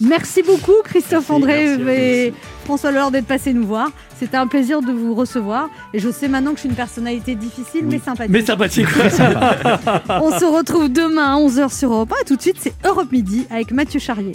Merci 0.00 0.42
beaucoup, 0.42 0.74
Christophe 0.84 1.28
André 1.30 1.47
merci 1.48 2.32
François 2.64 2.90
Hollande 2.90 3.12
d'être 3.12 3.26
passé 3.26 3.52
nous 3.54 3.66
voir. 3.66 3.90
C'était 4.18 4.36
un 4.36 4.46
plaisir 4.46 4.82
de 4.82 4.92
vous 4.92 5.14
recevoir. 5.14 5.70
Et 5.94 5.98
je 5.98 6.10
sais 6.10 6.28
maintenant 6.28 6.50
que 6.50 6.56
je 6.56 6.60
suis 6.60 6.68
une 6.68 6.74
personnalité 6.74 7.34
difficile, 7.34 7.86
mais 7.86 7.98
sympathique. 7.98 8.30
Mais 8.30 8.44
sympathique. 8.44 8.86
On 10.08 10.38
se 10.38 10.44
retrouve 10.44 10.92
demain 10.92 11.34
à 11.34 11.38
11h 11.38 11.74
sur 11.76 11.92
Europe 11.92 12.12
1. 12.12 12.22
Et 12.22 12.24
tout 12.26 12.36
de 12.36 12.42
suite, 12.42 12.56
c'est 12.60 12.74
Europe 12.84 13.10
Midi 13.10 13.46
avec 13.50 13.70
Mathieu 13.70 14.00
Charrier. 14.00 14.32